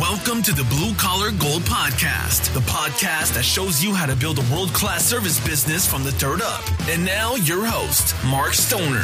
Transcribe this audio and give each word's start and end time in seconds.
Welcome 0.00 0.42
to 0.42 0.52
the 0.52 0.64
Blue 0.64 0.94
Collar 0.96 1.30
Gold 1.30 1.62
Podcast, 1.62 2.52
the 2.52 2.60
podcast 2.60 3.32
that 3.32 3.44
shows 3.44 3.82
you 3.82 3.94
how 3.94 4.04
to 4.04 4.14
build 4.14 4.38
a 4.38 4.42
world 4.52 4.74
class 4.74 5.02
service 5.02 5.42
business 5.46 5.90
from 5.90 6.04
the 6.04 6.10
dirt 6.12 6.42
up. 6.42 6.62
And 6.86 7.02
now, 7.02 7.34
your 7.36 7.64
host, 7.64 8.14
Mark 8.26 8.52
Stoner. 8.52 9.00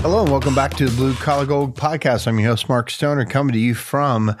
Hello 0.00 0.22
and 0.22 0.30
welcome 0.32 0.56
back 0.56 0.74
to 0.74 0.86
the 0.86 0.96
Blue 0.96 1.14
Collar 1.14 1.46
Gold 1.46 1.76
Podcast. 1.76 2.26
I'm 2.26 2.40
your 2.40 2.50
host, 2.50 2.68
Mark 2.68 2.90
Stoner, 2.90 3.26
coming 3.26 3.52
to 3.52 3.60
you 3.60 3.74
from 3.74 4.34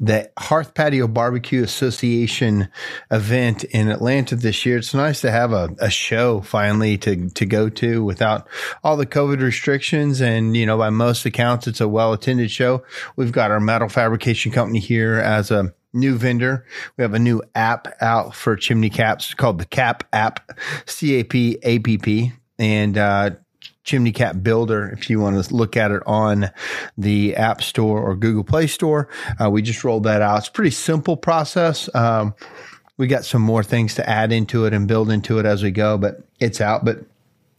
the 0.00 0.30
Hearth 0.38 0.72
Patio 0.72 1.06
Barbecue 1.06 1.62
Association 1.62 2.68
event 3.10 3.64
in 3.64 3.90
Atlanta 3.90 4.34
this 4.34 4.64
year. 4.64 4.78
It's 4.78 4.94
nice 4.94 5.20
to 5.20 5.30
have 5.30 5.52
a, 5.52 5.68
a 5.78 5.90
show 5.90 6.40
finally 6.40 6.96
to, 6.98 7.28
to 7.28 7.44
go 7.44 7.68
to 7.68 8.02
without 8.02 8.48
all 8.82 8.96
the 8.96 9.06
COVID 9.06 9.42
restrictions. 9.42 10.22
And, 10.22 10.56
you 10.56 10.64
know, 10.64 10.78
by 10.78 10.88
most 10.88 11.26
accounts, 11.26 11.66
it's 11.66 11.82
a 11.82 11.88
well 11.88 12.14
attended 12.14 12.50
show. 12.50 12.82
We've 13.16 13.30
got 13.30 13.50
our 13.50 13.60
metal 13.60 13.90
fabrication 13.90 14.52
company 14.52 14.78
here 14.78 15.16
as 15.16 15.50
a 15.50 15.74
new 15.92 16.16
vendor. 16.16 16.64
We 16.96 17.02
have 17.02 17.14
a 17.14 17.18
new 17.18 17.42
app 17.54 17.88
out 18.00 18.34
for 18.34 18.56
chimney 18.56 18.90
caps 18.90 19.34
called 19.34 19.58
the 19.58 19.66
CAP 19.66 20.04
app, 20.14 20.50
C 20.86 21.20
A 21.20 21.24
P 21.24 21.58
A 21.62 21.78
P 21.78 21.98
P. 21.98 22.32
And, 22.58 22.96
uh, 22.96 23.30
Chimney 23.84 24.12
Cap 24.12 24.36
Builder 24.42 24.88
if 24.90 25.08
you 25.08 25.20
want 25.20 25.42
to 25.42 25.54
look 25.54 25.76
at 25.76 25.90
it 25.90 26.02
on 26.06 26.50
the 26.98 27.36
App 27.36 27.62
Store 27.62 28.00
or 28.00 28.14
Google 28.14 28.44
Play 28.44 28.66
Store. 28.66 29.08
Uh, 29.40 29.50
we 29.50 29.62
just 29.62 29.84
rolled 29.84 30.04
that 30.04 30.22
out. 30.22 30.38
It's 30.38 30.48
a 30.48 30.52
pretty 30.52 30.70
simple 30.70 31.16
process. 31.16 31.88
Um, 31.94 32.34
we 32.96 33.06
got 33.06 33.24
some 33.24 33.40
more 33.40 33.62
things 33.62 33.94
to 33.94 34.08
add 34.08 34.30
into 34.30 34.66
it 34.66 34.74
and 34.74 34.86
build 34.86 35.10
into 35.10 35.38
it 35.38 35.46
as 35.46 35.62
we 35.62 35.70
go, 35.70 35.96
but 35.96 36.22
it's 36.38 36.60
out. 36.60 36.84
But 36.84 36.98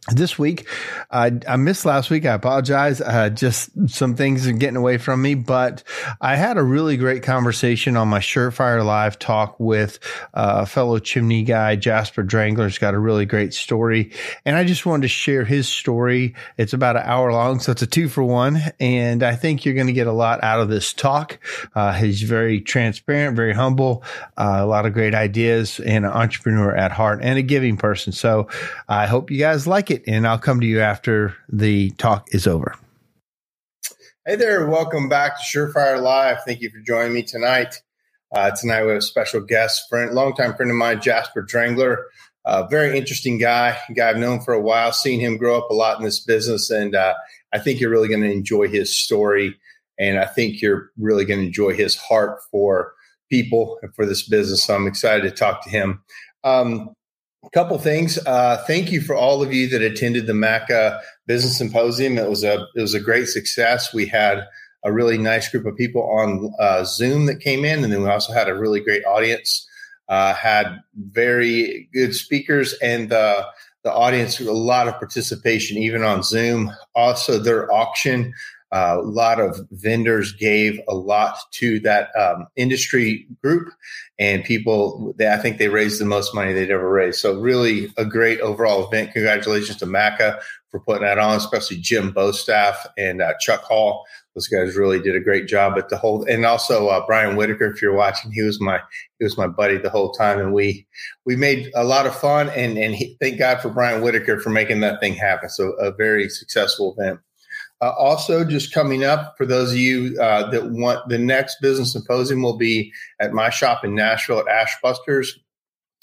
this 0.10 0.40
week. 0.40 0.68
Uh, 1.12 1.30
I 1.48 1.58
missed 1.58 1.86
last 1.86 2.10
week. 2.10 2.26
I 2.26 2.34
apologize. 2.34 3.02
Uh, 3.02 3.30
just 3.30 3.70
some 3.88 4.16
things 4.16 4.48
are 4.48 4.52
getting 4.52 4.76
away 4.76 4.98
from 4.98 5.22
me, 5.22 5.36
but 5.36 5.84
I 6.20 6.36
had 6.36 6.58
a 6.58 6.64
really 6.64 6.98
great 6.98 7.22
conversation 7.22 7.96
on 7.96 8.08
my 8.08 8.18
Surefire 8.18 8.84
Live 8.84 9.20
talk 9.20 9.60
with 9.60 10.00
uh, 10.34 10.66
fellow 10.66 10.98
chimney 10.98 11.44
guy, 11.44 11.76
Jasper 11.76 12.24
Drengler's 12.24 12.80
got 12.80 12.96
a 12.96 13.00
really 13.00 13.28
great 13.28 13.54
story. 13.54 14.12
And 14.44 14.56
I 14.56 14.64
just 14.64 14.88
wanted 14.88 15.04
to 15.04 15.08
share 15.08 15.46
his 15.46 15.68
story. 15.68 16.34
It's 16.58 16.74
about 16.74 16.96
an 16.96 17.04
hour 17.06 17.32
long, 17.32 17.60
so 17.60 17.72
it's 17.72 17.84
a 17.84 17.88
two 17.88 18.10
for 18.10 18.24
one. 18.24 18.60
And 18.80 19.22
I 19.22 19.36
think 19.36 19.66
you're 19.66 19.76
going 19.76 19.86
to 19.88 19.94
get 19.94 20.08
a 20.08 20.12
lot 20.12 20.44
out 20.44 20.62
of 20.62 20.70
this 20.70 20.94
talk. 20.94 21.38
Uh, 21.76 21.94
he's 21.94 22.24
very 22.24 22.60
transparent, 22.60 23.36
very 23.36 23.54
humble, 23.54 24.04
uh, 24.36 24.58
a 24.62 24.66
lot 24.66 24.88
of 24.88 24.94
great 24.94 25.14
ideas, 25.14 25.80
and 25.80 26.06
an 26.06 26.12
entrepreneur 26.12 26.76
at 26.76 26.92
heart 26.92 27.20
and 27.22 27.38
a 27.38 27.44
giving 27.44 27.78
person. 27.78 28.14
So 28.14 28.48
I 28.90 29.06
hope 29.06 29.30
you 29.30 29.38
guys 29.38 29.68
like 29.68 29.91
it, 29.91 29.91
and 30.08 30.28
I'll 30.28 30.40
come 30.40 30.60
to 30.62 30.68
you 30.68 30.80
after 30.80 31.36
the 31.50 31.92
talk 31.92 32.34
is 32.34 32.48
over. 32.48 32.76
Hey 34.26 34.36
there, 34.36 34.68
welcome 34.68 35.10
back 35.10 35.38
to 35.38 35.44
Surefire 35.44 36.02
Live. 36.02 36.44
Thank 36.46 36.62
you 36.62 36.70
for 36.70 36.80
joining 36.80 37.14
me 37.14 37.24
tonight. 37.24 37.82
Uh, 38.32 38.52
tonight 38.52 38.84
we 38.84 38.90
have 38.90 39.00
a 39.00 39.02
special 39.02 39.42
guest, 39.42 39.90
friend, 39.90 40.14
longtime 40.14 40.56
friend 40.56 40.72
of 40.72 40.78
mine, 40.78 41.02
Jasper 41.02 41.42
Drengler. 41.42 42.06
Uh, 42.46 42.66
very 42.68 42.98
interesting 42.98 43.38
guy, 43.38 43.78
guy 43.96 44.10
I've 44.10 44.18
known 44.18 44.42
for 44.42 44.54
a 44.54 44.62
while, 44.62 44.94
seen 44.94 45.20
him 45.20 45.38
grow 45.38 45.58
up 45.58 45.70
a 45.70 45.74
lot 45.74 46.00
in 46.00 46.06
this 46.06 46.20
business, 46.20 46.70
and 46.70 46.96
uh, 46.96 47.14
I 47.54 47.60
think 47.60 47.80
you're 47.80 47.90
really 47.90 48.08
going 48.08 48.22
to 48.22 48.32
enjoy 48.32 48.68
his 48.68 48.96
story, 48.96 49.60
and 50.00 50.18
I 50.18 50.26
think 50.26 50.62
you're 50.62 50.92
really 50.98 51.26
going 51.26 51.40
to 51.40 51.46
enjoy 51.46 51.74
his 51.74 51.96
heart 51.96 52.40
for 52.50 52.94
people 53.30 53.80
and 53.82 53.94
for 53.96 54.06
this 54.06 54.28
business. 54.28 54.64
So 54.64 54.76
I'm 54.76 54.88
excited 54.88 55.24
to 55.24 55.32
talk 55.32 55.64
to 55.64 55.70
him. 55.70 56.02
Um, 56.44 56.94
a 57.44 57.50
couple 57.50 57.78
things. 57.80 58.18
Uh, 58.26 58.64
thank 58.68 58.92
you 58.92 59.02
for 59.02 59.16
all 59.16 59.42
of 59.42 59.54
you 59.54 59.68
that 59.70 59.82
attended 59.82 60.28
the 60.28 60.34
MACA 60.34 61.00
Business 61.28 61.58
Symposium. 61.58 62.18
It 62.18 62.30
was 62.30 62.44
a 62.44 62.68
it 62.76 62.82
was 62.82 62.94
a 62.94 63.00
great 63.00 63.28
success. 63.28 63.94
We 63.94 64.06
had 64.06 64.46
a 64.84 64.92
really 64.92 65.18
nice 65.18 65.50
group 65.50 65.66
of 65.66 65.76
people 65.76 66.04
on 66.04 66.54
uh, 66.60 66.84
Zoom 66.84 67.26
that 67.28 67.40
came 67.40 67.66
in, 67.66 67.84
and 67.84 67.92
then 67.92 68.04
we 68.04 68.10
also 68.10 68.34
had 68.34 68.50
a 68.50 68.56
really 68.56 68.80
great 68.80 69.04
audience. 69.06 69.68
Uh, 70.10 70.34
had 70.34 70.82
very 70.96 71.90
good 71.94 72.14
speakers, 72.14 72.74
and 72.82 73.10
the 73.10 73.46
the 73.84 73.92
audience 73.92 74.40
a 74.40 74.52
lot 74.52 74.88
of 74.88 74.94
participation, 74.96 75.78
even 75.78 76.04
on 76.04 76.22
Zoom. 76.22 76.72
Also, 76.94 77.40
their 77.40 77.72
auction 77.72 78.34
a 78.72 78.98
lot 78.98 79.40
of 79.40 79.60
vendors 79.72 80.32
gave 80.34 80.80
a 80.88 80.96
lot 80.96 81.38
to 81.52 81.80
that 81.82 82.10
um, 82.16 82.48
industry 82.56 83.28
group, 83.44 83.70
and 84.18 84.44
people. 84.44 85.14
They, 85.18 85.28
I 85.28 85.38
think 85.38 85.58
they 85.58 85.68
raised 85.68 86.00
the 86.00 86.06
most 86.06 86.34
money 86.34 86.54
they'd 86.54 86.72
ever 86.72 86.90
raised. 86.90 87.20
So 87.20 87.40
really, 87.40 87.92
a 87.98 88.06
great 88.06 88.40
overall 88.40 88.88
event. 88.88 89.14
Congratulations 89.14 89.78
to 89.78 89.86
Maca 89.86 90.40
for 90.70 90.80
putting 90.80 91.04
that 91.04 91.18
on, 91.18 91.36
especially 91.36 91.78
Jim 91.78 92.14
Bostaff 92.14 92.76
and 92.98 93.22
uh, 93.22 93.34
Chuck 93.40 93.62
Hall. 93.62 94.06
Those 94.36 94.48
guys 94.48 94.78
really 94.78 95.02
did 95.02 95.18
a 95.18 95.20
great 95.20 95.48
job 95.48 95.78
at 95.78 95.90
the 95.90 95.98
whole, 95.98 96.24
and 96.24 96.46
also 96.46 96.88
uh, 96.88 97.06
Brian 97.06 97.36
Whitaker. 97.36 97.66
If 97.66 97.82
you're 97.82 97.94
watching, 97.94 98.32
he 98.32 98.42
was 98.42 98.62
my 98.62 98.80
he 99.20 99.26
was 99.26 99.38
my 99.38 99.48
buddy 99.48 99.78
the 99.78 99.90
whole 99.90 100.14
time, 100.14 100.40
and 100.40 100.54
we 100.54 100.88
we 101.26 101.36
made 101.36 101.70
a 101.76 101.84
lot 101.84 102.08
of 102.08 102.16
fun. 102.16 102.48
And 102.50 102.78
and 102.78 102.96
he, 102.96 103.18
thank 103.20 103.38
God 103.38 103.60
for 103.60 103.70
Brian 103.70 104.02
Whitaker 104.02 104.40
for 104.40 104.50
making 104.50 104.80
that 104.80 105.02
thing 105.02 105.16
happen. 105.16 105.50
So 105.50 105.74
a 105.74 105.92
very 105.92 106.30
successful 106.30 106.96
event. 106.98 107.20
Uh, 107.82 107.90
also, 107.98 108.46
just 108.46 108.74
coming 108.74 109.04
up 109.04 109.36
for 109.38 109.46
those 109.46 109.72
of 109.72 109.78
you 109.78 110.16
uh, 110.22 110.50
that 110.52 110.70
want 110.70 111.08
the 111.10 111.18
next 111.18 111.60
business 111.62 111.94
symposium 111.94 112.44
will 112.44 112.58
be 112.58 112.94
at 113.20 113.34
my 113.34 113.50
shop 113.50 113.84
in 113.84 113.96
Nashville 113.96 114.44
at 114.48 114.68
Ashbusters. 114.68 115.30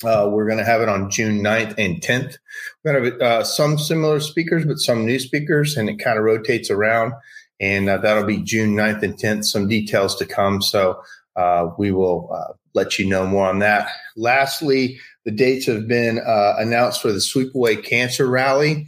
Uh, 0.04 0.28
we're 0.30 0.46
going 0.46 0.58
to 0.58 0.64
have 0.64 0.80
it 0.80 0.88
on 0.88 1.08
June 1.08 1.40
9th 1.40 1.74
and 1.78 2.00
10th. 2.00 2.36
We're 2.82 2.92
going 2.92 3.04
to 3.04 3.10
have 3.10 3.20
uh, 3.22 3.44
some 3.44 3.78
similar 3.78 4.18
speakers, 4.18 4.64
but 4.64 4.78
some 4.78 5.06
new 5.06 5.20
speakers, 5.20 5.76
and 5.76 5.88
it 5.88 5.98
kind 5.98 6.18
of 6.18 6.24
rotates 6.24 6.68
around. 6.68 7.12
And 7.60 7.88
uh, 7.88 7.98
that'll 7.98 8.24
be 8.24 8.42
June 8.42 8.74
9th 8.74 9.02
and 9.02 9.14
10th. 9.14 9.44
Some 9.44 9.68
details 9.68 10.16
to 10.16 10.26
come. 10.26 10.60
So 10.62 11.00
uh, 11.36 11.70
we 11.78 11.92
will 11.92 12.56
let 12.74 12.98
you 12.98 13.08
know 13.08 13.26
more 13.26 13.48
on 13.48 13.60
that. 13.60 13.88
Lastly, 14.16 14.98
the 15.24 15.32
dates 15.32 15.66
have 15.66 15.86
been 15.86 16.20
announced 16.24 17.02
for 17.02 17.12
the 17.12 17.20
Sweep 17.20 17.54
Away 17.54 17.76
Cancer 17.76 18.26
Rally 18.26 18.86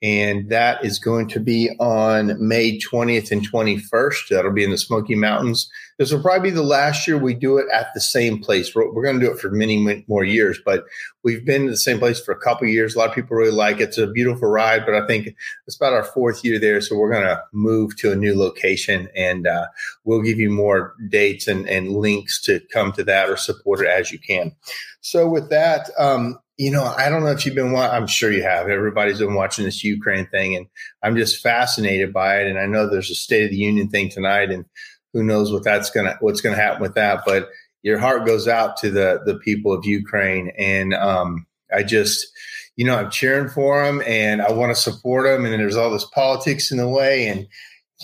and 0.00 0.48
that 0.48 0.84
is 0.84 0.98
going 0.98 1.28
to 1.28 1.40
be 1.40 1.70
on 1.80 2.36
May 2.46 2.78
20th 2.78 3.32
and 3.32 3.50
21st. 3.50 4.28
That'll 4.30 4.52
be 4.52 4.62
in 4.62 4.70
the 4.70 4.78
Smoky 4.78 5.16
Mountains. 5.16 5.68
This 5.98 6.12
will 6.12 6.22
probably 6.22 6.50
be 6.50 6.54
the 6.54 6.62
last 6.62 7.08
year 7.08 7.18
we 7.18 7.34
do 7.34 7.58
it 7.58 7.66
at 7.72 7.88
the 7.92 8.00
same 8.00 8.38
place. 8.38 8.72
We're, 8.72 8.92
we're 8.92 9.02
going 9.02 9.18
to 9.18 9.26
do 9.26 9.32
it 9.32 9.40
for 9.40 9.50
many, 9.50 9.76
many 9.76 10.04
more 10.06 10.22
years, 10.22 10.60
but 10.64 10.84
we've 11.24 11.44
been 11.44 11.64
to 11.64 11.70
the 11.70 11.76
same 11.76 11.98
place 11.98 12.20
for 12.20 12.30
a 12.30 12.38
couple 12.38 12.68
years. 12.68 12.94
A 12.94 12.98
lot 12.98 13.08
of 13.08 13.14
people 13.14 13.36
really 13.36 13.50
like 13.50 13.80
it. 13.80 13.88
It's 13.88 13.98
a 13.98 14.06
beautiful 14.06 14.48
ride, 14.48 14.86
but 14.86 14.94
I 14.94 15.04
think 15.08 15.34
it's 15.66 15.76
about 15.76 15.94
our 15.94 16.04
fourth 16.04 16.44
year 16.44 16.60
there. 16.60 16.80
So 16.80 16.96
we're 16.96 17.12
going 17.12 17.26
to 17.26 17.42
move 17.52 17.96
to 17.96 18.12
a 18.12 18.16
new 18.16 18.38
location 18.38 19.08
and 19.16 19.48
uh, 19.48 19.66
we'll 20.04 20.22
give 20.22 20.38
you 20.38 20.50
more 20.50 20.94
dates 21.08 21.48
and, 21.48 21.68
and 21.68 21.90
links 21.90 22.40
to 22.42 22.60
come 22.72 22.92
to 22.92 23.02
that 23.02 23.28
or 23.28 23.36
support 23.36 23.80
it 23.80 23.88
as 23.88 24.12
you 24.12 24.20
can. 24.20 24.54
So 25.00 25.28
with 25.28 25.50
that, 25.50 25.90
um, 25.98 26.38
you 26.58 26.72
know, 26.72 26.82
I 26.84 27.08
don't 27.08 27.22
know 27.22 27.30
if 27.30 27.46
you've 27.46 27.54
been. 27.54 27.74
I'm 27.74 28.08
sure 28.08 28.32
you 28.32 28.42
have. 28.42 28.68
Everybody's 28.68 29.20
been 29.20 29.34
watching 29.34 29.64
this 29.64 29.84
Ukraine 29.84 30.26
thing, 30.26 30.56
and 30.56 30.66
I'm 31.04 31.16
just 31.16 31.40
fascinated 31.40 32.12
by 32.12 32.40
it. 32.40 32.48
And 32.48 32.58
I 32.58 32.66
know 32.66 32.88
there's 32.88 33.10
a 33.10 33.14
State 33.14 33.44
of 33.44 33.50
the 33.50 33.56
Union 33.56 33.88
thing 33.88 34.08
tonight, 34.08 34.50
and 34.50 34.64
who 35.12 35.22
knows 35.22 35.52
what 35.52 35.62
that's 35.62 35.88
gonna 35.90 36.16
what's 36.20 36.40
gonna 36.40 36.56
happen 36.56 36.82
with 36.82 36.94
that. 36.96 37.22
But 37.24 37.48
your 37.82 37.98
heart 37.98 38.26
goes 38.26 38.48
out 38.48 38.76
to 38.78 38.90
the 38.90 39.20
the 39.24 39.36
people 39.36 39.72
of 39.72 39.86
Ukraine, 39.86 40.50
and 40.58 40.94
um, 40.94 41.46
I 41.72 41.84
just, 41.84 42.26
you 42.74 42.84
know, 42.84 42.96
I'm 42.96 43.10
cheering 43.10 43.48
for 43.48 43.84
them, 43.84 44.02
and 44.04 44.42
I 44.42 44.50
want 44.50 44.74
to 44.74 44.82
support 44.82 45.26
them. 45.26 45.44
And 45.44 45.54
there's 45.54 45.76
all 45.76 45.90
this 45.90 46.06
politics 46.06 46.72
in 46.72 46.78
the 46.78 46.88
way, 46.88 47.28
and 47.28 47.46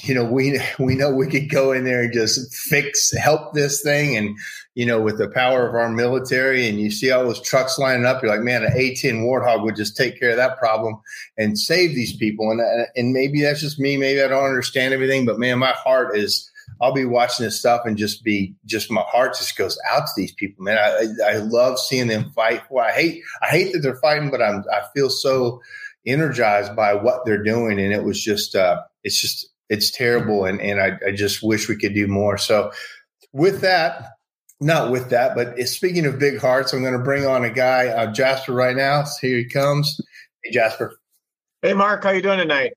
you 0.04 0.14
know, 0.14 0.24
we 0.24 0.60
we 0.78 0.94
know 0.94 1.10
we 1.10 1.26
could 1.26 1.50
go 1.50 1.72
in 1.72 1.82
there 1.82 2.04
and 2.04 2.12
just 2.12 2.54
fix 2.54 3.12
help 3.16 3.52
this 3.52 3.82
thing, 3.82 4.16
and 4.16 4.36
you 4.74 4.84
know, 4.84 5.00
with 5.00 5.18
the 5.18 5.28
power 5.28 5.68
of 5.68 5.74
our 5.74 5.88
military 5.88 6.68
and 6.68 6.80
you 6.80 6.90
see 6.90 7.10
all 7.10 7.24
those 7.24 7.40
trucks 7.40 7.78
lining 7.78 8.04
up, 8.04 8.22
you're 8.22 8.30
like, 8.30 8.42
man, 8.42 8.64
an 8.64 8.72
A10 8.72 9.24
Warthog 9.24 9.62
would 9.62 9.76
just 9.76 9.96
take 9.96 10.18
care 10.18 10.30
of 10.30 10.36
that 10.36 10.58
problem 10.58 11.00
and 11.38 11.58
save 11.58 11.94
these 11.94 12.16
people. 12.16 12.50
And, 12.50 12.60
and 12.96 13.12
maybe 13.12 13.40
that's 13.40 13.60
just 13.60 13.78
me. 13.78 13.96
Maybe 13.96 14.20
I 14.20 14.28
don't 14.28 14.44
understand 14.44 14.92
everything, 14.92 15.26
but 15.26 15.38
man, 15.38 15.60
my 15.60 15.72
heart 15.72 16.16
is, 16.16 16.50
I'll 16.80 16.92
be 16.92 17.04
watching 17.04 17.44
this 17.44 17.58
stuff 17.58 17.82
and 17.84 17.96
just 17.96 18.24
be, 18.24 18.54
just 18.64 18.90
my 18.90 19.02
heart 19.02 19.36
just 19.36 19.56
goes 19.56 19.78
out 19.88 20.06
to 20.06 20.12
these 20.16 20.32
people, 20.32 20.64
man. 20.64 20.78
I, 20.78 21.34
I 21.34 21.36
love 21.36 21.78
seeing 21.78 22.08
them 22.08 22.32
fight. 22.34 22.62
Well, 22.68 22.84
I 22.84 22.90
hate, 22.90 23.22
I 23.42 23.46
hate 23.46 23.72
that 23.72 23.80
they're 23.80 23.96
fighting, 23.96 24.30
but 24.30 24.42
I'm, 24.42 24.64
I 24.72 24.82
feel 24.92 25.08
so 25.08 25.60
energized 26.04 26.74
by 26.74 26.94
what 26.94 27.24
they're 27.24 27.42
doing. 27.42 27.78
And 27.78 27.92
it 27.92 28.02
was 28.02 28.20
just, 28.20 28.56
uh, 28.56 28.82
it's 29.04 29.20
just, 29.20 29.46
it's 29.68 29.92
terrible. 29.92 30.46
And, 30.46 30.60
and 30.60 30.80
I, 30.80 30.98
I 31.06 31.12
just 31.12 31.44
wish 31.44 31.68
we 31.68 31.76
could 31.76 31.94
do 31.94 32.08
more. 32.08 32.38
So 32.38 32.72
with 33.32 33.60
that, 33.60 34.14
not 34.60 34.90
with 34.90 35.10
that, 35.10 35.34
but 35.34 35.58
speaking 35.68 36.06
of 36.06 36.18
big 36.18 36.38
hearts, 36.38 36.72
I'm 36.72 36.82
going 36.82 36.92
to 36.92 36.98
bring 36.98 37.26
on 37.26 37.44
a 37.44 37.50
guy, 37.50 37.88
uh, 37.88 38.12
Jasper, 38.12 38.52
right 38.52 38.76
now. 38.76 39.04
So 39.04 39.26
here 39.26 39.38
he 39.38 39.44
comes. 39.44 40.00
Hey, 40.42 40.52
Jasper. 40.52 40.98
Hey, 41.62 41.72
Mark. 41.72 42.04
How 42.04 42.10
you 42.10 42.22
doing 42.22 42.38
tonight? 42.38 42.72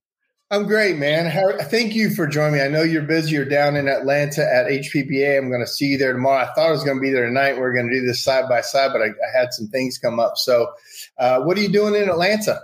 I'm 0.50 0.66
great, 0.66 0.98
man. 0.98 1.26
How, 1.26 1.58
thank 1.64 1.94
you 1.94 2.10
for 2.10 2.26
joining 2.26 2.54
me. 2.54 2.62
I 2.62 2.70
know 2.70 2.82
you're 2.82 3.02
busy. 3.02 3.32
You're 3.36 3.44
down 3.44 3.76
in 3.76 3.90
Atlanta 3.90 4.42
at 4.42 4.68
HPBA. 4.68 5.38
I'm 5.38 5.50
going 5.50 5.62
to 5.62 5.68
see 5.68 5.88
you 5.88 5.98
there 5.98 6.14
tomorrow. 6.14 6.44
I 6.44 6.54
thought 6.54 6.70
I 6.70 6.72
was 6.72 6.86
going 6.86 6.96
to 6.96 7.02
be 7.02 7.12
there 7.12 7.26
tonight. 7.26 7.56
We 7.56 7.64
are 7.64 7.74
going 7.74 7.90
to 7.90 7.94
do 8.00 8.06
this 8.06 8.24
side 8.24 8.48
by 8.48 8.62
side, 8.62 8.92
but 8.94 9.02
I, 9.02 9.08
I 9.08 9.38
had 9.38 9.54
some 9.54 9.68
things 9.68 9.98
come 9.98 10.22
up. 10.22 10.38
So, 10.38 10.72
uh, 11.18 11.42
what 11.42 11.58
are 11.58 11.62
you 11.62 11.68
doing 11.68 11.96
in 11.96 12.08
Atlanta? 12.08 12.62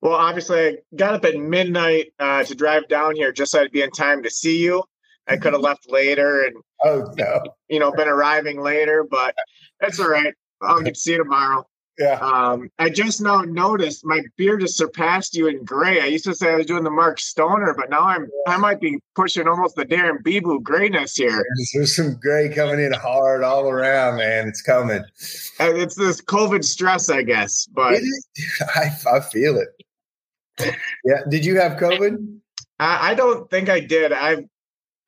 Well, 0.00 0.14
obviously, 0.14 0.58
I 0.58 0.76
got 0.94 1.12
up 1.12 1.24
at 1.26 1.36
midnight 1.36 2.14
uh, 2.18 2.44
to 2.44 2.54
drive 2.54 2.88
down 2.88 3.14
here 3.14 3.30
just 3.30 3.52
so 3.52 3.60
I'd 3.60 3.72
be 3.72 3.82
in 3.82 3.90
time 3.90 4.22
to 4.22 4.30
see 4.30 4.58
you. 4.58 4.82
I 5.26 5.36
could 5.36 5.52
have 5.52 5.62
left 5.62 5.90
later 5.90 6.44
and 6.44 6.56
oh 6.84 7.12
no, 7.16 7.42
you 7.68 7.78
know, 7.78 7.92
been 7.92 8.08
arriving 8.08 8.60
later, 8.60 9.04
but 9.08 9.34
that's 9.80 10.00
all 10.00 10.08
right. 10.08 10.34
I'll 10.62 10.80
get 10.80 10.94
to 10.94 11.00
see 11.00 11.12
you 11.12 11.18
tomorrow. 11.18 11.66
Yeah. 11.98 12.18
Um, 12.20 12.68
I 12.78 12.90
just 12.90 13.22
now 13.22 13.40
noticed 13.40 14.04
my 14.04 14.20
beard 14.36 14.60
has 14.60 14.76
surpassed 14.76 15.34
you 15.34 15.46
in 15.46 15.64
gray. 15.64 16.00
I 16.00 16.06
used 16.06 16.24
to 16.24 16.34
say 16.34 16.52
I 16.52 16.56
was 16.56 16.66
doing 16.66 16.84
the 16.84 16.90
Mark 16.90 17.18
Stoner, 17.18 17.74
but 17.74 17.88
now 17.88 18.02
I'm 18.02 18.28
I 18.46 18.58
might 18.58 18.80
be 18.80 18.98
pushing 19.14 19.48
almost 19.48 19.76
the 19.76 19.86
Darren 19.86 20.22
Bebu 20.22 20.62
grayness 20.62 21.16
here. 21.16 21.42
There's 21.72 21.96
some 21.96 22.18
gray 22.20 22.52
coming 22.54 22.80
in 22.80 22.92
hard 22.92 23.42
all 23.42 23.70
around, 23.70 24.18
man. 24.18 24.46
It's 24.46 24.60
coming. 24.60 25.02
And 25.58 25.78
it's 25.78 25.94
this 25.94 26.20
COVID 26.20 26.64
stress, 26.64 27.08
I 27.08 27.22
guess. 27.22 27.66
But 27.72 27.94
I, 28.74 28.90
I 29.14 29.20
feel 29.20 29.58
it. 29.58 29.68
Yeah. 31.04 31.20
Did 31.30 31.46
you 31.46 31.58
have 31.58 31.78
COVID? 31.78 32.40
I, 32.78 33.12
I 33.12 33.14
don't 33.14 33.48
think 33.50 33.70
I 33.70 33.80
did. 33.80 34.12
I 34.12 34.44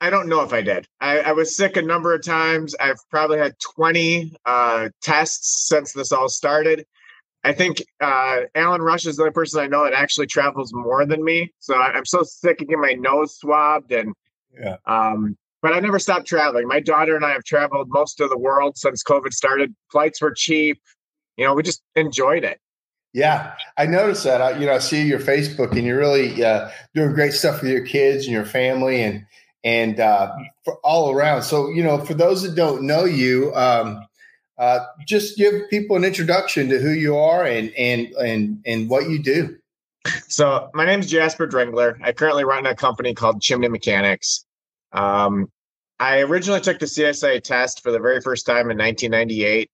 I 0.00 0.11
don't 0.11 0.29
know 0.29 0.43
if 0.43 0.53
I 0.53 0.62
did. 0.62 0.87
I, 1.00 1.19
I, 1.19 1.33
was 1.33 1.56
sick 1.56 1.77
a 1.77 1.83
number 1.83 2.15
of 2.15 2.23
times. 2.23 2.75
I've 2.79 2.99
probably 3.11 3.39
had 3.39 3.59
20 3.59 4.33
uh, 4.47 4.91
tests 5.03 5.67
since 5.69 5.93
this 5.93 6.12
all 6.12 6.29
started. 6.29 6.87
I 7.43 7.53
think 7.53 7.83
uh, 8.00 8.43
Alan 8.55 8.83
Rush 8.83 9.06
is 9.06 9.17
the 9.17 9.23
only 9.23 9.33
person 9.33 9.61
I 9.61 9.67
know 9.67 9.85
that 9.85 9.95
actually 9.95 10.27
travels 10.27 10.73
more 10.73 11.05
than 11.05 11.25
me. 11.25 11.53
So 11.59 11.75
I, 11.75 11.97
am 11.97 12.05
so 12.05 12.23
sick 12.23 12.61
of 12.61 12.69
getting 12.69 12.81
my 12.81 12.93
nose 12.93 13.37
swabbed 13.39 13.91
and 13.93 14.15
yeah. 14.59 14.77
Um, 14.87 15.37
but 15.61 15.73
I 15.73 15.81
never 15.81 15.99
stopped 15.99 16.27
traveling. 16.27 16.69
My 16.69 16.81
daughter 16.81 17.17
and 17.17 17.25
I 17.25 17.33
have 17.33 17.45
traveled 17.45 17.89
most 17.91 18.21
of 18.21 18.31
the 18.31 18.39
world 18.39 18.77
since 18.77 19.03
COVID 19.03 19.33
started. 19.33 19.75
Flights 19.91 20.21
were 20.21 20.33
cheap. 20.33 20.81
You 21.37 21.45
know, 21.45 21.55
we 21.55 21.62
just 21.62 21.83
enjoyed 21.97 22.45
it. 22.45 22.61
Yeah, 23.12 23.55
I 23.77 23.87
noticed 23.87 24.25
that. 24.25 24.41
I, 24.41 24.59
you 24.59 24.67
know, 24.67 24.75
I 24.75 24.79
see 24.79 25.03
your 25.03 25.19
Facebook, 25.19 25.73
and 25.73 25.85
you're 25.85 25.99
really 25.99 26.45
uh, 26.45 26.71
doing 26.95 27.15
great 27.15 27.33
stuff 27.33 27.62
with 27.62 27.73
your 27.73 27.85
kids 27.85 28.25
and 28.25 28.33
your 28.33 28.45
family, 28.45 29.03
and 29.03 29.25
and 29.65 30.01
uh, 30.01 30.33
for 30.65 30.77
all 30.85 31.11
around. 31.11 31.43
So, 31.43 31.69
you 31.71 31.83
know, 31.83 31.99
for 31.99 32.15
those 32.15 32.43
that 32.43 32.55
don't 32.55 32.83
know 32.83 33.05
you, 33.05 33.55
um, 33.55 34.05
uh, 34.59 34.81
just 35.07 35.37
give 35.37 35.69
people 35.71 35.97
an 35.97 36.05
introduction 36.05 36.69
to 36.69 36.79
who 36.79 36.91
you 36.91 37.17
are 37.17 37.45
and 37.45 37.71
and 37.75 38.09
and 38.15 38.61
and 38.67 38.91
what 38.91 39.09
you 39.09 39.23
do. 39.23 39.57
So, 40.29 40.71
my 40.75 40.85
name 40.85 41.01
is 41.01 41.11
Jasper 41.11 41.47
Drengler. 41.47 41.99
I 42.03 42.13
currently 42.13 42.45
run 42.45 42.67
a 42.67 42.75
company 42.75 43.15
called 43.15 43.41
Chimney 43.43 43.69
Mechanics. 43.69 44.45
Um, 44.93 45.51
I 46.01 46.21
originally 46.21 46.61
took 46.61 46.79
the 46.79 46.87
CSIA 46.87 47.43
test 47.43 47.83
for 47.83 47.91
the 47.91 47.99
very 47.99 48.21
first 48.21 48.47
time 48.47 48.71
in 48.71 48.79
1998, 48.79 49.71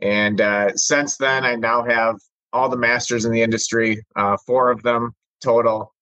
and 0.00 0.40
uh, 0.40 0.76
since 0.76 1.16
then, 1.16 1.44
I 1.44 1.54
now 1.54 1.84
have 1.84 2.16
all 2.52 2.68
the 2.68 2.76
masters 2.76 3.24
in 3.24 3.32
the 3.32 3.42
industry, 3.42 4.04
uh, 4.16 4.36
four 4.46 4.70
of 4.70 4.82
them 4.82 5.14
total. 5.42 5.94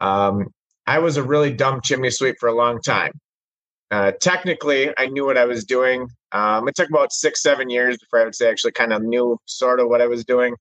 Um, 0.00 0.52
I 0.86 0.98
was 0.98 1.16
a 1.16 1.22
really 1.22 1.52
dumb 1.52 1.80
chimney 1.82 2.10
sweep 2.10 2.36
for 2.38 2.48
a 2.48 2.54
long 2.54 2.80
time. 2.80 3.12
Uh, 3.90 4.12
technically, 4.20 4.90
I 4.98 5.06
knew 5.06 5.24
what 5.24 5.38
I 5.38 5.44
was 5.44 5.64
doing. 5.64 6.08
Um, 6.32 6.68
it 6.68 6.74
took 6.74 6.88
about 6.88 7.12
six, 7.12 7.42
seven 7.42 7.70
years 7.70 7.96
before 7.98 8.20
I 8.20 8.24
would 8.24 8.34
say 8.34 8.48
I 8.48 8.50
actually 8.50 8.72
kind 8.72 8.92
of 8.92 9.02
knew 9.02 9.38
sort 9.46 9.80
of 9.80 9.88
what 9.88 10.00
I 10.00 10.06
was 10.06 10.24
doing. 10.24 10.56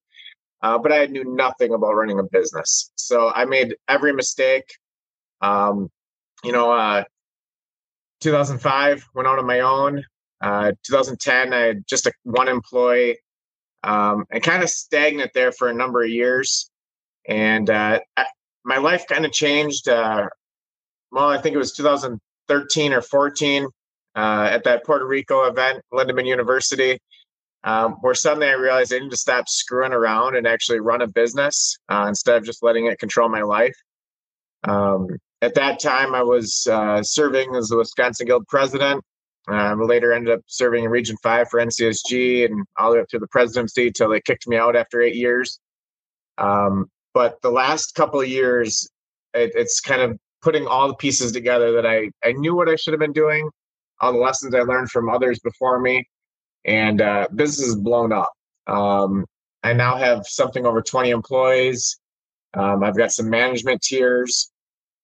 Uh, 0.62 0.78
but 0.78 0.92
I 0.92 1.08
knew 1.08 1.24
nothing 1.26 1.74
about 1.74 1.96
running 1.96 2.20
a 2.20 2.24
business. 2.24 2.92
So 2.96 3.32
I 3.34 3.46
made 3.46 3.76
every 3.90 4.14
mistake. 4.14 4.64
Um, 5.42 5.90
you 6.44 6.52
know, 6.52 6.72
uh, 6.72 7.04
2005 8.22 9.06
went 9.14 9.28
out 9.28 9.40
on 9.40 9.46
my 9.46 9.60
own. 9.60 10.04
Uh, 10.42 10.72
2010, 10.86 11.54
I 11.54 11.60
had 11.60 11.88
just 11.88 12.06
a 12.06 12.14
one 12.24 12.48
employee 12.48 13.18
um, 13.84 14.26
and 14.32 14.42
kind 14.42 14.64
of 14.64 14.70
stagnant 14.70 15.32
there 15.34 15.52
for 15.52 15.70
a 15.70 15.74
number 15.74 16.02
of 16.02 16.10
years. 16.10 16.70
And 17.28 17.70
uh, 17.70 18.00
my 18.64 18.78
life 18.78 19.06
kind 19.08 19.26
of 19.26 19.32
changed. 19.32 19.88
Uh, 19.88 20.28
well, 21.12 21.30
I 21.30 21.40
think 21.40 21.56
it 21.56 21.60
was 21.60 21.74
2013 21.74 22.94
or 22.94 23.02
14 23.02 23.68
uh, 24.16 24.48
at 24.52 24.64
that 24.64 24.86
Puerto 24.86 25.06
Rico 25.06 25.46
event, 25.46 25.82
Lindemann 25.94 26.26
University, 26.26 27.00
um, 27.64 27.94
where 28.02 28.14
suddenly 28.14 28.48
I 28.48 28.54
realized 28.54 28.94
I 28.94 29.00
need 29.00 29.12
to 29.12 29.18
stop 29.18 29.48
screwing 29.48 29.94
around 29.94 30.36
and 30.36 30.48
actually 30.48 30.80
run 30.80 31.02
a 31.02 31.08
business 31.08 31.78
uh, 31.90 32.06
instead 32.08 32.38
of 32.38 32.46
just 32.46 32.64
letting 32.64 32.88
it 32.88 33.00
control 33.00 33.30
my 33.30 33.42
life. 33.42 33.76
Um, 34.64 35.08
at 35.42 35.56
that 35.56 35.80
time, 35.80 36.16
I 36.16 36.24
was 36.24 36.68
uh, 36.72 37.04
serving 37.04 37.56
as 37.56 37.68
the 37.68 37.78
Wisconsin 37.78 38.28
Guild 38.28 38.48
president. 38.48 39.04
Um, 39.50 39.82
later 39.86 40.14
ended 40.14 40.34
up 40.34 40.40
serving 40.48 40.86
in 40.86 40.90
Region 40.90 41.18
5 41.22 41.50
for 41.50 41.60
NCSG 41.60 42.46
and 42.46 42.66
all 42.78 42.92
the 42.92 42.96
way 42.96 43.02
up 43.02 43.10
to 43.10 43.20
the 43.20 43.28
presidency 43.28 43.88
until 43.88 44.10
they 44.10 44.22
kicked 44.22 44.48
me 44.48 44.56
out 44.56 44.78
after 44.78 45.02
eight 45.02 45.16
years. 45.16 45.60
Um, 46.38 46.90
but 47.14 47.42
the 47.42 47.52
last 47.52 47.96
couple 47.96 48.22
of 48.22 48.28
years, 48.28 48.90
it, 49.34 49.52
it's 49.56 49.80
kind 49.80 50.02
of 50.02 50.18
putting 50.42 50.68
all 50.68 50.88
the 50.88 50.96
pieces 50.96 51.32
together 51.32 51.72
that 51.74 51.86
I, 51.86 52.10
I 52.24 52.34
knew 52.34 52.56
what 52.56 52.70
I 52.70 52.76
should 52.76 52.94
have 52.94 53.00
been 53.00 53.14
doing, 53.14 53.50
all 54.02 54.12
the 54.12 54.20
lessons 54.20 54.54
I 54.54 54.62
learned 54.62 54.92
from 54.92 55.10
others 55.10 55.40
before 55.40 55.80
me, 55.80 56.06
and 56.66 57.02
uh, 57.02 57.28
business 57.34 57.70
is 57.70 57.76
blown 57.76 58.12
up. 58.12 58.32
Um, 58.68 59.26
I 59.64 59.74
now 59.74 59.96
have 59.96 60.26
something 60.28 60.66
over 60.66 60.82
20 60.82 61.10
employees. 61.10 61.98
Um, 62.54 62.84
I've 62.84 62.98
got 62.98 63.12
some 63.12 63.30
management 63.30 63.82
tiers. 63.82 64.52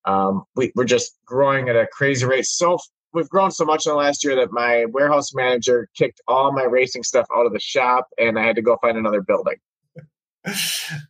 Um, 0.06 0.44
we, 0.56 0.72
are 0.78 0.86
just 0.86 1.18
growing 1.26 1.70
at 1.70 1.76
a 1.76 1.88
crazy 1.88 2.26
rate. 2.26 2.46
So 2.46 2.78
we've 3.14 3.30
grown 3.30 3.52
so 3.52 3.66
much 3.66 3.86
in 3.86 3.92
the 3.92 3.98
last 3.98 4.24
year 4.24 4.36
that 4.36 4.52
my 4.52 4.86
warehouse 4.86 5.34
manager 5.34 5.88
kicked 5.96 6.22
all 6.28 6.52
my 6.52 6.64
racing 6.64 7.04
stuff 7.04 7.26
out 7.36 7.46
of 7.46 7.54
the 7.54 7.60
shop, 7.60 8.08
and 8.18 8.38
I 8.38 8.46
had 8.46 8.56
to 8.58 8.62
go 8.62 8.78
find 8.82 8.98
another 8.98 9.22
building. 9.22 9.56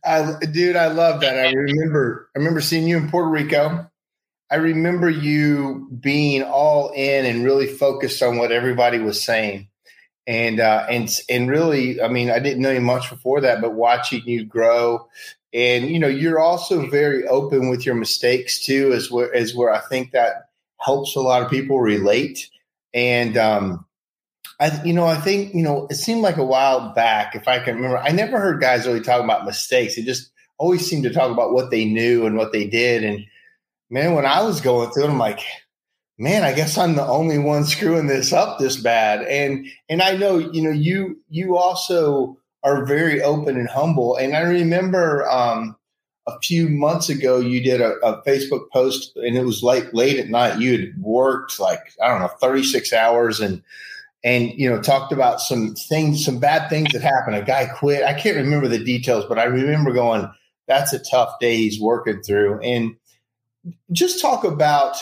I, 0.04 0.34
dude, 0.52 0.76
I 0.76 0.88
love 0.88 1.20
that. 1.20 1.38
I 1.38 1.52
remember, 1.52 2.28
I 2.34 2.38
remember 2.38 2.60
seeing 2.60 2.88
you 2.88 2.96
in 2.96 3.10
Puerto 3.10 3.28
Rico. 3.28 3.90
I 4.50 4.56
remember 4.56 5.08
you 5.08 5.88
being 6.00 6.42
all 6.42 6.90
in 6.90 7.24
and 7.24 7.44
really 7.44 7.68
focused 7.68 8.22
on 8.22 8.36
what 8.36 8.50
everybody 8.50 8.98
was 8.98 9.22
saying, 9.22 9.68
and 10.26 10.58
uh, 10.58 10.86
and 10.90 11.08
and 11.28 11.48
really, 11.48 12.02
I 12.02 12.08
mean, 12.08 12.30
I 12.30 12.40
didn't 12.40 12.60
know 12.60 12.72
you 12.72 12.80
much 12.80 13.10
before 13.10 13.40
that, 13.42 13.60
but 13.60 13.74
watching 13.74 14.22
you 14.26 14.44
grow, 14.44 15.06
and 15.52 15.88
you 15.88 16.00
know, 16.00 16.08
you're 16.08 16.40
also 16.40 16.88
very 16.88 17.28
open 17.28 17.68
with 17.68 17.86
your 17.86 17.94
mistakes 17.94 18.64
too, 18.64 18.92
as 18.92 19.08
where 19.08 19.32
as 19.32 19.54
where 19.54 19.72
I 19.72 19.80
think 19.80 20.10
that 20.10 20.48
helps 20.80 21.14
a 21.14 21.20
lot 21.20 21.42
of 21.42 21.50
people 21.50 21.78
relate, 21.78 22.50
and 22.92 23.36
um, 23.36 23.86
I, 24.60 24.82
you 24.84 24.92
know, 24.92 25.06
I 25.06 25.16
think, 25.16 25.54
you 25.54 25.62
know, 25.62 25.86
it 25.88 25.94
seemed 25.94 26.20
like 26.20 26.36
a 26.36 26.44
while 26.44 26.92
back, 26.92 27.34
if 27.34 27.48
I 27.48 27.60
can 27.60 27.76
remember, 27.76 27.96
I 27.96 28.10
never 28.10 28.38
heard 28.38 28.60
guys 28.60 28.86
really 28.86 29.00
talk 29.00 29.24
about 29.24 29.46
mistakes. 29.46 29.96
It 29.96 30.04
just 30.04 30.30
always 30.58 30.86
seemed 30.86 31.04
to 31.04 31.12
talk 31.12 31.30
about 31.30 31.54
what 31.54 31.70
they 31.70 31.86
knew 31.86 32.26
and 32.26 32.36
what 32.36 32.52
they 32.52 32.66
did. 32.66 33.02
And 33.02 33.24
man, 33.88 34.14
when 34.14 34.26
I 34.26 34.42
was 34.42 34.60
going 34.60 34.90
through 34.90 35.04
it, 35.04 35.10
I'm 35.10 35.18
like, 35.18 35.40
man, 36.18 36.44
I 36.44 36.52
guess 36.52 36.76
I'm 36.76 36.94
the 36.94 37.06
only 37.06 37.38
one 37.38 37.64
screwing 37.64 38.06
this 38.06 38.34
up 38.34 38.58
this 38.58 38.76
bad. 38.76 39.22
And, 39.22 39.66
and 39.88 40.02
I 40.02 40.16
know, 40.16 40.36
you 40.36 40.62
know, 40.62 40.70
you, 40.70 41.18
you 41.30 41.56
also 41.56 42.36
are 42.62 42.84
very 42.84 43.22
open 43.22 43.56
and 43.56 43.68
humble. 43.68 44.16
And 44.16 44.36
I 44.36 44.40
remember, 44.40 45.26
um, 45.30 45.74
a 46.26 46.38
few 46.42 46.68
months 46.68 47.08
ago, 47.08 47.38
you 47.40 47.62
did 47.62 47.80
a, 47.80 47.94
a 48.06 48.22
Facebook 48.24 48.70
post 48.70 49.16
and 49.16 49.38
it 49.38 49.44
was 49.44 49.62
late, 49.62 49.94
late 49.94 50.18
at 50.18 50.28
night. 50.28 50.60
You 50.60 50.78
had 50.78 51.02
worked 51.02 51.58
like, 51.58 51.94
I 52.00 52.08
don't 52.08 52.20
know, 52.20 52.28
36 52.28 52.92
hours 52.92 53.40
and, 53.40 53.62
and 54.22 54.52
you 54.54 54.68
know 54.68 54.80
talked 54.80 55.12
about 55.12 55.40
some 55.40 55.74
things 55.74 56.24
some 56.24 56.38
bad 56.38 56.68
things 56.68 56.92
that 56.92 57.02
happened. 57.02 57.36
A 57.36 57.42
guy 57.42 57.66
quit. 57.66 58.04
I 58.04 58.14
can't 58.14 58.36
remember 58.36 58.68
the 58.68 58.82
details 58.82 59.24
but 59.26 59.38
i 59.38 59.44
remember 59.44 59.92
going 59.92 60.28
that's 60.68 60.92
a 60.92 61.00
tough 61.00 61.38
day 61.40 61.56
he's 61.56 61.80
working 61.80 62.22
through. 62.22 62.60
And 62.60 62.94
just 63.92 64.20
talk 64.20 64.44
about 64.44 64.96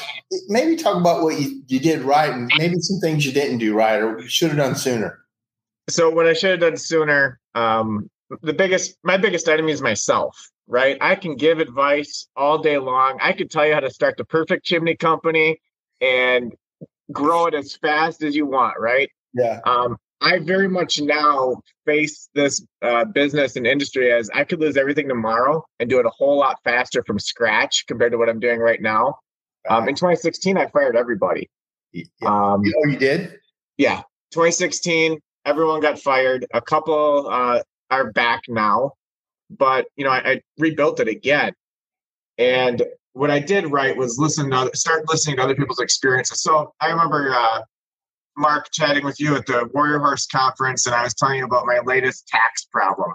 maybe 0.48 0.75
talk 0.76 0.96
about 0.96 1.22
what 1.22 1.38
you, 1.38 1.62
you 1.68 1.78
did 1.78 2.02
right 2.02 2.32
and 2.32 2.50
maybe 2.56 2.75
some 2.80 3.00
things 3.00 3.25
you 3.25 3.32
didn't 3.32 3.58
do 3.58 3.75
right 3.75 4.02
or 4.02 4.26
should 4.28 4.48
have 4.48 4.56
done 4.56 4.75
sooner. 4.75 5.18
So 5.88 6.10
what 6.10 6.26
i 6.26 6.32
should 6.32 6.50
have 6.50 6.60
done 6.60 6.76
sooner 6.76 7.38
um, 7.54 8.10
the 8.42 8.52
biggest 8.52 8.96
my 9.02 9.16
biggest 9.16 9.48
enemy 9.48 9.72
is 9.72 9.82
myself 9.82 10.50
right? 10.68 10.98
I 11.00 11.16
can 11.16 11.34
give 11.34 11.58
advice 11.58 12.28
all 12.37 12.58
day 12.58 12.78
long. 12.78 13.18
I 13.20 13.32
could 13.32 13.50
tell 13.50 13.66
you 13.66 13.75
how 13.75 13.80
to 13.80 13.90
start 13.90 14.16
the 14.16 14.25
perfect 14.25 14.64
chimney 14.64 14.94
company 14.94 15.60
and 16.00 16.52
grow 17.12 17.46
it 17.46 17.54
as 17.54 17.76
fast 17.76 18.22
as 18.22 18.34
you 18.36 18.46
want, 18.46 18.78
right? 18.78 19.10
Yeah. 19.34 19.60
Um, 19.64 19.96
I 20.20 20.40
very 20.40 20.68
much 20.68 21.00
now 21.00 21.60
face 21.86 22.28
this 22.34 22.64
uh, 22.82 23.04
business 23.04 23.56
and 23.56 23.66
industry 23.66 24.12
as 24.12 24.28
I 24.34 24.44
could 24.44 24.60
lose 24.60 24.76
everything 24.76 25.08
tomorrow 25.08 25.64
and 25.78 25.88
do 25.88 26.00
it 26.00 26.06
a 26.06 26.10
whole 26.10 26.38
lot 26.38 26.56
faster 26.64 27.04
from 27.04 27.18
scratch 27.18 27.86
compared 27.86 28.12
to 28.12 28.18
what 28.18 28.28
I'm 28.28 28.40
doing 28.40 28.58
right 28.58 28.82
now. 28.82 29.18
Um, 29.68 29.88
in 29.88 29.94
2016, 29.94 30.56
I 30.56 30.66
fired 30.68 30.96
everybody. 30.96 31.48
Yeah. 31.92 32.04
Um, 32.22 32.62
oh, 32.66 32.88
you 32.88 32.96
did? 32.98 33.38
Yeah. 33.76 34.02
2016, 34.32 35.18
everyone 35.44 35.80
got 35.80 35.98
fired. 36.00 36.46
A 36.52 36.60
couple 36.60 37.28
uh, 37.30 37.62
are 37.90 38.12
back 38.12 38.42
now, 38.48 38.92
but 39.50 39.86
you 39.96 40.04
know, 40.04 40.10
I, 40.10 40.32
I 40.32 40.40
rebuilt 40.58 41.00
it 41.00 41.08
again. 41.08 41.54
And 42.38 42.82
what 43.12 43.30
I 43.30 43.38
did 43.38 43.70
right 43.70 43.96
was 43.96 44.18
listen 44.18 44.50
to 44.50 44.70
start 44.74 45.08
listening 45.08 45.36
to 45.36 45.42
other 45.42 45.54
people's 45.54 45.80
experiences. 45.80 46.42
So 46.42 46.72
I 46.80 46.88
remember 46.90 47.32
uh, 47.34 47.62
Mark 48.36 48.68
chatting 48.72 49.04
with 49.04 49.18
you 49.18 49.34
at 49.34 49.46
the 49.46 49.68
Warrior 49.74 49.98
Horse 49.98 50.26
conference, 50.26 50.86
and 50.86 50.94
I 50.94 51.02
was 51.02 51.14
telling 51.14 51.38
you 51.38 51.44
about 51.44 51.66
my 51.66 51.80
latest 51.84 52.28
tax 52.28 52.64
problem. 52.64 53.12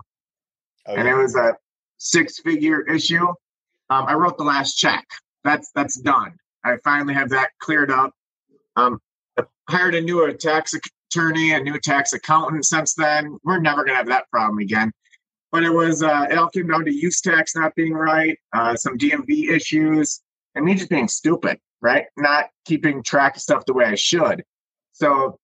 Oh, 0.87 0.93
yeah. 0.93 0.99
And 0.99 1.07
it 1.07 1.15
was 1.15 1.35
a 1.35 1.55
six 1.97 2.39
figure 2.39 2.81
issue. 2.81 3.25
Um, 3.89 4.05
I 4.07 4.13
wrote 4.15 4.37
the 4.37 4.43
last 4.43 4.75
check. 4.75 5.05
That's 5.43 5.71
that's 5.73 5.99
done. 5.99 6.33
I 6.63 6.77
finally 6.83 7.13
have 7.13 7.29
that 7.29 7.51
cleared 7.59 7.91
up. 7.91 8.11
Um, 8.75 8.99
I 9.37 9.43
hired 9.69 9.95
a 9.95 10.01
new 10.01 10.31
tax 10.33 10.73
attorney, 10.73 11.53
a 11.53 11.59
new 11.59 11.79
tax 11.79 12.13
accountant. 12.13 12.65
Since 12.65 12.95
then, 12.95 13.37
we're 13.43 13.59
never 13.59 13.83
gonna 13.83 13.97
have 13.97 14.07
that 14.07 14.29
problem 14.31 14.59
again. 14.59 14.91
But 15.53 15.63
it 15.63 15.69
was 15.69 16.01
uh, 16.01 16.25
it 16.31 16.37
all 16.37 16.49
came 16.49 16.67
down 16.67 16.83
to 16.85 16.91
use 16.91 17.21
tax 17.21 17.55
not 17.55 17.75
being 17.75 17.93
right, 17.93 18.37
uh, 18.53 18.75
some 18.75 18.97
DMV 18.97 19.51
issues, 19.51 20.19
and 20.55 20.65
me 20.65 20.73
just 20.73 20.89
being 20.89 21.07
stupid, 21.07 21.59
right? 21.79 22.05
Not 22.17 22.49
keeping 22.65 23.03
track 23.03 23.35
of 23.35 23.41
stuff 23.43 23.63
the 23.65 23.73
way 23.73 23.85
I 23.85 23.93
should. 23.93 24.43
So 24.93 25.37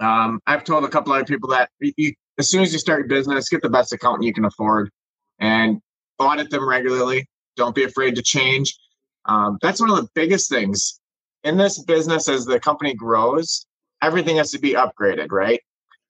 um, 0.00 0.40
I've 0.48 0.64
told 0.64 0.84
a 0.84 0.88
couple 0.88 1.12
other 1.12 1.24
people 1.24 1.48
that 1.50 1.70
you, 1.80 2.12
as 2.38 2.50
soon 2.50 2.62
as 2.62 2.72
you 2.72 2.80
start 2.80 2.98
your 2.98 3.08
business, 3.08 3.48
get 3.48 3.62
the 3.62 3.70
best 3.70 3.92
accountant 3.92 4.24
you 4.24 4.32
can 4.32 4.44
afford 4.44 4.90
and 5.38 5.80
audit 6.18 6.50
them 6.50 6.68
regularly. 6.68 7.28
Don't 7.56 7.74
be 7.74 7.84
afraid 7.84 8.16
to 8.16 8.22
change. 8.22 8.76
Um, 9.26 9.58
that's 9.62 9.80
one 9.80 9.90
of 9.90 9.96
the 9.96 10.08
biggest 10.14 10.50
things 10.50 11.00
in 11.44 11.56
this 11.56 11.82
business 11.84 12.28
as 12.28 12.46
the 12.46 12.58
company 12.58 12.94
grows. 12.94 13.64
Everything 14.02 14.38
has 14.38 14.50
to 14.50 14.58
be 14.58 14.72
upgraded, 14.72 15.30
right? 15.30 15.60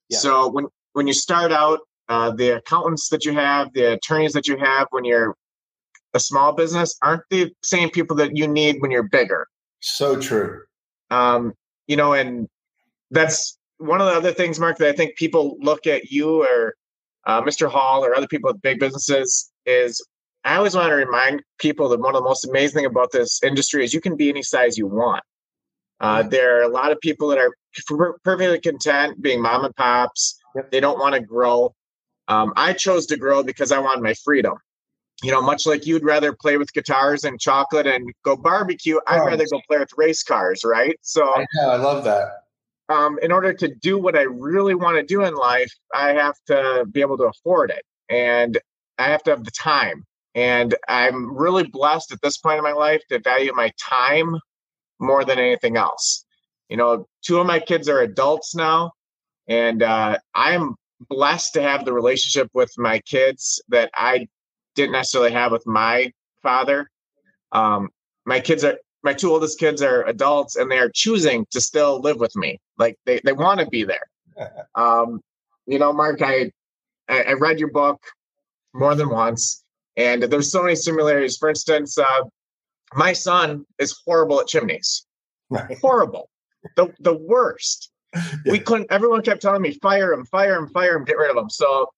Yeah. 0.09 0.17
So 0.17 0.49
when 0.49 0.65
when 0.93 1.05
you 1.05 1.13
start 1.13 1.51
out, 1.51 1.79
uh, 2.09 2.31
the 2.31 2.57
accountants 2.57 3.09
that 3.09 3.25
you 3.25 3.33
have, 3.33 3.73
the 3.73 3.93
attorneys 3.93 4.33
that 4.33 4.47
you 4.47 4.57
have 4.57 4.87
when 4.91 5.05
you're 5.05 5.35
a 6.13 6.19
small 6.19 6.53
business 6.53 6.97
aren't 7.01 7.23
the 7.29 7.51
same 7.63 7.89
people 7.89 8.15
that 8.17 8.35
you 8.35 8.47
need 8.47 8.77
when 8.79 8.91
you're 8.91 9.03
bigger. 9.03 9.47
So 9.81 10.19
true. 10.19 10.61
Um, 11.11 11.53
you 11.87 11.95
know, 11.95 12.13
and 12.13 12.47
that's 13.11 13.57
one 13.77 14.01
of 14.01 14.07
the 14.07 14.13
other 14.13 14.33
things, 14.33 14.59
Mark, 14.59 14.77
that 14.77 14.89
I 14.89 14.93
think 14.93 15.15
people 15.15 15.57
look 15.59 15.85
at 15.87 16.11
you 16.11 16.43
or 16.43 16.75
uh, 17.25 17.41
Mr. 17.41 17.69
Hall 17.69 18.03
or 18.03 18.15
other 18.15 18.27
people 18.27 18.51
with 18.51 18.61
big 18.61 18.79
businesses 18.79 19.51
is 19.65 20.03
I 20.43 20.55
always 20.55 20.75
want 20.75 20.89
to 20.89 20.95
remind 20.95 21.43
people 21.59 21.89
that 21.89 21.99
one 21.99 22.15
of 22.15 22.21
the 22.21 22.27
most 22.27 22.47
amazing 22.47 22.85
about 22.85 23.11
this 23.11 23.41
industry 23.43 23.83
is 23.83 23.93
you 23.93 24.01
can 24.01 24.15
be 24.15 24.29
any 24.29 24.43
size 24.43 24.77
you 24.77 24.87
want. 24.87 25.23
Uh, 25.99 26.19
mm-hmm. 26.19 26.29
there 26.29 26.59
are 26.59 26.63
a 26.63 26.69
lot 26.69 26.91
of 26.91 26.99
people 27.01 27.27
that 27.27 27.37
are 27.37 27.51
perfectly 28.23 28.59
content 28.59 29.21
being 29.21 29.41
mom 29.41 29.65
and 29.65 29.75
pops. 29.75 30.39
Yep. 30.55 30.71
They 30.71 30.79
don't 30.79 30.99
want 30.99 31.15
to 31.15 31.21
grow. 31.21 31.75
Um, 32.27 32.53
I 32.55 32.73
chose 32.73 33.05
to 33.07 33.17
grow 33.17 33.43
because 33.43 33.71
I 33.71 33.79
wanted 33.79 34.03
my 34.03 34.13
freedom. 34.13 34.53
You 35.23 35.31
know, 35.31 35.41
much 35.41 35.65
like 35.65 35.87
you'd 35.87 36.03
rather 36.03 36.31
play 36.31 36.57
with 36.57 36.71
guitars 36.73 37.23
and 37.23 37.39
chocolate 37.39 37.87
and 37.87 38.07
go 38.23 38.35
barbecue, 38.35 38.99
I'd 39.07 39.25
rather 39.25 39.45
go 39.49 39.59
play 39.67 39.79
with 39.79 39.89
race 39.97 40.21
cars, 40.21 40.61
right? 40.63 40.95
So 41.01 41.27
I, 41.27 41.45
know, 41.55 41.71
I 41.71 41.77
love 41.77 42.03
that 42.03 42.43
um, 42.89 43.19
in 43.21 43.31
order 43.31 43.53
to 43.53 43.73
do 43.75 43.97
what 43.97 44.17
I 44.17 44.23
really 44.23 44.75
want 44.75 44.97
to 44.97 45.03
do 45.03 45.23
in 45.23 45.35
life, 45.35 45.71
I 45.93 46.13
have 46.13 46.35
to 46.47 46.85
be 46.89 47.01
able 47.01 47.17
to 47.17 47.25
afford 47.25 47.71
it 47.71 47.83
and 48.09 48.57
I 48.97 49.07
have 49.07 49.23
to 49.23 49.31
have 49.31 49.43
the 49.43 49.51
time. 49.51 50.05
And 50.35 50.75
I'm 50.87 51.35
really 51.35 51.63
blessed 51.63 52.11
at 52.11 52.21
this 52.21 52.37
point 52.37 52.59
in 52.59 52.63
my 52.63 52.73
life 52.73 53.01
to 53.09 53.19
value 53.19 53.53
my 53.53 53.71
time 53.79 54.35
more 54.99 55.25
than 55.25 55.39
anything 55.39 55.77
else. 55.77 56.25
You 56.69 56.77
know, 56.77 57.07
two 57.23 57.39
of 57.39 57.47
my 57.47 57.59
kids 57.59 57.89
are 57.89 57.99
adults 57.99 58.53
now, 58.53 58.91
and 59.47 59.81
uh, 59.81 60.17
I'm 60.35 60.75
blessed 61.09 61.53
to 61.53 61.61
have 61.61 61.85
the 61.85 61.93
relationship 61.93 62.49
with 62.53 62.71
my 62.77 62.99
kids 62.99 63.61
that 63.69 63.89
I 63.93 64.27
didn't 64.75 64.93
necessarily 64.93 65.31
have 65.31 65.51
with 65.51 65.65
my 65.67 66.11
father. 66.41 66.89
Um, 67.51 67.89
my 68.25 68.39
kids 68.39 68.63
are 68.63 68.77
my 69.03 69.13
two 69.13 69.31
oldest 69.31 69.59
kids 69.59 69.81
are 69.81 70.03
adults 70.03 70.55
and 70.55 70.69
they 70.69 70.79
are 70.79 70.89
choosing 70.89 71.45
to 71.51 71.61
still 71.61 72.01
live 72.01 72.19
with 72.19 72.35
me. 72.35 72.59
Like 72.77 72.97
they, 73.05 73.21
they 73.23 73.31
want 73.31 73.59
to 73.59 73.67
be 73.67 73.83
there. 73.83 74.07
Um, 74.75 75.21
you 75.65 75.79
know, 75.79 75.91
Mark, 75.91 76.21
I, 76.21 76.51
I 77.09 77.33
read 77.33 77.59
your 77.59 77.71
book 77.71 77.99
more 78.73 78.93
than 78.95 79.09
once, 79.09 79.63
and 79.97 80.23
there's 80.23 80.51
so 80.51 80.61
many 80.61 80.75
similarities. 80.75 81.37
For 81.37 81.49
instance, 81.49 81.97
uh, 81.97 82.23
my 82.93 83.13
son 83.13 83.65
is 83.79 83.99
horrible 84.05 84.39
at 84.39 84.47
chimneys. 84.47 85.05
Right. 85.49 85.77
Horrible. 85.81 86.29
The 86.75 86.93
the 86.99 87.15
worst. 87.15 87.91
Yeah. 88.15 88.51
We 88.51 88.59
couldn't 88.59 88.91
everyone 88.91 89.21
kept 89.21 89.41
telling 89.41 89.61
me, 89.61 89.73
fire 89.73 90.13
him, 90.13 90.25
fire 90.25 90.55
him, 90.55 90.69
fire 90.69 90.95
him, 90.95 91.05
get 91.05 91.17
rid 91.17 91.29
of 91.29 91.37
him. 91.37 91.49
So 91.49 91.89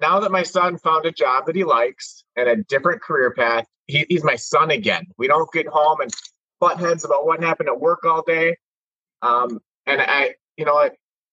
now 0.00 0.20
that 0.20 0.32
my 0.32 0.42
son 0.42 0.78
found 0.78 1.04
a 1.06 1.12
job 1.12 1.46
that 1.46 1.56
he 1.56 1.64
likes 1.64 2.24
and 2.36 2.48
a 2.48 2.56
different 2.56 3.02
career 3.02 3.32
path, 3.32 3.66
he, 3.86 4.06
he's 4.08 4.24
my 4.24 4.36
son 4.36 4.70
again. 4.70 5.06
We 5.18 5.28
don't 5.28 5.50
get 5.52 5.66
home 5.66 6.00
and 6.00 6.10
butt 6.60 6.78
heads 6.78 7.04
about 7.04 7.26
what 7.26 7.42
happened 7.42 7.68
at 7.68 7.80
work 7.80 8.04
all 8.04 8.22
day. 8.22 8.56
Um, 9.22 9.60
and 9.86 10.00
I, 10.00 10.34
you 10.56 10.64
know, 10.64 10.76
I, 10.76 10.90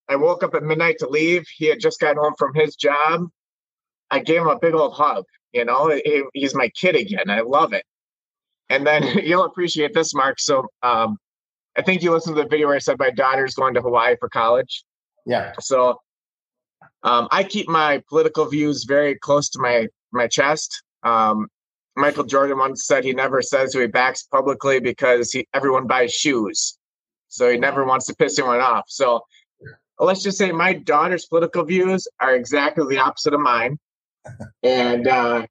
I 0.09 0.15
woke 0.15 0.43
up 0.43 0.55
at 0.55 0.63
midnight 0.63 0.97
to 0.99 1.09
leave. 1.09 1.45
He 1.55 1.67
had 1.67 1.79
just 1.79 1.99
gotten 1.99 2.17
home 2.17 2.33
from 2.37 2.53
his 2.53 2.75
job. 2.75 3.27
I 4.09 4.19
gave 4.19 4.41
him 4.41 4.47
a 4.47 4.59
big 4.59 4.73
old 4.73 4.93
hug. 4.93 5.25
You 5.53 5.65
know, 5.65 5.89
he, 5.89 6.23
he's 6.33 6.55
my 6.55 6.69
kid 6.69 6.95
again. 6.95 7.29
I 7.29 7.41
love 7.41 7.73
it. 7.73 7.83
And 8.69 8.85
then 8.85 9.03
you'll 9.23 9.45
appreciate 9.45 9.93
this, 9.93 10.13
Mark. 10.13 10.39
So 10.39 10.67
um, 10.83 11.17
I 11.77 11.83
think 11.83 12.01
you 12.01 12.11
listened 12.11 12.35
to 12.35 12.43
the 12.43 12.49
video 12.49 12.67
where 12.67 12.75
I 12.75 12.79
said 12.79 12.97
my 12.97 13.11
daughter's 13.11 13.53
going 13.53 13.75
to 13.75 13.81
Hawaii 13.81 14.15
for 14.19 14.29
college. 14.29 14.83
Yeah. 15.25 15.53
So 15.59 15.99
um, 17.03 17.27
I 17.31 17.43
keep 17.43 17.67
my 17.67 18.01
political 18.09 18.45
views 18.45 18.85
very 18.85 19.15
close 19.15 19.49
to 19.49 19.59
my 19.59 19.87
my 20.11 20.27
chest. 20.27 20.83
Um, 21.03 21.47
Michael 21.95 22.23
Jordan 22.23 22.57
once 22.57 22.85
said 22.85 23.03
he 23.03 23.13
never 23.13 23.41
says 23.41 23.73
who 23.73 23.79
he 23.79 23.87
backs 23.87 24.23
publicly 24.23 24.79
because 24.79 25.31
he, 25.31 25.47
everyone 25.53 25.87
buys 25.87 26.13
shoes. 26.13 26.77
So 27.27 27.51
he 27.51 27.57
never 27.57 27.85
wants 27.85 28.05
to 28.05 28.15
piss 28.15 28.37
anyone 28.39 28.61
off. 28.61 28.85
So 28.87 29.21
let's 29.99 30.23
just 30.23 30.37
say 30.37 30.51
my 30.51 30.73
daughter's 30.73 31.25
political 31.25 31.65
views 31.65 32.07
are 32.19 32.35
exactly 32.35 32.85
the 32.87 32.99
opposite 33.01 33.33
of 33.33 33.39
mine. 33.39 33.79
and 34.63 35.07
uh, 35.07 35.47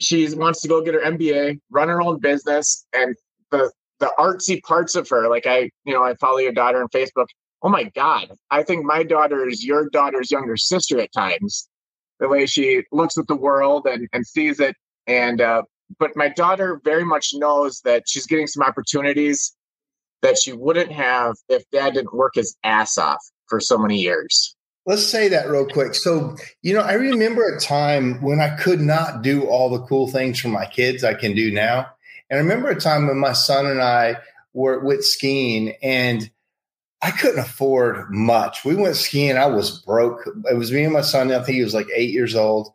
she 0.00 0.32
wants 0.34 0.62
to 0.62 0.68
go 0.68 0.82
get 0.82 0.94
her 0.94 1.00
MBA, 1.00 1.60
run 1.70 1.88
her 1.88 2.00
own 2.00 2.20
business, 2.20 2.86
and 2.92 3.14
the 3.50 3.70
the 4.00 4.12
artsy 4.18 4.62
parts 4.62 4.94
of 4.94 5.08
her, 5.08 5.28
like 5.28 5.46
I, 5.46 5.70
you 5.84 5.94
know, 5.94 6.02
I 6.02 6.14
follow 6.14 6.38
your 6.38 6.52
daughter 6.52 6.82
on 6.82 6.88
Facebook. 6.88 7.26
Oh 7.62 7.68
my 7.68 7.84
God, 7.94 8.30
I 8.50 8.62
think 8.62 8.84
my 8.84 9.02
daughter 9.02 9.48
is 9.48 9.64
your 9.64 9.88
daughter's 9.88 10.30
younger 10.30 10.56
sister 10.56 11.00
at 11.00 11.12
times. 11.12 11.68
The 12.20 12.28
way 12.28 12.46
she 12.46 12.84
looks 12.92 13.18
at 13.18 13.26
the 13.26 13.36
world 13.36 13.86
and, 13.86 14.08
and 14.12 14.26
sees 14.26 14.60
it 14.60 14.74
and 15.06 15.40
uh, 15.40 15.62
but 15.98 16.16
my 16.16 16.28
daughter 16.28 16.80
very 16.84 17.04
much 17.04 17.30
knows 17.34 17.80
that 17.84 18.04
she's 18.08 18.26
getting 18.26 18.46
some 18.46 18.62
opportunities 18.62 19.54
that 20.22 20.38
she 20.38 20.52
wouldn't 20.52 20.90
have 20.92 21.36
if 21.48 21.62
dad 21.70 21.94
didn't 21.94 22.14
work 22.14 22.32
his 22.34 22.56
ass 22.64 22.98
off 22.98 23.22
for 23.48 23.60
so 23.60 23.78
many 23.78 23.98
years. 23.98 24.56
Let's 24.86 25.06
say 25.06 25.28
that 25.28 25.48
real 25.48 25.66
quick. 25.66 25.94
So, 25.94 26.36
you 26.62 26.72
know, 26.72 26.80
I 26.80 26.94
remember 26.94 27.42
a 27.42 27.60
time 27.60 28.22
when 28.22 28.40
I 28.40 28.56
could 28.56 28.80
not 28.80 29.22
do 29.22 29.44
all 29.44 29.68
the 29.68 29.84
cool 29.86 30.08
things 30.08 30.40
for 30.40 30.48
my 30.48 30.64
kids 30.66 31.04
I 31.04 31.14
can 31.14 31.34
do 31.34 31.52
now. 31.52 31.86
And 32.30 32.38
I 32.38 32.42
remember 32.42 32.68
a 32.68 32.80
time 32.80 33.06
when 33.06 33.18
my 33.18 33.32
son 33.32 33.66
and 33.66 33.80
I 33.80 34.16
were 34.52 34.80
with 34.80 35.04
skiing 35.04 35.74
and 35.82 36.30
I 37.02 37.10
couldn't 37.10 37.40
afford 37.40 38.10
much. 38.10 38.64
We 38.64 38.74
went 38.74 38.96
skiing. 38.96 39.36
I 39.36 39.46
was 39.46 39.82
broke. 39.82 40.26
It 40.50 40.56
was 40.56 40.72
me 40.72 40.84
and 40.84 40.92
my 40.92 41.02
son. 41.02 41.30
I 41.30 41.42
think 41.42 41.56
he 41.56 41.62
was 41.62 41.74
like 41.74 41.88
eight 41.94 42.10
years 42.10 42.34
old 42.34 42.72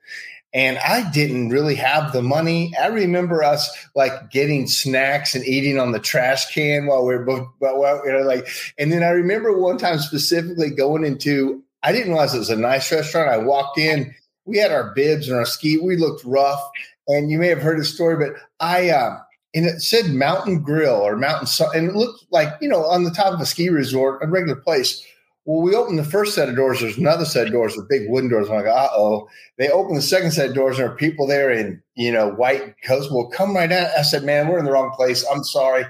and 0.53 0.77
I 0.79 1.09
didn't 1.11 1.49
really 1.49 1.75
have 1.75 2.11
the 2.11 2.21
money. 2.21 2.73
I 2.79 2.87
remember 2.87 3.43
us 3.43 3.69
like 3.95 4.31
getting 4.31 4.67
snacks 4.67 5.33
and 5.33 5.45
eating 5.45 5.79
on 5.79 5.91
the 5.91 5.99
trash 5.99 6.53
can 6.53 6.87
while 6.87 7.05
we 7.05 7.13
are 7.13 7.25
while, 7.59 8.01
you 8.05 8.11
know, 8.11 8.19
like. 8.19 8.47
And 8.77 8.91
then 8.91 9.03
I 9.03 9.09
remember 9.09 9.57
one 9.57 9.77
time 9.77 9.99
specifically 9.99 10.69
going 10.69 11.05
into. 11.05 11.63
I 11.83 11.91
didn't 11.91 12.09
realize 12.09 12.33
it 12.33 12.39
was 12.39 12.49
a 12.49 12.55
nice 12.55 12.91
restaurant. 12.91 13.29
I 13.29 13.37
walked 13.37 13.77
in. 13.77 14.13
We 14.45 14.57
had 14.57 14.71
our 14.71 14.93
bibs 14.93 15.29
and 15.29 15.37
our 15.37 15.45
ski. 15.45 15.77
We 15.77 15.95
looked 15.95 16.23
rough, 16.25 16.61
and 17.07 17.31
you 17.31 17.39
may 17.39 17.47
have 17.47 17.61
heard 17.61 17.79
the 17.79 17.85
story, 17.85 18.17
but 18.17 18.39
I. 18.59 18.89
Uh, 18.89 19.19
and 19.53 19.65
it 19.65 19.81
said 19.81 20.13
Mountain 20.13 20.63
Grill 20.63 20.95
or 20.95 21.17
Mountain, 21.17 21.47
Sun, 21.47 21.69
and 21.75 21.89
it 21.89 21.95
looked 21.95 22.25
like 22.31 22.49
you 22.61 22.69
know 22.69 22.85
on 22.85 23.03
the 23.03 23.11
top 23.11 23.33
of 23.33 23.41
a 23.41 23.45
ski 23.45 23.69
resort, 23.69 24.23
a 24.23 24.27
regular 24.27 24.55
place. 24.55 25.05
Well, 25.45 25.61
we 25.61 25.75
opened 25.75 25.97
the 25.97 26.03
first 26.03 26.35
set 26.35 26.49
of 26.49 26.55
doors. 26.55 26.81
There's 26.81 26.99
another 26.99 27.25
set 27.25 27.47
of 27.47 27.53
doors 27.53 27.75
with 27.75 27.89
big 27.89 28.07
wooden 28.07 28.29
doors. 28.29 28.47
I'm 28.47 28.57
like, 28.57 28.67
uh 28.67 28.89
oh. 28.93 29.27
They 29.57 29.69
opened 29.69 29.97
the 29.97 30.01
second 30.03 30.31
set 30.31 30.49
of 30.49 30.55
doors, 30.55 30.77
and 30.77 30.85
there 30.85 30.93
are 30.93 30.97
people 30.97 31.25
there 31.25 31.51
in 31.51 31.81
you 31.95 32.11
know 32.11 32.29
white 32.29 32.75
coats. 32.83 33.09
Well, 33.11 33.27
come 33.27 33.55
right 33.55 33.69
down. 33.69 33.89
I 33.97 34.03
said, 34.03 34.23
man, 34.23 34.47
we're 34.47 34.59
in 34.59 34.65
the 34.65 34.71
wrong 34.71 34.91
place. 34.95 35.25
I'm 35.31 35.43
sorry. 35.43 35.85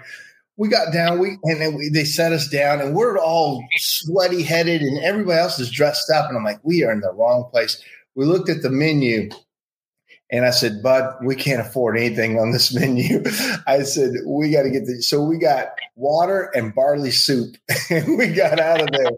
We 0.57 0.69
got 0.69 0.93
down. 0.93 1.19
We 1.19 1.37
and 1.43 1.61
then 1.61 1.75
we, 1.75 1.89
they 1.89 2.05
set 2.05 2.31
us 2.31 2.47
down, 2.47 2.79
and 2.79 2.95
we're 2.95 3.17
all 3.17 3.63
sweaty 3.77 4.43
headed, 4.43 4.81
and 4.81 5.03
everybody 5.03 5.39
else 5.39 5.59
is 5.59 5.69
dressed 5.69 6.09
up. 6.09 6.29
And 6.29 6.37
I'm 6.37 6.43
like, 6.43 6.59
we 6.63 6.83
are 6.83 6.91
in 6.91 7.01
the 7.01 7.13
wrong 7.13 7.49
place. 7.51 7.83
We 8.15 8.25
looked 8.25 8.49
at 8.49 8.61
the 8.61 8.69
menu, 8.69 9.29
and 10.31 10.45
I 10.45 10.51
said, 10.51 10.81
Bud, 10.81 11.15
we 11.21 11.35
can't 11.35 11.61
afford 11.61 11.97
anything 11.97 12.39
on 12.39 12.51
this 12.51 12.73
menu. 12.79 13.23
I 13.67 13.83
said, 13.83 14.11
we 14.25 14.51
got 14.51 14.63
to 14.63 14.69
get 14.69 14.85
the, 14.85 15.01
so 15.01 15.21
we 15.21 15.37
got 15.37 15.69
water 15.95 16.49
and 16.55 16.73
barley 16.73 17.11
soup 17.11 17.57
and 17.89 18.17
we 18.17 18.27
got 18.27 18.59
out 18.59 18.81
of 18.81 18.89
there. 18.91 19.11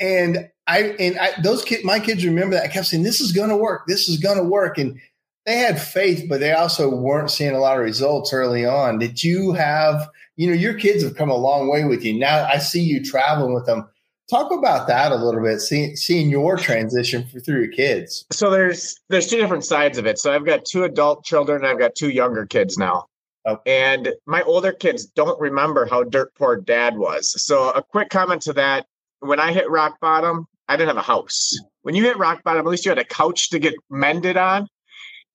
and 0.00 0.50
I, 0.66 0.94
and 0.98 1.18
I, 1.18 1.30
those 1.42 1.64
kids, 1.64 1.84
my 1.84 2.00
kids 2.00 2.26
remember 2.26 2.56
that. 2.56 2.64
I 2.64 2.68
kept 2.68 2.86
saying, 2.86 3.04
this 3.04 3.20
is 3.20 3.32
going 3.32 3.48
to 3.50 3.56
work. 3.56 3.82
This 3.86 4.08
is 4.08 4.18
going 4.18 4.36
to 4.36 4.44
work. 4.44 4.76
And 4.78 5.00
they 5.46 5.56
had 5.56 5.80
faith, 5.80 6.26
but 6.28 6.40
they 6.40 6.52
also 6.52 6.94
weren't 6.94 7.30
seeing 7.30 7.54
a 7.54 7.60
lot 7.60 7.78
of 7.78 7.84
results 7.84 8.32
early 8.34 8.66
on. 8.66 8.98
Did 8.98 9.22
you 9.22 9.52
have, 9.52 10.10
you 10.36 10.46
know, 10.46 10.54
your 10.54 10.74
kids 10.74 11.02
have 11.02 11.16
come 11.16 11.30
a 11.30 11.36
long 11.36 11.70
way 11.70 11.84
with 11.84 12.04
you. 12.04 12.18
Now 12.18 12.44
I 12.44 12.58
see 12.58 12.82
you 12.82 13.02
traveling 13.02 13.54
with 13.54 13.64
them 13.64 13.88
talk 14.28 14.52
about 14.52 14.86
that 14.88 15.12
a 15.12 15.16
little 15.16 15.42
bit. 15.42 15.60
Seeing 15.60 15.96
seeing 15.96 16.28
your 16.28 16.56
transition 16.56 17.24
through 17.24 17.64
your 17.64 17.72
kids. 17.72 18.26
So 18.30 18.50
there's 18.50 18.96
there's 19.08 19.26
two 19.26 19.38
different 19.38 19.64
sides 19.64 19.98
of 19.98 20.06
it. 20.06 20.18
So 20.18 20.32
I've 20.32 20.46
got 20.46 20.64
two 20.64 20.84
adult 20.84 21.24
children. 21.24 21.64
I've 21.64 21.78
got 21.78 21.94
two 21.94 22.10
younger 22.10 22.46
kids 22.46 22.78
now. 22.78 23.06
Oh. 23.46 23.58
And 23.66 24.12
my 24.26 24.42
older 24.42 24.72
kids 24.72 25.06
don't 25.06 25.40
remember 25.40 25.86
how 25.86 26.04
dirt 26.04 26.34
poor 26.34 26.56
dad 26.56 26.98
was. 26.98 27.42
So 27.42 27.70
a 27.70 27.82
quick 27.82 28.10
comment 28.10 28.42
to 28.42 28.52
that. 28.54 28.86
When 29.20 29.40
I 29.40 29.52
hit 29.52 29.68
rock 29.70 29.98
bottom, 30.00 30.46
I 30.68 30.76
didn't 30.76 30.88
have 30.88 30.96
a 30.98 31.02
house. 31.02 31.58
When 31.82 31.94
you 31.94 32.04
hit 32.04 32.18
rock 32.18 32.42
bottom, 32.44 32.66
at 32.66 32.70
least 32.70 32.84
you 32.84 32.90
had 32.90 32.98
a 32.98 33.04
couch 33.04 33.50
to 33.50 33.58
get 33.58 33.74
mended 33.90 34.36
on. 34.36 34.68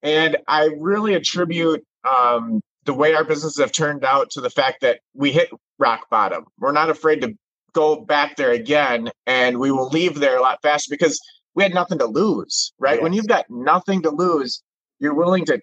And 0.04 0.38
I 0.48 0.70
really 0.78 1.16
attribute 1.16 1.84
um, 2.08 2.62
the 2.86 2.94
way 2.94 3.14
our 3.14 3.24
businesses 3.24 3.60
have 3.60 3.72
turned 3.72 4.06
out 4.06 4.30
to 4.32 4.42
the 4.42 4.50
fact 4.50 4.82
that 4.82 5.00
we 5.14 5.32
hit 5.32 5.50
rock 5.80 6.10
bottom. 6.10 6.46
We're 6.60 6.72
not 6.74 6.90
afraid 6.90 7.22
to 7.22 7.36
go 7.74 7.98
back 7.98 8.36
there 8.36 8.52
again, 8.52 9.10
and 9.26 9.60
we 9.60 9.72
will 9.72 9.90
leave 9.90 10.20
there 10.20 10.38
a 10.38 10.42
lot 10.42 10.60
faster 10.62 10.90
because 10.90 11.20
we 11.56 11.64
had 11.64 11.74
nothing 11.74 12.00
to 12.00 12.06
lose, 12.06 12.74
right? 12.80 12.96
Yes. 12.96 13.04
When 13.04 13.14
you've 13.14 13.28
got 13.28 13.46
nothing 13.50 14.02
to 14.04 14.10
lose, 14.10 14.62
you're 15.00 15.14
willing 15.14 15.46
to 15.46 15.60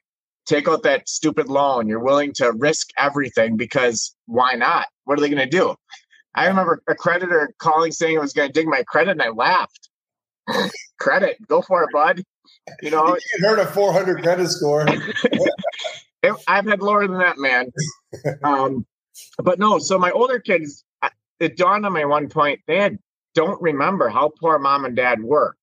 take 0.47 0.69
out 0.69 0.83
that 0.83 1.09
stupid 1.09 1.49
loan. 1.49 1.89
You're 1.89 2.03
willing 2.03 2.33
to 2.35 2.53
risk 2.53 2.89
everything 2.97 3.57
because 3.57 4.15
why 4.27 4.55
not? 4.55 4.87
What 5.05 5.19
are 5.19 5.23
they 5.23 5.29
going 5.29 5.49
to 5.49 5.57
do? 5.59 5.75
I 6.35 6.47
remember 6.47 6.83
a 6.89 6.95
creditor 6.95 7.53
calling 7.59 7.93
saying 7.93 8.15
it 8.15 8.21
was 8.21 8.33
going 8.33 8.49
to 8.49 8.53
dig 8.53 8.67
my 8.67 8.83
credit, 8.87 9.13
and 9.13 9.23
I 9.23 9.31
laughed. 9.31 9.89
credit, 10.99 11.37
go 11.49 11.63
for 11.63 11.83
it, 11.83 11.91
bud. 11.93 12.23
You 12.83 12.91
know, 12.91 13.17
you 13.17 13.49
heard 13.49 13.59
a 13.59 13.67
400 13.67 14.23
credit 14.23 14.49
score. 14.49 14.87
I've 16.49 16.67
had 16.67 16.83
lower 16.83 17.07
than 17.07 17.19
that, 17.19 17.39
man. 17.39 17.71
Um, 18.43 18.85
but 19.39 19.61
no, 19.61 19.79
so 19.79 19.99
my 19.99 20.11
older 20.11 20.41
kids, 20.41 20.85
it 21.41 21.57
dawned 21.57 21.87
on 21.87 21.93
me 21.93 22.05
one 22.05 22.29
point, 22.29 22.61
they 22.67 22.79
had, 22.79 22.99
don't 23.35 23.61
remember 23.61 24.09
how 24.09 24.31
poor 24.41 24.59
mom 24.59 24.85
and 24.85 24.95
dad 24.95 25.23
were. 25.23 25.57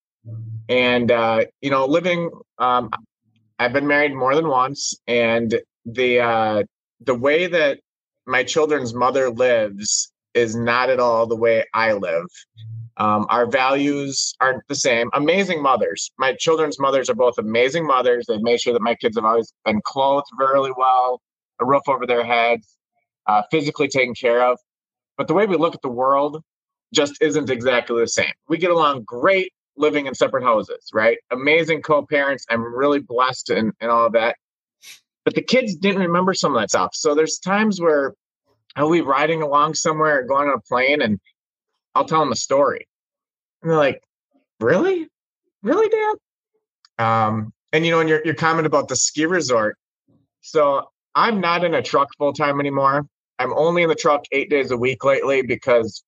And, 0.67 1.11
uh, 1.11 1.45
you 1.61 1.69
know, 1.69 1.85
living, 1.85 2.29
um, 2.57 2.89
I've 3.59 3.73
been 3.73 3.87
married 3.87 4.13
more 4.13 4.35
than 4.35 4.47
once, 4.47 4.93
and 5.07 5.59
the, 5.85 6.19
uh, 6.19 6.63
the 7.01 7.15
way 7.15 7.47
that 7.47 7.79
my 8.25 8.43
children's 8.43 8.93
mother 8.93 9.29
lives 9.29 10.11
is 10.33 10.55
not 10.55 10.89
at 10.89 10.99
all 10.99 11.25
the 11.25 11.35
way 11.35 11.63
I 11.73 11.93
live. 11.93 12.27
Um, 12.97 13.25
our 13.29 13.45
values 13.45 14.33
aren't 14.41 14.63
the 14.67 14.75
same. 14.75 15.09
Amazing 15.13 15.61
mothers. 15.61 16.11
My 16.17 16.33
children's 16.33 16.79
mothers 16.79 17.09
are 17.09 17.15
both 17.15 17.37
amazing 17.37 17.85
mothers. 17.85 18.25
They've 18.27 18.41
made 18.41 18.59
sure 18.59 18.73
that 18.73 18.81
my 18.81 18.95
kids 18.95 19.17
have 19.17 19.25
always 19.25 19.53
been 19.65 19.81
clothed 19.83 20.27
really 20.37 20.71
well, 20.75 21.21
a 21.59 21.65
roof 21.65 21.83
over 21.87 22.05
their 22.05 22.25
heads, 22.25 22.75
uh, 23.27 23.43
physically 23.51 23.87
taken 23.87 24.15
care 24.15 24.43
of. 24.43 24.57
But 25.17 25.27
the 25.27 25.33
way 25.33 25.45
we 25.45 25.57
look 25.57 25.75
at 25.75 25.81
the 25.81 25.89
world 25.89 26.43
just 26.93 27.21
isn't 27.21 27.49
exactly 27.49 27.99
the 28.01 28.07
same. 28.07 28.31
We 28.47 28.57
get 28.57 28.71
along 28.71 29.03
great 29.03 29.51
living 29.75 30.07
in 30.07 30.15
separate 30.15 30.43
houses, 30.43 30.89
right? 30.93 31.17
Amazing 31.31 31.81
co 31.81 32.05
parents. 32.05 32.45
I'm 32.49 32.63
really 32.63 32.99
blessed 32.99 33.49
and, 33.49 33.73
and 33.79 33.91
all 33.91 34.05
of 34.05 34.13
that. 34.13 34.37
But 35.25 35.35
the 35.35 35.41
kids 35.41 35.75
didn't 35.75 36.01
remember 36.01 36.33
some 36.33 36.55
of 36.55 36.61
that 36.61 36.69
stuff. 36.69 36.91
So 36.93 37.13
there's 37.13 37.37
times 37.39 37.81
where 37.81 38.13
I'll 38.75 38.91
be 38.91 39.01
riding 39.01 39.41
along 39.41 39.73
somewhere 39.73 40.19
or 40.19 40.23
going 40.23 40.47
on 40.47 40.55
a 40.55 40.61
plane 40.61 41.01
and 41.01 41.19
I'll 41.95 42.05
tell 42.05 42.19
them 42.19 42.31
a 42.31 42.35
story. 42.35 42.87
And 43.61 43.71
they're 43.71 43.77
like, 43.77 44.01
really? 44.59 45.07
Really, 45.63 45.89
Dad? 45.89 46.15
Um, 46.99 47.53
and 47.73 47.85
you 47.85 47.91
know, 47.91 47.99
and 47.99 48.07
your, 48.07 48.23
your 48.23 48.35
comment 48.35 48.67
about 48.67 48.87
the 48.87 48.95
ski 48.95 49.25
resort. 49.25 49.77
So 50.41 50.89
I'm 51.13 51.41
not 51.41 51.63
in 51.63 51.73
a 51.73 51.81
truck 51.81 52.09
full 52.17 52.33
time 52.33 52.59
anymore. 52.59 53.07
I'm 53.39 53.53
only 53.53 53.83
in 53.83 53.89
the 53.89 53.95
truck 53.95 54.25
eight 54.31 54.49
days 54.49 54.71
a 54.71 54.77
week 54.77 55.03
lately 55.03 55.41
because 55.41 56.03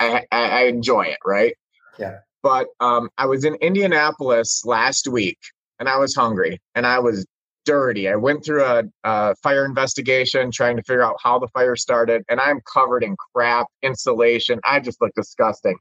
I, 0.00 0.24
I, 0.30 0.48
I 0.48 0.62
enjoy 0.64 1.02
it, 1.02 1.18
right? 1.24 1.54
Yeah. 1.98 2.18
But 2.42 2.68
um, 2.80 3.08
I 3.18 3.26
was 3.26 3.44
in 3.44 3.54
Indianapolis 3.56 4.64
last 4.64 5.08
week 5.08 5.38
and 5.78 5.88
I 5.88 5.98
was 5.98 6.14
hungry 6.14 6.60
and 6.74 6.86
I 6.86 6.98
was 6.98 7.26
dirty. 7.64 8.08
I 8.08 8.16
went 8.16 8.44
through 8.44 8.64
a, 8.64 8.84
a, 9.04 9.34
fire 9.36 9.64
investigation 9.64 10.50
trying 10.50 10.76
to 10.76 10.82
figure 10.82 11.02
out 11.02 11.16
how 11.22 11.38
the 11.38 11.48
fire 11.48 11.76
started, 11.76 12.22
and 12.30 12.40
I'm 12.40 12.60
covered 12.72 13.04
in 13.04 13.14
crap, 13.34 13.66
insulation. 13.82 14.58
I 14.64 14.80
just 14.80 15.02
look 15.02 15.12
disgusting. 15.14 15.76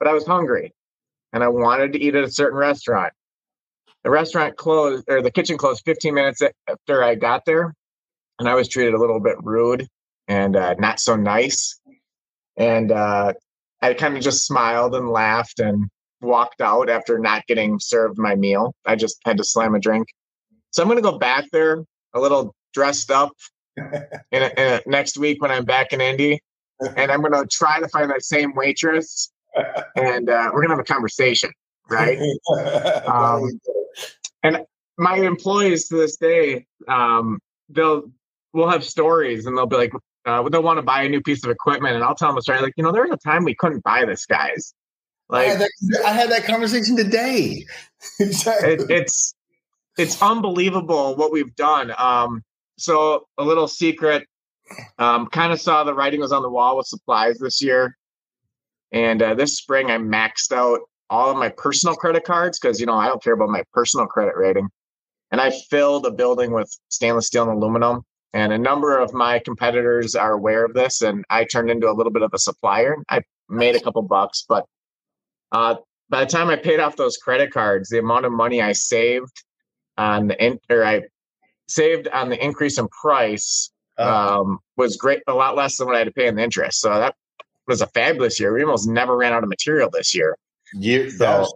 But 0.00 0.08
I 0.08 0.12
was 0.12 0.26
hungry 0.26 0.72
and 1.32 1.44
I 1.44 1.48
wanted 1.48 1.92
to 1.92 2.00
eat 2.00 2.14
at 2.14 2.24
a 2.24 2.30
certain 2.30 2.58
restaurant. 2.58 3.12
The 4.02 4.10
restaurant 4.10 4.56
closed, 4.56 5.04
or 5.08 5.22
the 5.22 5.30
kitchen 5.30 5.56
closed 5.56 5.82
15 5.84 6.12
minutes 6.12 6.42
after 6.68 7.04
I 7.04 7.14
got 7.14 7.44
there, 7.44 7.74
and 8.38 8.48
I 8.48 8.54
was 8.54 8.68
treated 8.68 8.94
a 8.94 8.98
little 8.98 9.20
bit 9.20 9.36
rude 9.42 9.86
and 10.28 10.56
uh, 10.56 10.74
not 10.78 11.00
so 11.00 11.16
nice. 11.16 11.80
And 12.56 12.92
uh, 12.92 13.34
I 13.82 13.94
kind 13.94 14.16
of 14.16 14.22
just 14.22 14.46
smiled 14.46 14.94
and 14.94 15.10
laughed 15.10 15.60
and 15.60 15.88
walked 16.20 16.60
out 16.60 16.88
after 16.88 17.18
not 17.18 17.46
getting 17.46 17.78
served 17.78 18.18
my 18.18 18.34
meal. 18.34 18.74
I 18.86 18.96
just 18.96 19.18
had 19.24 19.36
to 19.38 19.44
slam 19.44 19.74
a 19.74 19.80
drink. 19.80 20.08
So 20.70 20.82
I'm 20.82 20.88
going 20.88 21.02
to 21.02 21.10
go 21.10 21.18
back 21.18 21.44
there 21.52 21.84
a 22.14 22.20
little 22.20 22.54
dressed 22.72 23.10
up 23.10 23.32
in, 23.76 24.42
a, 24.42 24.46
in 24.46 24.52
a, 24.56 24.80
next 24.86 25.18
week 25.18 25.42
when 25.42 25.50
I'm 25.50 25.64
back 25.64 25.92
in 25.92 26.00
Indy, 26.00 26.40
and 26.96 27.10
I'm 27.10 27.20
going 27.20 27.32
to 27.32 27.46
try 27.46 27.80
to 27.80 27.88
find 27.88 28.10
that 28.10 28.24
same 28.24 28.54
waitress, 28.54 29.32
and 29.96 30.28
uh, 30.28 30.50
we're 30.52 30.66
going 30.66 30.68
to 30.68 30.76
have 30.76 30.80
a 30.80 30.84
conversation, 30.84 31.50
right? 31.88 32.18
Um, 33.06 33.60
and 34.42 34.64
my 34.98 35.16
employees 35.16 35.88
to 35.88 35.96
this 35.96 36.16
day, 36.16 36.66
um, 36.88 37.38
they'll 37.68 38.10
we'll 38.52 38.68
have 38.68 38.84
stories, 38.84 39.46
and 39.46 39.56
they'll 39.56 39.66
be 39.66 39.76
like, 39.76 39.92
uh, 40.26 40.48
they'll 40.48 40.62
want 40.62 40.78
to 40.78 40.82
buy 40.82 41.02
a 41.02 41.08
new 41.08 41.20
piece 41.20 41.44
of 41.44 41.50
equipment, 41.50 41.94
and 41.94 42.04
I'll 42.04 42.14
tell 42.14 42.28
them 42.28 42.38
a 42.38 42.42
story 42.42 42.60
like, 42.60 42.74
you 42.76 42.84
know, 42.84 42.92
there 42.92 43.02
was 43.02 43.12
a 43.12 43.28
time 43.28 43.44
we 43.44 43.54
couldn't 43.54 43.82
buy 43.84 44.04
this, 44.04 44.26
guys. 44.26 44.74
Like 45.28 45.46
I 45.46 45.50
had 45.50 45.60
that, 45.60 46.02
I 46.04 46.12
had 46.12 46.30
that 46.30 46.44
conversation 46.44 46.96
today. 46.96 47.64
exactly. 48.20 48.74
It, 48.74 48.90
it's 48.90 49.34
it's 49.96 50.20
unbelievable 50.20 51.16
what 51.16 51.32
we've 51.32 51.54
done. 51.56 51.92
Um, 51.96 52.42
so 52.76 53.26
a 53.38 53.44
little 53.44 53.68
secret, 53.68 54.26
um, 54.98 55.26
kind 55.26 55.52
of 55.52 55.60
saw 55.60 55.84
the 55.84 55.94
writing 55.94 56.20
was 56.20 56.32
on 56.32 56.42
the 56.42 56.50
wall 56.50 56.76
with 56.76 56.86
supplies 56.86 57.38
this 57.38 57.62
year, 57.62 57.96
and 58.92 59.22
uh, 59.22 59.34
this 59.34 59.56
spring 59.56 59.90
I 59.90 59.98
maxed 59.98 60.52
out 60.52 60.80
all 61.10 61.30
of 61.30 61.36
my 61.36 61.50
personal 61.50 61.94
credit 61.94 62.24
cards 62.24 62.58
because 62.58 62.80
you 62.80 62.86
know 62.86 62.94
I 62.94 63.06
don't 63.06 63.22
care 63.22 63.34
about 63.34 63.50
my 63.50 63.62
personal 63.72 64.06
credit 64.06 64.36
rating, 64.36 64.68
and 65.30 65.40
I 65.40 65.50
filled 65.70 66.06
a 66.06 66.10
building 66.10 66.52
with 66.52 66.70
stainless 66.88 67.26
steel 67.26 67.48
and 67.48 67.52
aluminum. 67.52 68.04
And 68.34 68.52
a 68.52 68.58
number 68.58 68.98
of 68.98 69.14
my 69.14 69.38
competitors 69.38 70.16
are 70.16 70.32
aware 70.32 70.64
of 70.64 70.74
this, 70.74 71.02
and 71.02 71.24
I 71.30 71.44
turned 71.44 71.70
into 71.70 71.88
a 71.88 71.94
little 71.94 72.12
bit 72.12 72.22
of 72.22 72.32
a 72.34 72.38
supplier. 72.38 72.96
I 73.08 73.20
made 73.48 73.76
a 73.76 73.80
couple 73.80 74.02
bucks, 74.02 74.44
but 74.48 74.66
uh, 75.52 75.76
by 76.10 76.24
the 76.24 76.30
time 76.30 76.50
I 76.50 76.56
paid 76.56 76.80
off 76.80 76.96
those 76.96 77.16
credit 77.16 77.52
cards, 77.52 77.88
the 77.88 78.00
amount 78.00 78.26
of 78.26 78.32
money 78.32 78.60
I 78.60 78.72
saved 78.72 79.44
on 79.96 80.28
the 80.28 80.44
in, 80.44 80.58
or 80.68 80.84
I 80.84 81.02
saved 81.68 82.08
on 82.08 82.28
the 82.28 82.44
increase 82.44 82.76
in 82.76 82.88
price 82.88 83.70
oh. 83.98 84.40
um, 84.40 84.58
was 84.76 84.96
great, 84.96 85.22
a 85.28 85.32
lot 85.32 85.54
less 85.54 85.76
than 85.76 85.86
what 85.86 85.94
I 85.94 86.00
had 86.00 86.08
to 86.08 86.12
pay 86.12 86.26
in 86.26 86.34
the 86.34 86.42
interest. 86.42 86.80
So 86.80 86.88
that 86.88 87.14
was 87.68 87.82
a 87.82 87.86
fabulous 87.86 88.40
year. 88.40 88.52
We 88.52 88.62
almost 88.62 88.88
never 88.88 89.16
ran 89.16 89.32
out 89.32 89.44
of 89.44 89.48
material 89.48 89.88
this 89.92 90.14
year. 90.14 90.36
You, 90.74 91.08
so 91.08 91.18
that, 91.18 91.38
was 91.38 91.54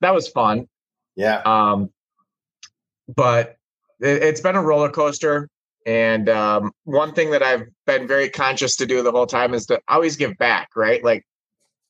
that 0.00 0.14
was 0.14 0.28
fun. 0.28 0.68
Yeah. 1.16 1.42
Um, 1.44 1.90
but 3.08 3.56
it, 3.98 4.22
has 4.22 4.40
been 4.40 4.54
a 4.54 4.62
roller 4.62 4.88
coaster. 4.88 5.48
And 5.86 6.28
um, 6.28 6.72
one 6.84 7.12
thing 7.12 7.30
that 7.30 7.42
I've 7.42 7.64
been 7.86 8.06
very 8.06 8.28
conscious 8.28 8.76
to 8.76 8.86
do 8.86 9.02
the 9.02 9.12
whole 9.12 9.26
time 9.26 9.54
is 9.54 9.66
to 9.66 9.80
always 9.88 10.16
give 10.16 10.36
back, 10.36 10.68
right? 10.76 11.02
Like 11.02 11.24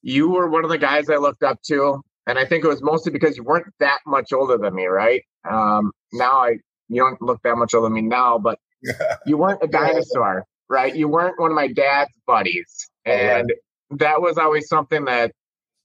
you 0.02 0.30
were 0.30 0.48
one 0.48 0.64
of 0.64 0.70
the 0.70 0.78
guys 0.78 1.10
I 1.10 1.16
looked 1.16 1.42
up 1.42 1.60
to. 1.66 2.00
And 2.26 2.38
I 2.38 2.44
think 2.44 2.64
it 2.64 2.68
was 2.68 2.82
mostly 2.82 3.12
because 3.12 3.36
you 3.36 3.42
weren't 3.42 3.66
that 3.80 3.98
much 4.06 4.32
older 4.32 4.56
than 4.56 4.74
me, 4.74 4.86
right? 4.86 5.22
Um, 5.50 5.90
now 6.12 6.38
I 6.38 6.56
you 6.88 7.02
don't 7.02 7.20
look 7.22 7.40
that 7.44 7.56
much 7.56 7.74
older 7.74 7.86
than 7.86 7.94
me 7.94 8.02
now, 8.02 8.38
but 8.38 8.58
you 9.26 9.36
weren't 9.36 9.62
a 9.62 9.66
dinosaur, 9.66 10.44
right? 10.68 10.94
You 10.94 11.08
weren't 11.08 11.38
one 11.40 11.50
of 11.50 11.54
my 11.54 11.68
dad's 11.68 12.10
buddies, 12.26 12.88
and 13.04 13.52
that 13.90 14.20
was 14.20 14.38
always 14.38 14.68
something 14.68 15.04
that 15.06 15.32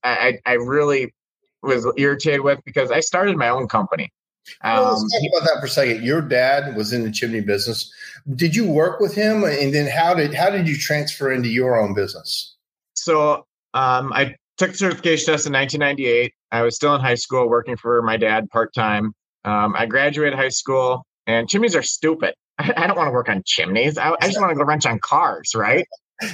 I, 0.03 0.39
I 0.45 0.53
really 0.53 1.13
was 1.63 1.91
irritated 1.97 2.41
with 2.41 2.59
because 2.65 2.91
I 2.91 2.99
started 2.99 3.37
my 3.37 3.49
own 3.49 3.67
company. 3.67 4.09
Um, 4.61 4.73
well, 4.73 4.99
let's 4.99 5.13
talk 5.13 5.31
about 5.31 5.47
that 5.47 5.59
for 5.59 5.65
a 5.65 5.69
second. 5.69 6.03
Your 6.03 6.21
dad 6.21 6.75
was 6.75 6.93
in 6.93 7.03
the 7.03 7.11
chimney 7.11 7.41
business. 7.41 7.91
Did 8.35 8.55
you 8.55 8.67
work 8.67 8.99
with 8.99 9.13
him, 9.13 9.43
and 9.43 9.73
then 9.73 9.87
how 9.87 10.13
did 10.13 10.33
how 10.33 10.49
did 10.49 10.67
you 10.67 10.77
transfer 10.77 11.31
into 11.31 11.49
your 11.49 11.79
own 11.79 11.93
business? 11.93 12.55
So 12.93 13.45
um, 13.73 14.13
I 14.13 14.35
took 14.57 14.71
the 14.71 14.77
certification 14.77 15.33
test 15.33 15.47
in 15.47 15.53
1998. 15.53 16.33
I 16.51 16.61
was 16.61 16.75
still 16.75 16.95
in 16.95 17.01
high 17.01 17.15
school, 17.15 17.49
working 17.49 17.77
for 17.77 18.01
my 18.01 18.17
dad 18.17 18.49
part 18.49 18.73
time. 18.73 19.13
Um, 19.43 19.75
I 19.77 19.85
graduated 19.85 20.37
high 20.37 20.49
school, 20.49 21.05
and 21.27 21.47
chimneys 21.49 21.75
are 21.75 21.83
stupid. 21.83 22.33
I, 22.57 22.73
I 22.77 22.87
don't 22.87 22.97
want 22.97 23.07
to 23.07 23.13
work 23.13 23.29
on 23.29 23.43
chimneys. 23.45 23.97
I, 23.97 24.11
I 24.21 24.27
just 24.27 24.39
want 24.39 24.51
to 24.51 24.55
go 24.55 24.63
wrench 24.67 24.85
on 24.85 24.99
cars, 24.99 25.53
right? 25.55 25.85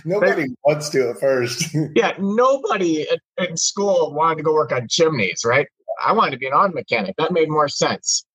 nobody 0.06 0.44
but, 0.44 0.58
wants 0.64 0.90
to 0.90 1.10
at 1.10 1.20
first. 1.20 1.76
yeah, 1.96 2.14
nobody 2.20 3.08
in 3.38 3.58
school 3.58 4.14
wanted 4.14 4.38
to 4.38 4.44
go 4.44 4.54
work 4.54 4.72
on 4.72 4.88
chimneys, 4.90 5.42
right? 5.46 5.68
I 6.04 6.14
wanted 6.14 6.32
to 6.32 6.38
be 6.38 6.48
an 6.48 6.54
auto 6.54 6.74
mechanic. 6.74 7.16
That 7.18 7.32
made 7.32 7.50
more 7.50 7.68
sense. 7.68 8.26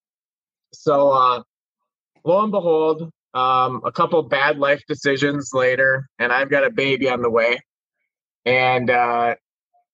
So, 0.73 1.11
uh, 1.11 1.43
lo 2.23 2.43
and 2.43 2.51
behold, 2.51 3.11
um, 3.33 3.81
a 3.85 3.91
couple 3.91 4.21
bad 4.23 4.57
life 4.57 4.83
decisions 4.87 5.51
later, 5.53 6.07
and 6.19 6.31
I've 6.31 6.49
got 6.49 6.65
a 6.65 6.71
baby 6.71 7.09
on 7.09 7.21
the 7.21 7.29
way. 7.29 7.59
And 8.45 8.89
uh, 8.89 9.35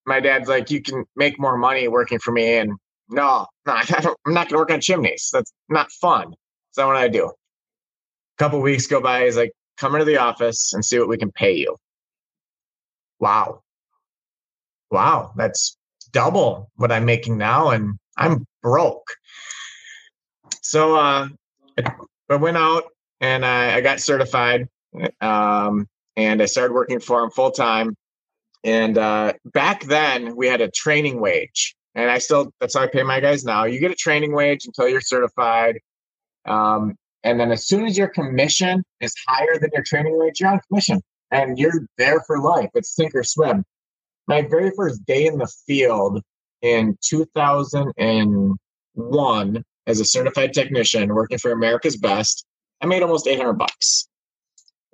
my 0.06 0.20
dad's 0.20 0.48
like, 0.48 0.72
you 0.72 0.82
can 0.82 1.06
make 1.16 1.40
more 1.40 1.58
money 1.58 1.88
working 1.88 2.20
for 2.20 2.32
me. 2.32 2.58
And 2.58 2.74
no, 3.10 3.48
no, 3.66 3.74
I 3.74 3.84
don't, 3.84 4.18
I'm 4.26 4.34
not 4.34 4.50
going 4.50 4.56
to 4.56 4.58
work 4.58 4.72
on 4.72 4.82
chimneys. 4.82 5.30
That's 5.34 5.52
not 5.70 5.92
fun. 5.92 6.34
So 6.72 6.88
what 6.88 6.96
I 6.96 7.08
do. 7.08 7.26
A 7.26 8.38
couple 8.38 8.62
weeks 8.62 8.88
go 8.88 9.02
by. 9.02 9.26
He's 9.26 9.38
like, 9.38 9.52
come 9.78 9.96
into 9.96 10.06
the 10.06 10.18
office 10.18 10.74
and 10.74 10.84
see 10.84 11.00
what 11.00 11.08
we 11.08 11.18
can 11.18 11.32
pay 11.32 11.54
you. 11.54 11.78
Wow. 13.20 13.62
Wow. 14.92 15.34
That's 15.36 15.78
double 16.14 16.72
what 16.76 16.92
I'm 16.92 17.06
making 17.06 17.38
now. 17.38 17.70
And 17.70 18.00
I'm 18.18 18.46
broke. 18.62 19.08
So 20.62 20.96
uh, 20.96 21.28
I 22.30 22.36
went 22.36 22.58
out 22.58 22.86
and 23.20 23.46
I, 23.46 23.76
I 23.76 23.82
got 23.82 24.00
certified. 24.00 24.68
Um, 25.22 25.88
and 26.16 26.42
I 26.42 26.46
started 26.46 26.74
working 26.74 27.00
for 27.00 27.24
him 27.24 27.32
full 27.32 27.52
time. 27.52 27.96
And 28.64 28.98
uh, 28.98 29.34
back 29.46 29.84
then, 29.86 30.36
we 30.36 30.48
had 30.48 30.62
a 30.62 30.72
training 30.72 31.20
wage, 31.20 31.76
and 31.96 32.10
I 32.10 32.18
still 32.18 32.54
that's 32.60 32.76
how 32.76 32.84
I 32.84 32.88
pay 32.88 33.04
my 33.04 33.20
guys 33.20 33.44
now. 33.44 33.66
You 33.66 33.80
get 33.80 33.92
a 33.92 33.96
training 33.96 34.34
wage 34.34 34.66
until 34.66 34.88
you're 34.88 35.02
certified, 35.02 35.80
um, 36.46 36.96
and 37.24 37.40
then 37.40 37.52
as 37.52 37.68
soon 37.68 37.86
as 37.86 37.98
your 37.98 38.08
commission 38.08 38.84
is 39.02 39.14
higher 39.28 39.60
than 39.60 39.70
your 39.74 39.84
training 39.84 40.18
wage, 40.18 40.40
you're 40.40 40.50
on 40.50 40.62
commission, 40.70 41.02
and 41.32 41.60
you're 41.60 41.86
there 41.98 42.22
for 42.22 42.40
life. 42.40 42.70
It's 42.74 42.96
sink 42.96 43.14
or 43.16 43.24
swim. 43.24 43.66
My 44.28 44.42
very 44.42 44.72
first 44.76 45.06
day 45.06 45.28
in 45.28 45.38
the 45.38 45.48
field 45.68 46.22
in 46.62 46.98
2001 47.02 49.66
as 49.86 50.00
a 50.00 50.06
certified 50.06 50.54
technician 50.54 51.14
working 51.14 51.38
for 51.38 51.52
America's 51.52 51.98
Best, 51.98 52.46
I 52.82 52.86
made 52.86 53.02
almost 53.02 53.28
800 53.28 53.54
bucks. 53.54 54.08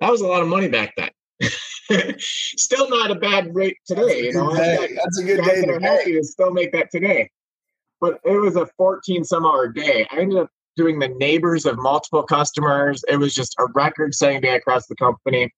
That 0.00 0.10
was 0.10 0.20
a 0.20 0.26
lot 0.26 0.42
of 0.42 0.48
money 0.48 0.68
back 0.68 0.94
then. 0.96 1.10
still 2.18 2.88
not 2.88 3.10
a 3.10 3.14
bad 3.14 3.54
rate 3.54 3.76
today. 3.86 4.24
You 4.24 4.32
know, 4.32 4.54
that's 4.54 5.18
a 5.18 5.24
good 5.24 5.44
day. 5.44 5.64
I'm 5.68 5.80
happy 5.80 6.12
to 6.12 6.24
still 6.24 6.52
make 6.52 6.72
that 6.72 6.90
today. 6.90 7.30
But 8.00 8.20
it 8.24 8.38
was 8.38 8.56
a 8.56 8.66
14 8.76 9.24
some 9.24 9.44
hour 9.44 9.68
day. 9.68 10.06
I 10.10 10.20
ended 10.20 10.38
up 10.38 10.48
doing 10.76 10.98
the 10.98 11.08
neighbors 11.08 11.66
of 11.66 11.78
multiple 11.78 12.22
customers. 12.22 13.04
It 13.08 13.16
was 13.16 13.34
just 13.34 13.54
a 13.58 13.66
record 13.74 14.14
setting 14.14 14.40
day 14.40 14.54
across 14.54 14.86
the 14.86 14.96
company. 14.96 15.52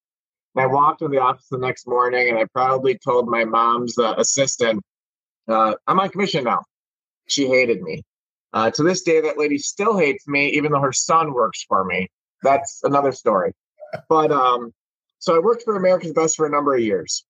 And 0.55 0.62
I 0.62 0.67
walked 0.67 1.03
into 1.03 1.15
the 1.15 1.23
office 1.23 1.47
the 1.51 1.59
next 1.59 1.87
morning 1.87 2.29
and 2.29 2.38
I 2.38 2.45
proudly 2.47 2.99
told 2.99 3.29
my 3.29 3.45
mom's 3.45 3.97
uh, 3.99 4.15
assistant, 4.19 4.83
uh, 5.49 5.75
I'm 5.87 6.01
on 6.01 6.09
commission 6.11 6.45
now. 6.45 6.62
She 7.27 7.47
hated 7.47 7.83
me. 7.83 8.03
Uh, 8.53 8.71
to 8.71 8.83
this 8.83 9.03
day, 9.03 9.21
that 9.21 9.38
lady 9.38 9.57
still 9.57 9.97
hates 9.97 10.29
me, 10.29 10.49
even 10.51 10.73
though 10.73 10.81
her 10.81 10.93
son 10.93 11.33
works 11.33 11.65
for 11.67 11.85
me. 11.85 12.09
That's 12.43 12.81
another 12.85 13.12
story. 13.12 13.53
But 14.09 14.31
um, 14.31 14.73
so 15.19 15.35
I 15.35 15.38
worked 15.38 15.62
for 15.62 15.77
America's 15.77 16.12
Best 16.12 16.37
for 16.37 16.47
a 16.47 16.51
number 16.51 16.75
of 16.75 16.81
years. 16.81 17.25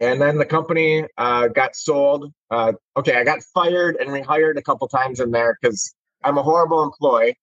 And 0.00 0.20
then 0.20 0.38
the 0.38 0.46
company 0.46 1.04
uh, 1.18 1.48
got 1.48 1.76
sold. 1.76 2.32
Uh, 2.50 2.72
okay, 2.96 3.16
I 3.16 3.24
got 3.24 3.42
fired 3.54 3.96
and 3.96 4.08
rehired 4.10 4.56
a 4.56 4.62
couple 4.62 4.88
times 4.88 5.20
in 5.20 5.30
there 5.30 5.58
because 5.60 5.94
I'm 6.24 6.38
a 6.38 6.42
horrible 6.42 6.82
employee. 6.82 7.38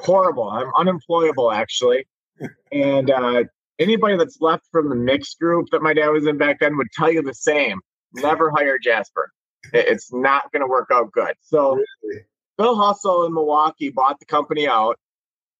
horrible. 0.00 0.48
I'm 0.48 0.70
unemployable, 0.76 1.50
actually. 1.50 2.06
And 2.70 3.10
uh, 3.10 3.44
anybody 3.78 4.16
that's 4.16 4.40
left 4.40 4.64
from 4.70 4.88
the 4.88 4.94
mixed 4.94 5.38
group 5.38 5.68
that 5.72 5.82
my 5.82 5.94
dad 5.94 6.08
was 6.08 6.26
in 6.26 6.38
back 6.38 6.60
then 6.60 6.76
would 6.76 6.90
tell 6.92 7.10
you 7.10 7.22
the 7.22 7.34
same. 7.34 7.80
Never 8.14 8.50
hire 8.50 8.78
Jasper. 8.78 9.30
It's 9.72 10.12
not 10.12 10.50
going 10.52 10.62
to 10.62 10.68
work 10.68 10.88
out 10.92 11.12
good. 11.12 11.34
So? 11.40 11.82
Bill 12.58 12.74
Hustle 12.74 13.24
in 13.24 13.32
Milwaukee 13.32 13.90
bought 13.90 14.18
the 14.18 14.26
company 14.26 14.68
out. 14.68 14.98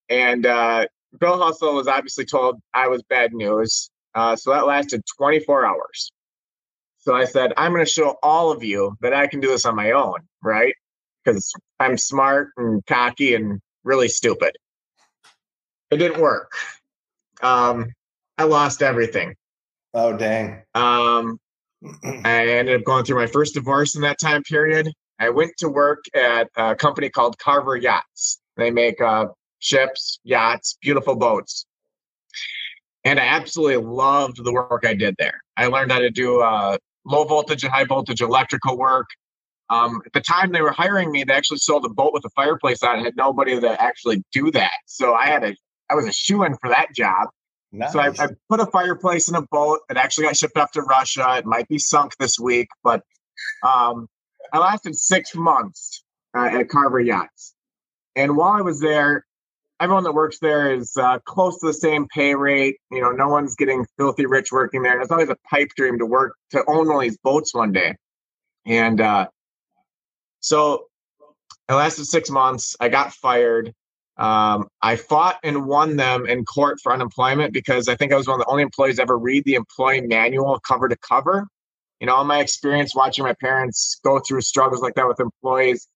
And 0.09 0.45
uh, 0.45 0.87
Bill 1.19 1.39
Hustle 1.39 1.75
was 1.75 1.87
obviously 1.87 2.25
told 2.25 2.61
I 2.75 2.89
was 2.89 3.03
bad 3.05 3.33
news. 3.33 3.91
Uh, 4.15 4.35
so 4.35 4.51
that 4.51 4.67
lasted 4.67 5.03
24 5.17 5.65
hours. 5.65 6.11
So 6.99 7.15
I 7.15 7.25
said, 7.25 7.53
I'm 7.57 7.73
going 7.73 7.85
to 7.85 7.91
show 7.91 8.17
all 8.23 8.51
of 8.51 8.65
you 8.65 8.97
that 9.01 9.15
I 9.15 9.29
can 9.29 9.41
do 9.41 9.49
this 9.49 9.65
on 9.65 9.77
my 9.77 9.93
own, 9.93 10.17
right? 10.43 10.75
Because 11.25 11.53
I'm 11.79 11.97
smart 11.97 12.49
and 12.57 12.85
cocky 12.87 13.35
and 13.35 13.61
really 13.85 14.09
stupid. 14.09 14.57
It 15.91 15.99
didn't 15.99 16.21
work. 16.21 16.53
Um, 17.41 17.93
I 18.39 18.45
lost 18.45 18.83
everything. 18.83 19.35
Oh, 19.95 20.17
dang. 20.17 20.63
Um, 20.75 21.39
I 22.05 22.47
ended 22.47 22.81
up 22.81 22.85
going 22.85 23.05
through 23.05 23.17
my 23.17 23.27
first 23.27 23.55
divorce 23.55 23.97
in 23.97 24.03
that 24.03 24.19
time 24.21 24.43
period. 24.45 24.91
I 25.19 25.31
went 25.31 25.53
to 25.59 25.69
work 25.69 26.05
at 26.15 26.49
a 26.57 26.77
company 26.77 27.11
called 27.11 27.39
Carver 27.39 27.77
Yachts. 27.77 28.41
They 28.57 28.71
make 28.71 29.01
uh, 29.01 29.27
ships, 29.59 30.21
yachts, 30.23 30.79
beautiful 30.81 31.17
boats. 31.17 31.67
And 33.05 33.19
I 33.19 33.25
absolutely 33.25 33.79
loved 33.79 34.43
the 34.43 34.53
work 34.53 34.85
I 34.87 34.95
did 34.95 35.17
there. 35.19 35.41
I 35.57 35.67
learned 35.67 35.91
how 35.91 35.99
to 35.99 36.11
do 36.11 36.41
uh, 36.41 36.79
low 37.05 37.25
voltage 37.25 37.65
and 37.65 37.73
high 37.73 37.85
voltage 37.85 38.21
electrical 38.21 38.77
work. 38.79 39.07
Um, 39.71 40.01
at 40.07 40.13
the 40.13 40.21
time 40.21 40.53
they 40.53 40.63
were 40.63 40.73
hiring 40.73 41.11
me, 41.11 41.25
they 41.25 41.33
actually 41.33 41.59
sold 41.59 41.85
a 41.85 41.89
boat 41.89 42.13
with 42.13 42.25
a 42.25 42.31
fireplace 42.31 42.83
on 42.83 42.91
it. 42.91 42.97
and 42.99 43.05
Had 43.07 43.17
nobody 43.17 43.61
to 43.61 43.83
actually 43.83 44.23
do 44.33 44.51
that, 44.53 44.73
so 44.87 45.15
I 45.15 45.27
had 45.27 45.45
a 45.45 45.55
I 45.91 45.95
was 45.95 46.07
a 46.07 46.13
shoe 46.13 46.43
in 46.45 46.55
for 46.57 46.69
that 46.71 46.95
job. 46.95 47.29
Nice. 47.71 47.93
So 47.93 48.01
I, 48.01 48.09
I, 48.19 48.29
put 48.49 48.61
a 48.61 48.67
fireplace 48.67 49.29
in 49.29 49.35
a 49.35 49.43
boat. 49.43 49.81
It 49.91 49.97
actually 49.97 50.25
got 50.25 50.37
shipped 50.37 50.57
off 50.57 50.73
to 50.73 50.83
Russia. 50.83 51.37
It 51.39 51.45
might 51.45 51.69
be 51.69 51.79
sunk 51.79 52.17
this 52.19 52.39
week, 52.39 52.69
but 52.83 53.03
um, 53.63 54.09
I 54.53 54.59
lasted 54.59 54.97
six 54.97 55.35
months 55.35 56.03
uh, 56.37 56.47
at 56.47 56.69
Carver 56.69 57.01
Yachts. 57.01 57.55
And 58.17 58.37
while 58.37 58.53
I 58.53 58.63
was 58.63 58.81
there, 58.81 59.25
everyone 59.81 60.05
that 60.05 60.13
works 60.13 60.39
there 60.41 60.73
is 60.73 60.97
uh, 60.97 61.19
close 61.21 61.59
to 61.61 61.67
the 61.67 61.75
same 61.75 62.07
pay 62.09 62.35
rate. 62.35 62.77
You 62.91 63.01
know, 63.01 63.11
no 63.11 63.29
one's 63.29 63.55
getting 63.55 63.87
filthy 63.97 64.27
rich 64.27 64.51
working 64.51 64.83
there. 64.83 64.95
And 64.95 65.03
it's 65.03 65.13
always 65.13 65.29
a 65.29 65.37
pipe 65.49 65.69
dream 65.77 65.99
to 65.99 66.07
work 66.07 66.35
to 66.51 66.65
own 66.67 66.89
one 66.89 66.97
of 66.97 67.03
these 67.03 67.19
boats 67.19 67.55
one 67.55 67.73
day. 67.73 67.97
And 68.67 69.01
uh, 69.01 69.29
so 70.41 70.87
I 71.69 71.75
lasted 71.75 72.07
six 72.07 72.31
months. 72.31 72.77
I 72.81 72.89
got 72.89 73.13
fired. 73.13 73.75
Um, 74.19 74.67
I 74.83 74.97
fought 74.97 75.39
and 75.45 75.67
won 75.67 75.97
them 75.97 76.27
in 76.27 76.45
court 76.45 76.79
for 76.83 76.93
unemployment 76.93 77.53
because 77.53 77.89
I 77.89 77.95
think 77.95 78.13
I 78.13 78.17
was 78.17 78.27
one 78.27 78.41
of 78.41 78.45
the 78.45 78.51
only 78.51 78.65
employees 78.65 78.99
ever 78.99 79.17
read 79.17 79.45
the 79.45 79.55
employee 79.55 80.01
manual 80.01 80.59
cover 80.61 80.89
to 80.89 80.97
cover. 80.97 81.47
You 82.01 82.07
know, 82.07 82.15
all 82.15 82.25
my 82.25 82.41
experience 82.41 82.95
watching 82.95 83.25
my 83.25 83.35
parents 83.41 84.01
go 84.05 84.21
through 84.21 84.41
struggles 84.41 84.83
like 84.83 84.95
that 84.95 85.07
with 85.07 85.21
employees. 85.21 85.87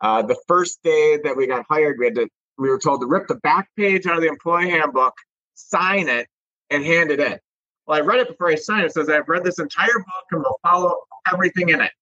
Uh, 0.00 0.22
the 0.22 0.36
first 0.46 0.82
day 0.82 1.18
that 1.22 1.36
we 1.36 1.46
got 1.46 1.64
hired, 1.68 1.96
we 1.98 2.06
had 2.06 2.14
to 2.16 2.28
we 2.58 2.68
were 2.68 2.78
told 2.78 3.00
to 3.00 3.06
rip 3.06 3.28
the 3.28 3.36
back 3.36 3.68
page 3.76 4.06
out 4.06 4.16
of 4.16 4.22
the 4.22 4.28
employee 4.28 4.70
handbook, 4.70 5.14
sign 5.54 6.08
it, 6.08 6.26
and 6.70 6.84
hand 6.84 7.12
it 7.12 7.20
in. 7.20 7.38
Well, 7.86 7.98
I 7.98 8.00
read 8.00 8.18
it 8.18 8.28
before 8.28 8.48
I 8.48 8.56
signed 8.56 8.82
it. 8.82 8.86
It 8.86 8.92
says 8.92 9.08
I've 9.08 9.28
read 9.28 9.44
this 9.44 9.60
entire 9.60 9.86
book 9.86 10.24
and 10.32 10.42
will 10.42 10.58
follow 10.62 10.96
everything 11.32 11.68
in 11.68 11.80
it. 11.80 11.92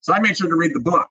So 0.00 0.12
I 0.12 0.20
made 0.20 0.36
sure 0.36 0.48
to 0.48 0.56
read 0.56 0.74
the 0.74 0.80
book. 0.80 1.10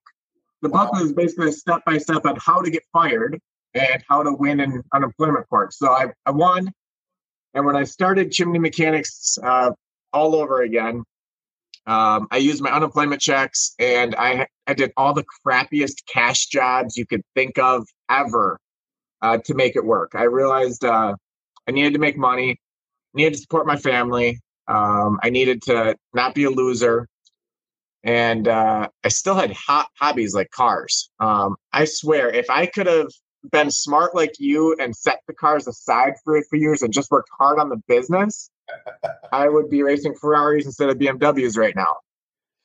The 0.61 0.69
book 0.69 0.91
was 0.91 1.13
basically 1.13 1.49
a 1.49 1.51
step 1.51 1.81
by 1.85 1.97
step 1.97 2.25
on 2.25 2.37
how 2.39 2.61
to 2.61 2.69
get 2.69 2.83
fired 2.91 3.39
and 3.73 4.03
how 4.07 4.23
to 4.23 4.33
win 4.33 4.59
in 4.59 4.83
unemployment 4.93 5.47
court. 5.49 5.73
So 5.73 5.91
I, 5.91 6.07
I 6.25 6.31
won. 6.31 6.71
And 7.53 7.65
when 7.65 7.75
I 7.75 7.83
started 7.83 8.31
chimney 8.31 8.59
mechanics 8.59 9.37
uh, 9.43 9.71
all 10.13 10.35
over 10.35 10.61
again, 10.61 11.03
um, 11.87 12.27
I 12.29 12.37
used 12.37 12.61
my 12.61 12.71
unemployment 12.71 13.21
checks 13.21 13.73
and 13.79 14.15
I, 14.15 14.47
I 14.67 14.73
did 14.73 14.91
all 14.95 15.13
the 15.13 15.25
crappiest 15.45 16.05
cash 16.07 16.45
jobs 16.47 16.97
you 16.97 17.05
could 17.05 17.23
think 17.35 17.57
of 17.57 17.87
ever 18.09 18.59
uh, 19.21 19.39
to 19.45 19.53
make 19.53 19.75
it 19.75 19.83
work. 19.83 20.11
I 20.13 20.23
realized 20.23 20.85
uh, 20.85 21.15
I 21.67 21.71
needed 21.71 21.93
to 21.93 21.99
make 21.99 22.17
money, 22.17 22.59
needed 23.13 23.33
to 23.33 23.39
support 23.39 23.65
my 23.65 23.77
family. 23.77 24.39
Um, 24.67 25.19
I 25.23 25.29
needed 25.29 25.63
to 25.63 25.95
not 26.13 26.35
be 26.35 26.43
a 26.43 26.49
loser. 26.49 27.07
And 28.03 28.47
uh, 28.47 28.87
I 29.03 29.07
still 29.09 29.35
had 29.35 29.51
hot 29.51 29.87
hobbies 29.99 30.33
like 30.33 30.51
cars. 30.51 31.09
Um, 31.19 31.57
I 31.73 31.85
swear, 31.85 32.29
if 32.29 32.49
I 32.49 32.65
could 32.65 32.87
have 32.87 33.09
been 33.51 33.71
smart 33.71 34.15
like 34.15 34.33
you 34.39 34.75
and 34.79 34.95
set 34.95 35.21
the 35.27 35.33
cars 35.33 35.67
aside 35.67 36.13
for 36.23 36.41
few 36.43 36.59
years 36.59 36.81
and 36.81 36.93
just 36.93 37.11
worked 37.11 37.29
hard 37.37 37.59
on 37.59 37.69
the 37.69 37.81
business, 37.87 38.49
I 39.31 39.49
would 39.49 39.69
be 39.69 39.83
racing 39.83 40.15
Ferraris 40.15 40.65
instead 40.65 40.89
of 40.89 40.97
BMWs 40.97 41.57
right 41.57 41.75
now. 41.75 41.97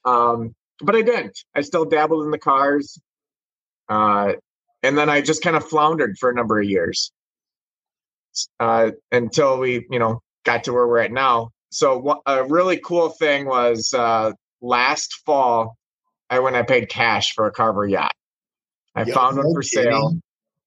Um, 0.04 0.54
but 0.80 0.94
I 0.94 1.02
didn't. 1.02 1.38
I 1.54 1.62
still 1.62 1.84
dabbled 1.84 2.24
in 2.24 2.30
the 2.30 2.38
cars. 2.38 3.00
Uh, 3.88 4.34
and 4.82 4.98
then 4.98 5.08
I 5.08 5.20
just 5.20 5.42
kind 5.42 5.56
of 5.56 5.66
floundered 5.66 6.18
for 6.18 6.30
a 6.30 6.34
number 6.34 6.60
of 6.60 6.68
years 6.68 7.12
uh, 8.60 8.90
until 9.12 9.58
we, 9.58 9.86
you 9.90 9.98
know, 9.98 10.20
got 10.44 10.64
to 10.64 10.72
where 10.72 10.86
we're 10.86 10.98
at 10.98 11.12
now. 11.12 11.50
So 11.70 12.22
a 12.26 12.44
really 12.44 12.76
cool 12.78 13.08
thing 13.08 13.46
was 13.46 13.92
uh, 13.94 14.32
last 14.64 15.22
fall, 15.26 15.76
I 16.30 16.40
went 16.40 16.56
I 16.56 16.62
paid 16.62 16.88
cash 16.88 17.34
for 17.34 17.46
a 17.46 17.52
Carver 17.52 17.86
yacht. 17.86 18.14
I 18.94 19.04
found 19.04 19.36
one 19.36 19.52
for 19.52 19.62
sale, 19.62 20.18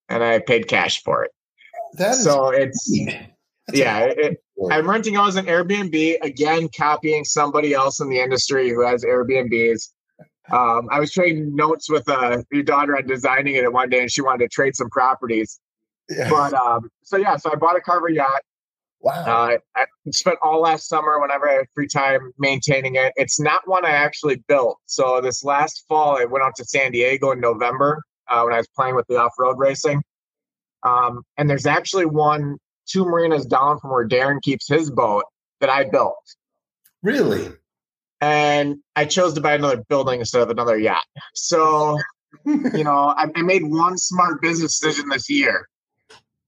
and 0.09 0.23
I 0.23 0.39
paid 0.39 0.67
cash 0.67 1.01
for 1.03 1.23
it. 1.23 1.31
That 1.93 2.15
so 2.15 2.49
it's 2.49 2.89
yeah, 3.73 4.05
it, 4.05 4.37
I'm 4.71 4.89
renting 4.89 5.15
out 5.15 5.29
as 5.29 5.35
an 5.35 5.45
Airbnb 5.45 6.17
again, 6.21 6.69
copying 6.77 7.23
somebody 7.23 7.73
else 7.73 7.99
in 7.99 8.09
the 8.09 8.19
industry 8.19 8.69
who 8.69 8.85
has 8.85 9.03
Airbnbs. 9.03 9.89
Um, 10.51 10.87
I 10.91 10.99
was 10.99 11.11
trading 11.11 11.55
notes 11.55 11.89
with 11.89 12.07
uh, 12.07 12.41
your 12.51 12.63
daughter 12.63 12.95
on 12.95 13.05
designing 13.05 13.55
it 13.55 13.71
one 13.71 13.89
day, 13.89 14.01
and 14.01 14.11
she 14.11 14.21
wanted 14.21 14.45
to 14.45 14.49
trade 14.49 14.75
some 14.75 14.89
properties. 14.89 15.59
Yeah. 16.09 16.29
But 16.29 16.53
um, 16.53 16.89
so 17.03 17.17
yeah, 17.17 17.35
so 17.35 17.51
I 17.51 17.55
bought 17.55 17.75
a 17.75 17.81
Carver 17.81 18.09
yacht. 18.09 18.41
Wow. 19.01 19.13
Uh, 19.13 19.57
I 19.75 19.85
spent 20.11 20.37
all 20.41 20.61
last 20.61 20.89
summer, 20.89 21.19
whenever 21.21 21.49
I 21.49 21.53
had 21.53 21.65
free 21.73 21.87
time, 21.87 22.31
maintaining 22.37 22.95
it. 22.95 23.13
It's 23.15 23.39
not 23.39 23.61
one 23.67 23.85
I 23.85 23.91
actually 23.91 24.37
built. 24.47 24.79
So 24.85 25.21
this 25.21 25.43
last 25.43 25.85
fall, 25.87 26.17
I 26.17 26.25
went 26.25 26.43
out 26.43 26.55
to 26.57 26.65
San 26.65 26.91
Diego 26.91 27.31
in 27.31 27.39
November 27.39 28.03
uh, 28.27 28.41
when 28.43 28.53
I 28.53 28.57
was 28.57 28.67
playing 28.75 28.95
with 28.95 29.05
the 29.07 29.17
off 29.17 29.33
road 29.37 29.57
racing. 29.57 30.01
Um, 30.83 31.23
and 31.37 31.49
there's 31.49 31.65
actually 31.65 32.05
one 32.05 32.57
two 32.87 33.05
marinas 33.05 33.45
down 33.45 33.79
from 33.79 33.91
where 33.91 34.07
Darren 34.07 34.41
keeps 34.41 34.67
his 34.67 34.89
boat 34.89 35.25
that 35.59 35.69
I 35.69 35.83
built. 35.83 36.15
Really? 37.03 37.49
And 38.21 38.77
I 38.95 39.05
chose 39.05 39.33
to 39.35 39.41
buy 39.41 39.53
another 39.53 39.83
building 39.89 40.19
instead 40.19 40.41
of 40.41 40.49
another 40.49 40.77
yacht. 40.77 41.03
So, 41.35 41.97
you 42.45 42.83
know, 42.83 43.13
I, 43.15 43.27
I 43.35 43.41
made 43.41 43.63
one 43.63 43.97
smart 43.97 44.41
business 44.41 44.79
decision 44.79 45.09
this 45.09 45.29
year. 45.29 45.67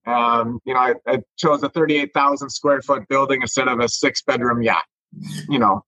Um, 0.10 0.60
you 0.66 0.74
know, 0.74 0.80
I, 0.80 0.94
I 1.08 1.20
chose 1.38 1.62
a 1.64 1.70
38,000 1.70 2.50
square 2.50 2.82
foot 2.82 3.08
building 3.08 3.42
instead 3.42 3.68
of 3.68 3.80
a 3.80 3.88
six 3.88 4.22
bedroom 4.24 4.62
yacht. 4.62 4.86
You 5.48 5.60
know, 5.60 5.84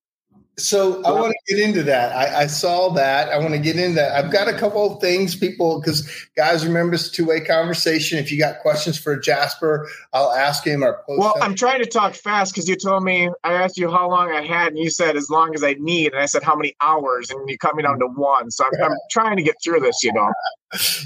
so 0.61 1.03
I 1.03 1.11
want 1.11 1.33
to 1.33 1.55
get 1.55 1.63
into 1.63 1.83
that. 1.83 2.15
I, 2.15 2.43
I, 2.43 2.47
saw 2.47 2.89
that. 2.89 3.29
I 3.29 3.37
want 3.37 3.51
to 3.51 3.59
get 3.59 3.77
into 3.77 3.95
that. 3.95 4.13
I've 4.13 4.31
got 4.31 4.47
a 4.47 4.53
couple 4.53 4.93
of 4.93 5.01
things, 5.01 5.35
people, 5.35 5.79
because 5.79 6.09
guys, 6.37 6.65
remember 6.65 6.95
it's 6.95 7.09
two 7.09 7.25
way 7.25 7.41
conversation. 7.41 8.17
If 8.17 8.31
you 8.31 8.39
got 8.39 8.59
questions 8.59 8.97
for 8.97 9.17
Jasper, 9.17 9.87
I'll 10.13 10.31
ask 10.31 10.65
him 10.65 10.83
or 10.83 11.03
post. 11.05 11.19
Well, 11.19 11.35
him. 11.35 11.43
I'm 11.43 11.55
trying 11.55 11.79
to 11.83 11.89
talk 11.89 12.15
fast 12.15 12.53
because 12.53 12.67
you 12.69 12.75
told 12.75 13.03
me 13.03 13.29
I 13.43 13.53
asked 13.53 13.77
you 13.77 13.89
how 13.89 14.09
long 14.09 14.31
I 14.31 14.41
had, 14.41 14.69
and 14.69 14.77
you 14.77 14.89
said 14.89 15.15
as 15.17 15.29
long 15.29 15.55
as 15.55 15.63
I 15.63 15.75
need, 15.79 16.13
and 16.13 16.21
I 16.21 16.25
said 16.25 16.43
how 16.43 16.55
many 16.55 16.75
hours, 16.81 17.29
and 17.29 17.49
you 17.49 17.57
cut 17.57 17.75
me 17.75 17.83
down 17.83 17.99
to 17.99 18.07
one. 18.07 18.51
So 18.51 18.65
I'm, 18.65 18.91
I'm 18.91 18.97
trying 19.11 19.37
to 19.37 19.43
get 19.43 19.55
through 19.63 19.81
this, 19.81 20.03
you 20.03 20.13
know. 20.13 20.31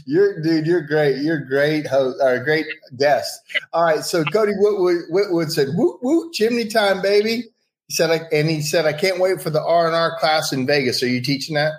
you're 0.05 0.41
dude. 0.41 0.67
You're 0.67 0.81
great. 0.81 1.17
You're 1.17 1.39
great 1.39 1.87
host 1.87 2.17
or 2.21 2.43
great 2.43 2.67
guest. 2.97 3.39
All 3.73 3.83
right. 3.83 4.03
So 4.03 4.23
Cody 4.25 4.53
Whitwood, 4.53 5.09
Whitwood 5.11 5.51
said, 5.51 5.69
"Woot 5.73 6.03
woot, 6.03 6.33
chimney 6.33 6.65
time, 6.65 7.01
baby." 7.01 7.45
He 7.87 7.95
said, 7.95 8.09
I, 8.09 8.21
and 8.31 8.49
he 8.49 8.61
said, 8.61 8.85
I 8.85 8.93
can't 8.93 9.19
wait 9.19 9.41
for 9.41 9.49
the 9.49 9.63
R 9.63 9.85
and 9.85 9.95
R 9.95 10.17
class 10.19 10.51
in 10.51 10.65
Vegas. 10.65 11.03
Are 11.03 11.07
you 11.07 11.21
teaching 11.21 11.55
that? 11.55 11.73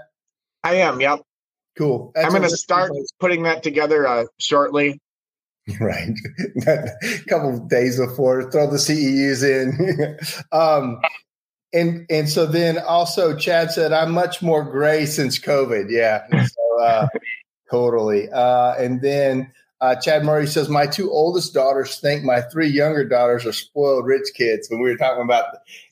I 0.63 0.75
am. 0.75 1.01
Yep. 1.01 1.21
Cool. 1.77 2.13
That's 2.15 2.27
I'm 2.27 2.33
going 2.33 2.49
to 2.49 2.57
start 2.57 2.93
putting 3.21 3.43
that 3.43 3.63
together 3.63 4.07
uh, 4.07 4.25
shortly. 4.39 5.01
Right. 5.81 6.11
a 6.69 6.89
couple 7.29 7.59
days 7.67 7.99
before, 7.99 8.49
throw 8.53 8.71
the 8.71 8.77
CEUs 8.77 9.43
in. 9.43 10.17
um, 10.53 11.01
and 11.73 12.07
and 12.09 12.29
so 12.29 12.47
then 12.47 12.79
also 12.79 13.37
Chad 13.37 13.73
said, 13.73 13.93
I'm 13.93 14.13
much 14.13 14.43
more 14.43 14.63
gray 14.63 15.07
since 15.07 15.41
COVID. 15.41 15.91
Yeah. 15.91 16.25
So 16.47 16.81
uh, 16.81 17.09
totally. 17.71 18.31
Uh, 18.31 18.75
and 18.75 19.03
then 19.03 19.51
uh, 19.81 19.95
Chad 19.97 20.25
Murray 20.25 20.47
says, 20.47 20.69
My 20.69 20.87
two 20.87 21.11
oldest 21.11 21.53
daughters 21.53 21.99
think 21.99 22.25
my 22.25 22.41
three 22.41 22.69
younger 22.69 23.05
daughters 23.05 23.45
are 23.45 23.53
spoiled 23.53 24.07
rich 24.07 24.29
kids 24.35 24.69
when 24.71 24.81
we 24.81 24.91
were 24.91 24.97
talking 24.97 25.25
about, 25.25 25.47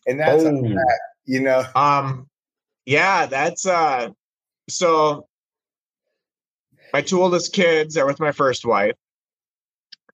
and 0.06 0.18
that's 0.18 0.42
oh. 0.42 0.56
a 0.56 0.74
fact, 0.74 1.00
you 1.26 1.40
know. 1.40 1.64
Um, 1.74 2.28
yeah, 2.86 3.26
that's 3.26 3.66
uh, 3.66 4.10
so 4.68 5.26
my 6.92 7.02
two 7.02 7.22
oldest 7.22 7.52
kids 7.52 7.96
are 7.96 8.06
with 8.06 8.20
my 8.20 8.32
first 8.32 8.64
wife. 8.64 8.94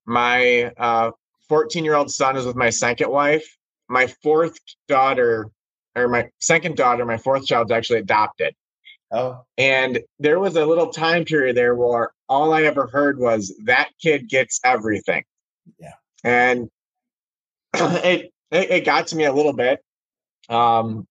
My 0.07 0.73
uh 0.77 1.13
14 1.49 1.85
year 1.85 1.95
old 1.95 2.11
son 2.11 2.37
is 2.37 2.47
with 2.47 2.57
my 2.57 2.71
second 2.71 3.11
wife. 3.11 3.57
My 3.89 4.07
fourth 4.07 4.57
daughter, 4.89 5.51
or 5.97 6.09
my 6.09 6.29
second 6.39 6.77
daughter, 6.77 7.05
my 7.05 7.19
fourth 7.19 7.45
child 7.45 7.71
is 7.71 7.73
actually 7.73 7.99
adopted. 7.99 8.55
Oh. 9.13 9.43
And 9.59 10.01
there 10.19 10.39
was 10.39 10.57
a 10.57 10.65
little 10.65 10.93
time 10.93 11.25
period 11.25 11.57
there 11.57 11.75
where 11.75 12.13
all 12.29 12.53
I 12.53 12.63
ever 12.63 12.87
heard 12.87 13.19
was 13.19 13.55
that 13.65 13.91
kid 14.01 14.29
gets 14.29 14.61
everything. 14.65 15.25
Yeah. 15.79 15.95
And 16.23 16.69
it, 17.75 18.33
it, 18.51 18.71
it 18.71 18.85
got 18.85 19.09
to 19.09 19.17
me 19.17 19.25
a 19.25 19.33
little 19.33 19.53
bit. 19.53 19.81
Um, 20.49 21.07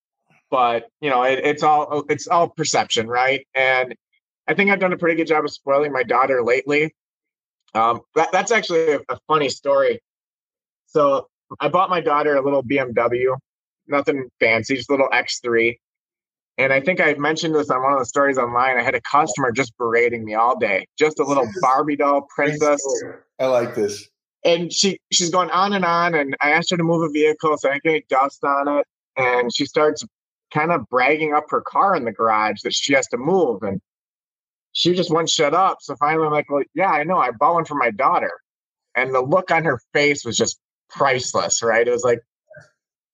but 0.50 0.88
you 1.02 1.10
know, 1.10 1.24
it, 1.24 1.40
it's 1.44 1.64
all 1.64 2.04
it's 2.10 2.28
all 2.28 2.50
perception, 2.50 3.08
right? 3.08 3.46
And 3.54 3.96
I 4.48 4.54
think 4.54 4.72
I've 4.72 4.80
done 4.80 4.94
a 4.94 4.98
pretty 4.98 5.16
good 5.16 5.28
job 5.28 5.46
of 5.46 5.52
spoiling 5.52 5.92
my 5.92 6.04
daughter 6.04 6.44
lately. 6.44 6.96
Um, 7.76 8.02
that, 8.16 8.32
that's 8.32 8.52
actually 8.52 8.94
a, 8.94 9.00
a 9.10 9.20
funny 9.28 9.50
story. 9.50 10.02
So 10.88 11.28
I 11.60 11.70
bought 11.70 11.90
my 11.90 12.02
daughter 12.02 12.36
a 12.36 12.42
little 12.42 12.64
BMW, 12.64 13.38
nothing 13.88 14.28
fancy, 14.40 14.76
just 14.76 14.90
a 14.90 14.94
little 14.94 15.10
X3. 15.10 15.78
And 16.60 16.74
I 16.74 16.82
think 16.82 17.00
I 17.00 17.14
mentioned 17.14 17.56
this 17.56 17.70
on 17.70 17.82
one 17.82 17.94
of 17.94 18.00
the 18.00 18.06
stories 18.06 18.38
online. 18.38 18.78
I 18.78 18.84
had 18.84 18.94
a 18.94 19.00
customer 19.02 19.54
just 19.54 19.76
berating 19.78 20.26
me 20.26 20.36
all 20.36 20.60
day, 20.60 20.86
just 20.98 21.18
a 21.18 21.24
little 21.24 21.48
Barbie 21.62 21.96
doll 21.96 22.28
princess. 22.36 22.82
I 23.40 23.46
like 23.46 23.76
this. 23.76 24.10
And 24.44 24.72
she 24.72 25.00
she's 25.10 25.30
going 25.30 25.50
on 25.52 25.72
and 25.72 25.86
on. 25.86 26.16
And 26.16 26.36
I 26.42 26.52
asked 26.52 26.72
her 26.72 26.78
to 26.78 26.84
move 26.84 27.02
a 27.02 27.14
vehicle 27.14 27.58
so 27.58 27.70
I 27.70 27.80
can 27.80 27.94
get 27.94 28.10
dust 28.10 28.44
on 28.44 28.68
it. 28.68 28.86
And 29.16 29.56
she 29.56 29.66
starts 29.66 30.06
kind 30.54 30.74
of 30.74 30.86
bragging 30.90 31.34
up 31.34 31.46
her 31.50 31.62
car 31.62 31.96
in 31.96 32.04
the 32.04 32.12
garage 32.12 32.62
that 32.64 32.74
she 32.74 32.94
has 32.94 33.08
to 33.08 33.18
move. 33.18 33.64
And 33.64 33.80
she 34.74 34.94
just 34.94 35.12
won't 35.12 35.30
shut 35.30 35.54
up. 35.54 35.78
So 35.80 35.96
finally, 35.96 36.28
I'm 36.28 36.34
like, 36.34 36.50
well, 36.50 36.64
yeah, 36.76 36.92
I 36.92 37.06
know. 37.06 37.20
I 37.20 37.32
bought 37.32 37.54
one 37.54 37.66
for 37.66 37.76
my 37.76 37.90
daughter. 37.90 38.34
And 38.96 39.16
the 39.16 39.22
look 39.22 39.50
on 39.50 39.64
her 39.64 39.80
face 39.94 40.26
was 40.26 40.36
just 40.36 40.60
priceless, 40.90 41.64
right? 41.64 41.88
It 41.88 41.92
was 41.92 42.04
like, 42.04 42.20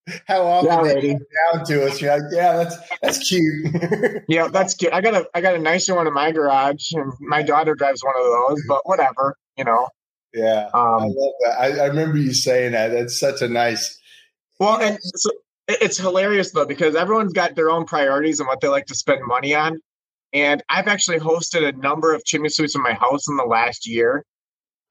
how 0.27 0.45
often 0.45 0.85
yeah, 0.85 0.93
they 0.93 1.13
come 1.13 1.25
down 1.53 1.65
to 1.65 1.87
us. 1.87 2.01
You're 2.01 2.17
like, 2.17 2.31
yeah, 2.31 2.57
that's 2.57 2.77
that's 3.01 3.27
cute. 3.27 4.23
yeah, 4.27 4.47
that's 4.47 4.73
cute. 4.75 4.93
I 4.93 5.01
got 5.01 5.15
a 5.15 5.27
I 5.33 5.41
got 5.41 5.55
a 5.55 5.59
nicer 5.59 5.95
one 5.95 6.07
in 6.07 6.13
my 6.13 6.31
garage, 6.31 6.91
and 6.93 7.11
my 7.19 7.41
daughter 7.41 7.75
drives 7.75 8.03
one 8.03 8.13
of 8.17 8.23
those. 8.23 8.63
But 8.67 8.81
whatever, 8.85 9.35
you 9.57 9.63
know. 9.63 9.89
Yeah, 10.33 10.69
um, 10.73 10.83
I 10.83 11.05
love 11.05 11.33
that. 11.41 11.55
I, 11.59 11.67
I, 11.83 11.85
remember 11.87 12.17
you 12.17 12.33
saying 12.33 12.73
that. 12.73 12.89
That's 12.89 13.17
such 13.17 13.41
a 13.41 13.47
nice. 13.47 13.97
Well, 14.59 14.79
and 14.81 14.99
so 15.01 15.31
it's 15.67 15.97
hilarious 15.97 16.51
though 16.51 16.65
because 16.65 16.95
everyone's 16.95 17.33
got 17.33 17.55
their 17.55 17.71
own 17.71 17.85
priorities 17.85 18.39
and 18.39 18.47
what 18.47 18.61
they 18.61 18.67
like 18.67 18.85
to 18.87 18.95
spend 18.95 19.21
money 19.25 19.55
on. 19.55 19.79
And 20.33 20.61
I've 20.69 20.87
actually 20.87 21.19
hosted 21.19 21.67
a 21.67 21.71
number 21.77 22.13
of 22.13 22.25
chimney 22.25 22.49
sweeps 22.49 22.75
in 22.75 22.83
my 22.83 22.93
house 22.93 23.27
in 23.27 23.37
the 23.37 23.45
last 23.45 23.87
year. 23.87 24.25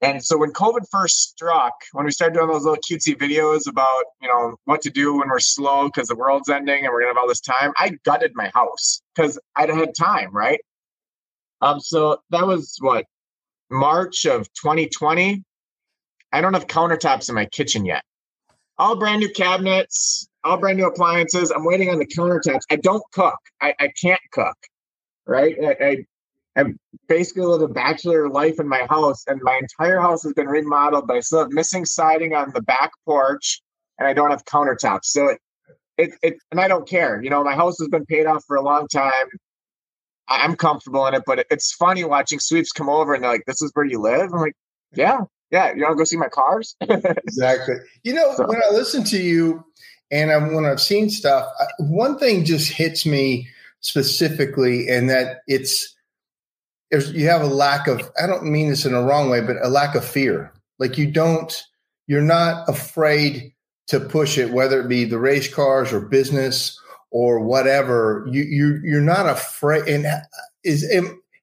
And 0.01 0.23
so 0.23 0.37
when 0.37 0.51
COVID 0.51 0.87
first 0.91 1.29
struck, 1.29 1.73
when 1.93 2.05
we 2.05 2.11
started 2.11 2.35
doing 2.35 2.47
those 2.47 2.63
little 2.63 2.81
cutesy 2.89 3.15
videos 3.15 3.67
about, 3.67 4.03
you 4.21 4.27
know, 4.27 4.55
what 4.65 4.81
to 4.81 4.89
do 4.89 5.17
when 5.17 5.29
we're 5.29 5.39
slow 5.39 5.85
because 5.85 6.07
the 6.07 6.15
world's 6.15 6.49
ending 6.49 6.83
and 6.83 6.93
we're 6.93 7.01
gonna 7.01 7.13
have 7.13 7.17
all 7.17 7.27
this 7.27 7.39
time, 7.39 7.71
I 7.77 7.97
gutted 8.03 8.33
my 8.35 8.51
house 8.53 9.01
because 9.15 9.39
I'd 9.55 9.69
had 9.69 9.95
time, 9.97 10.35
right? 10.35 10.59
Um, 11.61 11.79
so 11.79 12.21
that 12.31 12.45
was 12.45 12.77
what 12.79 13.05
March 13.71 14.25
of 14.25 14.51
2020. 14.53 15.43
I 16.31 16.41
don't 16.41 16.53
have 16.53 16.67
countertops 16.67 17.29
in 17.29 17.35
my 17.35 17.45
kitchen 17.45 17.85
yet. 17.85 18.03
All 18.77 18.97
brand 18.97 19.21
new 19.21 19.29
cabinets, 19.29 20.27
all 20.43 20.57
brand 20.57 20.77
new 20.77 20.85
appliances. 20.85 21.51
I'm 21.51 21.63
waiting 21.63 21.89
on 21.89 21.97
the 21.97 22.05
countertops. 22.05 22.63
I 22.69 22.75
don't 22.75 23.03
cook. 23.13 23.39
I, 23.61 23.73
I 23.79 23.87
can't 23.99 24.21
cook. 24.31 24.57
Right. 25.25 25.55
I, 25.63 25.85
I 25.85 26.05
I've 26.55 26.73
basically 27.07 27.45
lived 27.45 27.63
a 27.63 27.67
bachelor 27.67 28.29
life 28.29 28.59
in 28.59 28.67
my 28.67 28.85
house, 28.89 29.23
and 29.27 29.41
my 29.43 29.59
entire 29.61 29.99
house 29.99 30.23
has 30.23 30.33
been 30.33 30.47
remodeled, 30.47 31.07
but 31.07 31.17
I 31.17 31.19
still 31.19 31.39
have 31.39 31.51
missing 31.51 31.85
siding 31.85 32.33
on 32.33 32.51
the 32.53 32.61
back 32.61 32.91
porch, 33.05 33.61
and 33.99 34.07
I 34.07 34.13
don't 34.13 34.31
have 34.31 34.45
countertops. 34.45 35.05
So 35.05 35.27
it, 35.27 35.39
it, 35.97 36.13
it, 36.23 36.35
and 36.51 36.61
I 36.61 36.67
don't 36.67 36.87
care. 36.87 37.21
You 37.21 37.29
know, 37.29 37.43
my 37.43 37.55
house 37.55 37.77
has 37.79 37.89
been 37.89 38.05
paid 38.05 38.25
off 38.25 38.43
for 38.47 38.55
a 38.55 38.61
long 38.61 38.87
time. 38.87 39.27
I'm 40.27 40.55
comfortable 40.55 41.05
in 41.07 41.13
it, 41.13 41.23
but 41.25 41.45
it's 41.51 41.73
funny 41.73 42.03
watching 42.03 42.39
sweeps 42.39 42.71
come 42.71 42.89
over 42.89 43.13
and 43.13 43.23
they're 43.23 43.31
like, 43.31 43.45
"This 43.45 43.61
is 43.61 43.71
where 43.73 43.85
you 43.85 44.01
live." 44.01 44.33
I'm 44.33 44.39
like, 44.39 44.55
"Yeah, 44.93 45.19
yeah." 45.51 45.73
You 45.73 45.83
want 45.83 45.93
to 45.93 45.97
go 45.97 46.03
see 46.03 46.17
my 46.17 46.29
cars? 46.29 46.75
exactly. 46.81 47.75
You 48.03 48.13
know, 48.13 48.33
so. 48.35 48.47
when 48.47 48.57
I 48.57 48.73
listen 48.73 49.03
to 49.05 49.21
you, 49.21 49.63
and 50.11 50.31
I'm, 50.31 50.55
when 50.55 50.65
I've 50.65 50.81
seen 50.81 51.09
stuff, 51.09 51.47
one 51.79 52.17
thing 52.17 52.43
just 52.43 52.71
hits 52.71 53.05
me 53.05 53.47
specifically, 53.81 54.87
and 54.89 55.09
that 55.09 55.41
it's 55.47 55.94
there's 56.91 57.11
you 57.11 57.27
have 57.27 57.41
a 57.41 57.47
lack 57.47 57.87
of 57.87 58.01
I 58.21 58.27
don't 58.27 58.43
mean 58.43 58.69
this 58.69 58.85
in 58.85 58.93
a 58.93 59.03
wrong 59.03 59.29
way, 59.29 59.41
but 59.41 59.57
a 59.61 59.69
lack 59.69 59.95
of 59.95 60.05
fear. 60.05 60.53
Like 60.79 60.97
you 60.97 61.11
don't 61.11 61.63
you're 62.07 62.21
not 62.21 62.67
afraid 62.69 63.53
to 63.87 63.99
push 63.99 64.37
it, 64.37 64.51
whether 64.51 64.81
it 64.81 64.87
be 64.87 65.05
the 65.05 65.19
race 65.19 65.53
cars 65.53 65.93
or 65.93 65.99
business 65.99 66.79
or 67.11 67.39
whatever. 67.39 68.27
You 68.29 68.43
you 68.43 68.79
you're 68.83 69.01
not 69.01 69.27
afraid. 69.27 69.87
And 69.87 70.05
uh, 70.05 70.19
is 70.63 70.83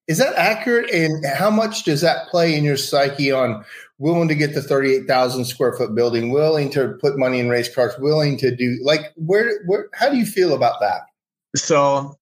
is 0.09 0.19
that 0.19 0.35
accurate? 0.37 0.91
And 0.91 1.25
how 1.27 1.51
much 1.51 1.85
does 1.85 2.01
that 2.01 2.29
play 2.29 2.57
in 2.57 2.65
your 2.65 2.77
psyche 2.77 3.31
on 3.33 3.65
willing 3.99 4.29
to 4.29 4.35
get 4.35 4.55
the 4.55 4.63
thirty 4.63 4.95
eight 4.95 5.07
thousand 5.07 5.45
square 5.45 5.73
foot 5.75 5.95
building, 5.95 6.31
willing 6.31 6.71
to 6.71 6.97
put 7.01 7.19
money 7.19 7.41
in 7.41 7.49
race 7.49 7.73
cars, 7.73 7.95
willing 7.99 8.37
to 8.39 8.55
do 8.55 8.79
like 8.83 9.13
where 9.17 9.63
where? 9.67 9.89
How 9.95 10.09
do 10.11 10.17
you 10.17 10.27
feel 10.27 10.55
about 10.55 10.81
that? 10.81 11.03
So 11.57 12.17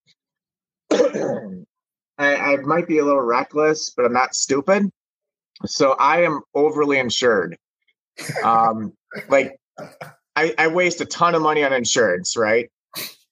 I, 2.20 2.34
I 2.52 2.56
might 2.58 2.86
be 2.86 2.98
a 2.98 3.04
little 3.04 3.22
reckless, 3.22 3.90
but 3.96 4.04
I'm 4.04 4.12
not 4.12 4.34
stupid. 4.34 4.90
So 5.66 5.92
I 5.92 6.22
am 6.22 6.42
overly 6.54 6.98
insured. 6.98 7.56
Um, 8.44 8.92
like 9.28 9.56
I, 10.36 10.54
I 10.58 10.68
waste 10.68 11.00
a 11.00 11.06
ton 11.06 11.34
of 11.34 11.42
money 11.42 11.64
on 11.64 11.72
insurance, 11.72 12.36
right? 12.36 12.70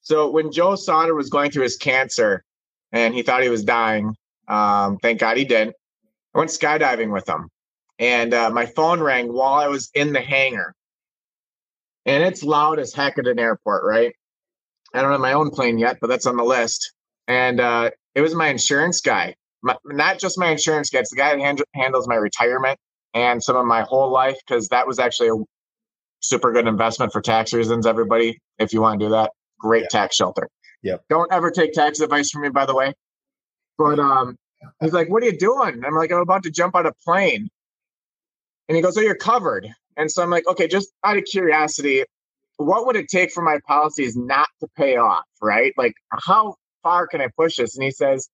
So 0.00 0.30
when 0.30 0.50
Joe 0.52 0.74
Sauter 0.74 1.14
was 1.14 1.30
going 1.30 1.50
through 1.50 1.64
his 1.64 1.76
cancer 1.76 2.42
and 2.92 3.14
he 3.14 3.22
thought 3.22 3.42
he 3.42 3.50
was 3.50 3.64
dying, 3.64 4.14
um, 4.48 4.98
thank 4.98 5.20
God 5.20 5.36
he 5.36 5.44
didn't. 5.44 5.76
I 6.34 6.38
went 6.38 6.50
skydiving 6.50 7.12
with 7.12 7.28
him, 7.28 7.48
and 7.98 8.32
uh, 8.32 8.50
my 8.50 8.66
phone 8.66 9.00
rang 9.00 9.32
while 9.32 9.54
I 9.54 9.68
was 9.68 9.90
in 9.94 10.12
the 10.12 10.20
hangar. 10.20 10.74
and 12.06 12.22
it's 12.22 12.42
loud 12.42 12.78
as 12.78 12.94
heck 12.94 13.18
at 13.18 13.26
an 13.26 13.38
airport, 13.38 13.84
right? 13.84 14.14
I 14.94 15.02
don't 15.02 15.12
have 15.12 15.20
my 15.20 15.34
own 15.34 15.50
plane 15.50 15.78
yet, 15.78 15.98
but 16.00 16.08
that's 16.08 16.26
on 16.26 16.36
the 16.36 16.44
list. 16.44 16.92
And 17.28 17.60
uh, 17.60 17.90
it 18.14 18.22
was 18.22 18.34
my 18.34 18.48
insurance 18.48 19.00
guy, 19.00 19.34
my, 19.62 19.76
not 19.84 20.18
just 20.18 20.38
my 20.38 20.50
insurance 20.50 20.90
guy, 20.90 21.00
it's 21.00 21.10
the 21.10 21.16
guy 21.16 21.36
that 21.36 21.40
hand, 21.40 21.62
handles 21.74 22.08
my 22.08 22.14
retirement 22.16 22.78
and 23.14 23.42
some 23.42 23.56
of 23.56 23.66
my 23.66 23.82
whole 23.82 24.10
life, 24.10 24.36
because 24.46 24.68
that 24.68 24.86
was 24.86 24.98
actually 24.98 25.28
a 25.28 25.44
super 26.20 26.52
good 26.52 26.66
investment 26.66 27.12
for 27.12 27.20
tax 27.20 27.52
reasons. 27.52 27.86
Everybody, 27.86 28.38
if 28.58 28.72
you 28.72 28.80
want 28.80 28.98
to 28.98 29.06
do 29.06 29.10
that, 29.10 29.32
great 29.58 29.82
yeah. 29.82 29.88
tax 29.90 30.16
shelter. 30.16 30.48
Yep. 30.82 31.04
Don't 31.08 31.32
ever 31.32 31.50
take 31.50 31.72
tax 31.72 32.00
advice 32.00 32.30
from 32.30 32.42
me, 32.42 32.48
by 32.50 32.66
the 32.66 32.74
way. 32.74 32.94
But 33.76 33.98
um, 33.98 34.36
he's 34.80 34.92
like, 34.92 35.08
"What 35.08 35.22
are 35.22 35.26
you 35.26 35.36
doing?" 35.38 35.82
I'm 35.84 35.94
like, 35.94 36.12
"I'm 36.12 36.18
about 36.18 36.42
to 36.44 36.50
jump 36.50 36.76
out 36.76 36.86
a 36.86 36.92
plane." 37.04 37.48
And 38.68 38.76
he 38.76 38.82
goes, 38.82 38.96
"Oh, 38.96 39.00
you're 39.00 39.14
covered." 39.14 39.68
And 39.96 40.10
so 40.10 40.22
I'm 40.22 40.30
like, 40.30 40.46
"Okay, 40.48 40.68
just 40.68 40.90
out 41.04 41.16
of 41.16 41.24
curiosity, 41.24 42.04
what 42.56 42.86
would 42.86 42.96
it 42.96 43.08
take 43.08 43.32
for 43.32 43.42
my 43.42 43.58
policies 43.66 44.16
not 44.16 44.48
to 44.60 44.68
pay 44.76 44.96
off? 44.96 45.24
Right? 45.42 45.72
Like, 45.76 45.94
how 46.12 46.56
far 46.82 47.06
can 47.06 47.20
I 47.20 47.28
push 47.36 47.56
this?" 47.56 47.76
And 47.76 47.84
he 47.84 47.90
says, 47.90 48.28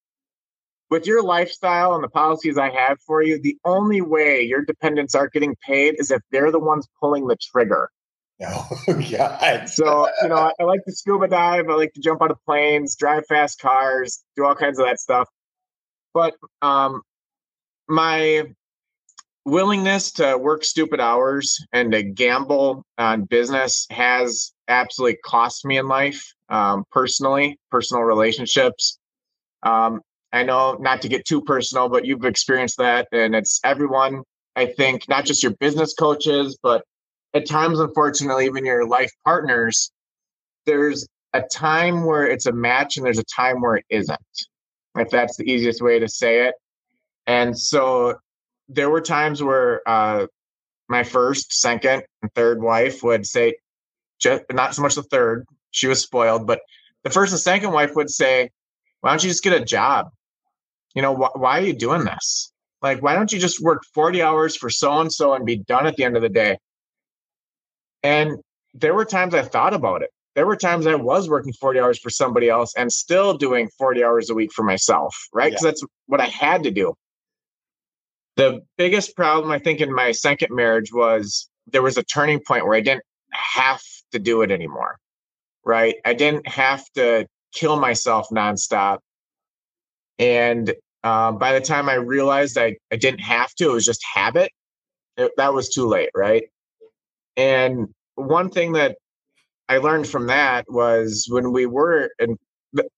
"With 0.90 1.06
your 1.06 1.22
lifestyle 1.22 1.94
and 1.94 2.04
the 2.04 2.08
policies 2.08 2.58
I 2.58 2.70
have 2.70 2.98
for 3.06 3.22
you, 3.22 3.40
the 3.40 3.58
only 3.64 4.00
way 4.00 4.42
your 4.42 4.62
dependents 4.62 5.14
aren't 5.14 5.32
getting 5.32 5.56
paid 5.66 5.96
is 5.98 6.10
if 6.10 6.22
they're 6.30 6.52
the 6.52 6.60
ones 6.60 6.86
pulling 7.00 7.26
the 7.26 7.36
trigger." 7.36 7.90
Oh 8.40 9.02
God! 9.10 9.68
so 9.68 10.08
you 10.22 10.28
know, 10.28 10.36
I, 10.36 10.52
I 10.60 10.64
like 10.64 10.84
to 10.84 10.92
scuba 10.92 11.28
dive. 11.28 11.68
I 11.68 11.74
like 11.74 11.92
to 11.94 12.00
jump 12.00 12.20
out 12.20 12.30
of 12.30 12.38
planes, 12.44 12.96
drive 12.96 13.24
fast 13.26 13.60
cars, 13.60 14.24
do 14.36 14.44
all 14.44 14.54
kinds 14.54 14.78
of 14.78 14.86
that 14.86 14.98
stuff. 14.98 15.28
But 16.12 16.34
um, 16.60 17.02
my 17.88 18.44
willingness 19.44 20.10
to 20.12 20.36
work 20.38 20.64
stupid 20.64 21.00
hours 21.00 21.64
and 21.72 21.92
to 21.92 22.02
gamble 22.02 22.84
on 22.98 23.24
business 23.24 23.86
has 23.90 24.52
absolutely 24.68 25.18
cost 25.24 25.64
me 25.64 25.78
in 25.78 25.86
life, 25.86 26.33
um, 26.48 26.84
personally, 26.90 27.58
personal 27.70 28.02
relationships. 28.02 28.98
Um, 29.62 30.00
I 30.32 30.42
know 30.42 30.76
not 30.80 31.02
to 31.02 31.08
get 31.08 31.24
too 31.24 31.42
personal, 31.42 31.88
but 31.88 32.04
you've 32.04 32.24
experienced 32.24 32.78
that, 32.78 33.08
and 33.12 33.34
it's 33.34 33.60
everyone. 33.64 34.22
I 34.56 34.66
think 34.66 35.08
not 35.08 35.24
just 35.24 35.42
your 35.42 35.52
business 35.52 35.94
coaches, 35.94 36.58
but 36.62 36.84
at 37.34 37.46
times, 37.46 37.80
unfortunately, 37.80 38.46
even 38.46 38.64
your 38.64 38.86
life 38.86 39.10
partners. 39.24 39.90
There's 40.66 41.06
a 41.32 41.42
time 41.42 42.04
where 42.04 42.26
it's 42.26 42.46
a 42.46 42.52
match, 42.52 42.96
and 42.96 43.04
there's 43.04 43.18
a 43.18 43.24
time 43.24 43.60
where 43.60 43.76
it 43.76 43.84
isn't 43.90 44.18
if 44.96 45.10
that's 45.10 45.36
the 45.36 45.50
easiest 45.50 45.82
way 45.82 45.98
to 45.98 46.08
say 46.08 46.46
it. 46.46 46.54
And 47.26 47.58
so 47.58 48.14
there 48.68 48.90
were 48.90 49.00
times 49.00 49.42
where 49.42 49.86
uh, 49.88 50.26
my 50.88 51.02
first, 51.02 51.52
second, 51.52 52.02
and 52.22 52.32
third 52.34 52.62
wife 52.62 53.02
would 53.02 53.26
say, 53.26 53.54
just, 54.20 54.44
not 54.52 54.74
so 54.74 54.82
much 54.82 54.94
the 54.94 55.02
third, 55.02 55.46
she 55.74 55.86
was 55.86 56.00
spoiled, 56.00 56.46
but 56.46 56.60
the 57.02 57.10
first 57.10 57.32
and 57.32 57.40
second 57.40 57.72
wife 57.72 57.94
would 57.94 58.10
say, 58.10 58.50
Why 59.00 59.10
don't 59.10 59.22
you 59.22 59.28
just 59.28 59.44
get 59.44 59.60
a 59.60 59.64
job? 59.64 60.10
You 60.94 61.02
know, 61.02 61.14
wh- 61.14 61.36
why 61.36 61.58
are 61.58 61.64
you 61.64 61.74
doing 61.74 62.04
this? 62.04 62.52
Like, 62.82 63.02
why 63.02 63.14
don't 63.14 63.32
you 63.32 63.38
just 63.38 63.62
work 63.62 63.82
40 63.94 64.22
hours 64.22 64.56
for 64.56 64.70
so 64.70 65.00
and 65.00 65.12
so 65.12 65.34
and 65.34 65.46
be 65.46 65.56
done 65.56 65.86
at 65.86 65.96
the 65.96 66.04
end 66.04 66.16
of 66.16 66.22
the 66.22 66.28
day? 66.28 66.58
And 68.02 68.38
there 68.74 68.94
were 68.94 69.04
times 69.04 69.34
I 69.34 69.42
thought 69.42 69.74
about 69.74 70.02
it 70.02 70.10
there 70.34 70.46
were 70.46 70.56
times 70.56 70.86
I 70.86 70.94
was 70.94 71.28
working 71.28 71.52
40 71.52 71.78
hours 71.78 71.98
for 71.98 72.10
somebody 72.10 72.48
else 72.48 72.74
and 72.76 72.92
still 72.92 73.36
doing 73.36 73.68
40 73.78 74.02
hours 74.02 74.30
a 74.30 74.34
week 74.34 74.52
for 74.52 74.64
myself, 74.64 75.16
right? 75.32 75.50
Because 75.50 75.64
yeah. 75.64 75.70
that's 75.70 75.84
what 76.06 76.20
I 76.20 76.26
had 76.26 76.64
to 76.64 76.70
do. 76.70 76.94
The 78.36 78.62
biggest 78.76 79.14
problem, 79.14 79.52
I 79.52 79.60
think, 79.60 79.80
in 79.80 79.94
my 79.94 80.10
second 80.10 80.54
marriage 80.54 80.92
was 80.92 81.48
there 81.68 81.82
was 81.82 81.96
a 81.96 82.02
turning 82.02 82.40
point 82.40 82.66
where 82.66 82.74
I 82.74 82.80
didn't 82.80 83.04
have 83.30 83.80
to 84.10 84.18
do 84.18 84.42
it 84.42 84.50
anymore, 84.50 84.98
right? 85.64 85.96
I 86.04 86.14
didn't 86.14 86.46
have 86.46 86.84
to 86.94 87.26
kill 87.52 87.78
myself 87.78 88.28
nonstop. 88.30 88.98
And 90.18 90.72
um, 91.02 91.38
by 91.38 91.52
the 91.52 91.60
time 91.60 91.88
I 91.88 91.94
realized 91.94 92.56
I, 92.58 92.76
I 92.92 92.96
didn't 92.96 93.20
have 93.20 93.54
to, 93.56 93.70
it 93.70 93.72
was 93.72 93.84
just 93.84 94.04
habit. 94.04 94.50
It, 95.16 95.32
that 95.36 95.54
was 95.54 95.68
too 95.68 95.86
late, 95.86 96.10
right? 96.14 96.44
And 97.36 97.88
one 98.14 98.50
thing 98.50 98.72
that 98.72 98.96
I 99.68 99.78
learned 99.78 100.08
from 100.08 100.26
that 100.26 100.66
was 100.68 101.26
when 101.28 101.52
we 101.52 101.66
were 101.66 102.10
and 102.18 102.38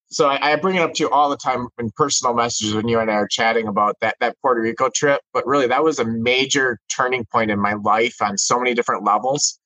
so 0.09 0.29
I, 0.29 0.52
I, 0.52 0.57
bring 0.57 0.76
it 0.76 0.81
up 0.81 0.94
to 0.94 1.02
you 1.02 1.11
all 1.11 1.29
the 1.29 1.37
time 1.37 1.68
in 1.79 1.90
personal 1.90 2.33
messages 2.35 2.74
when 2.74 2.88
you 2.88 2.98
and 2.98 3.11
I 3.11 3.14
are 3.14 3.29
chatting 3.29 3.68
about 3.68 3.96
that 4.00 4.16
that 4.20 4.37
Puerto 4.40 4.61
Rico 4.61 4.88
trip. 4.88 5.20
But 5.35 5.46
really, 5.46 5.66
that 5.66 5.85
was 5.85 5.98
a 5.98 6.05
major 6.05 6.79
turning 6.88 7.24
point 7.26 7.50
in 7.50 7.61
my 7.61 7.74
life 7.74 8.16
on 8.22 8.38
so 8.38 8.59
many 8.59 8.72
different 8.72 9.05
levels. 9.05 9.61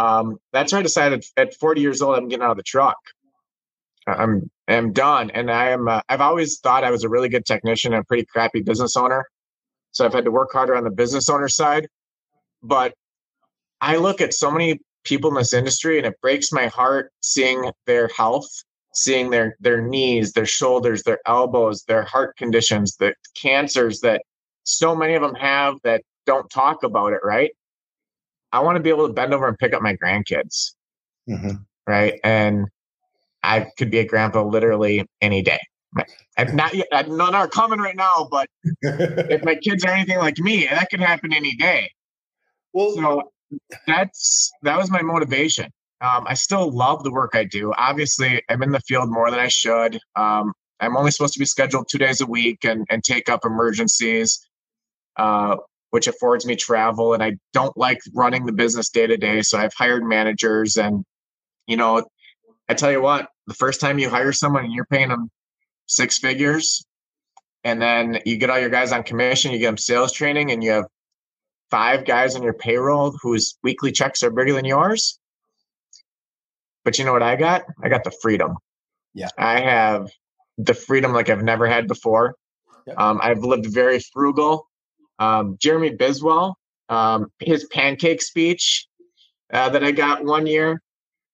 Um, 0.00 0.38
that's 0.52 0.72
why 0.72 0.78
I 0.78 0.82
decided 0.82 1.24
at 1.36 1.54
40 1.54 1.82
years 1.82 2.00
old, 2.00 2.16
I'm 2.16 2.28
getting 2.28 2.42
out 2.42 2.52
of 2.52 2.56
the 2.56 2.62
truck. 2.62 2.96
I'm 4.06 4.50
I'm 4.66 4.92
done, 4.92 5.30
and 5.30 5.50
I 5.50 5.68
am. 5.70 5.86
Uh, 5.86 6.00
I've 6.08 6.22
always 6.22 6.58
thought 6.58 6.84
I 6.84 6.90
was 6.90 7.04
a 7.04 7.08
really 7.08 7.28
good 7.28 7.44
technician 7.44 7.92
and 7.92 8.00
a 8.00 8.04
pretty 8.04 8.24
crappy 8.24 8.62
business 8.62 8.96
owner. 8.96 9.26
So 9.92 10.06
I've 10.06 10.14
had 10.14 10.24
to 10.24 10.30
work 10.30 10.50
harder 10.52 10.74
on 10.74 10.84
the 10.84 10.90
business 10.90 11.28
owner 11.28 11.48
side. 11.48 11.86
But 12.62 12.94
I 13.80 13.96
look 13.96 14.22
at 14.22 14.32
so 14.32 14.50
many 14.50 14.80
people 15.04 15.28
in 15.30 15.36
this 15.36 15.52
industry 15.52 15.98
and 15.98 16.06
it 16.06 16.20
breaks 16.22 16.50
my 16.50 16.66
heart 16.68 17.12
seeing 17.20 17.70
their 17.86 18.08
health 18.16 18.48
seeing 18.92 19.30
their 19.30 19.56
their 19.60 19.80
knees 19.80 20.32
their 20.32 20.46
shoulders 20.46 21.02
their 21.04 21.20
elbows 21.26 21.84
their 21.84 22.02
heart 22.02 22.36
conditions 22.36 22.96
the 22.96 23.14
cancers 23.34 24.00
that 24.00 24.20
so 24.64 24.94
many 24.94 25.14
of 25.14 25.22
them 25.22 25.34
have 25.34 25.76
that 25.84 26.02
don't 26.26 26.50
talk 26.50 26.82
about 26.82 27.12
it 27.12 27.20
right 27.24 27.52
i 28.52 28.60
want 28.60 28.76
to 28.76 28.82
be 28.82 28.90
able 28.90 29.06
to 29.06 29.12
bend 29.12 29.34
over 29.34 29.46
and 29.48 29.58
pick 29.58 29.72
up 29.72 29.82
my 29.82 29.96
grandkids 29.96 30.72
mm-hmm. 31.28 31.56
right 31.86 32.20
and 32.24 32.66
i 33.42 33.66
could 33.78 33.90
be 33.90 33.98
a 33.98 34.04
grandpa 34.04 34.42
literally 34.42 35.06
any 35.20 35.42
day 35.42 35.60
I'm 36.36 36.56
not 36.56 36.72
yet, 36.74 36.86
I'm 36.92 37.16
not 37.16 37.50
coming 37.50 37.80
right 37.80 37.96
now, 37.96 38.28
but 38.30 38.48
if 38.82 39.44
my 39.44 39.56
kids 39.56 39.84
are 39.84 39.90
anything 39.90 40.18
like 40.18 40.38
me, 40.38 40.66
that 40.66 40.88
could 40.90 41.00
happen 41.00 41.32
any 41.32 41.54
day. 41.54 41.90
Well, 42.72 42.92
so 42.92 43.32
that's 43.86 44.50
that 44.62 44.78
was 44.78 44.90
my 44.90 45.02
motivation. 45.02 45.66
Um, 46.00 46.24
I 46.26 46.34
still 46.34 46.70
love 46.70 47.02
the 47.02 47.10
work 47.10 47.32
I 47.34 47.44
do. 47.44 47.74
Obviously, 47.76 48.42
I'm 48.48 48.62
in 48.62 48.70
the 48.70 48.80
field 48.80 49.10
more 49.10 49.30
than 49.30 49.40
I 49.40 49.48
should. 49.48 49.98
Um, 50.16 50.52
I'm 50.80 50.96
only 50.96 51.10
supposed 51.10 51.34
to 51.34 51.38
be 51.38 51.44
scheduled 51.44 51.88
two 51.90 51.98
days 51.98 52.22
a 52.22 52.26
week 52.26 52.64
and, 52.64 52.86
and 52.88 53.04
take 53.04 53.28
up 53.28 53.44
emergencies, 53.44 54.48
uh, 55.16 55.56
which 55.90 56.06
affords 56.06 56.46
me 56.46 56.56
travel. 56.56 57.14
And 57.14 57.22
I 57.22 57.36
don't 57.52 57.76
like 57.76 57.98
running 58.14 58.46
the 58.46 58.52
business 58.52 58.88
day 58.88 59.06
to 59.06 59.16
day. 59.16 59.42
So 59.42 59.58
I've 59.58 59.74
hired 59.74 60.04
managers. 60.04 60.76
And, 60.76 61.04
you 61.66 61.76
know, 61.76 62.04
I 62.68 62.74
tell 62.74 62.92
you 62.92 63.02
what, 63.02 63.28
the 63.46 63.54
first 63.54 63.80
time 63.80 63.98
you 63.98 64.08
hire 64.08 64.32
someone 64.32 64.64
and 64.64 64.72
you're 64.72 64.86
paying 64.86 65.08
them 65.08 65.30
six 65.86 66.18
figures, 66.18 66.86
and 67.64 67.82
then 67.82 68.20
you 68.24 68.36
get 68.36 68.48
all 68.48 68.58
your 68.58 68.70
guys 68.70 68.92
on 68.92 69.02
commission, 69.02 69.50
you 69.50 69.58
get 69.58 69.66
them 69.66 69.76
sales 69.76 70.12
training, 70.12 70.52
and 70.52 70.62
you 70.62 70.70
have 70.70 70.86
five 71.70 72.04
guys 72.04 72.36
on 72.36 72.42
your 72.42 72.54
payroll 72.54 73.12
whose 73.20 73.58
weekly 73.62 73.92
checks 73.92 74.22
are 74.22 74.30
bigger 74.30 74.52
than 74.52 74.64
yours. 74.64 75.18
But 76.84 76.98
you 76.98 77.04
know 77.04 77.12
what 77.12 77.22
I 77.22 77.36
got? 77.36 77.64
I 77.82 77.88
got 77.88 78.04
the 78.04 78.12
freedom. 78.22 78.56
Yeah. 79.14 79.28
I 79.36 79.60
have 79.60 80.08
the 80.56 80.74
freedom 80.74 81.12
like 81.12 81.28
I've 81.28 81.42
never 81.42 81.66
had 81.66 81.88
before. 81.88 82.36
Um, 82.96 83.20
I've 83.22 83.44
lived 83.44 83.66
very 83.66 84.00
frugal. 84.00 84.69
Um, 85.20 85.56
Jeremy 85.60 85.96
Biswell, 85.96 86.54
um, 86.88 87.30
his 87.38 87.66
pancake 87.66 88.22
speech 88.22 88.86
uh, 89.52 89.68
that 89.68 89.84
I 89.84 89.92
got 89.92 90.24
one 90.24 90.46
year 90.46 90.80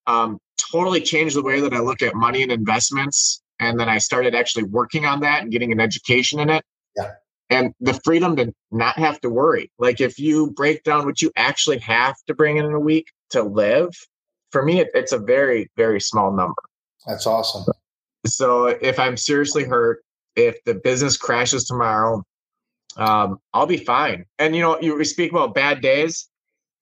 um, 0.07 0.39
totally 0.71 1.01
changed 1.01 1.37
the 1.37 1.43
way 1.43 1.61
that 1.61 1.73
I 1.73 1.79
look 1.79 2.03
at 2.03 2.15
money 2.15 2.43
and 2.43 2.53
investments. 2.53 3.43
And 3.59 3.81
then 3.81 3.89
I 3.89 3.99
started 3.99 4.35
actually 4.35 4.65
working 4.65 5.07
on 5.07 5.21
that 5.21 5.43
and 5.43 5.51
getting 5.51 5.73
an 5.73 5.81
education 5.81 6.41
in 6.41 6.51
it. 6.51 6.63
Yeah 6.97 7.13
and 7.51 7.73
the 7.81 7.95
freedom 8.05 8.37
to 8.37 8.53
not 8.71 8.99
have 8.99 9.21
to 9.21 9.31
worry. 9.31 9.71
Like 9.79 10.01
if 10.01 10.19
you 10.19 10.51
break 10.53 10.83
down 10.83 11.07
what 11.07 11.23
you 11.23 11.31
actually 11.37 11.79
have 11.79 12.17
to 12.27 12.35
bring 12.35 12.57
in 12.57 12.65
in 12.65 12.73
a 12.73 12.81
week 12.81 13.07
to 13.31 13.43
live, 13.43 13.91
for 14.51 14.65
me, 14.65 14.81
it, 14.81 14.89
it's 14.95 15.13
a 15.13 15.19
very, 15.19 15.71
very 15.77 16.01
small 16.01 16.33
number. 16.33 16.63
That's 17.07 17.27
awesome. 17.27 17.65
So 18.27 18.67
if 18.67 18.99
I'm 18.99 19.17
seriously 19.17 19.65
hurt, 19.65 20.03
if 20.35 20.63
the 20.65 20.75
business 20.75 21.17
crashes 21.17 21.65
tomorrow, 21.65 22.23
um, 22.97 23.39
I'll 23.53 23.67
be 23.67 23.77
fine. 23.77 24.25
And 24.39 24.55
you 24.55 24.63
know, 24.63 24.81
you 24.81 24.97
we 24.97 25.05
speak 25.05 25.31
about 25.31 25.55
bad 25.55 25.81
days. 25.81 26.29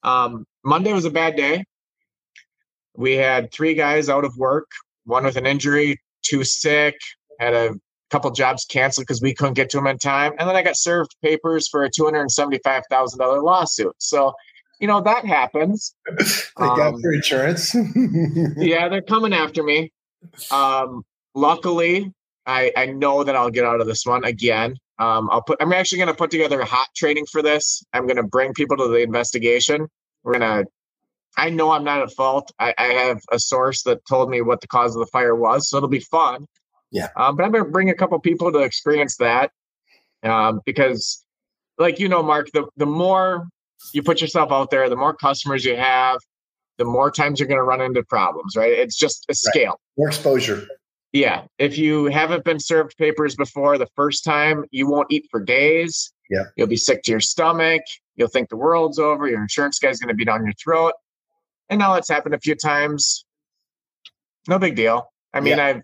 Um, 0.02 0.46
Monday 0.64 0.92
was 0.92 1.04
a 1.04 1.10
bad 1.10 1.36
day. 1.36 1.64
We 2.96 3.14
had 3.14 3.52
three 3.52 3.74
guys 3.74 4.08
out 4.08 4.24
of 4.24 4.36
work, 4.36 4.70
one 5.04 5.24
with 5.24 5.36
an 5.36 5.46
injury, 5.46 6.00
two 6.22 6.44
sick, 6.44 6.94
had 7.40 7.54
a 7.54 7.74
couple 8.10 8.30
jobs 8.30 8.64
canceled 8.64 9.06
because 9.06 9.20
we 9.20 9.34
couldn't 9.34 9.54
get 9.54 9.70
to 9.70 9.76
them 9.78 9.86
in 9.86 9.98
time. 9.98 10.32
And 10.38 10.48
then 10.48 10.54
I 10.54 10.62
got 10.62 10.76
served 10.76 11.16
papers 11.22 11.68
for 11.68 11.84
a 11.84 11.90
$275,000 11.90 13.42
lawsuit. 13.42 13.94
So, 13.98 14.32
you 14.80 14.86
know, 14.86 15.00
that 15.00 15.24
happens. 15.24 15.94
they 16.18 16.24
got 16.56 16.94
um, 16.94 17.00
for 17.00 17.12
insurance. 17.12 17.74
yeah, 18.56 18.88
they're 18.88 19.02
coming 19.02 19.32
after 19.32 19.64
me. 19.64 19.92
Um, 20.52 21.04
luckily, 21.34 22.12
I, 22.46 22.72
I 22.76 22.86
know 22.86 23.24
that 23.24 23.34
I'll 23.34 23.50
get 23.50 23.64
out 23.64 23.80
of 23.80 23.86
this 23.86 24.06
one 24.06 24.24
again. 24.24 24.76
Um, 24.98 25.28
I'll 25.30 25.42
put. 25.42 25.60
I'm 25.60 25.72
actually 25.72 25.98
going 25.98 26.08
to 26.08 26.14
put 26.14 26.30
together 26.30 26.60
a 26.60 26.64
hot 26.64 26.88
training 26.94 27.26
for 27.26 27.42
this. 27.42 27.84
I'm 27.92 28.06
going 28.06 28.16
to 28.16 28.22
bring 28.22 28.52
people 28.52 28.76
to 28.76 28.88
the 28.88 28.98
investigation. 28.98 29.88
We're 30.22 30.38
going 30.38 30.64
to 30.64 30.70
I 31.36 31.50
know 31.50 31.72
I'm 31.72 31.84
not 31.84 32.02
at 32.02 32.12
fault. 32.12 32.52
I, 32.58 32.74
I, 32.78 32.84
have 32.84 33.20
a 33.32 33.38
source 33.38 33.82
that 33.82 34.06
told 34.06 34.30
me 34.30 34.40
what 34.40 34.60
the 34.60 34.68
cause 34.68 34.94
of 34.94 35.00
the 35.00 35.06
fire 35.06 35.34
was, 35.34 35.68
so 35.68 35.76
it'll 35.76 35.88
be 35.88 36.00
fun. 36.00 36.46
Yeah. 36.90 37.08
Um, 37.16 37.36
but 37.36 37.44
I'm 37.44 37.50
going 37.50 37.64
to 37.64 37.70
bring 37.70 37.90
a 37.90 37.94
couple 37.94 38.18
people 38.20 38.52
to 38.52 38.58
experience 38.58 39.16
that 39.16 39.50
um, 40.22 40.60
because, 40.64 41.24
like 41.78 41.98
you 41.98 42.08
know, 42.08 42.22
Mark, 42.22 42.50
the 42.52 42.66
the 42.76 42.86
more 42.86 43.48
you 43.92 44.02
put 44.02 44.20
yourself 44.20 44.52
out 44.52 44.70
there, 44.70 44.88
the 44.88 44.96
more 44.96 45.14
customers 45.14 45.64
you 45.64 45.76
have, 45.76 46.18
the 46.78 46.84
more 46.84 47.10
times 47.10 47.40
you're 47.40 47.48
going 47.48 47.58
to 47.58 47.64
run 47.64 47.80
into 47.80 48.04
problems. 48.04 48.54
Right? 48.56 48.72
It's 48.72 48.96
just 48.96 49.26
a 49.28 49.34
scale. 49.34 49.70
Right. 49.70 49.98
More 49.98 50.08
exposure. 50.08 50.66
Yeah. 51.14 51.44
If 51.58 51.78
you 51.78 52.06
haven't 52.06 52.44
been 52.44 52.58
served 52.58 52.96
papers 52.98 53.36
before 53.36 53.78
the 53.78 53.86
first 53.94 54.24
time, 54.24 54.64
you 54.72 54.88
won't 54.88 55.06
eat 55.10 55.28
for 55.30 55.40
days. 55.40 56.12
Yeah. 56.28 56.46
You'll 56.56 56.66
be 56.66 56.76
sick 56.76 57.04
to 57.04 57.12
your 57.12 57.20
stomach. 57.20 57.82
You'll 58.16 58.28
think 58.28 58.48
the 58.48 58.56
world's 58.56 58.98
over. 58.98 59.28
Your 59.28 59.40
insurance 59.40 59.78
guy's 59.78 60.00
going 60.00 60.08
to 60.08 60.14
be 60.14 60.24
down 60.24 60.44
your 60.44 60.54
throat. 60.54 60.92
And 61.70 61.78
now 61.78 61.94
it's 61.94 62.08
happened 62.08 62.34
a 62.34 62.40
few 62.40 62.56
times. 62.56 63.24
No 64.48 64.58
big 64.58 64.74
deal. 64.74 65.08
I 65.32 65.38
mean, 65.40 65.56
yeah. 65.56 65.66
I've 65.66 65.82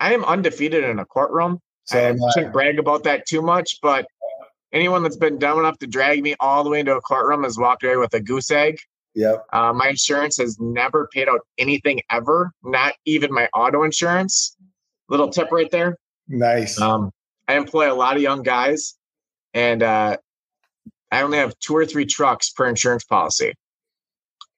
I 0.00 0.14
am 0.14 0.24
undefeated 0.24 0.84
in 0.84 1.00
a 1.00 1.04
courtroom. 1.04 1.60
So 1.84 1.98
I 1.98 2.30
shouldn't 2.32 2.52
brag 2.52 2.78
about 2.78 3.04
that 3.04 3.26
too 3.26 3.42
much, 3.42 3.78
but 3.82 4.06
anyone 4.72 5.02
that's 5.02 5.16
been 5.16 5.38
dumb 5.38 5.58
enough 5.58 5.78
to 5.80 5.86
drag 5.86 6.22
me 6.22 6.34
all 6.40 6.64
the 6.64 6.70
way 6.70 6.80
into 6.80 6.96
a 6.96 7.00
courtroom 7.00 7.42
has 7.42 7.58
walked 7.58 7.82
away 7.84 7.96
with 7.96 8.14
a 8.14 8.20
goose 8.20 8.50
egg. 8.50 8.78
Yep. 9.14 9.46
Uh, 9.52 9.72
my 9.72 9.88
insurance 9.88 10.38
has 10.38 10.58
never 10.58 11.08
paid 11.12 11.28
out 11.28 11.40
anything 11.58 12.00
ever, 12.10 12.52
not 12.62 12.94
even 13.04 13.32
my 13.32 13.48
auto 13.54 13.84
insurance. 13.84 14.56
Little 15.08 15.28
tip 15.28 15.52
right 15.52 15.70
there. 15.70 15.96
Nice. 16.28 16.80
Um, 16.80 17.10
I 17.46 17.56
employ 17.56 17.92
a 17.92 17.94
lot 17.94 18.16
of 18.16 18.22
young 18.22 18.42
guys, 18.42 18.96
and 19.52 19.82
uh, 19.82 20.16
I 21.12 21.22
only 21.22 21.38
have 21.38 21.56
two 21.60 21.76
or 21.76 21.86
three 21.86 22.06
trucks 22.06 22.50
per 22.50 22.66
insurance 22.66 23.04
policy. 23.04 23.52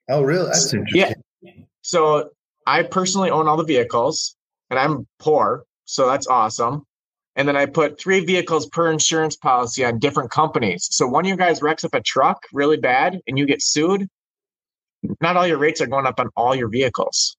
Oh, 0.08 0.22
really? 0.22 0.46
That's 0.46 0.72
interesting. 0.72 1.22
Yeah. 1.42 1.52
So 1.82 2.30
I 2.66 2.82
personally 2.82 3.30
own 3.30 3.48
all 3.48 3.56
the 3.56 3.64
vehicles, 3.64 4.36
and 4.70 4.78
I'm 4.78 5.06
poor, 5.18 5.64
so 5.84 6.06
that's 6.06 6.26
awesome. 6.26 6.84
And 7.34 7.46
then 7.46 7.56
I 7.56 7.66
put 7.66 8.00
three 8.00 8.24
vehicles 8.24 8.66
per 8.66 8.90
insurance 8.90 9.36
policy 9.36 9.84
on 9.84 9.98
different 9.98 10.30
companies. 10.30 10.88
So 10.90 11.06
one 11.06 11.24
of 11.24 11.28
your 11.28 11.36
guys 11.36 11.60
wrecks 11.60 11.84
up 11.84 11.92
a 11.92 12.00
truck 12.00 12.42
really 12.52 12.78
bad, 12.78 13.20
and 13.26 13.38
you 13.38 13.44
get 13.44 13.60
sued 13.60 14.08
not 15.20 15.36
all 15.36 15.46
your 15.46 15.58
rates 15.58 15.80
are 15.80 15.86
going 15.86 16.06
up 16.06 16.20
on 16.20 16.28
all 16.36 16.54
your 16.54 16.68
vehicles. 16.68 17.36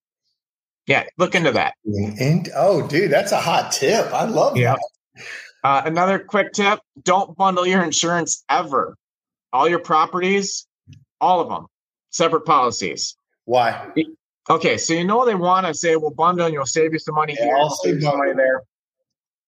Yeah, 0.88 1.04
look 1.18 1.36
into 1.36 1.52
that. 1.52 1.74
And 1.86 2.50
oh, 2.56 2.88
dude, 2.88 3.12
that's 3.12 3.34
a 3.34 3.42
hot 3.42 3.74
tip. 3.74 4.12
I 4.14 4.24
love 4.24 4.56
yeah. 4.56 4.76
that. 4.76 5.24
Uh, 5.64 5.82
another 5.86 6.20
quick 6.20 6.54
tip: 6.54 6.80
don't 7.04 7.36
bundle 7.38 7.68
your 7.68 7.84
insurance 7.84 8.44
ever. 8.50 8.96
All 9.52 9.68
your 9.68 9.80
properties, 9.80 10.66
all 11.20 11.42
of 11.42 11.50
them, 11.50 11.68
separate 12.12 12.46
policies. 12.46 13.18
Why? 13.46 13.92
Okay, 14.50 14.78
so 14.78 14.94
you 14.94 15.04
know 15.04 15.26
they 15.26 15.36
want 15.36 15.68
to 15.68 15.74
say, 15.74 15.98
"Well, 15.98 16.12
bundle, 16.12 16.46
and 16.46 16.54
you'll 16.54 16.66
save 16.66 16.94
you 16.94 17.00
some 17.00 17.16
money 17.16 17.36
yeah, 17.38 17.46
here, 17.46 17.58
I'll 17.58 17.70
save 17.70 18.02
some 18.02 18.18
money 18.18 18.34
there." 18.34 18.62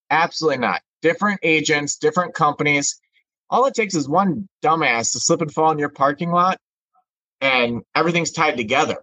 Absolutely 0.10 0.58
not. 0.58 0.82
Different 1.02 1.40
agents, 1.44 1.96
different 1.96 2.34
companies. 2.34 3.00
All 3.50 3.66
it 3.66 3.74
takes 3.74 3.96
is 3.96 4.10
one 4.10 4.50
dumbass 4.62 5.14
to 5.14 5.20
slip 5.20 5.42
and 5.42 5.54
fall 5.54 5.72
in 5.72 5.80
your 5.80 5.90
parking 5.90 6.32
lot 6.32 6.60
and 7.42 7.82
everything's 7.96 8.32
tied 8.32 8.58
together. 8.58 8.98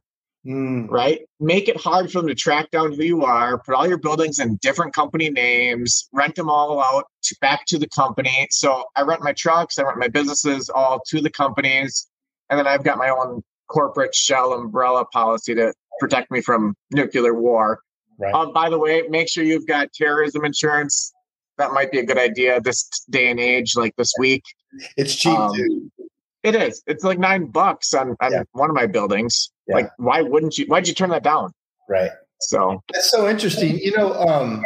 Mm. 0.47 0.89
Right? 0.89 1.23
Make 1.41 1.69
it 1.69 1.77
hard 1.77 2.11
for 2.13 2.21
them 2.21 2.29
to 2.29 2.35
track 2.35 2.71
down 2.71 2.93
who 2.93 3.03
you 3.03 3.25
are, 3.25 3.59
put 3.59 3.75
all 3.75 3.89
your 3.89 3.99
buildings 3.99 4.39
in 4.39 4.57
different 4.63 4.95
company 4.95 5.29
names, 5.29 6.09
rent 6.13 6.37
them 6.37 6.49
all 6.49 6.81
out 6.81 7.07
to, 7.25 7.37
back 7.41 7.67
to 7.67 7.79
the 7.79 7.89
company. 7.89 8.47
So 8.51 8.85
I 8.95 9.03
rent 9.03 9.23
my 9.23 9.33
trucks, 9.33 9.77
I 9.79 9.83
rent 9.83 9.99
my 9.99 10.07
businesses 10.07 10.71
all 10.71 11.03
to 11.09 11.21
the 11.21 11.31
companies. 11.31 12.07
And 12.49 12.59
then 12.59 12.67
I've 12.69 12.85
got 12.85 12.97
my 12.97 13.09
own 13.09 13.43
corporate 13.69 14.15
shell 14.15 14.53
umbrella 14.53 15.05
policy 15.07 15.55
to 15.57 15.75
protect 15.99 16.31
me 16.31 16.41
from 16.41 16.77
nuclear 16.93 17.35
war. 17.35 17.81
Right. 18.19 18.33
Um, 18.33 18.53
by 18.53 18.71
the 18.71 18.79
way, 18.79 19.03
make 19.09 19.29
sure 19.29 19.43
you've 19.43 19.67
got 19.67 19.93
terrorism 19.93 20.45
insurance. 20.45 21.13
That 21.59 21.73
might 21.73 21.91
be 21.91 21.99
a 21.99 22.05
good 22.05 22.19
idea 22.19 22.61
this 22.61 22.89
day 23.11 23.31
and 23.31 23.41
age, 23.41 23.77
like 23.77 23.97
this 23.97 24.13
week. 24.19 24.45
It's 24.97 25.15
cheap 25.15 25.39
um, 25.39 25.55
too. 25.55 25.91
It 26.47 26.55
is. 26.55 26.81
It's 26.87 27.03
like 27.03 27.19
nine 27.19 27.47
bucks 27.47 27.93
on, 27.93 28.17
on 28.21 28.31
yeah. 28.31 28.45
one 28.53 28.71
of 28.71 28.77
my 28.77 28.87
buildings. 28.87 29.51
Yeah. 29.67 29.75
Like, 29.75 29.91
why 29.97 30.23
wouldn't 30.23 30.57
you? 30.57 30.67
Why'd 30.67 30.87
you 30.87 30.95
turn 30.95 31.11
that 31.11 31.25
down? 31.25 31.53
Right. 31.89 32.13
So 32.41 32.85
that's 32.93 33.11
so 33.11 33.29
interesting. 33.29 33.81
You 33.81 33.97
know, 33.97 34.15
um, 34.15 34.65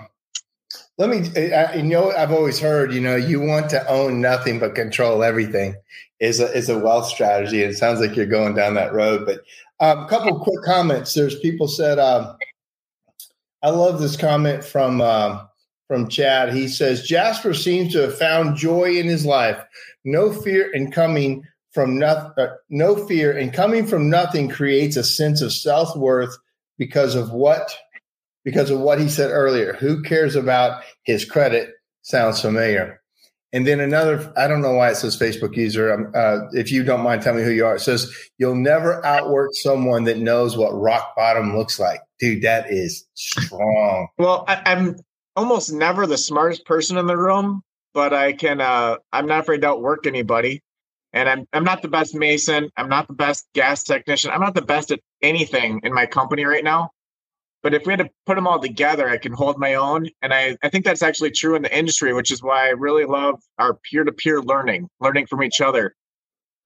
let 0.98 1.08
me. 1.08 1.54
I, 1.54 1.76
you 1.76 1.82
know, 1.82 2.12
I've 2.12 2.32
always 2.32 2.60
heard. 2.60 2.92
You 2.92 3.00
know, 3.00 3.16
you 3.16 3.40
want 3.40 3.70
to 3.70 3.88
own 3.88 4.20
nothing 4.20 4.58
but 4.58 4.74
control 4.74 5.24
everything. 5.24 5.74
Is 6.18 6.38
a 6.38 6.52
is 6.54 6.68
a 6.68 6.78
wealth 6.78 7.06
strategy. 7.06 7.62
It 7.62 7.78
sounds 7.78 7.98
like 7.98 8.14
you're 8.14 8.26
going 8.26 8.54
down 8.54 8.74
that 8.74 8.92
road. 8.92 9.24
But 9.24 9.40
a 9.80 9.96
um, 9.96 10.08
couple 10.08 10.38
quick 10.38 10.62
comments. 10.66 11.14
There's 11.14 11.38
people 11.38 11.66
said. 11.66 11.98
Um, 11.98 12.36
I 13.62 13.70
love 13.70 14.00
this 14.00 14.18
comment 14.18 14.62
from 14.62 15.00
uh, 15.00 15.44
from 15.88 16.08
Chad. 16.08 16.52
He 16.52 16.68
says 16.68 17.08
Jasper 17.08 17.54
seems 17.54 17.94
to 17.94 18.02
have 18.02 18.18
found 18.18 18.58
joy 18.58 18.96
in 18.96 19.06
his 19.06 19.24
life. 19.24 19.64
No 20.04 20.30
fear 20.30 20.70
in 20.72 20.92
coming 20.92 21.42
from 21.72 21.98
nothing, 21.98 22.32
uh, 22.38 22.54
no 22.68 23.06
fear, 23.06 23.36
and 23.36 23.52
coming 23.52 23.86
from 23.86 24.10
nothing 24.10 24.48
creates 24.48 24.96
a 24.96 25.04
sense 25.04 25.40
of 25.40 25.52
self 25.52 25.96
worth 25.96 26.36
because 26.78 27.14
of 27.14 27.30
what 27.32 27.76
because 28.44 28.70
of 28.70 28.80
what 28.80 29.00
he 29.00 29.08
said 29.08 29.30
earlier. 29.30 29.74
Who 29.74 30.02
cares 30.02 30.36
about 30.36 30.82
his 31.04 31.24
credit? 31.24 31.70
Sounds 32.02 32.40
familiar. 32.40 33.00
And 33.52 33.66
then 33.66 33.80
another, 33.80 34.32
I 34.36 34.46
don't 34.46 34.62
know 34.62 34.74
why 34.74 34.90
it 34.90 34.94
says 34.94 35.18
Facebook 35.18 35.56
user. 35.56 35.92
Um, 35.92 36.12
uh, 36.14 36.46
if 36.52 36.70
you 36.70 36.84
don't 36.84 37.02
mind, 37.02 37.22
tell 37.22 37.34
me 37.34 37.42
who 37.42 37.50
you 37.50 37.66
are. 37.66 37.76
It 37.76 37.80
says 37.80 38.12
you'll 38.38 38.54
never 38.54 39.04
outwork 39.04 39.50
someone 39.54 40.04
that 40.04 40.18
knows 40.18 40.56
what 40.56 40.70
rock 40.70 41.14
bottom 41.16 41.56
looks 41.56 41.80
like. 41.80 42.00
Dude, 42.20 42.42
that 42.42 42.70
is 42.70 43.06
strong. 43.14 44.08
Well, 44.18 44.44
I, 44.46 44.62
I'm 44.66 44.96
almost 45.34 45.72
never 45.72 46.06
the 46.06 46.18
smartest 46.18 46.64
person 46.64 46.96
in 46.96 47.06
the 47.06 47.16
room, 47.16 47.62
but 47.92 48.12
I 48.12 48.34
can. 48.34 48.60
Uh, 48.60 48.96
I'm 49.12 49.26
not 49.26 49.40
afraid 49.40 49.62
to 49.62 49.68
outwork 49.68 50.06
anybody. 50.06 50.62
And 51.12 51.28
I'm 51.28 51.46
I'm 51.52 51.64
not 51.64 51.82
the 51.82 51.88
best 51.88 52.14
mason. 52.14 52.70
I'm 52.76 52.88
not 52.88 53.08
the 53.08 53.14
best 53.14 53.48
gas 53.54 53.82
technician. 53.82 54.30
I'm 54.30 54.40
not 54.40 54.54
the 54.54 54.62
best 54.62 54.90
at 54.92 55.00
anything 55.22 55.80
in 55.82 55.92
my 55.92 56.06
company 56.06 56.44
right 56.44 56.64
now. 56.64 56.90
But 57.62 57.74
if 57.74 57.84
we 57.84 57.92
had 57.92 58.00
to 58.00 58.08
put 58.26 58.36
them 58.36 58.46
all 58.46 58.58
together, 58.58 59.08
I 59.08 59.18
can 59.18 59.32
hold 59.32 59.58
my 59.58 59.74
own. 59.74 60.08
And 60.22 60.32
I, 60.32 60.56
I 60.62 60.70
think 60.70 60.84
that's 60.84 61.02
actually 61.02 61.30
true 61.32 61.54
in 61.56 61.62
the 61.62 61.76
industry, 61.76 62.14
which 62.14 62.30
is 62.30 62.42
why 62.42 62.66
I 62.66 62.70
really 62.70 63.04
love 63.04 63.40
our 63.58 63.74
peer 63.74 64.04
to 64.04 64.12
peer 64.12 64.40
learning, 64.40 64.88
learning 65.00 65.26
from 65.26 65.42
each 65.42 65.60
other. 65.60 65.94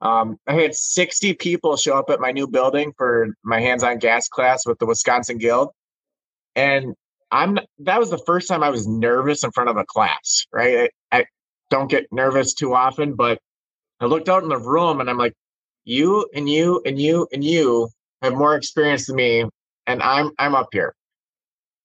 Um, 0.00 0.36
I 0.46 0.54
had 0.54 0.74
60 0.74 1.34
people 1.34 1.76
show 1.76 1.98
up 1.98 2.10
at 2.10 2.20
my 2.20 2.30
new 2.30 2.46
building 2.46 2.92
for 2.96 3.28
my 3.42 3.60
hands 3.60 3.82
on 3.82 3.98
gas 3.98 4.28
class 4.28 4.66
with 4.66 4.78
the 4.78 4.86
Wisconsin 4.86 5.38
Guild. 5.38 5.70
And 6.54 6.94
I'm 7.30 7.58
that 7.80 7.98
was 7.98 8.10
the 8.10 8.22
first 8.26 8.46
time 8.46 8.62
I 8.62 8.70
was 8.70 8.86
nervous 8.86 9.42
in 9.42 9.50
front 9.50 9.70
of 9.70 9.76
a 9.76 9.84
class, 9.84 10.46
right? 10.52 10.90
I, 11.10 11.18
I 11.18 11.24
don't 11.70 11.90
get 11.90 12.06
nervous 12.12 12.54
too 12.54 12.74
often, 12.74 13.14
but 13.14 13.40
I 14.00 14.06
looked 14.06 14.28
out 14.28 14.42
in 14.42 14.48
the 14.48 14.58
room 14.58 15.00
and 15.00 15.08
I'm 15.08 15.18
like, 15.18 15.34
you 15.84 16.28
and 16.34 16.48
you 16.48 16.80
and 16.84 16.98
you 17.00 17.28
and 17.32 17.44
you 17.44 17.88
have 18.22 18.34
more 18.34 18.56
experience 18.56 19.06
than 19.06 19.16
me, 19.16 19.44
and 19.86 20.02
I'm 20.02 20.30
I'm 20.38 20.54
up 20.54 20.68
here. 20.72 20.94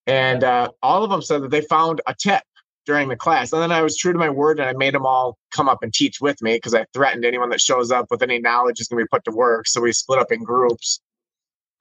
And 0.07 0.43
uh, 0.43 0.69
all 0.81 1.03
of 1.03 1.09
them 1.11 1.21
said 1.21 1.43
that 1.43 1.51
they 1.51 1.61
found 1.61 2.01
a 2.07 2.15
tip 2.15 2.41
during 2.85 3.09
the 3.09 3.15
class, 3.15 3.51
and 3.53 3.61
then 3.61 3.71
I 3.71 3.81
was 3.81 3.97
true 3.97 4.13
to 4.13 4.19
my 4.19 4.29
word, 4.29 4.59
and 4.59 4.67
I 4.69 4.73
made 4.73 4.93
them 4.93 5.05
all 5.05 5.37
come 5.51 5.69
up 5.69 5.83
and 5.83 5.93
teach 5.93 6.19
with 6.21 6.41
me 6.41 6.55
because 6.55 6.73
I 6.73 6.85
threatened 6.93 7.25
anyone 7.25 7.49
that 7.49 7.61
shows 7.61 7.91
up 7.91 8.07
with 8.09 8.23
any 8.23 8.39
knowledge 8.39 8.79
is 8.79 8.87
going 8.87 8.99
to 8.99 9.05
be 9.05 9.09
put 9.11 9.25
to 9.25 9.31
work. 9.31 9.67
So 9.67 9.81
we 9.81 9.91
split 9.91 10.19
up 10.19 10.31
in 10.31 10.43
groups. 10.43 11.01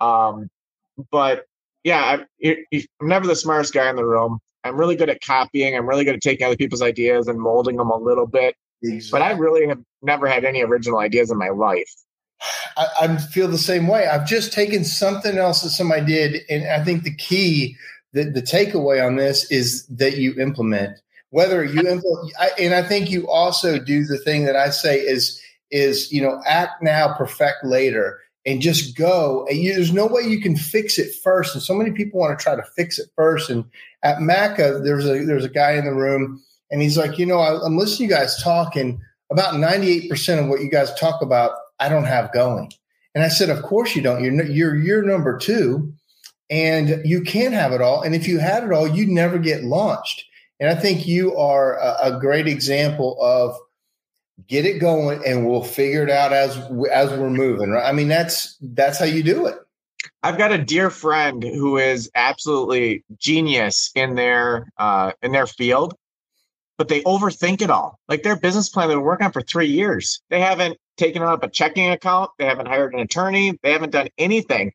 Um, 0.01 0.51
but 1.11 1.45
yeah, 1.85 2.18
I, 2.45 2.57
I'm 3.01 3.09
never 3.09 3.26
the 3.26 3.37
smartest 3.37 3.72
guy 3.72 3.89
in 3.89 3.97
the 3.97 4.05
room. 4.05 4.41
I'm 4.64 4.76
really 4.76 4.97
good 4.97 5.09
at 5.09 5.22
copying. 5.22 5.76
I'm 5.76 5.89
really 5.89 6.05
good 6.05 6.16
at 6.16 6.20
taking 6.20 6.47
other 6.47 6.57
people's 6.57 6.83
ideas 6.83 7.29
and 7.29 7.41
molding 7.41 7.76
them 7.76 7.91
a 7.91 7.97
little 7.97 8.26
bit. 8.26 8.55
Exactly. 8.83 9.11
But 9.11 9.22
I 9.22 9.33
really 9.33 9.66
have 9.66 9.81
never 10.03 10.26
had 10.26 10.45
any 10.45 10.62
original 10.62 10.99
ideas 10.99 11.31
in 11.31 11.39
my 11.39 11.49
life. 11.49 11.93
I, 12.76 12.87
I, 13.01 13.16
feel 13.16 13.49
the 13.49 13.59
same 13.59 13.89
way. 13.89 14.07
I've 14.07 14.26
just 14.26 14.53
taken 14.53 14.85
something 14.85 15.39
else 15.39 15.62
that 15.62 15.70
somebody 15.70 16.07
did, 16.07 16.43
and 16.49 16.68
I 16.68 16.85
think 16.85 17.03
the 17.03 17.14
key, 17.14 17.76
the, 18.12 18.24
the 18.24 18.43
takeaway 18.43 19.05
on 19.05 19.16
this 19.16 19.51
is 19.51 19.87
that 19.87 20.18
you 20.18 20.35
implement. 20.41 21.01
Whether 21.31 21.64
you 21.64 21.81
implement, 21.81 22.33
I, 22.39 22.51
and 22.59 22.74
I 22.74 22.83
think 22.83 23.11
you 23.11 23.29
also 23.29 23.79
do 23.79 24.05
the 24.05 24.18
thing 24.18 24.45
that 24.45 24.57
I 24.57 24.70
say 24.70 25.01
is 25.01 25.43
is 25.70 26.11
you 26.11 26.22
know 26.22 26.41
act 26.47 26.83
now, 26.83 27.12
perfect 27.14 27.64
later, 27.64 28.20
and 28.47 28.62
just 28.62 28.97
go. 28.97 29.47
And 29.51 29.59
you, 29.59 29.74
there's 29.74 29.93
no 29.93 30.07
way 30.07 30.22
you 30.22 30.41
can 30.41 30.57
fix 30.57 30.99
it 30.99 31.14
first, 31.22 31.55
and 31.55 31.62
so 31.62 31.74
many 31.74 31.91
people 31.91 32.20
want 32.20 32.39
to 32.39 32.43
try 32.43 32.55
to 32.55 32.64
fix 32.76 32.99
it 32.99 33.11
first. 33.16 33.51
And 33.51 33.64
at 34.03 34.18
Maca, 34.18 34.76
uh, 34.76 34.79
there's 34.79 35.05
a 35.05 35.24
there's 35.24 35.45
a 35.45 35.51
guy 35.51 35.72
in 35.72 35.85
the 35.85 35.93
room 35.93 36.43
and 36.70 36.82
he's 36.82 36.98
like, 36.98 37.18
you 37.18 37.26
know, 37.26 37.38
I, 37.38 37.64
am 37.64 37.76
listening 37.76 38.08
to 38.08 38.14
you 38.14 38.20
guys 38.20 38.42
talking 38.42 39.00
about 39.30 39.54
98% 39.54 40.38
of 40.38 40.48
what 40.48 40.60
you 40.60 40.70
guys 40.70 40.94
talk 40.94 41.22
about, 41.22 41.52
I 41.78 41.88
don't 41.88 42.04
have 42.04 42.32
going. 42.32 42.72
And 43.14 43.24
I 43.24 43.28
said, 43.28 43.50
of 43.50 43.62
course 43.62 43.96
you 43.96 44.02
don't. 44.02 44.22
You're 44.22 44.44
you're 44.44 44.76
you're 44.76 45.02
number 45.02 45.36
two, 45.38 45.92
and 46.50 47.00
you 47.04 47.22
can't 47.22 47.54
have 47.54 47.72
it 47.72 47.80
all. 47.80 48.02
And 48.02 48.14
if 48.14 48.28
you 48.28 48.38
had 48.38 48.64
it 48.64 48.72
all, 48.72 48.86
you'd 48.86 49.08
never 49.08 49.38
get 49.38 49.64
launched. 49.64 50.24
And 50.60 50.68
I 50.70 50.74
think 50.74 51.06
you 51.06 51.36
are 51.36 51.78
a, 51.78 52.14
a 52.14 52.20
great 52.20 52.46
example 52.46 53.16
of 53.20 53.56
get 54.46 54.66
it 54.66 54.78
going, 54.78 55.22
and 55.26 55.48
we'll 55.48 55.64
figure 55.64 56.02
it 56.02 56.10
out 56.10 56.32
as 56.32 56.56
as 56.92 57.10
we're 57.10 57.30
moving. 57.30 57.70
Right? 57.70 57.88
I 57.88 57.92
mean, 57.92 58.08
that's 58.08 58.56
that's 58.60 58.98
how 58.98 59.04
you 59.04 59.22
do 59.22 59.46
it. 59.46 59.56
I've 60.22 60.38
got 60.38 60.52
a 60.52 60.58
dear 60.58 60.90
friend 60.90 61.42
who 61.42 61.76
is 61.76 62.10
absolutely 62.14 63.04
genius 63.18 63.90
in 63.94 64.14
their 64.14 64.70
uh, 64.78 65.12
in 65.22 65.32
their 65.32 65.46
field, 65.46 65.94
but 66.79 66.89
they 66.89 67.03
overthink 67.03 67.61
it 67.61 67.70
all. 67.70 67.99
Like 68.09 68.22
their 68.22 68.37
business 68.37 68.68
plan 68.68 68.89
they've 68.89 68.97
been 68.97 69.05
working 69.05 69.26
on 69.26 69.33
for 69.33 69.43
three 69.43 69.66
years. 69.66 70.22
They 70.31 70.41
haven't 70.41 70.79
taken 70.97 71.22
up 71.22 71.43
a 71.43 71.51
checking 71.51 71.91
account. 71.91 72.31
They 72.39 72.47
haven't 72.47 72.66
hired 72.66 72.95
an 72.95 73.01
attorney. 73.01 73.59
They 73.62 73.72
haven't 73.72 73.91
done 73.91 74.09
anything. 74.16 74.72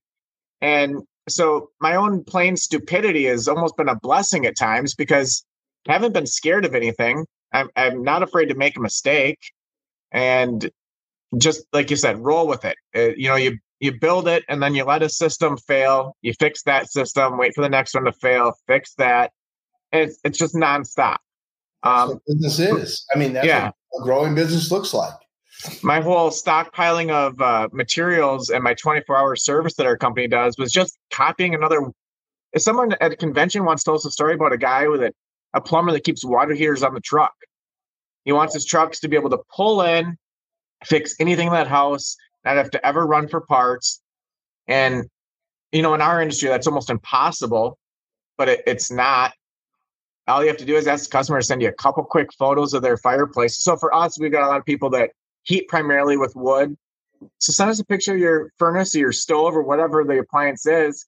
And 0.62 0.98
so 1.30 1.70
my 1.80 1.96
own 1.96 2.24
plain 2.26 2.58
stupidity 2.58 3.26
has 3.26 3.48
almost 3.48 3.78
been 3.78 3.90
a 3.90 3.96
blessing 3.96 4.46
at 4.46 4.58
times 4.58 4.94
because 4.94 5.46
I 5.88 5.94
haven't 5.94 6.14
been 6.14 6.28
scared 6.28 6.66
of 6.66 6.76
anything. 6.76 7.26
I'm, 7.54 7.70
I'm 7.76 8.04
not 8.04 8.24
afraid 8.24 8.48
to 8.48 8.56
make 8.56 8.78
a 8.78 8.82
mistake. 8.82 9.40
And 10.12 10.70
just 11.38 11.66
like 11.72 11.90
you 11.90 11.96
said, 11.96 12.20
roll 12.20 12.48
with 12.48 12.66
it. 12.66 12.78
Uh, 12.96 13.16
you 13.16 13.30
know, 13.30 13.36
you 13.36 13.58
you 13.80 13.92
build 13.92 14.28
it 14.28 14.46
and 14.48 14.62
then 14.64 14.76
you 14.76 14.84
let 14.86 15.04
a 15.04 15.10
system 15.10 15.58
fail. 15.58 16.16
You 16.22 16.34
fix 16.40 16.64
that 16.64 16.90
system, 16.90 17.38
wait 17.38 17.54
for 17.54 17.62
the 17.62 17.70
next 17.70 17.94
one 17.94 18.06
to 18.06 18.14
fail, 18.14 18.54
fix 18.68 18.94
that. 18.96 19.32
It's 19.92 20.20
it's 20.24 20.38
just 20.38 20.56
nonstop. 20.56 21.18
Um, 21.84 22.20
business 22.28 22.60
is. 22.60 23.06
I 23.14 23.20
mean, 23.20 23.34
that's 23.34 23.46
yeah. 23.46 23.72
what 23.90 24.02
a 24.02 24.04
growing 24.04 24.36
business 24.36 24.72
looks 24.72 24.94
like. 24.94 25.14
My 25.82 26.02
whole 26.02 26.30
stockpiling 26.30 27.12
of 27.12 27.40
uh, 27.42 27.70
materials 27.72 28.50
and 28.50 28.64
my 28.64 28.74
24 28.74 29.16
hour 29.16 29.36
service 29.36 29.76
that 29.76 29.86
our 29.86 29.98
company 29.98 30.28
does 30.28 30.58
was 30.58 30.72
just 30.72 30.98
copying 31.12 31.54
another. 31.54 31.92
If 32.54 32.62
someone 32.62 32.94
at 33.02 33.12
a 33.12 33.16
convention 33.16 33.66
once 33.66 33.84
told 33.84 33.98
us 33.98 34.06
a 34.06 34.12
story 34.12 34.34
about 34.34 34.54
a 34.54 34.58
guy 34.58 34.88
with 34.88 35.04
a, 35.04 35.14
a 35.54 35.62
plumber 35.62 35.92
that 35.92 36.04
keeps 36.04 36.26
water 36.26 36.54
heaters 36.54 36.84
on 36.84 36.94
the 36.94 37.02
truck. 37.02 37.34
He 38.26 38.32
wants 38.32 38.54
his 38.54 38.66
trucks 38.66 39.00
to 39.02 39.08
be 39.08 39.16
able 39.16 39.30
to 39.32 39.40
pull 39.54 39.82
in, 39.82 40.18
fix 40.86 41.16
anything 41.20 41.48
in 41.48 41.54
that 41.54 41.68
house, 41.68 42.16
not 42.46 42.58
have 42.58 42.72
to 42.72 42.86
ever 42.86 43.06
run 43.06 43.28
for 43.28 43.42
parts. 43.42 44.02
And, 44.68 45.06
you 45.72 45.82
know, 45.82 45.94
in 45.94 46.02
our 46.02 46.22
industry, 46.22 46.50
that's 46.50 46.68
almost 46.68 46.90
impossible, 46.90 47.78
but 48.38 48.50
it, 48.50 48.64
it's 48.66 48.92
not. 48.92 49.34
All 50.28 50.42
you 50.42 50.48
have 50.48 50.58
to 50.58 50.66
do 50.66 50.76
is 50.76 50.88
ask 50.88 51.06
the 51.06 51.12
customer 51.12 51.42
to 51.42 51.46
send 51.46 51.62
you 51.62 51.68
a 51.68 51.74
couple 51.74 52.04
quick 52.04 52.32
photos 52.34 52.74
of 52.74 52.82
their 52.82 52.98
fireplace. 52.98 53.58
So 53.62 53.76
for 53.76 53.94
us, 53.94 54.20
we've 54.20 54.32
got 54.32 54.44
a 54.44 54.48
lot 54.48 54.60
of 54.60 54.66
people 54.66 54.90
that 54.92 55.12
heat 55.44 55.68
primarily 55.68 56.18
with 56.18 56.34
wood. 56.36 56.78
So 57.40 57.52
send 57.52 57.70
us 57.70 57.80
a 57.80 57.86
picture 57.86 58.14
of 58.14 58.20
your 58.20 58.52
furnace 58.58 58.96
or 58.96 59.00
your 59.00 59.12
stove 59.12 59.56
or 59.56 59.64
whatever 59.64 60.04
the 60.04 60.20
appliance 60.20 60.66
is. 60.66 61.06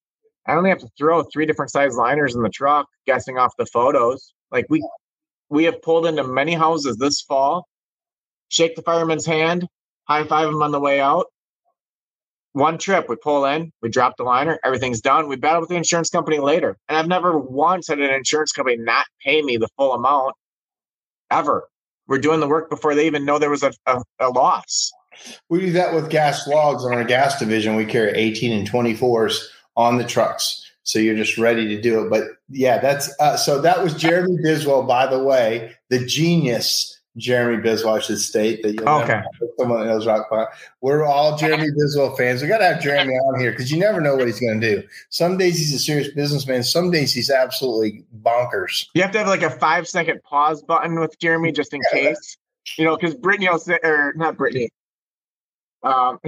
I 0.47 0.53
only 0.53 0.69
have 0.69 0.79
to 0.79 0.89
throw 0.97 1.23
three 1.23 1.45
different 1.45 1.71
size 1.71 1.95
liners 1.95 2.35
in 2.35 2.41
the 2.41 2.49
truck, 2.49 2.87
guessing 3.07 3.37
off 3.37 3.53
the 3.57 3.65
photos. 3.65 4.33
Like 4.51 4.67
we 4.69 4.85
we 5.49 5.63
have 5.65 5.81
pulled 5.81 6.05
into 6.05 6.23
many 6.23 6.53
houses 6.53 6.97
this 6.97 7.21
fall, 7.21 7.67
shake 8.49 8.75
the 8.75 8.81
fireman's 8.81 9.25
hand, 9.25 9.67
high 10.07 10.25
five 10.25 10.49
him 10.49 10.61
on 10.61 10.71
the 10.71 10.79
way 10.79 10.99
out. 10.99 11.27
One 12.55 12.77
trip, 12.77 13.09
we 13.09 13.17
pull 13.17 13.43
in, 13.43 13.73
we 13.81 13.89
drop 13.89 14.15
the 14.15 14.23
liner, 14.23 14.57
everything's 14.63 15.01
done. 15.01 15.27
We 15.27 15.35
battle 15.35 15.59
with 15.59 15.67
the 15.67 15.75
insurance 15.75 16.09
company 16.09 16.39
later. 16.39 16.77
And 16.87 16.97
I've 16.97 17.05
never 17.05 17.37
once 17.37 17.89
had 17.89 17.99
an 17.99 18.09
insurance 18.13 18.53
company 18.53 18.77
not 18.77 19.07
pay 19.21 19.41
me 19.41 19.57
the 19.57 19.67
full 19.75 19.91
amount 19.91 20.35
ever. 21.29 21.67
We're 22.07 22.19
doing 22.19 22.39
the 22.39 22.47
work 22.47 22.69
before 22.69 22.95
they 22.95 23.07
even 23.07 23.25
know 23.25 23.39
there 23.39 23.49
was 23.49 23.63
a, 23.63 23.73
a, 23.87 24.01
a 24.21 24.29
loss. 24.29 24.89
We 25.49 25.59
do 25.59 25.71
that 25.73 25.93
with 25.93 26.09
gas 26.09 26.47
logs 26.47 26.85
on 26.85 26.93
our 26.93 27.03
gas 27.03 27.37
division. 27.39 27.75
We 27.75 27.83
carry 27.83 28.11
18 28.11 28.53
and 28.53 28.71
24s 28.71 29.37
on 29.75 29.97
the 29.97 30.05
trucks. 30.05 30.65
So 30.83 30.97
you're 30.97 31.17
just 31.17 31.37
ready 31.37 31.67
to 31.67 31.81
do 31.81 32.05
it. 32.05 32.09
But 32.09 32.23
yeah, 32.47 32.77
that's 32.77 33.13
uh, 33.19 33.35
so 33.35 33.59
that 33.63 33.83
was 33.83 33.95
Jeremy 33.95 34.37
Biswell, 34.37 34.87
by 34.87 35.07
the 35.07 35.21
way, 35.21 35.75
the 35.89 36.05
genius 36.05 36.94
Jeremy 37.17 37.63
Biswell, 37.63 37.97
I 37.97 38.01
should 38.01 38.19
state 38.19 38.61
that 38.63 38.73
you 38.73 38.81
okay. 38.81 39.21
someone 39.57 39.79
that 39.79 39.85
knows 39.85 40.05
rock 40.05 40.29
pile. 40.29 40.49
We're 40.81 41.05
all 41.05 41.37
Jeremy 41.37 41.69
Biswell 41.69 42.17
fans. 42.17 42.41
We 42.41 42.47
got 42.47 42.57
to 42.57 42.65
have 42.65 42.81
Jeremy 42.81 43.13
on 43.13 43.39
here 43.39 43.51
because 43.51 43.71
you 43.71 43.79
never 43.79 44.01
know 44.01 44.15
what 44.15 44.27
he's 44.27 44.39
going 44.39 44.59
to 44.59 44.75
do. 44.75 44.87
Some 45.09 45.37
days 45.37 45.57
he's 45.57 45.73
a 45.73 45.79
serious 45.79 46.09
businessman. 46.09 46.63
Some 46.63 46.91
days 46.91 47.13
he's 47.13 47.29
absolutely 47.29 48.03
bonkers. 48.21 48.87
You 48.93 49.01
have 49.01 49.11
to 49.11 49.19
have 49.19 49.27
like 49.27 49.43
a 49.43 49.49
five 49.49 49.87
second 49.87 50.21
pause 50.23 50.61
button 50.61 50.99
with 50.99 51.17
Jeremy 51.19 51.53
just 51.53 51.73
in 51.73 51.81
yeah, 51.93 51.99
case, 51.99 52.37
you 52.77 52.83
know, 52.83 52.97
because 52.97 53.15
Brittany 53.15 53.49
will 53.49 53.59
say, 53.59 53.79
or 53.81 54.13
not 54.17 54.35
Brittany, 54.35 54.69
um, 55.83 56.19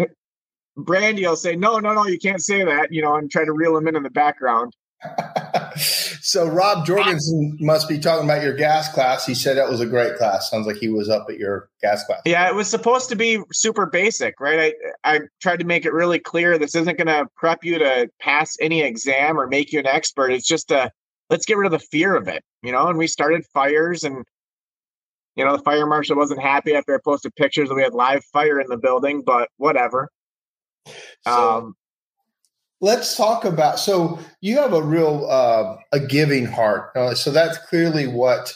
Brandy 0.77 1.25
will 1.27 1.35
say, 1.35 1.55
no, 1.55 1.79
no, 1.79 1.93
no, 1.93 2.05
you 2.07 2.19
can't 2.19 2.41
say 2.41 2.63
that, 2.63 2.93
you 2.93 3.01
know, 3.01 3.15
and 3.15 3.29
try 3.29 3.43
to 3.43 3.51
reel 3.51 3.75
him 3.75 3.87
in 3.87 3.95
in 3.97 4.03
the 4.03 4.09
background. 4.09 4.73
so 6.27 6.45
Rob 6.45 6.85
Jorgensen 6.85 7.55
must 7.61 7.87
be 7.87 7.97
talking 7.97 8.25
about 8.25 8.43
your 8.43 8.53
gas 8.53 8.91
class. 8.91 9.25
He 9.25 9.33
said 9.33 9.55
that 9.55 9.69
was 9.69 9.79
a 9.79 9.85
great 9.85 10.17
class. 10.17 10.49
Sounds 10.49 10.67
like 10.67 10.75
he 10.75 10.89
was 10.89 11.07
up 11.07 11.25
at 11.29 11.37
your 11.37 11.69
gas 11.81 12.03
class. 12.03 12.19
Yeah, 12.25 12.49
it 12.49 12.53
was 12.53 12.67
supposed 12.67 13.07
to 13.07 13.15
be 13.15 13.39
super 13.53 13.85
basic, 13.85 14.37
right? 14.41 14.75
I 15.05 15.15
I 15.15 15.19
tried 15.41 15.59
to 15.59 15.65
make 15.65 15.85
it 15.85 15.93
really 15.93 16.19
clear 16.19 16.57
this 16.57 16.75
isn't 16.75 16.97
going 16.97 17.07
to 17.07 17.27
prep 17.37 17.63
you 17.63 17.79
to 17.79 18.09
pass 18.19 18.57
any 18.59 18.81
exam 18.81 19.39
or 19.39 19.47
make 19.47 19.71
you 19.71 19.79
an 19.79 19.87
expert. 19.87 20.33
It's 20.33 20.45
just 20.45 20.69
a 20.69 20.91
let's 21.29 21.45
get 21.45 21.55
rid 21.55 21.65
of 21.65 21.71
the 21.71 21.87
fear 21.87 22.13
of 22.17 22.27
it, 22.27 22.43
you 22.61 22.73
know. 22.73 22.89
And 22.89 22.97
we 22.97 23.07
started 23.07 23.45
fires, 23.53 24.03
and 24.03 24.25
you 25.37 25.45
know 25.45 25.55
the 25.55 25.63
fire 25.63 25.85
marshal 25.85 26.17
wasn't 26.17 26.41
happy 26.41 26.75
after 26.75 26.93
I 26.93 26.97
posted 27.05 27.37
pictures 27.37 27.69
that 27.69 27.75
we 27.75 27.83
had 27.83 27.93
live 27.93 28.25
fire 28.33 28.59
in 28.59 28.67
the 28.67 28.77
building, 28.77 29.23
but 29.25 29.47
whatever. 29.55 30.09
So, 31.25 31.57
um, 31.57 31.75
let's 32.81 33.15
talk 33.15 33.45
about 33.45 33.79
so 33.79 34.19
you 34.41 34.57
have 34.57 34.73
a 34.73 34.81
real 34.81 35.27
uh, 35.29 35.77
a 35.91 35.99
giving 35.99 36.45
heart. 36.45 36.95
Uh, 36.95 37.13
so 37.15 37.31
that's 37.31 37.57
clearly 37.57 38.07
what 38.07 38.55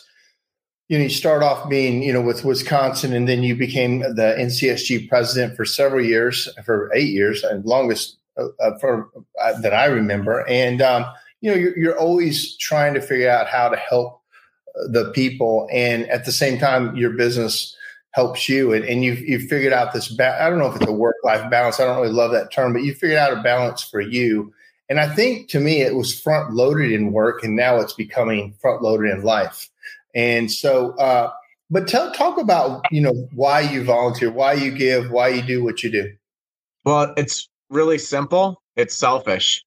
you 0.89 0.97
know 0.97 1.03
you 1.03 1.09
start 1.09 1.41
off 1.41 1.69
being 1.69 2.03
you 2.03 2.11
know 2.11 2.21
with 2.21 2.43
wisconsin 2.43 3.13
and 3.13 3.27
then 3.27 3.43
you 3.43 3.55
became 3.55 3.99
the 3.99 4.35
ncsg 4.37 5.07
president 5.07 5.55
for 5.55 5.63
several 5.63 6.03
years 6.03 6.49
for 6.65 6.91
eight 6.93 7.09
years 7.09 7.43
and 7.45 7.63
longest 7.63 8.17
uh, 8.37 8.47
uh 8.59 8.77
for 8.79 9.09
uh, 9.41 9.59
that 9.61 9.73
i 9.73 9.85
remember. 9.85 10.45
And 10.47 10.81
um, 10.81 11.05
you 11.39 11.49
know 11.49 11.57
you're, 11.57 11.77
you're 11.77 11.97
always 11.97 12.57
trying 12.57 12.93
to 12.93 13.01
figure 13.01 13.29
out 13.29 13.47
how 13.47 13.69
to 13.69 13.77
help 13.77 14.21
uh, 14.75 14.87
the 14.89 15.11
people 15.11 15.67
and 15.71 16.09
at 16.09 16.25
the 16.25 16.31
same 16.31 16.59
time 16.59 16.95
your 16.95 17.11
business 17.11 17.75
helps 18.13 18.49
you 18.49 18.73
and, 18.73 18.83
and 18.85 19.03
you've, 19.03 19.19
you've 19.21 19.43
figured 19.43 19.73
out 19.73 19.93
this 19.93 20.09
ba- 20.09 20.37
i 20.41 20.49
don't 20.49 20.59
know 20.59 20.67
if 20.67 20.75
it's 20.75 20.87
a 20.87 20.91
work-life 20.91 21.49
balance 21.49 21.79
i 21.79 21.85
don't 21.85 22.01
really 22.01 22.13
love 22.13 22.31
that 22.31 22.51
term 22.51 22.73
but 22.73 22.83
you 22.83 22.93
figured 22.93 23.17
out 23.17 23.37
a 23.37 23.41
balance 23.41 23.83
for 23.83 24.01
you. 24.01 24.53
And 24.89 24.99
i 24.99 25.07
think 25.07 25.49
to 25.49 25.59
me 25.59 25.81
it 25.81 25.95
was 25.95 26.17
front 26.19 26.53
loaded 26.53 26.91
in 26.91 27.13
work 27.13 27.43
and 27.43 27.55
now 27.55 27.77
it's 27.77 27.93
becoming 27.93 28.53
front 28.61 28.81
loaded 28.81 29.11
in 29.11 29.23
life. 29.23 29.69
And 30.13 30.51
so 30.51 30.91
uh, 30.97 31.31
but 31.69 31.87
tell 31.87 32.11
talk 32.11 32.37
about 32.37 32.85
you 32.91 33.01
know 33.01 33.29
why 33.33 33.61
you 33.61 33.83
volunteer 33.83 34.29
why 34.29 34.53
you 34.53 34.71
give 34.71 35.09
why 35.09 35.29
you 35.29 35.41
do 35.41 35.63
what 35.63 35.83
you 35.83 35.91
do. 35.91 36.11
Well 36.83 37.13
it's 37.15 37.47
really 37.69 37.97
simple. 37.97 38.61
It's 38.75 38.97
selfish. 38.97 39.63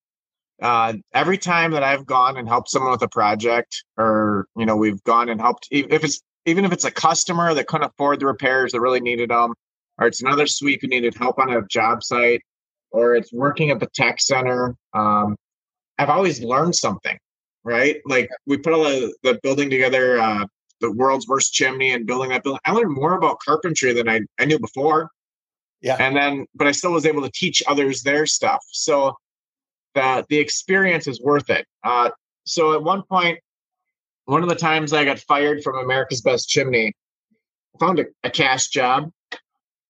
Uh, 0.63 0.95
every 1.13 1.37
time 1.37 1.73
that 1.73 1.83
I've 1.83 2.07
gone 2.07 2.37
and 2.37 2.49
helped 2.49 2.71
someone 2.71 2.93
with 2.93 3.03
a 3.03 3.09
project, 3.09 3.83
or 3.99 4.47
you 4.57 4.65
know, 4.65 4.77
we've 4.77 5.03
gone 5.03 5.29
and 5.29 5.41
helped, 5.41 5.67
if 5.71 6.05
it's 6.05 6.23
even 6.47 6.65
if 6.65 6.73
it's 6.73 6.85
a 6.85 6.91
customer 6.91 7.55
that 7.55 7.67
couldn't 7.67 7.89
afford 7.89 8.21
the 8.21 8.27
repairs 8.27 8.73
that 8.73 8.81
really 8.81 9.01
needed 9.01 9.31
them, 9.31 9.55
or 9.99 10.07
it's 10.07 10.23
another 10.23 10.47
sweep 10.47 10.81
who 10.83 10.89
needed 10.89 11.15
help 11.15 11.39
on 11.39 11.51
a 11.51 11.63
job 11.67 12.03
site, 12.03 12.43
or 12.91 13.15
it's 13.15 13.33
working 13.33 13.71
at 13.71 13.81
the 13.81 13.89
tech 13.95 14.21
center. 14.21 14.75
Um, 14.93 15.37
I've 15.99 16.11
always 16.11 16.43
learned 16.43 16.75
something, 16.75 17.17
right? 17.63 18.01
Like 18.07 18.29
we 18.47 18.59
put 18.59 18.73
all 18.73 18.85
the, 18.85 19.15
the 19.23 19.39
building 19.43 19.71
together, 19.71 20.19
uh, 20.19 20.47
the 20.81 20.91
world's 20.91 21.27
worst 21.29 21.53
chimney, 21.53 21.93
and 21.93 22.07
building 22.07 22.31
that 22.31 22.43
building. 22.43 22.61
I 22.65 22.73
learned 22.73 22.93
more 22.93 23.15
about 23.15 23.39
carpentry 23.45 23.93
than 23.93 24.09
I, 24.09 24.21
I 24.39 24.45
knew 24.45 24.59
before. 24.59 25.11
Yeah. 25.81 25.97
And 26.01 26.17
then, 26.17 26.47
but 26.55 26.67
I 26.67 26.73
still 26.73 26.93
was 26.93 27.07
able 27.07 27.23
to 27.23 27.31
teach 27.35 27.63
others 27.67 28.03
their 28.03 28.27
stuff. 28.27 28.65
So 28.71 29.15
the 29.95 30.25
the 30.29 30.39
experience 30.39 31.07
is 31.07 31.21
worth 31.21 31.51
it. 31.51 31.67
Uh, 31.85 32.11
so 32.45 32.75
at 32.75 32.83
one 32.83 33.03
point, 33.03 33.39
one 34.27 34.43
of 34.43 34.49
the 34.49 34.55
times 34.55 34.93
I 34.93 35.05
got 35.05 35.19
fired 35.21 35.63
from 35.63 35.77
America's 35.77 36.23
Best 36.23 36.49
Chimney, 36.49 36.93
I 37.75 37.79
found 37.79 37.99
a, 37.99 38.07
a 38.23 38.31
cash 38.31 38.69
job 38.69 39.11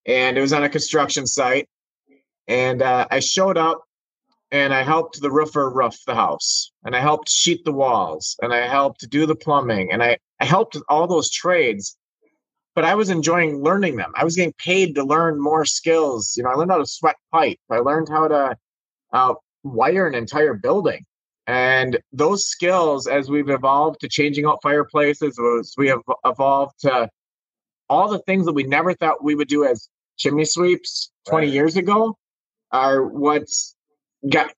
and 0.06 0.36
it 0.36 0.40
was 0.40 0.52
on 0.52 0.64
a 0.64 0.68
construction 0.68 1.26
site. 1.26 1.68
And 2.48 2.82
uh, 2.82 3.06
I 3.10 3.20
showed 3.20 3.56
up 3.56 3.82
and 4.50 4.74
I 4.74 4.82
helped 4.82 5.20
the 5.20 5.30
roofer 5.30 5.70
roof 5.70 5.96
the 6.06 6.14
house 6.14 6.72
and 6.84 6.94
I 6.94 7.00
helped 7.00 7.28
sheet 7.28 7.64
the 7.64 7.72
walls 7.72 8.36
and 8.42 8.52
I 8.52 8.66
helped 8.66 9.08
do 9.08 9.26
the 9.26 9.34
plumbing 9.34 9.92
and 9.92 10.02
I, 10.02 10.18
I 10.40 10.44
helped 10.44 10.76
all 10.88 11.06
those 11.06 11.30
trades. 11.30 11.96
But 12.74 12.84
I 12.84 12.96
was 12.96 13.08
enjoying 13.08 13.62
learning 13.62 13.96
them. 13.96 14.12
I 14.16 14.24
was 14.24 14.34
getting 14.34 14.52
paid 14.58 14.96
to 14.96 15.04
learn 15.04 15.40
more 15.40 15.64
skills. 15.64 16.34
You 16.36 16.42
know, 16.42 16.50
I 16.50 16.54
learned 16.54 16.72
how 16.72 16.78
to 16.78 16.86
sweat 16.86 17.14
pipe. 17.30 17.58
I 17.70 17.78
learned 17.78 18.08
how 18.08 18.26
to 18.26 18.56
uh, 19.12 19.34
wire 19.62 20.08
an 20.08 20.16
entire 20.16 20.54
building. 20.54 21.04
And 21.46 21.98
those 22.12 22.46
skills, 22.46 23.06
as 23.06 23.28
we've 23.28 23.50
evolved 23.50 24.00
to 24.00 24.08
changing 24.08 24.46
out 24.46 24.60
fireplaces, 24.62 25.38
as 25.60 25.74
we 25.76 25.88
have 25.88 26.00
evolved 26.24 26.80
to 26.80 27.08
all 27.88 28.08
the 28.08 28.20
things 28.20 28.46
that 28.46 28.54
we 28.54 28.62
never 28.62 28.94
thought 28.94 29.22
we 29.22 29.34
would 29.34 29.48
do 29.48 29.64
as 29.64 29.88
chimney 30.16 30.46
sweeps 30.46 31.10
20 31.28 31.46
right. 31.46 31.52
years 31.54 31.76
ago, 31.76 32.16
are 32.72 33.04
what's 33.04 33.76
got. 34.28 34.52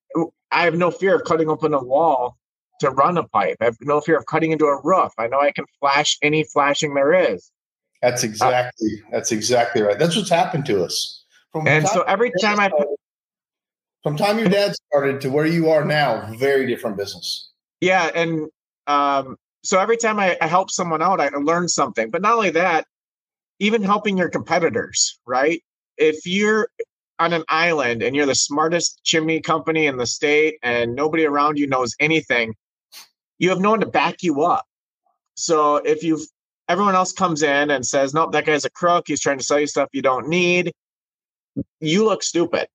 I 0.53 0.63
have 0.63 0.77
no 0.77 0.91
fear 0.93 1.17
of 1.17 1.25
cutting 1.25 1.49
open 1.49 1.75
a 1.75 1.83
wall 1.83 2.37
to 2.81 2.91
run 2.91 3.19
a 3.19 3.27
pipe. 3.29 3.57
I 3.61 3.65
have 3.67 3.77
no 3.81 4.01
fear 4.01 4.17
of 4.17 4.27
cutting 4.27 4.53
into 4.53 4.67
a 4.67 4.81
roof. 4.83 5.13
I 5.19 5.27
know 5.27 5.41
I 5.41 5.51
can 5.51 5.65
flash 5.81 6.19
any 6.23 6.45
flashing 6.45 6.95
there 6.95 7.13
is. 7.13 7.51
That's 8.03 8.23
uh 8.23 8.29
exactly 8.29 9.03
that's 9.11 9.33
exactly 9.33 9.83
right. 9.83 9.99
That's 9.99 10.17
what's 10.17 10.31
happened 10.31 10.67
to 10.67 10.85
us. 10.85 11.25
From 11.53 11.67
and 11.67 11.87
so 11.89 12.03
every 12.03 12.31
time 12.41 12.61
I 12.61 12.71
from 14.07 14.17
time 14.17 14.39
your 14.39 14.49
dad 14.49 14.73
started 14.73 15.21
to 15.21 15.29
where 15.29 15.47
you 15.47 15.69
are 15.69 15.85
now, 15.85 16.33
very 16.39 16.65
different 16.65 16.97
business. 16.97 17.51
Yeah, 17.81 18.09
and 18.15 18.49
um, 18.87 19.37
so 19.65 19.81
every 19.81 19.97
time 19.97 20.21
I, 20.21 20.39
I 20.41 20.47
help 20.47 20.71
someone 20.71 21.03
out, 21.03 21.21
I 21.21 21.29
learn 21.31 21.67
something. 21.67 22.11
But 22.11 22.23
not 22.23 22.35
only 22.35 22.51
that, 22.51 22.87
even 23.59 23.83
helping 23.83 24.17
your 24.17 24.29
competitors, 24.29 25.19
right? 25.27 25.61
If 25.97 26.25
you're 26.25 26.69
on 27.19 27.33
an 27.33 27.43
island 27.49 28.05
and 28.05 28.15
you're 28.15 28.27
the 28.27 28.37
smartest 28.37 29.01
chimney 29.03 29.41
company 29.41 29.87
in 29.87 29.97
the 29.97 30.07
state 30.07 30.59
and 30.63 30.95
nobody 30.95 31.25
around 31.25 31.59
you 31.59 31.67
knows 31.67 31.97
anything, 31.99 32.55
you 33.41 33.49
have 33.49 33.59
no 33.59 33.71
one 33.71 33.81
to 33.81 33.87
back 33.87 34.23
you 34.23 34.43
up. 34.43 34.67
So 35.35 35.79
if 35.79 36.05
you've 36.05 36.29
everyone 36.69 36.95
else 36.95 37.11
comes 37.13 37.43
in 37.43 37.73
and 37.73 37.85
says, 37.85 38.15
Nope, 38.15 38.31
that 38.31 38.47
guy's 38.47 38.65
a 38.65 38.71
crook, 38.71 39.07
he's 39.09 39.21
trying 39.21 39.39
to 39.39 39.45
sell 39.45 39.59
you 39.59 39.67
stuff 39.67 39.89
you 39.93 40.01
don't 40.01 40.29
need, 40.29 40.71
you 41.81 42.05
look 42.05 42.23
stupid. 42.23 42.69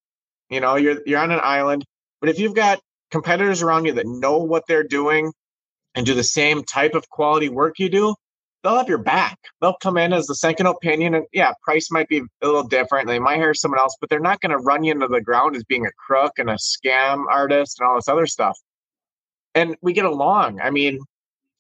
You 0.51 0.59
know, 0.59 0.75
you're 0.75 1.01
you're 1.05 1.19
on 1.19 1.31
an 1.31 1.39
island. 1.41 1.85
But 2.19 2.29
if 2.29 2.37
you've 2.37 2.53
got 2.53 2.79
competitors 3.09 3.61
around 3.61 3.85
you 3.85 3.93
that 3.93 4.05
know 4.05 4.37
what 4.37 4.67
they're 4.67 4.83
doing 4.83 5.31
and 5.95 6.05
do 6.05 6.13
the 6.13 6.23
same 6.23 6.63
type 6.63 6.93
of 6.93 7.09
quality 7.09 7.49
work 7.49 7.79
you 7.79 7.89
do, 7.89 8.13
they'll 8.63 8.77
have 8.77 8.89
your 8.89 8.97
back. 8.97 9.39
They'll 9.61 9.77
come 9.81 9.97
in 9.97 10.13
as 10.13 10.27
the 10.27 10.35
second 10.35 10.67
opinion, 10.67 11.15
and 11.15 11.25
yeah, 11.33 11.53
price 11.63 11.89
might 11.89 12.09
be 12.09 12.19
a 12.19 12.45
little 12.45 12.63
different. 12.63 13.07
They 13.07 13.17
might 13.17 13.37
hire 13.37 13.53
someone 13.53 13.79
else, 13.79 13.95
but 13.99 14.09
they're 14.09 14.19
not 14.19 14.41
going 14.41 14.51
to 14.51 14.57
run 14.57 14.83
you 14.83 14.91
into 14.91 15.07
the 15.07 15.21
ground 15.21 15.55
as 15.55 15.63
being 15.63 15.85
a 15.85 15.91
crook 15.93 16.33
and 16.37 16.49
a 16.49 16.55
scam 16.57 17.25
artist 17.31 17.79
and 17.79 17.87
all 17.87 17.95
this 17.95 18.09
other 18.09 18.27
stuff. 18.27 18.59
And 19.55 19.75
we 19.81 19.93
get 19.93 20.05
along. 20.05 20.59
I 20.61 20.69
mean, 20.69 20.99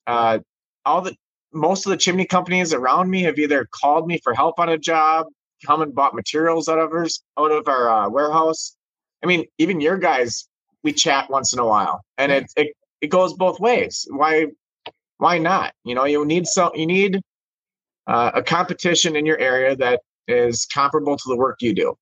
uh, 0.05 0.39
all 0.85 1.01
the 1.01 1.15
most 1.53 1.85
of 1.85 1.91
the 1.91 1.97
chimney 1.97 2.25
companies 2.25 2.73
around 2.73 3.09
me 3.09 3.23
have 3.23 3.37
either 3.37 3.67
called 3.71 4.07
me 4.07 4.19
for 4.23 4.33
help 4.33 4.59
on 4.59 4.69
a 4.69 4.77
job, 4.77 5.27
come 5.65 5.81
and 5.81 5.93
bought 5.93 6.13
materials 6.13 6.67
out 6.67 6.79
of 6.79 6.91
ours 6.91 7.21
out 7.37 7.51
of 7.51 7.67
our 7.67 7.89
uh, 7.89 8.09
warehouse. 8.09 8.75
I 9.23 9.27
mean, 9.27 9.45
even 9.57 9.81
your 9.81 9.97
guys, 9.97 10.47
we 10.83 10.93
chat 10.93 11.29
once 11.29 11.53
in 11.53 11.59
a 11.59 11.65
while, 11.65 12.03
and 12.17 12.31
it, 12.31 12.51
it 12.55 12.75
it 13.01 13.07
goes 13.07 13.33
both 13.33 13.59
ways. 13.59 14.07
Why 14.09 14.47
why 15.17 15.37
not? 15.37 15.73
You 15.83 15.95
know, 15.95 16.05
you 16.05 16.25
need 16.25 16.47
some 16.47 16.71
you 16.73 16.85
need 16.85 17.21
uh, 18.07 18.31
a 18.33 18.43
competition 18.43 19.15
in 19.15 19.25
your 19.25 19.37
area 19.37 19.75
that 19.75 20.01
is 20.27 20.65
comparable 20.65 21.17
to 21.17 21.23
the 21.27 21.37
work 21.37 21.61
you 21.61 21.73
do. 21.73 21.95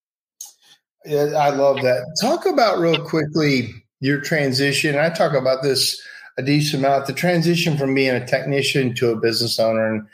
Yeah, 1.05 1.33
I 1.37 1.49
love 1.49 1.77
that. 1.81 2.05
Talk 2.21 2.45
about 2.45 2.79
real 2.79 3.03
quickly 3.05 3.73
your 3.99 4.21
transition. 4.21 4.97
I 4.97 5.09
talk 5.09 5.33
about 5.33 5.63
this 5.63 6.01
a 6.37 6.43
decent 6.43 6.83
amount. 6.83 7.05
The 7.05 7.13
transition 7.13 7.77
from 7.77 7.93
being 7.93 8.15
a 8.15 8.25
technician 8.25 8.95
to 8.95 9.11
a 9.11 9.19
business 9.19 9.59
owner, 9.59 9.93
and 9.93 10.07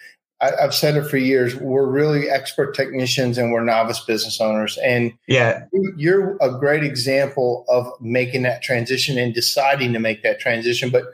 I, 0.46 0.62
have 0.62 0.74
said 0.74 0.96
it 0.96 1.10
for 1.10 1.18
years. 1.18 1.56
We're 1.56 1.88
really 1.88 2.30
expert 2.30 2.76
technicians, 2.76 3.38
and 3.38 3.52
we're 3.52 3.64
novice 3.64 4.00
business 4.02 4.39
owners. 4.41 4.78
And 4.80 5.14
yeah, 5.28 5.66
you're 5.98 6.38
a 6.41 6.58
great 6.58 6.84
example 6.84 7.66
of 7.68 7.88
making 8.02 8.43
that 8.43 8.62
transition 8.62 9.18
and 9.18 9.34
deciding 9.34 9.93
to 9.93 10.00
make 10.00 10.24
that 10.24 10.39
transition. 10.39 10.89
But 10.89 11.06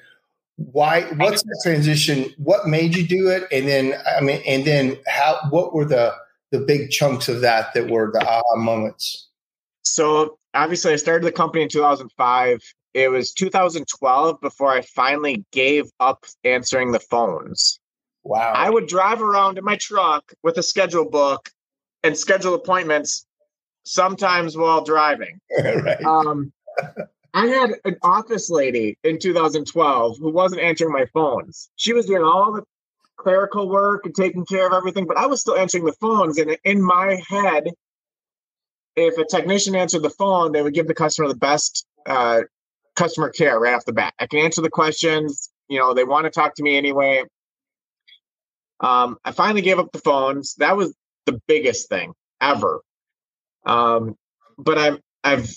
why? 0.56 1.04
What's 1.16 1.44
the 1.44 1.62
transition? 1.64 2.34
What 2.38 2.68
made 2.68 2.96
you 2.96 3.08
do 3.08 3.28
it? 3.30 3.48
And 3.52 3.68
then, 3.68 3.96
I 4.18 4.22
mean, 4.22 4.42
and 4.48 4.66
then 4.66 4.98
how? 5.08 5.40
What 5.50 5.74
were 5.74 5.86
the 5.86 6.14
the 6.52 6.60
big 6.60 6.90
chunks 6.90 7.30
of 7.30 7.42
that 7.42 7.74
that 7.74 7.90
were 7.90 8.12
the 8.12 8.26
aha 8.26 8.56
moments? 8.56 9.28
So 9.84 10.38
obviously, 10.54 10.94
I 10.94 10.98
started 10.98 11.26
the 11.26 11.32
company 11.32 11.64
in 11.64 11.70
2005 11.70 12.60
it 12.94 13.10
was 13.10 13.32
2012 13.32 14.42
before 14.42 14.72
I 14.72 14.82
finally 14.82 15.46
gave 15.52 15.90
up 16.00 16.26
answering 16.44 16.92
the 16.92 17.00
phones. 17.00 17.80
Wow. 18.24 18.54
I 18.56 18.70
would 18.70 18.88
drive 18.88 19.22
around 19.22 19.58
in 19.58 19.64
my 19.64 19.78
truck 19.78 20.34
with 20.44 20.58
a 20.58 20.64
schedule 20.64 21.10
book 21.10 21.50
and 22.04 22.18
schedule 22.18 22.54
appointments 22.54 23.26
sometimes 23.84 24.56
while 24.56 24.84
driving. 24.84 25.40
right. 25.64 26.04
Um, 26.04 26.52
I 27.34 27.48
had 27.48 27.72
an 27.86 27.98
office 28.02 28.50
lady 28.50 28.98
in 29.04 29.20
2012 29.20 30.18
who 30.20 30.32
wasn't 30.32 30.62
answering 30.62 30.92
my 30.92 31.06
phones. 31.14 31.70
She 31.78 31.94
was 31.94 32.06
doing 32.06 32.24
all 32.24 32.52
the 32.54 32.64
clerical 33.18 33.70
work 33.70 34.06
and 34.06 34.16
taking 34.16 34.46
care 34.46 34.68
of 34.68 34.74
everything, 34.74 35.06
but 35.06 35.18
I 35.18 35.28
was 35.28 35.42
still 35.42 35.56
answering 35.56 35.86
the 35.86 35.94
phones. 35.94 36.38
And 36.38 36.58
in 36.64 36.82
my 36.82 37.22
head, 37.28 37.68
if 38.96 39.18
a 39.18 39.26
technician 39.26 39.76
answered 39.76 40.02
the 40.02 40.10
phone, 40.10 40.52
they 40.52 40.62
would 40.62 40.74
give 40.74 40.88
the 40.88 40.94
customer 40.94 41.28
the 41.28 41.36
best 41.36 41.86
uh, 42.06 42.42
customer 42.96 43.30
care 43.30 43.60
right 43.60 43.74
off 43.74 43.86
the 43.86 43.94
bat. 43.94 44.14
I 44.20 44.28
can 44.28 44.40
answer 44.40 44.62
the 44.62 44.70
questions. 44.70 45.50
You 45.70 45.80
know, 45.80 45.94
they 45.94 46.04
want 46.04 46.26
to 46.26 46.30
talk 46.30 46.56
to 46.56 46.64
me 46.64 46.78
anyway. 46.78 47.24
Um, 48.82 49.18
I 49.24 49.32
finally 49.32 49.62
gave 49.62 49.80
up 49.80 49.92
the 49.92 50.00
phones. 50.00 50.56
That 50.56 50.76
was 50.76 50.94
the 51.26 51.40
biggest 51.48 51.88
thing 51.88 52.14
ever. 52.42 52.82
Um, 53.66 54.16
but 54.58 54.78
I've 54.78 55.00
I've 55.24 55.50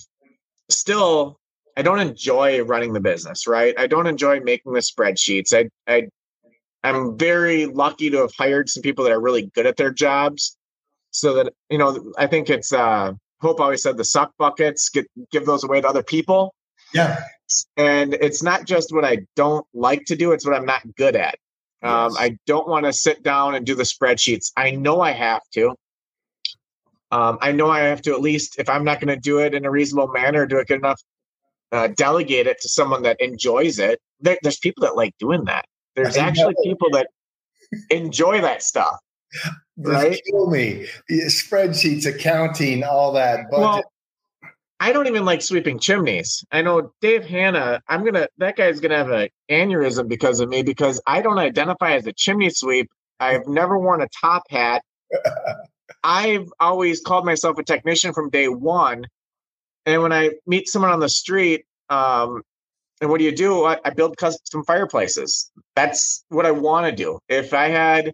still 0.71 1.39
I 1.77 1.83
don't 1.83 2.01
enjoy 2.01 2.63
running 2.63 2.93
the 2.93 3.01
business, 3.01 3.47
right? 3.47 3.75
I 3.79 3.87
don't 3.87 4.07
enjoy 4.07 4.41
making 4.41 4.73
the 4.73 4.81
spreadsheets. 4.81 5.53
I 5.53 5.71
I 5.93 6.09
I'm 6.83 7.17
very 7.17 7.67
lucky 7.67 8.11
to 8.11 8.19
have 8.19 8.33
hired 8.39 8.69
some 8.69 8.83
people 8.83 9.05
that 9.05 9.13
are 9.13 9.21
really 9.21 9.51
good 9.55 9.67
at 9.67 9.77
their 9.77 9.91
jobs. 9.91 10.57
So 11.11 11.35
that 11.35 11.53
you 11.71 11.79
know, 11.79 12.13
I 12.19 12.27
think 12.27 12.51
it's 12.51 12.73
uh 12.73 13.13
Hope 13.41 13.61
always 13.61 13.83
said 13.83 13.97
the 13.97 14.05
suck 14.05 14.33
buckets, 14.39 14.89
get 14.89 15.07
give 15.31 15.47
those 15.47 15.65
away 15.65 15.81
to 15.81 15.89
other 15.89 16.03
people. 16.03 16.55
Yeah. 16.93 17.21
And 17.77 18.15
it's 18.15 18.43
not 18.43 18.67
just 18.67 18.93
what 18.93 19.05
I 19.05 19.19
don't 19.37 19.67
like 19.75 20.05
to 20.07 20.17
do, 20.17 20.33
it's 20.33 20.47
what 20.47 20.55
I'm 20.55 20.65
not 20.65 20.83
good 20.97 21.17
at. 21.17 21.37
Um, 21.85 22.13
yes. 22.13 22.17
I 22.19 22.39
don't 22.47 22.67
want 22.67 22.87
to 22.87 22.93
sit 22.93 23.23
down 23.23 23.55
and 23.55 23.65
do 23.65 23.75
the 23.75 23.83
spreadsheets. 23.83 24.51
I 24.57 24.71
know 24.73 25.01
I 25.01 25.13
have 25.13 25.43
to. 25.53 25.75
Um, 27.11 27.39
I 27.41 27.53
know 27.53 27.71
I 27.71 27.81
have 27.81 28.03
to 28.03 28.13
at 28.13 28.21
least, 28.21 28.59
if 28.59 28.69
I'm 28.69 28.83
not 28.83 29.01
going 29.01 29.15
to 29.15 29.21
do 29.21 29.39
it 29.39 29.55
in 29.55 29.65
a 29.65 29.71
reasonable 29.71 30.13
manner, 30.13 30.47
do 30.47 30.59
it 30.59 30.67
good 30.67 30.79
enough, 30.79 31.01
uh, 31.71 31.89
delegate 31.89 32.47
it 32.47 32.61
to 32.63 32.69
someone 32.69 33.03
that 33.03 33.21
enjoys 33.21 33.79
it. 33.79 34.01
There, 34.21 34.39
there's 34.43 34.59
people 34.59 34.83
that 34.83 34.97
like 34.97 35.15
doing 35.19 35.45
that. 35.45 35.67
There's 35.95 36.17
actually 36.17 36.55
people 36.65 36.89
that 36.91 37.09
enjoy 37.91 38.41
that 38.41 38.63
stuff. 38.63 38.97
right? 39.79 40.21
Kill 40.31 40.51
me. 40.51 40.87
Spreadsheets, 41.11 42.07
accounting, 42.07 42.83
all 42.83 43.13
that. 43.13 43.51
Budget. 43.51 43.61
Well, 43.61 43.83
I 44.85 44.93
don't 44.93 45.07
even 45.07 45.25
like 45.25 45.41
sweeping 45.41 45.79
chimneys. 45.79 46.45
I 46.53 46.61
know 46.61 46.93
Dave 47.01 47.25
Hanna, 47.25 47.81
I'm 47.89 48.05
gonna 48.05 48.29
that 48.37 48.55
guy's 48.55 48.81
gonna 48.81 48.99
have 48.99 49.09
an 49.09 49.31
aneurysm 49.51 50.09
because 50.09 50.41
of 50.41 50.51
me 50.51 50.63
because 50.63 51.01
I 51.07 51.23
don't 51.23 51.39
identify 51.39 51.93
as 51.93 52.07
a 52.07 52.13
chimney 52.13 52.51
sweep. 52.51 52.91
I've 53.19 53.47
never 53.47 53.79
worn 53.79 54.03
a 54.03 54.09
top 54.21 54.43
hat. 54.51 54.83
I've 56.05 56.53
always 56.61 57.01
called 57.01 57.25
myself 57.25 57.57
a 57.57 57.65
technician 57.65 58.13
from 58.13 58.29
day 58.29 58.49
one. 58.49 59.07
And 59.87 60.03
when 60.03 60.13
I 60.13 60.33
meet 60.47 60.69
someone 60.69 60.91
on 60.91 61.01
the 61.01 61.09
street, 61.09 61.65
um, 61.89 62.43
and 63.01 63.09
what 63.09 63.21
do 63.21 63.25
you 63.25 63.35
do? 63.35 63.65
I, 63.65 63.79
I 63.87 63.89
build 63.89 64.19
custom 64.19 64.65
fireplaces. 64.65 65.51
That's 65.75 66.27
what 66.29 66.45
I 66.45 66.51
want 66.51 66.85
to 66.85 66.93
do. 66.93 67.21
If 67.31 67.55
I 67.55 67.69
had 67.69 68.13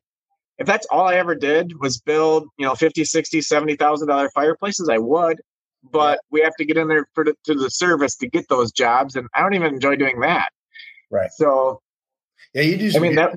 if 0.58 0.68
that's 0.68 0.86
all 0.88 1.08
I 1.08 1.16
ever 1.16 1.34
did 1.34 1.80
was 1.80 1.98
build, 1.98 2.46
you 2.58 2.66
know, 2.66 2.76
50, 2.76 3.04
60, 3.04 3.40
70,000 3.40 4.06
dollar 4.06 4.30
fireplaces, 4.30 4.88
I 4.88 4.98
would 4.98 5.40
but 5.82 6.12
yeah. 6.12 6.28
we 6.30 6.40
have 6.42 6.54
to 6.56 6.64
get 6.64 6.76
in 6.76 6.88
there 6.88 7.06
for 7.14 7.24
the, 7.24 7.34
to 7.44 7.54
the 7.54 7.70
service 7.70 8.16
to 8.16 8.28
get 8.28 8.48
those 8.48 8.72
jobs, 8.72 9.16
and 9.16 9.28
I 9.34 9.42
don't 9.42 9.54
even 9.54 9.74
enjoy 9.74 9.96
doing 9.96 10.20
that. 10.20 10.50
Right. 11.10 11.30
So, 11.36 11.80
yeah, 12.54 12.62
you 12.62 12.76
just. 12.76 12.96
I 12.96 13.00
mean, 13.00 13.16
that, 13.16 13.36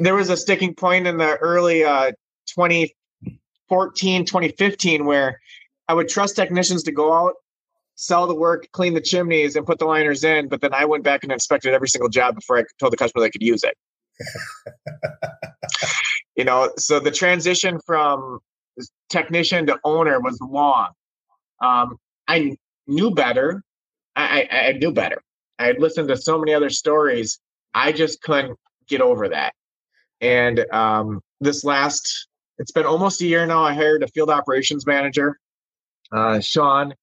there 0.00 0.14
was 0.14 0.30
a 0.30 0.36
sticking 0.36 0.74
point 0.74 1.06
in 1.06 1.16
the 1.16 1.36
early 1.38 1.84
uh, 1.84 2.12
2014, 2.46 4.24
2015 4.24 5.04
where 5.04 5.40
I 5.88 5.94
would 5.94 6.08
trust 6.08 6.36
technicians 6.36 6.82
to 6.84 6.92
go 6.92 7.12
out, 7.12 7.34
sell 7.96 8.26
the 8.26 8.34
work, 8.34 8.68
clean 8.72 8.94
the 8.94 9.00
chimneys, 9.00 9.56
and 9.56 9.66
put 9.66 9.78
the 9.78 9.86
liners 9.86 10.22
in. 10.22 10.48
But 10.48 10.60
then 10.60 10.72
I 10.72 10.84
went 10.84 11.02
back 11.04 11.24
and 11.24 11.32
inspected 11.32 11.74
every 11.74 11.88
single 11.88 12.08
job 12.08 12.36
before 12.36 12.58
I 12.58 12.64
told 12.78 12.92
the 12.92 12.96
customer 12.96 13.22
they 13.22 13.30
could 13.30 13.42
use 13.42 13.64
it. 13.64 13.76
you 16.36 16.44
know, 16.44 16.70
so 16.76 17.00
the 17.00 17.10
transition 17.10 17.80
from 17.84 18.40
technician 19.08 19.66
to 19.66 19.78
owner 19.84 20.20
was 20.20 20.38
long. 20.40 20.88
Um, 21.60 21.96
I 22.28 22.56
knew 22.86 23.10
better. 23.10 23.62
I, 24.16 24.48
I, 24.50 24.56
I 24.68 24.72
knew 24.72 24.92
better. 24.92 25.20
I 25.58 25.66
had 25.66 25.78
listened 25.78 26.08
to 26.08 26.16
so 26.16 26.38
many 26.38 26.54
other 26.54 26.70
stories. 26.70 27.38
I 27.74 27.92
just 27.92 28.22
couldn't 28.22 28.58
get 28.88 29.00
over 29.00 29.28
that. 29.28 29.52
And 30.20 30.64
um, 30.72 31.20
this 31.40 31.64
last, 31.64 32.28
it's 32.58 32.72
been 32.72 32.86
almost 32.86 33.20
a 33.20 33.26
year 33.26 33.46
now. 33.46 33.62
I 33.62 33.74
hired 33.74 34.02
a 34.02 34.08
field 34.08 34.30
operations 34.30 34.86
manager, 34.86 35.38
uh, 36.12 36.40
Sean, 36.40 36.94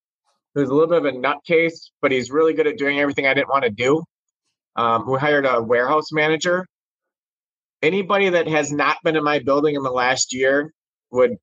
who's 0.54 0.70
a 0.70 0.74
little 0.74 0.90
bit 0.90 1.06
of 1.06 1.06
a 1.06 1.18
nutcase, 1.18 1.90
but 2.02 2.12
he's 2.12 2.32
really 2.32 2.54
good 2.54 2.68
at 2.68 2.78
doing 2.78 3.00
everything 3.00 3.28
I 3.28 3.34
didn't 3.34 3.50
want 3.50 3.64
to 3.64 3.70
do. 3.70 4.04
Um, 4.76 5.10
we 5.10 5.18
hired 5.18 5.46
a 5.46 5.62
warehouse 5.62 6.12
manager. 6.12 6.66
Anybody 7.82 8.30
that 8.30 8.48
has 8.48 8.72
not 8.72 8.98
been 9.04 9.16
in 9.16 9.24
my 9.24 9.40
building 9.40 9.76
in 9.76 9.84
the 9.84 9.92
last 9.92 10.34
year 10.34 10.72
would 11.12 11.38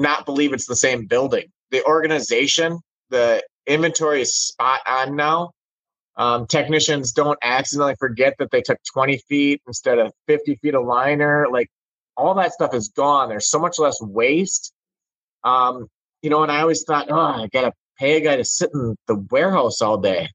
not 0.00 0.26
believe 0.26 0.52
it's 0.52 0.66
the 0.66 0.76
same 0.76 1.06
building. 1.06 1.46
The 1.70 1.84
organization, 1.84 2.80
the 3.10 3.42
inventory 3.66 4.22
is 4.22 4.34
spot 4.34 4.80
on 4.86 5.16
now. 5.16 5.52
Um, 6.16 6.46
technicians 6.46 7.12
don't 7.12 7.38
accidentally 7.42 7.94
forget 7.98 8.34
that 8.38 8.50
they 8.50 8.62
took 8.62 8.78
20 8.92 9.18
feet 9.28 9.62
instead 9.66 9.98
of 9.98 10.12
50 10.26 10.56
feet 10.56 10.74
of 10.74 10.84
liner. 10.84 11.46
Like 11.50 11.68
all 12.16 12.34
that 12.34 12.52
stuff 12.52 12.74
is 12.74 12.88
gone. 12.88 13.28
There's 13.28 13.48
so 13.48 13.58
much 13.58 13.78
less 13.78 14.00
waste. 14.02 14.72
Um, 15.44 15.88
you 16.22 16.28
know, 16.28 16.42
and 16.42 16.52
I 16.52 16.60
always 16.60 16.82
thought, 16.82 17.10
oh, 17.10 17.16
I 17.16 17.48
gotta 17.52 17.72
pay 17.98 18.16
a 18.16 18.20
guy 18.20 18.36
to 18.36 18.44
sit 18.44 18.70
in 18.74 18.96
the 19.06 19.16
warehouse 19.30 19.80
all 19.80 19.98
day. 19.98 20.28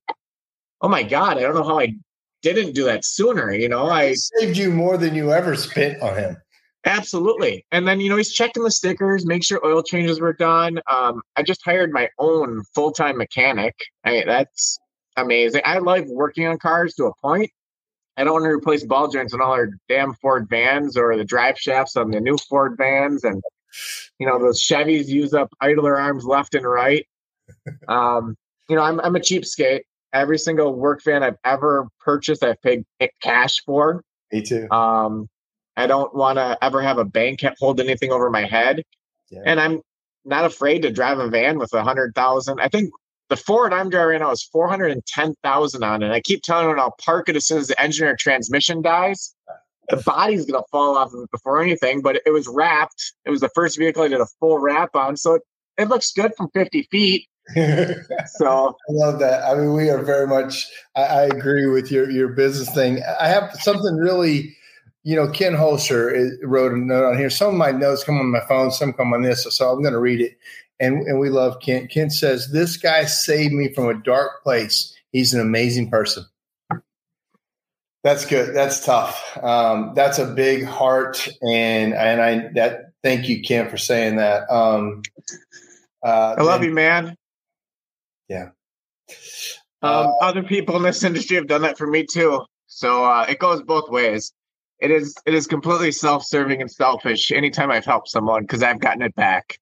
Oh 0.81 0.87
my 0.87 1.03
God, 1.03 1.37
I 1.37 1.41
don't 1.41 1.55
know 1.55 1.63
how 1.63 1.79
I 1.79 1.95
didn't 2.41 2.73
do 2.73 2.85
that 2.85 3.05
sooner. 3.05 3.53
You 3.53 3.69
know, 3.69 3.87
I 3.87 4.13
saved 4.13 4.57
you 4.57 4.71
more 4.71 4.97
than 4.97 5.15
you 5.15 5.31
ever 5.31 5.55
spent 5.55 6.01
on 6.01 6.15
him. 6.15 6.37
Absolutely. 6.85 7.65
And 7.71 7.87
then, 7.87 7.99
you 7.99 8.09
know, 8.09 8.15
he's 8.15 8.31
checking 8.31 8.63
the 8.63 8.69
stickers, 8.69 9.25
make 9.25 9.43
sure 9.43 9.65
oil 9.65 9.81
changes 9.81 10.19
were 10.19 10.33
done. 10.33 10.79
Um, 10.87 11.21
I 11.35 11.41
just 11.41 11.63
hired 11.65 11.91
my 11.91 12.09
own 12.19 12.63
full 12.75 12.91
time 12.91 13.17
mechanic. 13.17 13.75
I, 14.03 14.23
that's 14.25 14.77
amazing. 15.17 15.61
I 15.65 15.79
love 15.79 16.05
working 16.07 16.45
on 16.45 16.59
cars 16.59 16.93
to 16.95 17.05
a 17.05 17.15
point. 17.21 17.49
I 18.17 18.23
don't 18.23 18.33
want 18.33 18.45
to 18.45 18.49
replace 18.49 18.85
ball 18.85 19.07
joints 19.09 19.33
on 19.33 19.41
all 19.41 19.51
our 19.51 19.69
damn 19.89 20.13
Ford 20.15 20.47
vans 20.49 20.95
or 20.95 21.17
the 21.17 21.25
drive 21.25 21.57
shafts 21.57 21.95
on 21.95 22.11
the 22.11 22.21
new 22.21 22.37
Ford 22.37 22.75
vans. 22.77 23.23
And, 23.23 23.41
you 24.19 24.27
know, 24.27 24.39
those 24.39 24.63
Chevys 24.63 25.07
use 25.07 25.33
up 25.33 25.49
idler 25.59 25.99
arms 25.99 26.23
left 26.23 26.55
and 26.55 26.65
right. 26.65 27.05
Um, 27.87 28.35
you 28.69 28.75
know, 28.75 28.81
I'm, 28.81 28.99
I'm 29.01 29.15
a 29.15 29.19
cheapskate. 29.19 29.81
Every 30.11 30.39
single 30.39 30.73
work 30.73 31.03
van 31.03 31.21
I've 31.21 31.37
ever 31.45 31.87
purchased, 31.99 32.43
I've 32.43 32.59
paid 32.63 32.83
cash 33.21 33.61
for. 33.63 34.01
Me 34.31 34.41
too. 34.41 34.67
Um, 34.71 35.27
I 35.77 35.87
don't 35.87 36.13
want 36.15 36.37
to 36.37 36.57
ever 36.61 36.81
have 36.81 36.97
a 36.97 37.05
bank 37.05 37.41
hold 37.59 37.79
anything 37.79 38.11
over 38.11 38.29
my 38.29 38.45
head. 38.45 38.83
Yeah. 39.29 39.41
And 39.45 39.59
I'm 39.59 39.81
not 40.23 40.45
afraid 40.45 40.81
to 40.81 40.91
drive 40.91 41.19
a 41.19 41.29
van 41.29 41.59
with 41.59 41.73
a 41.73 41.83
hundred 41.83 42.15
thousand. 42.15 42.59
I 42.59 42.67
think 42.67 42.91
the 43.29 43.37
Ford 43.37 43.73
I'm 43.73 43.89
driving 43.89 44.13
right 44.13 44.21
now 44.21 44.31
is 44.31 44.43
four 44.43 44.67
hundred 44.67 44.91
and 44.91 45.05
ten 45.05 45.33
thousand 45.43 45.83
on 45.83 46.03
it. 46.03 46.11
I 46.11 46.21
keep 46.21 46.43
telling 46.43 46.67
them 46.67 46.79
I'll 46.79 46.95
park 47.03 47.29
it 47.29 47.35
as 47.35 47.47
soon 47.47 47.59
as 47.59 47.67
the 47.67 47.81
engine 47.81 48.07
or 48.07 48.15
transmission 48.15 48.81
dies. 48.81 49.33
The 49.89 49.97
body's 49.97 50.45
gonna 50.45 50.63
fall 50.71 50.97
off 50.97 51.13
of 51.13 51.23
it 51.23 51.31
before 51.31 51.61
anything, 51.61 52.01
but 52.01 52.21
it 52.25 52.31
was 52.31 52.47
wrapped. 52.47 53.13
It 53.25 53.29
was 53.29 53.41
the 53.41 53.49
first 53.49 53.77
vehicle 53.77 54.03
I 54.03 54.07
did 54.07 54.21
a 54.21 54.27
full 54.39 54.57
wrap 54.59 54.95
on, 54.95 55.17
so 55.17 55.35
it, 55.35 55.41
it 55.77 55.89
looks 55.89 56.11
good 56.11 56.31
from 56.35 56.49
fifty 56.53 56.83
feet. 56.91 57.27
so 57.55 58.75
I 58.89 58.91
love 58.91 59.19
that. 59.19 59.43
I 59.43 59.53
mean, 59.53 59.73
we 59.73 59.89
are 59.89 60.01
very 60.01 60.25
much. 60.25 60.67
I, 60.95 61.03
I 61.03 61.21
agree 61.25 61.67
with 61.67 61.91
your 61.91 62.09
your 62.09 62.29
business 62.29 62.73
thing. 62.73 63.01
I 63.19 63.27
have 63.27 63.53
something 63.59 63.95
really 63.95 64.55
you 65.05 65.15
know, 65.15 65.29
Ken 65.29 65.53
Holzer 65.53 66.31
wrote 66.41 66.73
a 66.73 66.77
note 66.77 67.05
on 67.11 67.17
here. 67.17 67.29
Some 67.29 67.49
of 67.49 67.53
my 67.53 67.69
notes 67.69 68.03
come 68.03 68.19
on 68.19 68.31
my 68.31 68.41
phone, 68.47 68.71
some 68.71 68.91
come 68.91 69.13
on 69.13 69.21
this, 69.21 69.43
so 69.43 69.69
I'm 69.69 69.83
going 69.83 69.93
to 69.93 69.99
read 69.99 70.19
it. 70.19 70.35
And, 70.79 71.03
and 71.07 71.19
we 71.19 71.29
love 71.29 71.61
Ken. 71.61 71.87
Ken 71.87 72.09
says, 72.09 72.51
This 72.51 72.75
guy 72.75 73.05
saved 73.05 73.53
me 73.53 73.71
from 73.71 73.87
a 73.87 73.93
dark 73.93 74.41
place. 74.41 74.97
He's 75.11 75.31
an 75.31 75.39
amazing 75.39 75.91
person. 75.91 76.25
That's 78.03 78.25
good. 78.25 78.55
That's 78.55 78.83
tough. 78.83 79.37
Um, 79.43 79.93
that's 79.95 80.17
a 80.17 80.25
big 80.25 80.63
heart, 80.63 81.27
and 81.41 81.93
and 81.95 82.21
I 82.21 82.49
that 82.53 82.91
thank 83.03 83.27
you, 83.27 83.41
Ken, 83.41 83.67
for 83.67 83.77
saying 83.77 84.17
that. 84.17 84.47
Um, 84.47 85.01
uh, 86.03 86.35
I 86.37 86.43
love 86.43 86.63
you, 86.63 86.71
man. 86.71 87.15
Yeah. 88.29 88.49
Um, 89.81 90.07
uh, 90.07 90.17
other 90.21 90.43
people 90.43 90.75
in 90.75 90.83
this 90.83 91.03
industry 91.03 91.35
have 91.37 91.47
done 91.47 91.63
that 91.63 91.79
for 91.79 91.87
me 91.87 92.05
too. 92.05 92.45
So 92.67 93.05
uh, 93.05 93.25
it 93.27 93.39
goes 93.39 93.63
both 93.63 93.89
ways 93.89 94.34
it 94.79 94.91
is 94.91 95.15
it 95.25 95.33
is 95.33 95.47
completely 95.47 95.91
self-serving 95.91 96.61
and 96.61 96.71
selfish 96.71 97.31
anytime 97.31 97.71
I've 97.71 97.85
helped 97.85 98.09
someone 98.09 98.43
because 98.43 98.63
I've 98.63 98.79
gotten 98.79 99.01
it 99.01 99.15
back. 99.15 99.59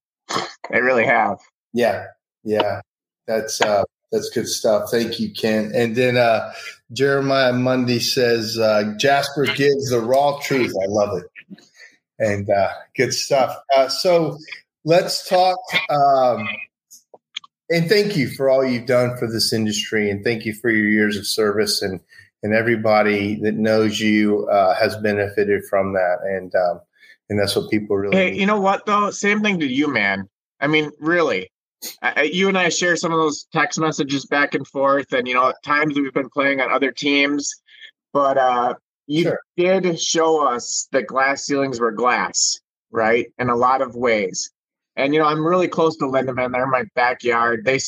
I 0.71 0.77
really 0.77 1.05
have. 1.05 1.39
Yeah, 1.73 2.05
yeah, 2.43 2.81
that's 3.27 3.61
uh, 3.61 3.83
that's 4.11 4.29
good 4.29 4.47
stuff. 4.47 4.89
Thank 4.91 5.19
you, 5.19 5.31
Ken. 5.31 5.71
And 5.75 5.95
then 5.95 6.17
uh, 6.17 6.51
Jeremiah 6.91 7.53
Mundy 7.53 7.99
says 7.99 8.57
uh, 8.57 8.93
Jasper 8.97 9.45
gives 9.45 9.89
the 9.89 10.01
raw 10.01 10.39
truth. 10.41 10.73
I 10.81 10.85
love 10.87 11.17
it, 11.17 11.59
and 12.19 12.49
uh, 12.49 12.69
good 12.95 13.13
stuff. 13.13 13.55
Uh, 13.75 13.89
so 13.89 14.37
let's 14.85 15.27
talk. 15.27 15.59
Um, 15.89 16.47
and 17.69 17.89
thank 17.89 18.15
you 18.15 18.29
for 18.29 18.49
all 18.49 18.63
you've 18.63 18.85
done 18.85 19.17
for 19.17 19.27
this 19.27 19.53
industry, 19.53 20.09
and 20.09 20.23
thank 20.23 20.45
you 20.45 20.53
for 20.53 20.69
your 20.69 20.87
years 20.87 21.17
of 21.17 21.25
service 21.25 21.81
and 21.81 21.99
and 22.43 22.53
everybody 22.53 23.35
that 23.35 23.55
knows 23.55 23.99
you 23.99 24.47
uh, 24.49 24.75
has 24.75 24.95
benefited 24.97 25.63
from 25.69 25.93
that, 25.93 26.17
and 26.23 26.53
um, 26.55 26.81
and 27.29 27.39
that's 27.39 27.55
what 27.55 27.71
people 27.71 27.97
really. 27.97 28.15
Hey, 28.15 28.31
need. 28.31 28.41
you 28.41 28.45
know 28.45 28.59
what 28.59 28.85
though? 28.85 29.09
Same 29.09 29.41
thing 29.41 29.59
to 29.59 29.67
you, 29.67 29.87
man. 29.87 30.29
I 30.59 30.67
mean, 30.67 30.91
really, 30.99 31.51
I, 32.01 32.23
you 32.23 32.49
and 32.49 32.57
I 32.57 32.69
share 32.69 32.95
some 32.95 33.11
of 33.11 33.17
those 33.17 33.47
text 33.53 33.79
messages 33.79 34.25
back 34.25 34.53
and 34.53 34.67
forth, 34.67 35.11
and 35.13 35.27
you 35.27 35.33
know, 35.33 35.49
at 35.49 35.63
times 35.63 35.95
we've 35.95 36.13
been 36.13 36.29
playing 36.29 36.61
on 36.61 36.71
other 36.71 36.91
teams, 36.91 37.53
but 38.11 38.37
uh, 38.37 38.75
you 39.07 39.23
sure. 39.23 39.39
did 39.57 39.99
show 39.99 40.45
us 40.45 40.87
that 40.91 41.07
glass 41.07 41.45
ceilings 41.45 41.79
were 41.79 41.91
glass, 41.91 42.59
right? 42.91 43.27
In 43.39 43.49
a 43.49 43.55
lot 43.55 43.81
of 43.81 43.95
ways. 43.95 44.51
And 44.95 45.13
you 45.13 45.19
know, 45.19 45.25
I'm 45.25 45.45
really 45.45 45.67
close 45.67 45.97
to 45.97 46.05
Lindemann. 46.05 46.51
They're 46.51 46.65
in 46.65 46.69
my 46.69 46.83
backyard. 46.95 47.65
They 47.65 47.79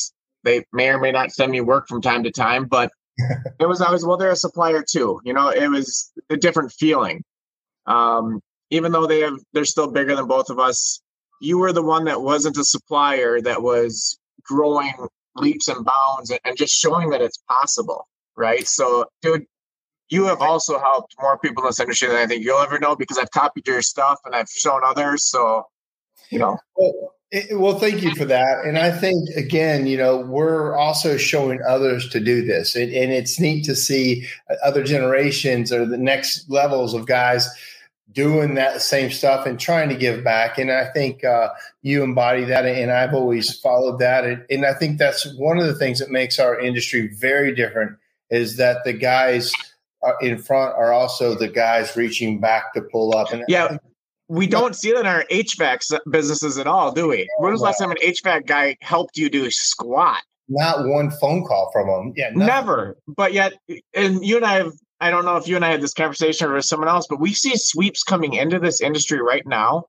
they 0.43 0.64
may 0.74 0.89
or 0.89 0.99
may 0.99 1.12
not 1.12 1.32
send 1.32 1.51
me 1.51 1.62
work 1.62 1.88
from 1.88 2.01
time 2.01 2.24
to 2.24 2.32
time, 2.32 2.66
but 2.66 2.91
it 3.18 3.68
was 3.68 3.82
always 3.82 4.05
well 4.05 4.18
they're 4.18 4.32
a 4.32 4.36
supplier 4.36 4.84
too 4.84 5.20
you 5.24 5.34
know 5.34 5.49
it 5.49 5.68
was 5.68 6.11
a 6.30 6.38
different 6.38 6.72
feeling. 6.72 7.24
Um, 7.88 8.41
even 8.72 8.91
though 8.91 9.05
they 9.05 9.20
have 9.22 9.38
they're 9.53 9.66
still 9.66 9.91
bigger 9.91 10.16
than 10.16 10.28
both 10.28 10.49
of 10.49 10.59
us 10.59 11.01
you 11.39 11.57
were 11.57 11.72
the 11.72 11.84
one 11.84 12.05
that 12.05 12.22
wasn't 12.22 12.57
a 12.57 12.63
supplier 12.63 13.41
that 13.41 13.61
was 13.61 14.18
growing 14.43 14.93
leaps 15.36 15.68
and 15.68 15.86
bounds 15.86 16.32
and, 16.32 16.39
and 16.45 16.57
just 16.57 16.74
showing 16.74 17.09
that 17.11 17.22
it's 17.22 17.38
possible 17.49 18.07
right? 18.36 18.68
So 18.68 19.05
dude 19.22 19.45
you 20.09 20.26
have 20.26 20.41
also 20.41 20.80
helped 20.80 21.16
more 21.20 21.38
people 21.39 21.63
in 21.63 21.70
this 21.70 21.80
industry 21.80 22.07
than 22.07 22.18
i 22.18 22.28
think 22.28 22.43
you'll 22.43 22.59
ever 22.59 22.78
know 22.78 22.95
because 22.95 23.18
i've 23.18 23.32
copied 23.32 23.66
your 23.66 23.82
stuff 23.82 24.20
and 24.24 24.36
i've 24.36 24.47
shown 24.47 24.82
others 24.86 25.24
so 25.24 25.66
you 26.30 26.39
know. 26.39 26.57
Well, 26.76 27.13
it, 27.36 27.60
well, 27.60 27.78
thank 27.78 28.02
you 28.02 28.16
for 28.16 28.24
that. 28.26 28.64
And 28.66 28.78
I 28.78 28.92
think, 28.92 29.30
again, 29.36 29.88
you 29.88 29.98
know, 29.98 30.20
we're 30.20 30.74
also 30.74 31.18
showing 31.18 31.60
others 31.68 32.08
to 32.10 32.22
do 32.22 32.46
this. 32.46 32.76
and 32.76 32.92
it's 32.94 33.40
neat 33.40 33.66
to 33.66 33.76
see 33.76 34.26
other 34.64 34.84
generations 34.84 35.72
or 35.72 35.86
the 35.86 35.98
next 35.98 36.50
levels 36.50 36.94
of 36.94 37.08
guys 37.08 37.50
doing 38.14 38.56
that 38.56 38.82
same 38.82 39.12
stuff 39.12 39.46
and 39.46 39.60
trying 39.60 39.90
to 39.90 39.96
give 39.96 40.24
back. 40.24 40.58
And 40.58 40.72
I 40.72 40.86
think 40.86 41.26
uh, 41.26 41.50
you 41.82 42.04
embody 42.04 42.46
that. 42.46 42.66
And 42.66 42.90
I've 42.90 43.14
always 43.14 43.60
followed 43.60 44.00
that. 44.00 44.24
And, 44.24 44.46
and 44.50 44.66
I 44.66 44.74
think 44.74 44.98
that's 44.98 45.28
one 45.36 45.60
of 45.60 45.66
the 45.68 45.76
things 45.76 46.00
that 46.00 46.10
makes 46.10 46.40
our 46.40 46.58
industry 46.58 47.10
very 47.20 47.54
different 47.54 47.98
is 48.30 48.56
that 48.56 48.86
the 48.86 48.94
guys 48.94 49.52
in 50.22 50.38
front 50.38 50.74
are 50.78 50.94
also 50.94 51.36
the 51.36 51.50
guys 51.50 51.98
reaching 51.98 52.40
back 52.40 52.74
to 52.76 52.82
pull 52.82 53.14
up. 53.18 53.34
And 53.34 53.44
yeah 53.50 53.78
we 54.28 54.47
don't 54.47 54.76
see 54.76 54.91
that 54.91 55.01
in 55.01 55.05
our 55.05 55.23
HVAC 55.32 55.99
businesses 56.09 56.57
at 56.57 56.67
all, 56.67 56.91
do 56.91 57.07
we? 57.07 57.28
When 57.39 57.51
was 57.51 57.61
the 57.61 57.65
last 57.65 57.80
time 57.80 57.91
an 57.91 57.97
HVAC 58.03 58.45
guy 58.45 58.78
helped 58.82 59.17
you 59.17 59.30
do 59.30 59.45
a 59.45 59.51
squat? 59.51 60.23
Not 60.47 60.88
one 60.88 61.11
phone 61.11 61.43
call 61.45 61.71
from 61.71 61.88
him. 61.88 62.13
Yeah, 62.15 62.30
never. 62.34 62.97
But 63.07 63.34
yet, 63.34 63.53
and 63.93 64.23
you 64.26 64.38
and 64.38 64.45
I 64.45 64.55
have. 64.55 64.73
I 65.01 65.11
don't 65.11 65.26
know 65.26 65.36
if 65.36 65.47
you 65.47 65.57
and 65.57 65.65
I 65.65 65.71
had 65.71 65.82
this 65.82 65.93
conversation 65.93 66.49
or 66.49 66.53
with 66.53 66.65
someone 66.65 66.88
else, 66.88 67.05
but 67.09 67.19
we 67.19 67.34
see 67.34 67.57
sweeps 67.57 68.01
coming 68.01 68.34
into 68.34 68.59
this 68.59 68.80
industry 68.80 69.21
right 69.21 69.45
now 69.45 69.86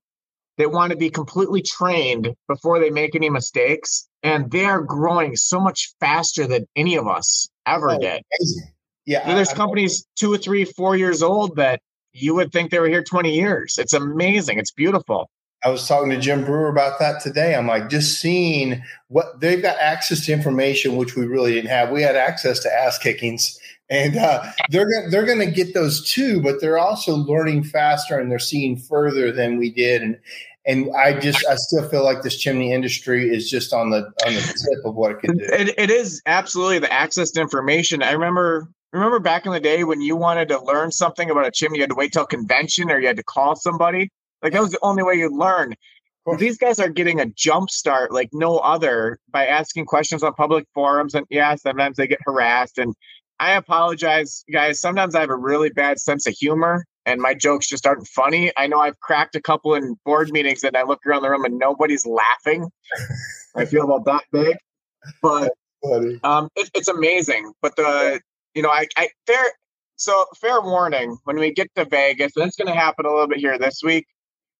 that 0.57 0.71
want 0.71 0.91
to 0.91 0.97
be 0.97 1.09
completely 1.09 1.61
trained 1.61 2.33
before 2.49 2.79
they 2.79 2.89
make 2.89 3.15
any 3.15 3.29
mistakes, 3.29 4.07
and 4.23 4.51
they 4.51 4.65
are 4.65 4.81
growing 4.81 5.35
so 5.35 5.59
much 5.59 5.93
faster 6.01 6.45
than 6.45 6.67
any 6.75 6.95
of 6.95 7.07
us 7.07 7.47
ever 7.65 7.91
oh, 7.91 7.99
did. 7.99 8.21
Amazing. 8.39 8.73
Yeah, 9.05 9.33
there's 9.33 9.49
I, 9.49 9.55
companies 9.55 10.05
two 10.17 10.33
or 10.33 10.37
three, 10.37 10.65
four 10.65 10.97
years 10.97 11.23
old 11.23 11.55
that 11.55 11.79
you 12.13 12.35
would 12.35 12.51
think 12.51 12.71
they 12.71 12.79
were 12.79 12.87
here 12.87 13.03
20 13.03 13.33
years. 13.33 13.77
It's 13.77 13.93
amazing. 13.93 14.59
It's 14.59 14.71
beautiful. 14.71 15.29
I 15.63 15.69
was 15.69 15.87
talking 15.87 16.11
to 16.11 16.19
Jim 16.19 16.45
Brewer 16.45 16.69
about 16.69 16.99
that 16.99 17.21
today. 17.21 17.55
I'm 17.55 17.67
like, 17.67 17.89
just 17.89 18.19
seeing 18.21 18.83
what 19.07 19.39
they've 19.39 19.61
got 19.61 19.77
access 19.79 20.25
to 20.25 20.33
information, 20.33 20.97
which 20.97 21.15
we 21.15 21.25
really 21.25 21.53
didn't 21.53 21.71
have. 21.71 21.89
We 21.89 22.03
had 22.03 22.15
access 22.15 22.59
to 22.59 22.73
ass 22.73 22.97
kickings, 22.97 23.59
and 23.89 24.17
uh, 24.17 24.43
they're 24.69 24.89
gonna, 24.89 25.09
they're 25.09 25.25
going 25.25 25.39
to 25.39 25.51
get 25.51 25.73
those 25.73 26.07
too. 26.07 26.41
But 26.41 26.61
they're 26.61 26.77
also 26.77 27.15
learning 27.15 27.63
faster 27.63 28.19
and 28.19 28.29
they're 28.29 28.37
seeing 28.37 28.77
further 28.77 29.31
than 29.31 29.57
we 29.57 29.71
did. 29.71 30.03
And 30.03 30.19
and 30.67 30.95
I 30.95 31.19
just 31.19 31.43
I 31.47 31.55
still 31.55 31.87
feel 31.89 32.03
like 32.03 32.21
this 32.21 32.37
chimney 32.37 32.71
industry 32.71 33.33
is 33.33 33.49
just 33.49 33.73
on 33.73 33.89
the 33.89 34.03
on 34.25 34.33
the 34.35 34.41
tip 34.41 34.85
of 34.85 34.93
what 34.93 35.11
it 35.11 35.19
can 35.21 35.37
do. 35.37 35.43
It, 35.45 35.73
it 35.77 35.89
is 35.89 36.21
absolutely 36.27 36.79
the 36.79 36.93
access 36.93 37.31
to 37.31 37.41
information. 37.41 38.03
I 38.03 38.11
remember 38.11 38.69
remember 38.91 39.19
back 39.19 39.45
in 39.45 39.51
the 39.51 39.59
day 39.59 39.83
when 39.83 40.01
you 40.01 40.15
wanted 40.15 40.47
to 40.49 40.63
learn 40.63 40.91
something 40.91 41.29
about 41.29 41.47
a 41.47 41.51
chimney, 41.51 41.77
you 41.77 41.83
had 41.83 41.89
to 41.89 41.95
wait 41.95 42.13
till 42.13 42.25
convention 42.25 42.91
or 42.91 42.99
you 42.99 43.07
had 43.07 43.17
to 43.17 43.23
call 43.23 43.55
somebody? 43.55 44.09
Like 44.41 44.53
that 44.53 44.61
was 44.61 44.71
the 44.71 44.79
only 44.81 45.03
way 45.03 45.15
you'd 45.15 45.33
learn. 45.33 45.75
These 46.37 46.57
guys 46.57 46.77
are 46.77 46.89
getting 46.89 47.21
a 47.21 47.25
jump 47.25 47.69
start 47.69 48.11
like 48.11 48.29
no 48.33 48.57
other 48.57 49.17
by 49.29 49.45
asking 49.45 49.85
questions 49.85 50.23
on 50.23 50.33
public 50.33 50.65
forums. 50.73 51.15
And 51.15 51.25
yeah, 51.29 51.55
sometimes 51.55 51.95
they 51.95 52.05
get 52.05 52.19
harassed. 52.25 52.77
And 52.77 52.95
I 53.39 53.53
apologize, 53.53 54.43
guys. 54.51 54.81
Sometimes 54.81 55.15
I 55.15 55.21
have 55.21 55.29
a 55.29 55.37
really 55.37 55.69
bad 55.69 55.99
sense 55.99 56.27
of 56.27 56.33
humor 56.33 56.85
and 57.05 57.21
my 57.21 57.33
jokes 57.33 57.67
just 57.67 57.87
aren't 57.87 58.05
funny. 58.07 58.51
I 58.57 58.67
know 58.67 58.79
I've 58.79 58.99
cracked 58.99 59.35
a 59.37 59.41
couple 59.41 59.73
in 59.73 59.95
board 60.03 60.29
meetings 60.31 60.65
and 60.65 60.75
I 60.75 60.83
look 60.83 60.99
around 61.05 61.21
the 61.21 61.29
room 61.29 61.45
and 61.45 61.57
nobody's 61.57 62.05
laughing. 62.05 62.69
I 63.55 63.63
feel 63.63 63.85
about 63.85 64.03
that 64.03 64.23
big. 64.33 64.57
But 65.21 65.53
um, 66.23 66.49
it, 66.57 66.69
it's 66.73 66.89
amazing. 66.89 67.53
But 67.61 67.77
the 67.77 68.19
you 68.57 68.63
know, 68.63 68.71
I, 68.71 68.87
I 68.97 69.09
fair 69.27 69.45
so 69.97 70.25
fair 70.35 70.59
warning 70.61 71.17
when 71.25 71.37
we 71.37 71.53
get 71.53 71.69
to 71.75 71.85
Vegas, 71.85 72.35
and 72.35 72.47
it's 72.47 72.57
going 72.57 72.67
to 72.67 72.77
happen 72.77 73.05
a 73.05 73.09
little 73.09 73.27
bit 73.27 73.37
here 73.37 73.57
this 73.59 73.81
week. 73.83 74.07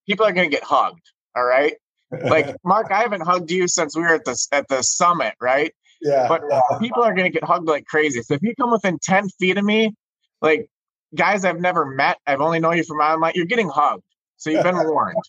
people 0.08 0.24
are 0.24 0.32
going 0.32 0.50
to 0.50 0.56
get 0.56 0.64
hugged. 0.64 1.02
All 1.36 1.44
right. 1.44 1.74
Like 2.12 2.56
Mark, 2.64 2.92
I 2.92 3.02
haven't 3.02 3.22
hugged 3.22 3.50
you 3.50 3.68
since 3.68 3.96
we 3.96 4.04
were 4.04 4.14
at 4.14 4.26
the 4.26 4.48
at 4.52 4.68
the 4.68 4.84
summit, 4.84 5.34
right? 5.42 5.74
Yeah. 6.00 6.28
But 6.30 6.44
yeah. 6.48 6.62
people 6.80 7.02
are 7.04 7.14
going 7.16 7.26
to 7.26 7.32
get 7.32 7.44
hugged 7.44 7.68
like 7.68 7.86
crazy. 7.86 8.22
So 8.22 8.36
if 8.36 8.44
you 8.44 8.54
come 8.56 8.72
within 8.72 9.00
ten 9.02 9.30
feet 9.30 9.58
of 9.58 9.66
me, 9.66 9.96
like 10.44 10.70
guys 11.16 11.44
I've 11.44 11.60
never 11.60 11.84
met, 11.84 12.20
I've 12.28 12.42
only 12.42 12.60
known 12.60 12.78
you 12.78 12.84
from 12.84 13.00
online, 13.00 13.32
you're 13.34 13.46
getting 13.46 13.70
hugged. 13.70 14.04
So 14.38 14.52
you've 14.52 14.64
been 14.64 14.78
warned. 14.78 15.18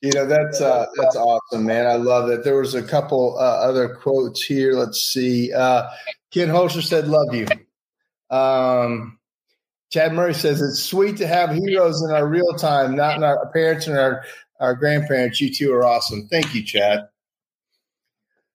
You 0.00 0.12
know 0.12 0.26
that's 0.26 0.60
uh, 0.60 0.86
that's 0.96 1.16
awesome, 1.16 1.66
man. 1.66 1.86
I 1.86 1.94
love 1.94 2.28
it. 2.30 2.44
There 2.44 2.56
was 2.56 2.74
a 2.74 2.82
couple 2.82 3.36
uh, 3.36 3.40
other 3.40 3.88
quotes 3.88 4.42
here. 4.42 4.74
Let's 4.74 5.00
see. 5.00 5.52
Uh, 5.52 5.88
Ken 6.32 6.48
Holster 6.48 6.82
said, 6.82 7.08
"Love 7.08 7.34
you." 7.34 7.46
Um, 8.30 9.18
Chad 9.90 10.12
Murray 10.12 10.34
says 10.34 10.60
it's 10.60 10.82
sweet 10.82 11.16
to 11.18 11.26
have 11.26 11.50
heroes 11.54 12.02
in 12.02 12.10
our 12.10 12.26
real 12.26 12.54
time, 12.54 12.94
not 12.94 13.16
in 13.16 13.24
our 13.24 13.50
parents 13.52 13.86
and 13.86 13.98
our 13.98 14.24
our 14.60 14.74
grandparents. 14.74 15.40
You 15.40 15.52
two 15.54 15.72
are 15.72 15.84
awesome. 15.84 16.26
Thank 16.30 16.54
you, 16.54 16.62
Chad. 16.64 17.08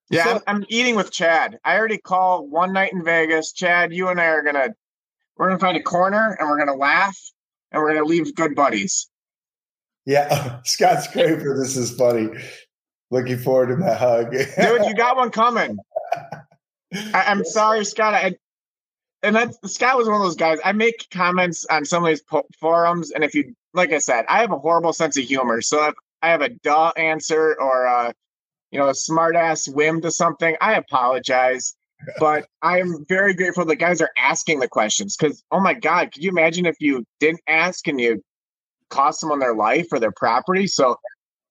Yeah, 0.09 0.25
So- 0.25 0.31
I'm, 0.47 0.57
I'm 0.57 0.65
eating 0.69 0.95
with 0.95 1.11
Chad. 1.11 1.59
I 1.63 1.77
already 1.77 1.97
called 1.97 2.51
one 2.51 2.73
night 2.73 2.93
in 2.93 3.03
Vegas. 3.03 3.51
Chad, 3.53 3.93
you 3.93 4.09
and 4.09 4.19
I 4.19 4.25
are 4.25 4.43
gonna 4.43 4.75
we're 5.37 5.47
gonna 5.47 5.59
find 5.59 5.77
a 5.77 5.81
corner 5.81 6.35
and 6.39 6.47
we're 6.47 6.59
gonna 6.59 6.75
laugh 6.77 7.17
and 7.71 7.81
we're 7.81 7.93
gonna 7.93 8.05
leave 8.05 8.35
good 8.35 8.53
buddies. 8.53 9.09
Yeah, 10.05 10.59
Scott 10.65 11.03
Scraper, 11.03 11.57
this 11.57 11.75
is 11.77 11.95
funny. 11.95 12.29
Looking 13.09 13.37
forward 13.37 13.67
to 13.67 13.77
my 13.77 13.93
hug. 13.93 14.31
Dude, 14.31 14.85
you 14.85 14.93
got 14.97 15.15
one 15.17 15.29
coming. 15.31 15.77
I, 16.93 17.23
I'm 17.27 17.43
sorry, 17.45 17.85
Scott. 17.85 18.13
I, 18.13 18.35
and 19.23 19.35
that's 19.35 19.57
Scott 19.73 19.97
was 19.97 20.07
one 20.07 20.17
of 20.17 20.21
those 20.21 20.35
guys. 20.35 20.59
I 20.63 20.73
make 20.73 21.07
comments 21.09 21.65
on 21.69 21.85
some 21.85 22.03
of 22.03 22.09
these 22.09 22.21
po- 22.21 22.45
forums, 22.59 23.11
and 23.11 23.23
if 23.23 23.33
you, 23.33 23.55
like 23.73 23.91
I 23.93 23.97
said, 23.99 24.25
I 24.27 24.41
have 24.41 24.51
a 24.51 24.59
horrible 24.59 24.93
sense 24.93 25.17
of 25.17 25.23
humor. 25.23 25.61
So 25.61 25.87
if 25.87 25.95
I 26.21 26.29
have 26.29 26.41
a 26.41 26.49
duh 26.49 26.91
answer 26.97 27.55
or 27.59 27.85
a, 27.85 28.13
you 28.71 28.79
know, 28.79 28.89
a 28.89 28.95
smart 28.95 29.35
ass 29.35 29.67
whim 29.67 30.01
to 30.01 30.11
something, 30.11 30.55
I 30.61 30.75
apologize. 30.75 31.75
But 32.19 32.47
I 32.61 32.81
am 32.81 33.05
very 33.07 33.33
grateful 33.33 33.63
that 33.63 33.77
guys 33.77 34.01
are 34.01 34.09
asking 34.17 34.59
the 34.59 34.67
questions 34.67 35.15
because, 35.15 35.41
oh 35.51 35.61
my 35.61 35.73
God, 35.73 36.11
could 36.11 36.21
you 36.21 36.31
imagine 36.31 36.65
if 36.65 36.75
you 36.81 37.05
didn't 37.21 37.39
ask 37.47 37.87
and 37.87 37.97
you 37.97 38.21
cost 38.89 39.21
someone 39.21 39.39
their 39.39 39.55
life 39.55 39.87
or 39.89 40.01
their 40.01 40.11
property? 40.11 40.67
So 40.67 40.97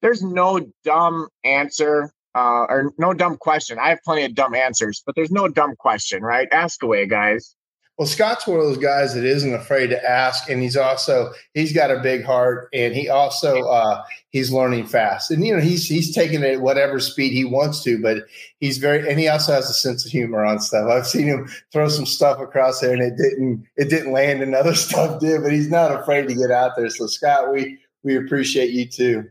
there's 0.03 0.23
no 0.23 0.61
dumb 0.85 1.29
answer 1.43 2.13
uh, 2.35 2.67
or 2.69 2.93
no 2.99 3.15
dumb 3.15 3.39
question. 3.39 3.79
I 3.79 3.89
have 3.89 4.01
plenty 4.05 4.25
of 4.25 4.35
dumb 4.35 4.55
answers, 4.55 5.03
but 5.07 5.15
there's 5.15 5.31
no 5.31 5.49
dumb 5.49 5.75
question, 5.79 6.23
right? 6.23 6.49
Ask 6.53 6.83
away, 6.83 7.07
guys. 7.07 7.57
Well, 7.99 8.09
Scott's 8.09 8.47
one 8.47 8.59
of 8.59 8.65
those 8.65 8.79
guys 8.79 9.15
that 9.15 9.25
isn't 9.25 9.53
afraid 9.53 9.89
to 9.89 10.11
ask, 10.11 10.49
and 10.49 10.63
he's 10.63 10.79
also 10.79 11.31
he's 11.53 11.75
got 11.75 11.91
a 11.91 12.01
big 12.01 12.25
heart, 12.25 12.69
and 12.73 12.95
he 12.95 13.11
also 13.11 13.63
uh, 13.65 14.03
he's 14.31 14.51
learning 14.51 14.87
fast, 14.87 15.31
and 15.31 15.45
you 15.47 15.55
know 15.55 15.61
he's 15.61 15.87
he's 15.87 16.15
taking 16.15 16.43
it 16.43 16.55
at 16.55 16.61
whatever 16.63 16.99
speed 17.01 17.33
he 17.33 17.45
wants 17.45 17.83
to, 17.85 18.01
but 18.01 18.25
he's 18.61 18.79
very 18.79 19.07
and 19.09 19.21
he 19.21 19.29
also 19.29 19.53
has 19.53 19.69
a 19.69 19.75
sense 19.75 20.07
of 20.07 20.11
humor 20.11 20.43
on 20.43 20.59
stuff. 20.59 20.89
I've 20.91 21.07
seen 21.07 21.27
him 21.27 21.49
throw 21.71 21.89
some 21.89 22.07
stuff 22.07 22.41
across 22.41 22.81
there, 22.81 22.95
and 22.95 23.03
it 23.03 23.17
didn't 23.19 23.67
it 23.77 23.91
didn't 23.91 24.13
land, 24.13 24.43
and 24.43 24.55
other 24.55 24.75
stuff 24.77 25.21
did, 25.21 25.43
but 25.43 25.53
he's 25.53 25.71
not 25.71 25.93
afraid 25.93 26.29
to 26.29 26.35
get 26.35 26.51
out 26.51 26.73
there. 26.77 26.89
So 26.89 27.07
Scott, 27.07 27.53
we 27.53 27.79
we 28.03 28.17
appreciate 28.17 28.71
you 28.71 28.87
too. 28.87 29.29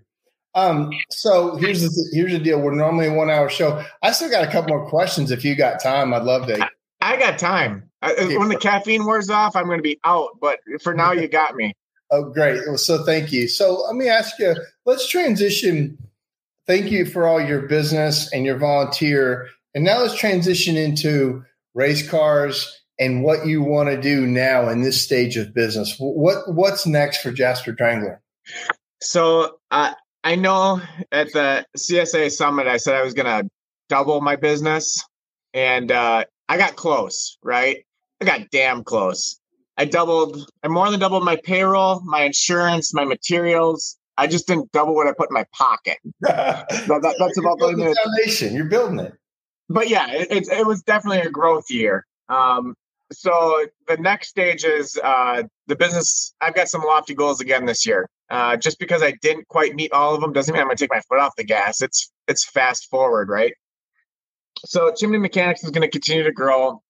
Um, 0.53 0.91
so 1.09 1.55
here's 1.55 1.82
the 1.82 2.09
here's 2.14 2.32
the 2.32 2.39
deal. 2.39 2.62
We're 2.62 2.76
normally 2.76 3.07
a 3.07 3.14
one 3.14 3.32
hour 3.32 3.49
show. 3.49 3.84
I 4.03 4.12
still 4.12 4.30
got 4.30 4.47
a 4.47 4.51
couple 4.51 4.78
more 4.78 4.88
questions. 4.88 5.32
If 5.32 5.43
you 5.43 5.55
got 5.55 5.82
time, 5.82 6.14
I'd 6.14 6.24
love 6.24 6.45
to. 6.47 6.70
I 7.12 7.18
got 7.18 7.38
time. 7.38 7.89
I, 8.01 8.14
Okay. 8.14 8.38
when 8.38 8.47
the 8.47 8.57
caffeine 8.57 9.05
wears 9.05 9.30
off, 9.30 9.55
I'm 9.55 9.66
going 9.66 9.80
to 9.80 9.84
be 9.84 9.99
out. 10.05 10.30
But 10.39 10.59
for 10.82 10.93
now, 10.93 11.12
you 11.12 11.28
got 11.28 11.55
me. 11.55 11.74
Oh, 12.14 12.26
great. 12.26 12.59
Well, 12.68 12.78
So 12.78 13.05
thank 13.05 13.32
you. 13.32 13.47
So 13.47 13.84
let 13.88 13.95
me 13.95 14.09
ask 14.09 14.38
you, 14.38 14.53
let's 14.86 15.07
transition. 15.07 15.97
Thank 16.68 16.91
you 16.91 17.05
for 17.05 17.26
all 17.26 17.39
your 17.39 17.62
business 17.62 18.30
and 18.34 18.45
your 18.45 18.57
volunteer. 18.57 19.47
And 19.74 19.86
now 19.86 20.01
let's 20.01 20.16
transition 20.16 20.76
into 20.76 21.45
race 21.74 22.05
cars 22.09 22.82
and 22.99 23.24
what 23.24 23.45
you 23.47 23.64
want 23.64 23.88
to 23.91 24.01
do 24.01 24.28
now 24.28 24.68
in 24.68 24.82
this 24.82 25.01
stage 25.01 25.38
of 25.38 25.53
business. 25.53 25.95
What 25.99 26.53
What's 26.53 26.86
next 26.86 27.22
for 27.22 27.32
Jasper 27.32 27.72
Drengler? 27.72 28.18
So 29.01 29.59
uh, 29.72 29.93
I 30.26 30.36
know 30.36 30.82
at 31.14 31.32
the 31.32 31.66
CSIA 31.78 32.30
summit, 32.30 32.68
I 32.68 32.76
said 32.76 32.95
I 32.95 33.03
was 33.03 33.14
going 33.14 33.43
to 33.43 33.49
double 33.88 34.20
my 34.20 34.36
business, 34.36 35.01
and 35.53 35.93
uh, 35.93 36.26
I 36.52 36.58
got 36.58 36.76
close. 36.76 37.38
Right, 37.41 37.86
I 38.20 38.26
got 38.26 38.49
damn 38.52 38.84
close. 38.84 39.39
I 39.78 39.86
doubled. 39.86 40.49
I 40.64 40.68
more 40.68 40.91
than 40.91 40.99
doubled 40.99 41.24
my 41.24 41.38
payroll, 41.38 42.02
my 42.02 42.24
insurance, 42.24 42.93
my 42.93 43.06
materials. 43.06 43.97
I 44.18 44.28
just 44.28 44.47
didn't 44.47 44.70
double 44.74 44.93
what 44.93 45.08
I 45.08 45.14
put 45.14 45.30
in 45.30 45.34
my 45.34 45.45
pocket. 45.54 45.97
that, 46.20 46.68
that- 46.68 47.16
that's 47.18 47.38
about 47.38 47.58
You're 47.60 47.70
the 47.72 47.76
building 47.78 47.86
the 47.86 47.95
foundation. 48.04 48.54
You're 48.54 48.66
building 48.66 48.99
it. 48.99 49.14
but 49.70 49.88
yeah, 49.89 50.12
it, 50.12 50.30
it, 50.30 50.47
it 50.49 50.68
was 50.68 50.82
definitely 50.84 51.22
a 51.22 51.30
growth 51.30 51.72
year. 51.72 52.06
Um, 52.28 52.76
so 53.14 53.66
the 53.88 53.95
next 53.97 54.28
stage 54.28 54.66
is 54.66 54.99
uh, 55.02 55.43
the 55.68 55.76
business. 55.78 56.34
I've 56.41 56.54
got 56.54 56.68
some 56.68 56.82
lofty 56.82 57.14
goals 57.14 57.39
again 57.39 57.66
this 57.66 57.86
year. 57.86 58.10
Uh, 58.30 58.58
just 58.58 58.78
because 58.78 59.02
I 59.02 59.14
didn't 59.22 59.47
quite 59.47 59.74
meet 59.76 59.91
all 59.93 60.14
of 60.16 60.22
them 60.22 60.32
doesn't 60.34 60.54
mean 60.54 60.62
I'm 60.62 60.68
going 60.68 60.78
to 60.78 60.84
take 60.84 60.91
my 60.91 61.02
foot 61.10 61.20
off 61.20 61.36
the 61.38 61.43
gas. 61.45 61.82
It's 61.82 62.12
it's 62.28 62.43
fast 62.45 62.89
forward, 62.89 63.30
right? 63.30 63.54
So 64.66 64.93
Chimney 64.93 65.18
Mechanics 65.18 65.64
is 65.64 65.72
going 65.72 65.82
to 65.82 65.89
continue 65.89 66.24
to 66.24 66.32
grow. 66.32 66.82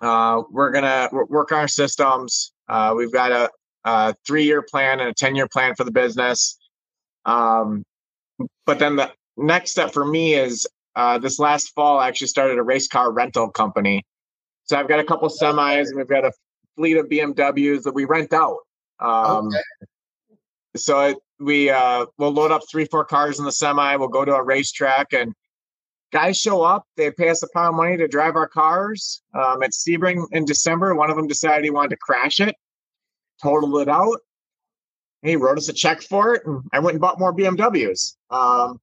Uh, 0.00 0.42
we're 0.50 0.70
going 0.70 0.84
to 0.84 1.08
work 1.28 1.52
on 1.52 1.58
our 1.58 1.68
systems. 1.68 2.52
Uh, 2.68 2.94
we've 2.96 3.12
got 3.12 3.30
a, 3.30 3.50
a 3.84 4.14
three-year 4.26 4.62
plan 4.62 5.00
and 5.00 5.10
a 5.10 5.14
ten-year 5.14 5.48
plan 5.48 5.74
for 5.74 5.84
the 5.84 5.92
business. 5.92 6.58
Um, 7.24 7.84
but 8.66 8.78
then 8.78 8.96
the 8.96 9.12
next 9.36 9.70
step 9.70 9.92
for 9.92 10.04
me 10.04 10.34
is 10.34 10.66
uh, 10.96 11.18
this 11.18 11.38
last 11.38 11.72
fall, 11.74 11.98
I 11.98 12.08
actually 12.08 12.28
started 12.28 12.58
a 12.58 12.62
race 12.62 12.88
car 12.88 13.12
rental 13.12 13.50
company. 13.50 14.04
So 14.64 14.76
I've 14.76 14.88
got 14.88 15.00
a 15.00 15.04
couple 15.04 15.28
semis 15.28 15.88
and 15.88 15.96
we've 15.96 16.08
got 16.08 16.24
a 16.24 16.32
fleet 16.76 16.96
of 16.96 17.06
BMWs 17.06 17.82
that 17.82 17.94
we 17.94 18.04
rent 18.04 18.32
out. 18.32 18.58
Um, 19.00 19.48
Okay. 19.48 19.58
So 20.76 21.00
it, 21.00 21.18
we 21.38 21.70
uh, 21.70 22.06
we'll 22.18 22.32
load 22.32 22.50
up 22.50 22.62
three, 22.68 22.84
four 22.86 23.04
cars 23.04 23.38
in 23.38 23.44
the 23.44 23.52
semi. 23.52 23.94
We'll 23.96 24.08
go 24.08 24.24
to 24.24 24.34
a 24.34 24.42
racetrack 24.42 25.12
and 25.12 25.32
guys 26.14 26.38
show 26.38 26.62
up. 26.62 26.86
They 26.96 27.10
pay 27.10 27.28
us 27.28 27.42
a 27.42 27.48
pile 27.48 27.70
of 27.70 27.74
money 27.74 27.96
to 27.96 28.06
drive 28.06 28.36
our 28.36 28.46
cars. 28.48 29.20
Um, 29.34 29.64
at 29.64 29.72
Sebring 29.72 30.24
in 30.30 30.44
December, 30.44 30.94
one 30.94 31.10
of 31.10 31.16
them 31.16 31.26
decided 31.26 31.64
he 31.64 31.70
wanted 31.70 31.90
to 31.90 31.96
crash 31.96 32.38
it, 32.38 32.54
totaled 33.42 33.82
it 33.82 33.88
out. 33.88 34.18
And 35.22 35.30
He 35.30 35.36
wrote 35.36 35.58
us 35.58 35.68
a 35.68 35.72
check 35.72 36.02
for 36.02 36.34
it, 36.34 36.46
and 36.46 36.62
I 36.72 36.78
went 36.78 36.94
and 36.94 37.00
bought 37.00 37.18
more 37.18 37.34
BMWs. 37.34 38.14
Um, 38.30 38.80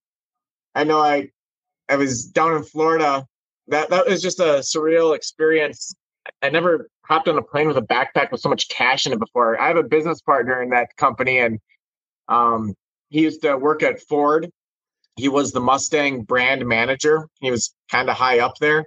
I 0.75 0.83
know 0.83 0.99
I 0.99 1.29
I 1.87 1.95
was 1.95 2.25
down 2.25 2.55
in 2.57 2.63
Florida. 2.63 3.25
That 3.69 3.89
that 3.89 4.07
was 4.07 4.21
just 4.21 4.39
a 4.39 4.59
surreal 4.59 5.15
experience. 5.15 5.93
I 6.41 6.49
never 6.49 6.89
hopped 7.05 7.29
on 7.29 7.37
a 7.37 7.41
plane 7.41 7.67
with 7.67 7.77
a 7.77 7.81
backpack 7.81 8.31
with 8.31 8.41
so 8.41 8.49
much 8.49 8.67
cash 8.69 9.05
in 9.05 9.13
it 9.13 9.19
before. 9.19 9.59
I 9.59 9.67
have 9.67 9.77
a 9.77 9.83
business 9.83 10.21
partner 10.21 10.61
in 10.61 10.69
that 10.71 10.89
company, 10.97 11.39
and 11.39 11.59
um, 12.27 12.73
he 13.09 13.21
used 13.21 13.41
to 13.43 13.57
work 13.57 13.83
at 13.83 14.01
Ford. 14.01 14.51
He 15.21 15.29
was 15.29 15.51
the 15.51 15.59
Mustang 15.59 16.23
brand 16.23 16.65
manager. 16.65 17.27
He 17.41 17.51
was 17.51 17.75
kind 17.91 18.09
of 18.09 18.17
high 18.17 18.39
up 18.39 18.57
there. 18.59 18.83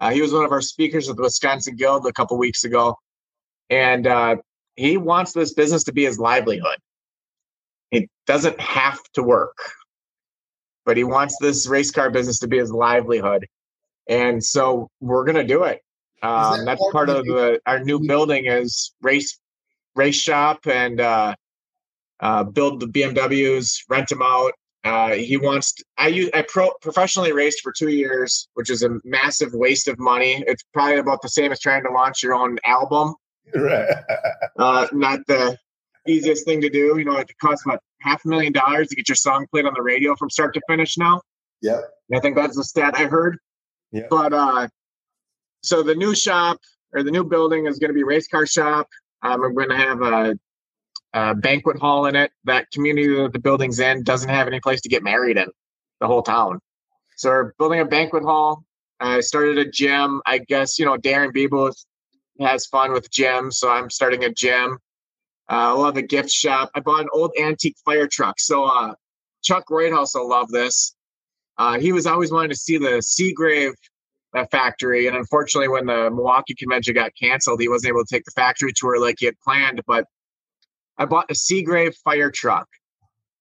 Uh, 0.00 0.10
he 0.10 0.22
was 0.22 0.32
one 0.32 0.42
of 0.42 0.50
our 0.50 0.62
speakers 0.62 1.10
at 1.10 1.16
the 1.16 1.22
Wisconsin 1.22 1.76
Guild 1.76 2.06
a 2.06 2.14
couple 2.14 2.38
weeks 2.38 2.64
ago, 2.64 2.96
and 3.68 4.06
uh, 4.06 4.36
he 4.76 4.96
wants 4.96 5.34
this 5.34 5.52
business 5.52 5.84
to 5.84 5.92
be 5.92 6.04
his 6.04 6.18
livelihood. 6.18 6.78
He 7.90 8.08
doesn't 8.26 8.58
have 8.58 9.02
to 9.12 9.22
work, 9.22 9.58
but 10.86 10.96
he 10.96 11.04
wants 11.04 11.36
this 11.42 11.66
race 11.66 11.90
car 11.90 12.08
business 12.08 12.38
to 12.38 12.48
be 12.48 12.56
his 12.56 12.72
livelihood, 12.72 13.46
and 14.08 14.42
so 14.42 14.88
we're 15.00 15.24
gonna 15.26 15.44
do 15.44 15.64
it. 15.64 15.82
Um, 16.22 16.60
that 16.60 16.64
that's 16.64 16.82
part 16.90 17.10
of 17.10 17.26
the 17.26 17.60
our 17.66 17.84
new 17.84 18.00
building 18.00 18.46
is 18.46 18.94
race 19.02 19.38
race 19.94 20.16
shop 20.16 20.66
and 20.66 21.02
uh, 21.02 21.34
uh, 22.20 22.44
build 22.44 22.80
the 22.80 22.86
BMWs, 22.86 23.82
rent 23.90 24.08
them 24.08 24.22
out. 24.22 24.52
Uh, 24.86 25.14
he 25.14 25.36
wants. 25.36 25.72
To, 25.74 25.84
I 25.98 26.08
use. 26.08 26.30
I 26.32 26.42
pro, 26.42 26.70
professionally 26.80 27.32
raced 27.32 27.60
for 27.60 27.72
two 27.72 27.88
years, 27.88 28.48
which 28.54 28.70
is 28.70 28.82
a 28.82 28.98
massive 29.04 29.52
waste 29.52 29.88
of 29.88 29.98
money. 29.98 30.44
It's 30.46 30.62
probably 30.72 30.98
about 30.98 31.22
the 31.22 31.28
same 31.28 31.50
as 31.52 31.60
trying 31.60 31.82
to 31.84 31.90
launch 31.90 32.22
your 32.22 32.34
own 32.34 32.58
album. 32.64 33.14
Right. 33.54 33.88
Uh, 34.58 34.86
not 34.92 35.20
the 35.26 35.54
easiest 36.08 36.46
thing 36.46 36.62
to 36.62 36.70
do. 36.70 36.96
You 36.96 37.04
know, 37.04 37.18
it 37.18 37.30
costs 37.38 37.66
about 37.66 37.80
half 38.00 38.24
a 38.24 38.28
million 38.28 38.54
dollars 38.54 38.88
to 38.88 38.96
get 38.96 39.06
your 39.06 39.16
song 39.16 39.46
played 39.50 39.66
on 39.66 39.74
the 39.74 39.82
radio 39.82 40.16
from 40.16 40.30
start 40.30 40.54
to 40.54 40.62
finish 40.66 40.96
now. 40.96 41.20
Yeah. 41.60 41.80
I 42.10 42.20
think 42.20 42.36
that's 42.36 42.56
the 42.56 42.64
stat 42.64 42.94
I 42.96 43.04
heard. 43.04 43.36
Yeah. 43.92 44.06
But 44.08 44.32
uh, 44.32 44.68
so 45.62 45.82
the 45.82 45.94
new 45.94 46.14
shop 46.14 46.58
or 46.94 47.02
the 47.02 47.10
new 47.10 47.24
building 47.24 47.66
is 47.66 47.78
going 47.78 47.90
to 47.90 47.94
be 47.94 48.02
race 48.02 48.28
car 48.28 48.46
shop. 48.46 48.88
Um, 49.22 49.40
we're 49.40 49.50
going 49.50 49.68
to 49.68 49.76
have 49.76 50.00
a, 50.00 50.38
a 51.12 51.34
banquet 51.34 51.78
hall 51.78 52.06
in 52.06 52.16
it. 52.16 52.30
That 52.44 52.70
community 52.70 53.08
that 53.14 53.32
the 53.32 53.38
building's 53.38 53.78
in 53.78 54.02
doesn't 54.02 54.28
have 54.28 54.46
any 54.46 54.60
place 54.60 54.80
to 54.82 54.88
get 54.88 55.02
married 55.02 55.36
in 55.36 55.48
the 56.00 56.06
whole 56.06 56.22
town. 56.22 56.60
So 57.16 57.30
we're 57.30 57.52
building 57.58 57.80
a 57.80 57.84
banquet 57.84 58.22
hall. 58.22 58.64
I 59.00 59.20
started 59.20 59.58
a 59.58 59.70
gym. 59.70 60.22
I 60.26 60.38
guess 60.38 60.78
you 60.78 60.84
know 60.84 60.96
Darren 60.96 61.32
Beeble 61.34 61.74
has 62.40 62.66
fun 62.66 62.92
with 62.92 63.10
gym, 63.10 63.50
so 63.50 63.70
I'm 63.70 63.90
starting 63.90 64.24
a 64.24 64.32
gym. 64.32 64.78
Uh, 65.48 65.54
I 65.54 65.70
love 65.72 65.96
a 65.96 66.02
gift 66.02 66.30
shop. 66.30 66.70
I 66.74 66.80
bought 66.80 67.00
an 67.00 67.08
old 67.12 67.32
antique 67.40 67.76
fire 67.84 68.06
truck. 68.06 68.40
So 68.40 68.64
uh, 68.64 68.94
Chuck 69.42 69.70
Whitehouse 69.70 70.14
will 70.14 70.28
love 70.28 70.48
this. 70.50 70.94
Uh, 71.58 71.78
he 71.78 71.92
was 71.92 72.06
always 72.06 72.32
wanting 72.32 72.50
to 72.50 72.56
see 72.56 72.78
the 72.78 73.00
Seagrave 73.00 73.72
uh, 74.34 74.44
factory, 74.50 75.06
and 75.06 75.16
unfortunately, 75.16 75.68
when 75.68 75.86
the 75.86 76.10
Milwaukee 76.10 76.54
convention 76.54 76.94
got 76.94 77.12
canceled, 77.18 77.60
he 77.60 77.68
wasn't 77.68 77.90
able 77.90 78.04
to 78.04 78.14
take 78.14 78.24
the 78.24 78.32
factory 78.32 78.72
tour 78.74 79.00
like 79.00 79.16
he 79.20 79.26
had 79.26 79.38
planned. 79.40 79.80
But 79.86 80.06
I 80.98 81.04
bought 81.04 81.30
a 81.30 81.34
Seagrave 81.34 81.94
fire 82.04 82.30
truck, 82.30 82.68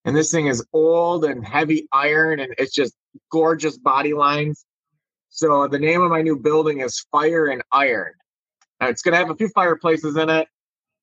and 0.03 0.15
this 0.15 0.31
thing 0.31 0.47
is 0.47 0.65
old 0.73 1.25
and 1.25 1.45
heavy 1.45 1.87
iron, 1.93 2.39
and 2.39 2.53
it's 2.57 2.73
just 2.73 2.93
gorgeous 3.31 3.77
body 3.77 4.13
lines. 4.13 4.65
So 5.29 5.67
the 5.67 5.79
name 5.79 6.01
of 6.01 6.11
my 6.11 6.21
new 6.21 6.37
building 6.37 6.81
is 6.81 7.05
Fire 7.11 7.47
and 7.47 7.61
Iron. 7.71 8.13
Uh, 8.81 8.87
it's 8.87 9.01
going 9.01 9.13
to 9.13 9.17
have 9.17 9.29
a 9.29 9.35
few 9.35 9.49
fireplaces 9.49 10.15
in 10.15 10.29
it. 10.29 10.47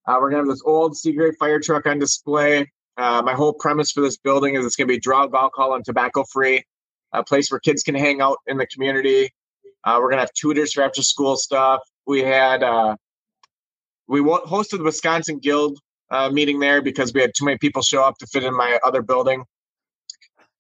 Uh, 0.07 0.17
we're 0.21 0.31
going 0.31 0.43
to 0.43 0.49
have 0.49 0.55
this 0.55 0.63
old 0.65 0.95
Seagrave 0.95 1.37
fire 1.39 1.61
truck 1.61 1.87
on 1.87 1.99
display. 1.99 2.71
Uh, 2.97 3.23
my 3.23 3.35
whole 3.35 3.53
premise 3.53 3.93
for 3.93 4.01
this 4.01 4.17
building 4.17 4.55
is 4.55 4.65
it's 4.65 4.77
going 4.77 4.89
to 4.89 4.95
be 4.95 5.01
drug, 5.01 5.35
alcohol, 5.35 5.75
and 5.75 5.85
tobacco 5.85 6.25
free, 6.31 6.65
a 7.13 7.23
place 7.23 7.51
where 7.51 7.61
kids 7.61 7.83
can 7.83 7.95
hang 7.95 8.21
out 8.21 8.39
in 8.47 8.57
the 8.57 8.67
community. 8.67 9.33
Uh, 9.85 9.99
we're 10.01 10.09
going 10.09 10.19
to 10.19 10.23
have 10.23 10.33
tutors 10.35 10.73
for 10.73 10.83
after 10.83 11.03
school 11.03 11.37
stuff. 11.37 11.81
We 12.07 12.21
had, 12.23 12.63
uh, 12.63 12.97
we 14.07 14.21
hosted 14.21 14.79
the 14.79 14.85
Wisconsin 14.85 15.39
Guild 15.39 15.79
uh, 16.13 16.31
meeting 16.31 16.61
there 16.61 16.81
because 16.81 17.13
we 17.13 17.21
had 17.21 17.33
too 17.37 17.45
many 17.45 17.59
people 17.59 17.83
show 17.83 18.05
up 18.05 18.19
to 18.19 18.27
fit 18.27 18.45
in 18.45 18.57
my 18.57 18.79
other 18.85 19.03
building. 19.03 19.45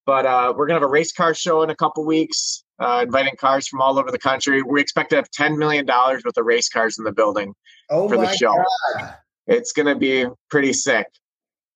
But 0.05 0.25
we're 0.57 0.67
going 0.67 0.71
to 0.71 0.75
have 0.75 0.83
a 0.83 0.89
race 0.89 1.13
car 1.13 1.33
show 1.33 1.63
in 1.63 1.71
a 1.71 1.77
couple 1.77 2.05
weeks 2.05 2.65
uh, 2.83 3.03
inviting 3.05 3.37
cars 3.37 3.69
from 3.69 3.81
all 3.81 3.99
over 3.99 4.11
the 4.11 4.19
country. 4.19 4.63
We 4.63 4.81
expect 4.81 5.11
to 5.11 5.17
have 5.17 5.31
$10 5.31 5.57
million 5.57 5.87
worth 5.87 6.37
of 6.37 6.45
race 6.45 6.69
cars 6.69 6.99
in 6.99 7.05
the 7.05 7.13
building 7.13 7.55
oh 7.91 8.09
for 8.09 8.17
the 8.17 8.33
show. 8.35 8.55
God. 8.97 9.15
It's 9.47 9.73
going 9.73 9.87
to 9.87 9.95
be 9.95 10.27
pretty 10.51 10.73
sick. 10.73 11.07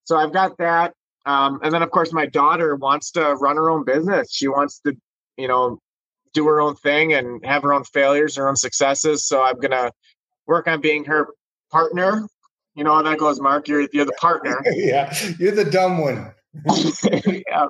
So 0.04 0.16
I've 0.16 0.32
got 0.32 0.58
that. 0.58 0.94
Um, 1.24 1.60
and 1.62 1.72
then, 1.72 1.82
of 1.82 1.90
course, 1.90 2.12
my 2.12 2.26
daughter 2.26 2.76
wants 2.76 3.10
to 3.12 3.34
run 3.34 3.56
her 3.56 3.70
own 3.70 3.84
business. 3.84 4.32
She 4.32 4.48
wants 4.48 4.80
to, 4.86 4.96
you 5.36 5.48
know, 5.48 5.78
do 6.32 6.46
her 6.46 6.60
own 6.60 6.76
thing 6.76 7.12
and 7.12 7.44
have 7.44 7.62
her 7.62 7.72
own 7.72 7.84
failures, 7.84 8.36
her 8.36 8.48
own 8.48 8.56
successes. 8.56 9.26
So 9.26 9.42
I'm 9.42 9.56
going 9.56 9.70
to 9.72 9.90
work 10.46 10.68
on 10.68 10.80
being 10.80 11.04
her 11.06 11.28
partner. 11.70 12.26
You 12.76 12.84
know 12.84 12.94
how 12.94 13.02
that 13.02 13.18
goes, 13.18 13.40
Mark. 13.40 13.66
You're, 13.66 13.88
you're 13.92 14.04
the 14.04 14.12
partner. 14.12 14.62
yeah, 14.72 15.12
you're 15.38 15.52
the 15.52 15.64
dumb 15.64 15.98
one. 15.98 16.32
yeah 17.50 17.66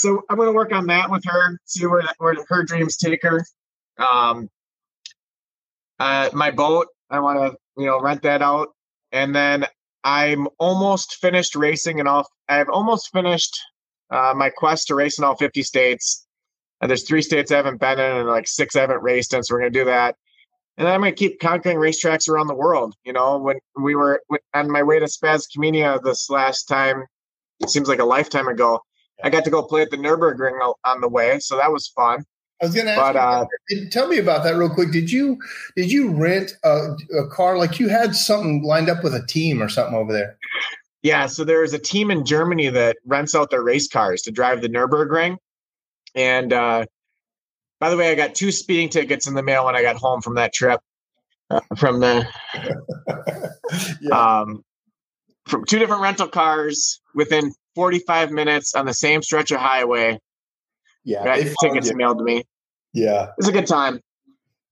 so 0.00 0.22
I'm 0.28 0.36
going 0.36 0.48
to 0.48 0.52
work 0.52 0.72
on 0.72 0.86
that 0.86 1.10
with 1.10 1.24
her, 1.26 1.58
see 1.64 1.86
where 1.86 2.02
where 2.18 2.34
her 2.48 2.64
dreams 2.64 2.96
take 2.96 3.22
her. 3.22 3.44
Um, 3.98 4.48
uh, 5.98 6.30
my 6.32 6.50
boat, 6.50 6.88
I 7.10 7.20
want 7.20 7.38
to 7.38 7.56
you 7.76 7.86
know 7.86 8.00
rent 8.00 8.22
that 8.22 8.42
out, 8.42 8.68
and 9.12 9.34
then 9.34 9.66
I'm 10.02 10.48
almost 10.58 11.16
finished 11.16 11.54
racing 11.54 12.00
and 12.00 12.08
all. 12.08 12.26
I've 12.48 12.70
almost 12.70 13.10
finished 13.12 13.60
uh, 14.10 14.32
my 14.34 14.48
quest 14.50 14.88
to 14.88 14.94
race 14.94 15.18
in 15.18 15.24
all 15.24 15.36
50 15.36 15.62
states. 15.62 16.26
And 16.80 16.88
there's 16.88 17.06
three 17.06 17.20
states 17.20 17.52
I 17.52 17.56
haven't 17.56 17.78
been 17.78 18.00
in, 18.00 18.16
and 18.16 18.28
like 18.28 18.48
six 18.48 18.74
I 18.74 18.80
haven't 18.80 19.02
raced 19.02 19.34
in. 19.34 19.42
So 19.42 19.54
we're 19.54 19.60
gonna 19.60 19.70
do 19.70 19.84
that. 19.84 20.16
And 20.80 20.88
I'm 20.88 21.00
gonna 21.00 21.12
keep 21.12 21.40
conquering 21.40 21.76
racetracks 21.76 22.26
around 22.26 22.46
the 22.46 22.54
world. 22.54 22.94
You 23.04 23.12
know, 23.12 23.36
when 23.36 23.58
we 23.76 23.94
were 23.94 24.22
on 24.54 24.70
my 24.70 24.82
way 24.82 24.98
to 24.98 25.04
Spaz 25.04 25.46
Kamenia 25.54 26.02
this 26.02 26.30
last 26.30 26.64
time, 26.64 27.04
it 27.60 27.68
seems 27.68 27.86
like 27.86 27.98
a 27.98 28.04
lifetime 28.04 28.48
ago. 28.48 28.80
I 29.22 29.28
got 29.28 29.44
to 29.44 29.50
go 29.50 29.62
play 29.62 29.82
at 29.82 29.90
the 29.90 29.98
Nurburgring 29.98 30.58
on 30.86 31.00
the 31.02 31.08
way, 31.08 31.38
so 31.38 31.58
that 31.58 31.70
was 31.70 31.88
fun. 31.88 32.24
I 32.62 32.64
was 32.64 32.74
going 32.74 32.86
to 32.86 32.92
ask 32.92 33.12
but, 33.12 33.16
uh, 33.16 33.46
tell 33.90 34.08
me 34.08 34.18
about 34.18 34.42
that 34.44 34.56
real 34.56 34.70
quick. 34.70 34.90
Did 34.90 35.12
you 35.12 35.38
did 35.76 35.92
you 35.92 36.12
rent 36.12 36.56
a, 36.64 36.94
a, 37.18 37.28
car 37.28 37.58
like 37.58 37.78
you 37.78 37.90
had 37.90 38.14
something 38.14 38.62
lined 38.62 38.88
up 38.88 39.04
with 39.04 39.14
a 39.14 39.26
team 39.26 39.62
or 39.62 39.68
something 39.68 39.94
over 39.94 40.14
there? 40.14 40.38
Yeah, 41.02 41.26
so 41.26 41.44
there's 41.44 41.74
a 41.74 41.78
team 41.78 42.10
in 42.10 42.24
Germany 42.24 42.70
that 42.70 42.96
rents 43.04 43.34
out 43.34 43.50
their 43.50 43.62
race 43.62 43.88
cars 43.88 44.22
to 44.22 44.30
drive 44.30 44.62
the 44.62 44.68
Nurburgring. 44.70 45.36
And 46.14 46.54
uh, 46.54 46.86
by 47.80 47.90
the 47.90 47.96
way, 47.96 48.10
I 48.10 48.14
got 48.14 48.34
two 48.34 48.52
speeding 48.52 48.90
tickets 48.90 49.26
in 49.26 49.34
the 49.34 49.42
mail 49.42 49.64
when 49.64 49.74
I 49.74 49.82
got 49.82 49.96
home 49.96 50.20
from 50.20 50.34
that 50.34 50.52
trip. 50.52 50.80
Uh, 51.50 51.60
from 51.76 51.98
the 51.98 52.24
yeah. 54.00 54.40
um, 54.40 54.62
from 55.46 55.64
two 55.64 55.80
different 55.80 56.00
rental 56.00 56.28
cars 56.28 57.00
within 57.14 57.52
45 57.74 58.30
minutes 58.30 58.74
on 58.74 58.86
the 58.86 58.94
same 58.94 59.22
stretch 59.22 59.50
of 59.50 59.58
highway. 59.58 60.20
Yeah. 61.02 61.24
Got 61.24 61.56
tickets 61.60 61.90
you. 61.90 61.96
mailed 61.96 62.18
to 62.18 62.24
me. 62.24 62.44
Yeah. 62.92 63.30
It's 63.38 63.48
a 63.48 63.52
good 63.52 63.66
time. 63.66 64.00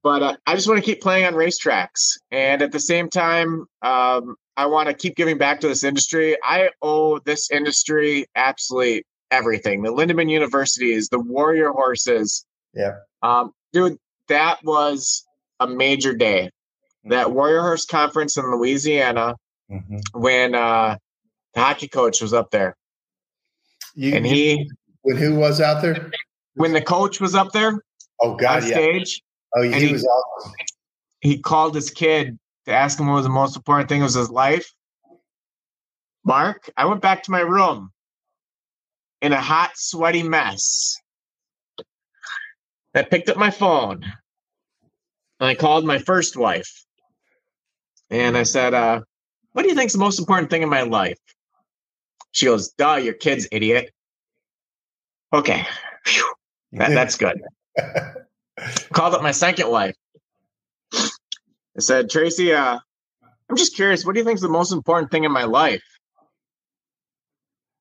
But 0.03 0.23
uh, 0.23 0.37
I 0.47 0.55
just 0.55 0.69
want 0.69 0.79
to 0.79 0.85
keep 0.85 1.01
playing 1.01 1.25
on 1.25 1.35
racetracks. 1.35 2.19
And 2.31 2.63
at 2.63 2.71
the 2.71 2.79
same 2.79 3.09
time, 3.09 3.67
um, 3.83 4.37
I 4.57 4.67
want 4.67 4.89
to 4.89 4.95
keep 4.95 5.17
giving 5.17 5.39
back 5.39 5.61
to 5.61 5.69
this 5.69 5.83
industry. 5.83 6.37
I 6.45 6.71
owe 6.83 7.19
this 7.19 7.51
industry 7.51 8.27
absolutely 8.37 9.05
everything. 9.31 9.83
The 9.83 9.93
Lindemann 9.93 10.31
Universities, 10.31 11.09
the 11.09 11.19
Warrior 11.19 11.71
Horses. 11.71 12.45
Yeah. 12.75 12.97
Um, 13.23 13.53
dude, 13.73 13.99
that 14.29 14.63
was 14.65 15.25
a 15.61 15.67
major 15.67 16.15
day. 16.15 16.51
That 17.05 17.33
Warrior 17.33 17.61
Horse 17.61 17.87
Conference 17.87 18.37
in 18.37 18.45
Louisiana 18.51 19.37
mm-hmm. 19.71 19.99
when 20.13 20.55
uh, 20.55 20.97
the 21.55 21.61
hockey 21.61 21.89
coach 21.89 22.21
was 22.21 22.33
up 22.33 22.51
there. 22.51 22.77
You, 23.95 24.15
and 24.15 24.27
he 24.27 24.71
when 25.03 25.17
who 25.17 25.37
was 25.37 25.61
out 25.61 25.83
there? 25.83 26.11
When 26.55 26.73
the 26.73 26.83
coach 26.83 27.21
was 27.21 27.35
up 27.35 27.53
there. 27.53 27.83
Oh 28.21 28.37
God, 28.37 28.63
on 28.63 28.69
stage. 28.69 29.23
Oh, 29.57 29.63
he, 29.63 29.87
he 29.87 29.93
was 29.93 30.05
awesome. 30.05 30.53
He 31.21 31.39
called 31.39 31.75
his 31.75 31.91
kid 31.91 32.39
to 32.67 32.73
ask 32.73 32.99
him 32.99 33.07
what 33.07 33.15
was 33.15 33.25
the 33.25 33.31
most 33.31 33.57
important 33.57 33.89
thing 33.89 34.03
of 34.03 34.13
his 34.13 34.31
life. 34.31 34.73
Mark, 36.25 36.69
I 36.77 36.85
went 36.85 37.01
back 37.01 37.23
to 37.25 37.31
my 37.31 37.41
room 37.41 37.91
in 39.23 39.33
a 39.33 39.41
hot, 39.41 39.71
sweaty 39.75 40.23
mess. 40.23 40.97
I 42.95 43.03
picked 43.03 43.29
up 43.29 43.37
my 43.37 43.51
phone 43.51 44.03
and 45.41 45.49
I 45.49 45.55
called 45.55 45.85
my 45.85 45.99
first 45.99 46.37
wife. 46.37 46.85
And 48.11 48.37
I 48.37 48.43
said, 48.43 48.75
uh, 48.75 49.03
What 49.53 49.63
do 49.63 49.69
you 49.69 49.75
think 49.75 49.89
is 49.89 49.93
the 49.93 49.99
most 49.99 50.19
important 50.19 50.51
thing 50.51 50.63
in 50.63 50.69
my 50.69 50.83
life? 50.83 51.19
She 52.33 52.47
goes, 52.47 52.71
duh, 52.71 52.97
your 52.97 53.15
kid's 53.15 53.49
idiot. 53.51 53.91
Okay. 55.33 55.67
That, 56.73 56.91
that's 56.91 57.17
good. 57.17 57.41
Called 58.93 59.15
up 59.15 59.23
my 59.23 59.33
second 59.33 59.71
wife. 59.71 59.95
I 60.93 61.81
said, 61.81 62.11
Tracy, 62.11 62.53
uh, 62.53 62.79
I'm 63.49 63.57
just 63.57 63.75
curious, 63.75 64.05
what 64.05 64.15
do 64.15 64.21
you 64.21 64.25
think 64.25 64.37
is 64.37 64.43
the 64.43 64.49
most 64.49 64.73
important 64.73 65.11
thing 65.11 65.25
in 65.25 65.33
my 65.33 65.45
life? 65.45 65.83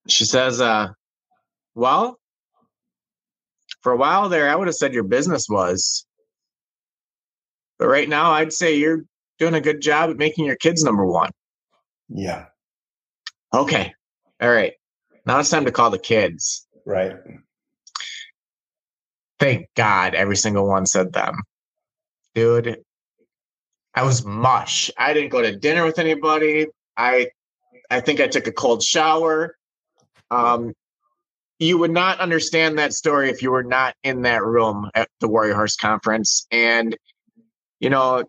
She 0.08 0.26
says, 0.26 0.62
uh, 0.62 0.90
well, 1.76 2.20
for 3.82 3.92
a 3.92 3.98
while 3.98 4.30
there, 4.30 4.50
I 4.50 4.56
would 4.56 4.68
have 4.68 4.76
said 4.76 4.94
your 4.94 5.04
business 5.04 5.48
was. 5.50 6.06
But 7.80 7.88
right 7.88 8.10
now, 8.10 8.32
I'd 8.32 8.54
say 8.54 8.76
you're 8.76 9.04
doing 9.40 9.54
a 9.54 9.62
good 9.62 9.82
job 9.82 10.10
at 10.10 10.18
making 10.18 10.46
your 10.46 10.56
kids 10.56 10.84
number 10.84 11.06
one. 11.06 11.32
Yeah. 12.10 12.46
Okay. 13.54 13.94
All 14.42 14.50
right. 14.50 14.74
Now 15.26 15.40
it's 15.40 15.50
time 15.50 15.66
to 15.66 15.72
call 15.72 15.90
the 15.90 16.00
kids. 16.00 16.68
Right. 16.86 17.16
Thank 19.40 19.68
God 19.76 20.16
every 20.16 20.38
single 20.38 20.68
one 20.68 20.86
said 20.86 21.14
them. 21.14 21.42
Dude, 22.34 22.82
I 23.94 24.04
was 24.04 24.26
mush. 24.26 24.90
I 24.98 25.14
didn't 25.14 25.30
go 25.30 25.42
to 25.42 25.56
dinner 25.56 25.86
with 25.86 26.00
anybody. 26.00 26.68
I 26.96 27.30
I 27.90 28.00
think 28.00 28.20
I 28.20 28.28
took 28.28 28.48
a 28.48 28.52
cold 28.52 28.84
shower. 28.84 29.56
Um 30.32 30.74
you 31.60 31.78
would 31.78 31.92
not 31.92 32.20
understand 32.20 32.78
that 32.78 32.94
story 32.94 33.30
if 33.30 33.42
you 33.42 33.52
were 33.52 33.64
not 33.64 33.96
in 34.04 34.22
that 34.24 34.44
room 34.44 34.90
at 34.94 35.10
the 35.20 35.28
Warrior 35.28 35.56
Horse 35.56 35.76
conference. 35.76 36.46
And 36.52 36.96
you 37.80 37.90
know, 37.90 38.24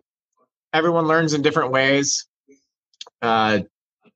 everyone 0.73 1.07
learns 1.07 1.33
in 1.33 1.41
different 1.41 1.71
ways. 1.71 2.27
Uh 3.21 3.59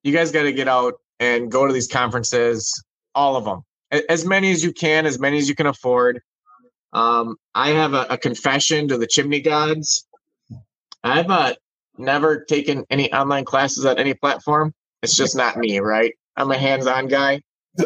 you 0.04 0.12
guys 0.12 0.32
got 0.32 0.44
to 0.44 0.52
get 0.52 0.68
out 0.68 0.96
and 1.20 1.52
go 1.52 1.66
to 1.66 1.74
these 1.74 1.88
conferences, 1.88 2.84
all 3.16 3.36
of 3.36 3.46
them, 3.46 3.62
as 4.10 4.26
many 4.26 4.52
as 4.52 4.64
you 4.64 4.74
can, 4.74 5.06
as 5.06 5.20
many 5.20 5.38
as 5.38 5.48
you 5.48 5.56
can 5.56 5.68
afford. 5.68 6.22
Um, 6.92 7.38
I 7.56 7.70
have 7.72 7.94
a, 7.94 8.06
a, 8.10 8.18
confession 8.18 8.88
to 8.90 8.98
the 8.98 9.08
chimney 9.08 9.42
gods. 9.42 10.08
I've 11.04 11.30
uh, 11.30 11.56
never 11.98 12.44
taken 12.44 12.84
any 12.92 13.12
online 13.12 13.46
classes 13.46 13.84
on 13.86 13.98
any 13.98 14.14
platform. 14.14 14.74
It's 15.02 15.16
just 15.16 15.36
not 15.36 15.58
me, 15.58 15.80
right? 15.80 16.14
I'm 16.38 16.52
a 16.52 16.58
hands-on 16.58 17.08
guy. 17.08 17.42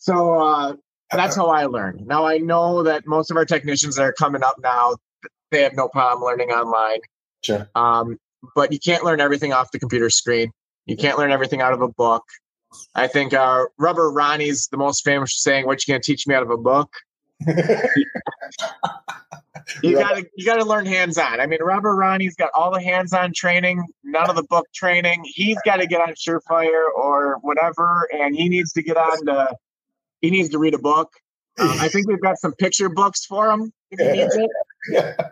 so 0.00 0.34
uh, 0.34 0.74
that's 1.12 1.36
how 1.36 1.48
I 1.48 1.66
learned. 1.66 2.06
Now 2.06 2.26
I 2.26 2.38
know 2.38 2.82
that 2.82 3.06
most 3.06 3.30
of 3.30 3.36
our 3.36 3.44
technicians 3.44 3.96
that 3.96 4.02
are 4.02 4.12
coming 4.12 4.42
up 4.42 4.56
now, 4.62 4.96
they 5.50 5.62
have 5.62 5.76
no 5.76 5.88
problem 5.88 6.24
learning 6.24 6.50
online. 6.50 6.98
Sure. 7.42 7.68
Um, 7.74 8.18
but 8.54 8.72
you 8.72 8.78
can't 8.78 9.04
learn 9.04 9.20
everything 9.20 9.52
off 9.52 9.70
the 9.70 9.78
computer 9.78 10.10
screen. 10.10 10.50
You 10.86 10.96
can't 10.96 11.18
learn 11.18 11.30
everything 11.30 11.60
out 11.60 11.72
of 11.72 11.82
a 11.82 11.88
book. 11.88 12.24
I 12.94 13.06
think 13.06 13.34
uh, 13.34 13.64
Rubber 13.78 14.10
Ronnie's 14.10 14.68
the 14.68 14.78
most 14.78 15.04
famous 15.04 15.42
saying, 15.42 15.66
"What 15.66 15.86
you 15.86 15.92
gonna 15.92 16.02
teach 16.02 16.26
me 16.26 16.34
out 16.34 16.42
of 16.42 16.50
a 16.50 16.56
book?" 16.56 16.90
you 19.82 19.94
got 19.94 20.16
to 20.16 20.26
you 20.36 20.46
got 20.46 20.56
to 20.56 20.64
learn 20.64 20.86
hands 20.86 21.18
on. 21.18 21.40
I 21.40 21.46
mean, 21.46 21.62
Rubber 21.62 21.94
Ronnie's 21.94 22.36
got 22.36 22.50
all 22.54 22.72
the 22.72 22.82
hands 22.82 23.12
on 23.12 23.32
training 23.32 23.84
none 24.10 24.28
of 24.28 24.36
the 24.36 24.42
book 24.44 24.66
training. 24.74 25.22
He's 25.24 25.58
got 25.64 25.76
to 25.76 25.86
get 25.86 26.00
on 26.00 26.14
Surefire 26.14 26.86
or 26.94 27.38
whatever, 27.42 28.08
and 28.12 28.34
he 28.34 28.48
needs 28.48 28.72
to 28.72 28.82
get 28.82 28.96
on 28.96 29.24
the. 29.24 29.56
He 30.20 30.30
needs 30.30 30.48
to 30.50 30.58
read 30.58 30.74
a 30.74 30.78
book. 30.78 31.12
Um, 31.58 31.70
I 31.70 31.88
think 31.88 32.08
we've 32.08 32.20
got 32.20 32.38
some 32.38 32.52
picture 32.54 32.88
books 32.88 33.24
for 33.24 33.50
him 33.50 33.72
if 33.90 33.98
he 33.98 34.22
needs 34.22 34.36
it. 34.36 34.50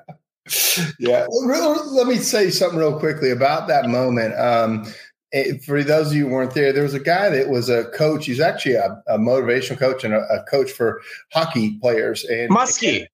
Yeah. 0.98 1.26
yeah. 1.26 1.26
Let 1.28 2.06
me 2.06 2.16
say 2.16 2.50
something 2.50 2.78
real 2.78 2.98
quickly 2.98 3.30
about 3.30 3.68
that 3.68 3.86
moment. 3.86 4.38
Um, 4.38 4.86
it, 5.32 5.62
for 5.62 5.82
those 5.82 6.08
of 6.08 6.14
you 6.14 6.26
who 6.26 6.32
weren't 6.32 6.54
there, 6.54 6.72
there 6.72 6.82
was 6.82 6.94
a 6.94 7.00
guy 7.00 7.28
that 7.28 7.48
was 7.48 7.68
a 7.68 7.84
coach. 7.90 8.26
He's 8.26 8.40
actually 8.40 8.74
a, 8.74 9.02
a 9.08 9.18
motivational 9.18 9.78
coach 9.78 10.04
and 10.04 10.14
a, 10.14 10.20
a, 10.28 10.42
coach 10.44 10.70
for 10.70 11.00
hockey 11.32 11.78
players. 11.80 12.24
And 12.24 12.50
Muskie. 12.50 13.06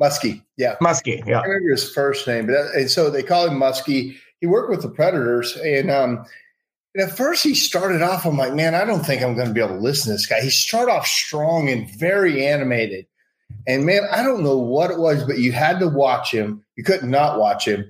Muskie, 0.00 0.42
yeah, 0.58 0.76
Muskie, 0.76 1.26
yeah. 1.26 1.40
I 1.40 1.42
remember 1.42 1.70
his 1.70 1.90
first 1.90 2.26
name, 2.26 2.46
but 2.46 2.52
that, 2.52 2.74
and 2.74 2.90
so 2.90 3.08
they 3.08 3.22
call 3.22 3.48
him 3.48 3.58
Muskie. 3.58 4.16
He 4.40 4.46
worked 4.46 4.70
with 4.70 4.82
the 4.82 4.90
Predators, 4.90 5.56
and 5.56 5.90
um, 5.90 6.26
and 6.96 7.10
at 7.10 7.16
first 7.16 7.42
he 7.42 7.54
started 7.54 8.00
off. 8.00 8.24
I'm 8.24 8.38
like, 8.38 8.54
man, 8.54 8.74
I 8.74 8.86
don't 8.86 9.04
think 9.04 9.22
I'm 9.22 9.34
going 9.34 9.48
to 9.48 9.52
be 9.52 9.60
able 9.60 9.74
to 9.74 9.80
listen 9.80 10.06
to 10.06 10.14
this 10.14 10.26
guy. 10.26 10.40
He 10.40 10.48
started 10.48 10.90
off 10.90 11.06
strong 11.06 11.68
and 11.68 11.90
very 11.90 12.46
animated, 12.46 13.06
and 13.66 13.84
man, 13.84 14.02
I 14.10 14.22
don't 14.22 14.42
know 14.42 14.56
what 14.56 14.90
it 14.90 14.98
was, 14.98 15.24
but 15.24 15.38
you 15.38 15.52
had 15.52 15.78
to 15.80 15.88
watch 15.88 16.32
him. 16.32 16.64
You 16.76 16.84
couldn't 16.84 17.10
not 17.10 17.38
watch 17.38 17.66
him. 17.68 17.84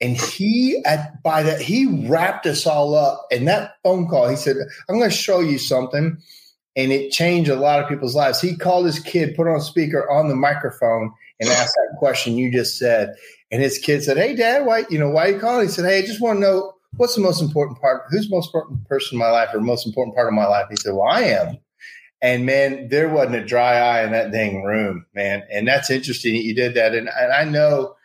And 0.00 0.16
he 0.16 0.80
at 0.84 1.22
by 1.22 1.42
that 1.42 1.60
he 1.60 2.06
wrapped 2.06 2.46
us 2.46 2.66
all 2.66 2.94
up. 2.94 3.26
And 3.32 3.48
that 3.48 3.74
phone 3.82 4.08
call, 4.08 4.28
he 4.28 4.36
said, 4.36 4.56
I'm 4.88 4.98
going 4.98 5.10
to 5.10 5.16
show 5.16 5.40
you 5.40 5.58
something. 5.58 6.18
And 6.74 6.92
it 6.92 7.10
changed 7.10 7.50
a 7.50 7.56
lot 7.56 7.80
of 7.80 7.88
people's 7.88 8.14
lives. 8.14 8.40
He 8.40 8.56
called 8.56 8.86
his 8.86 8.98
kid, 8.98 9.36
put 9.36 9.46
on 9.46 9.60
speaker 9.60 10.10
on 10.10 10.28
the 10.28 10.36
microphone, 10.36 11.12
and 11.38 11.50
asked 11.50 11.74
that 11.74 11.98
question 11.98 12.38
you 12.38 12.50
just 12.50 12.78
said. 12.78 13.14
And 13.50 13.60
his 13.60 13.78
kid 13.78 14.02
said, 14.02 14.16
Hey 14.16 14.34
dad, 14.34 14.64
why 14.66 14.84
you 14.88 14.98
know, 14.98 15.10
why 15.10 15.26
you 15.26 15.38
calling? 15.38 15.66
He 15.66 15.72
said, 15.72 15.84
Hey, 15.84 15.98
I 15.98 16.06
just 16.06 16.20
want 16.20 16.36
to 16.36 16.40
know 16.40 16.71
what's 16.96 17.14
the 17.14 17.20
most 17.20 17.40
important 17.40 17.80
part, 17.80 18.04
who's 18.10 18.28
the 18.28 18.34
most 18.34 18.48
important 18.48 18.84
person 18.86 19.16
in 19.16 19.18
my 19.18 19.30
life 19.30 19.48
or 19.52 19.60
most 19.60 19.86
important 19.86 20.14
part 20.14 20.28
of 20.28 20.34
my 20.34 20.46
life? 20.46 20.66
He 20.70 20.76
said, 20.76 20.94
Well, 20.94 21.08
I 21.08 21.22
am. 21.22 21.58
And 22.20 22.46
man, 22.46 22.88
there 22.88 23.08
wasn't 23.08 23.36
a 23.36 23.44
dry 23.44 23.76
eye 23.76 24.04
in 24.04 24.12
that 24.12 24.30
dang 24.30 24.62
room, 24.62 25.06
man. 25.12 25.42
And 25.50 25.66
that's 25.66 25.90
interesting 25.90 26.34
that 26.34 26.44
you 26.44 26.54
did 26.54 26.74
that. 26.74 26.94
And, 26.94 27.08
and 27.08 27.32
I 27.32 27.44
know 27.44 27.96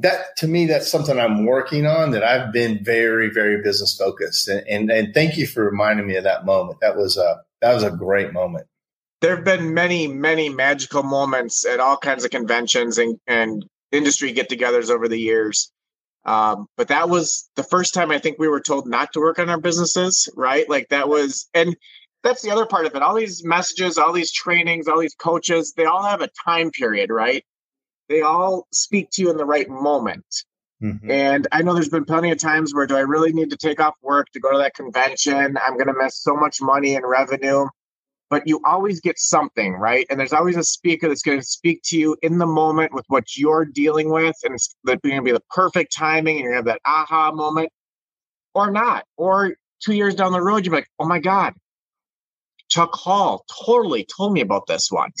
that 0.00 0.36
to 0.38 0.48
me, 0.48 0.66
that's 0.66 0.90
something 0.90 1.18
I'm 1.18 1.44
working 1.44 1.86
on. 1.86 2.10
That 2.10 2.22
I've 2.22 2.52
been 2.52 2.82
very, 2.84 3.30
very 3.30 3.62
business 3.62 3.96
focused, 3.96 4.48
and, 4.48 4.66
and 4.68 4.90
and 4.90 5.14
thank 5.14 5.36
you 5.36 5.46
for 5.46 5.64
reminding 5.64 6.06
me 6.06 6.16
of 6.16 6.24
that 6.24 6.44
moment. 6.44 6.80
That 6.80 6.96
was 6.96 7.16
a 7.16 7.42
that 7.62 7.72
was 7.72 7.82
a 7.82 7.90
great 7.90 8.32
moment. 8.32 8.66
There 9.22 9.34
have 9.34 9.44
been 9.44 9.72
many, 9.72 10.06
many 10.06 10.50
magical 10.50 11.02
moments 11.02 11.64
at 11.64 11.80
all 11.80 11.96
kinds 11.96 12.24
of 12.24 12.30
conventions 12.30 12.98
and 12.98 13.18
and 13.26 13.64
industry 13.92 14.32
get-togethers 14.32 14.90
over 14.90 15.08
the 15.08 15.18
years. 15.18 15.72
Um, 16.26 16.66
but 16.76 16.88
that 16.88 17.08
was 17.08 17.48
the 17.56 17.62
first 17.62 17.94
time 17.94 18.10
I 18.10 18.18
think 18.18 18.38
we 18.38 18.48
were 18.48 18.60
told 18.60 18.86
not 18.86 19.12
to 19.14 19.20
work 19.20 19.38
on 19.38 19.48
our 19.48 19.60
businesses, 19.60 20.28
right? 20.36 20.68
Like 20.68 20.88
that 20.90 21.08
was, 21.08 21.48
and 21.54 21.76
that's 22.22 22.42
the 22.42 22.50
other 22.50 22.66
part 22.66 22.84
of 22.86 22.94
it. 22.94 23.02
All 23.02 23.14
these 23.14 23.44
messages, 23.44 23.96
all 23.96 24.12
these 24.12 24.32
trainings, 24.32 24.88
all 24.88 25.00
these 25.00 25.14
coaches, 25.14 25.72
they 25.76 25.84
all 25.84 26.02
have 26.02 26.20
a 26.20 26.28
time 26.44 26.70
period, 26.72 27.10
right? 27.10 27.44
they 28.08 28.22
all 28.22 28.66
speak 28.72 29.10
to 29.12 29.22
you 29.22 29.30
in 29.30 29.36
the 29.36 29.44
right 29.44 29.68
moment. 29.68 30.24
Mm-hmm. 30.82 31.10
And 31.10 31.48
I 31.52 31.62
know 31.62 31.74
there's 31.74 31.88
been 31.88 32.04
plenty 32.04 32.30
of 32.30 32.38
times 32.38 32.74
where 32.74 32.86
do 32.86 32.96
I 32.96 33.00
really 33.00 33.32
need 33.32 33.50
to 33.50 33.56
take 33.56 33.80
off 33.80 33.94
work 34.02 34.28
to 34.32 34.40
go 34.40 34.52
to 34.52 34.58
that 34.58 34.74
convention? 34.74 35.56
I'm 35.64 35.74
going 35.74 35.86
to 35.86 35.94
miss 35.94 36.22
so 36.22 36.36
much 36.36 36.60
money 36.60 36.96
and 36.96 37.08
revenue. 37.08 37.66
But 38.28 38.42
you 38.46 38.60
always 38.64 39.00
get 39.00 39.18
something, 39.18 39.74
right? 39.74 40.04
And 40.10 40.18
there's 40.18 40.32
always 40.32 40.56
a 40.56 40.64
speaker 40.64 41.08
that's 41.08 41.22
going 41.22 41.38
to 41.38 41.46
speak 41.46 41.82
to 41.84 41.98
you 41.98 42.16
in 42.22 42.38
the 42.38 42.46
moment 42.46 42.92
with 42.92 43.04
what 43.06 43.36
you're 43.36 43.64
dealing 43.64 44.10
with. 44.10 44.34
And 44.42 44.54
it's 44.54 44.74
going 44.84 44.98
to 45.00 45.22
be 45.22 45.30
the 45.30 45.42
perfect 45.50 45.94
timing 45.94 46.36
and 46.36 46.44
you're 46.44 46.52
going 46.54 46.64
to 46.64 46.70
have 46.70 46.80
that 46.82 46.90
aha 46.90 47.30
moment 47.30 47.70
or 48.52 48.70
not. 48.72 49.04
Or 49.16 49.54
two 49.80 49.94
years 49.94 50.16
down 50.16 50.32
the 50.32 50.42
road, 50.42 50.66
you're 50.66 50.74
like, 50.74 50.88
oh 50.98 51.06
my 51.06 51.20
God, 51.20 51.54
Chuck 52.68 52.94
Hall 52.94 53.44
totally 53.64 54.04
told 54.04 54.32
me 54.32 54.40
about 54.40 54.66
this 54.66 54.90
once. 54.90 55.14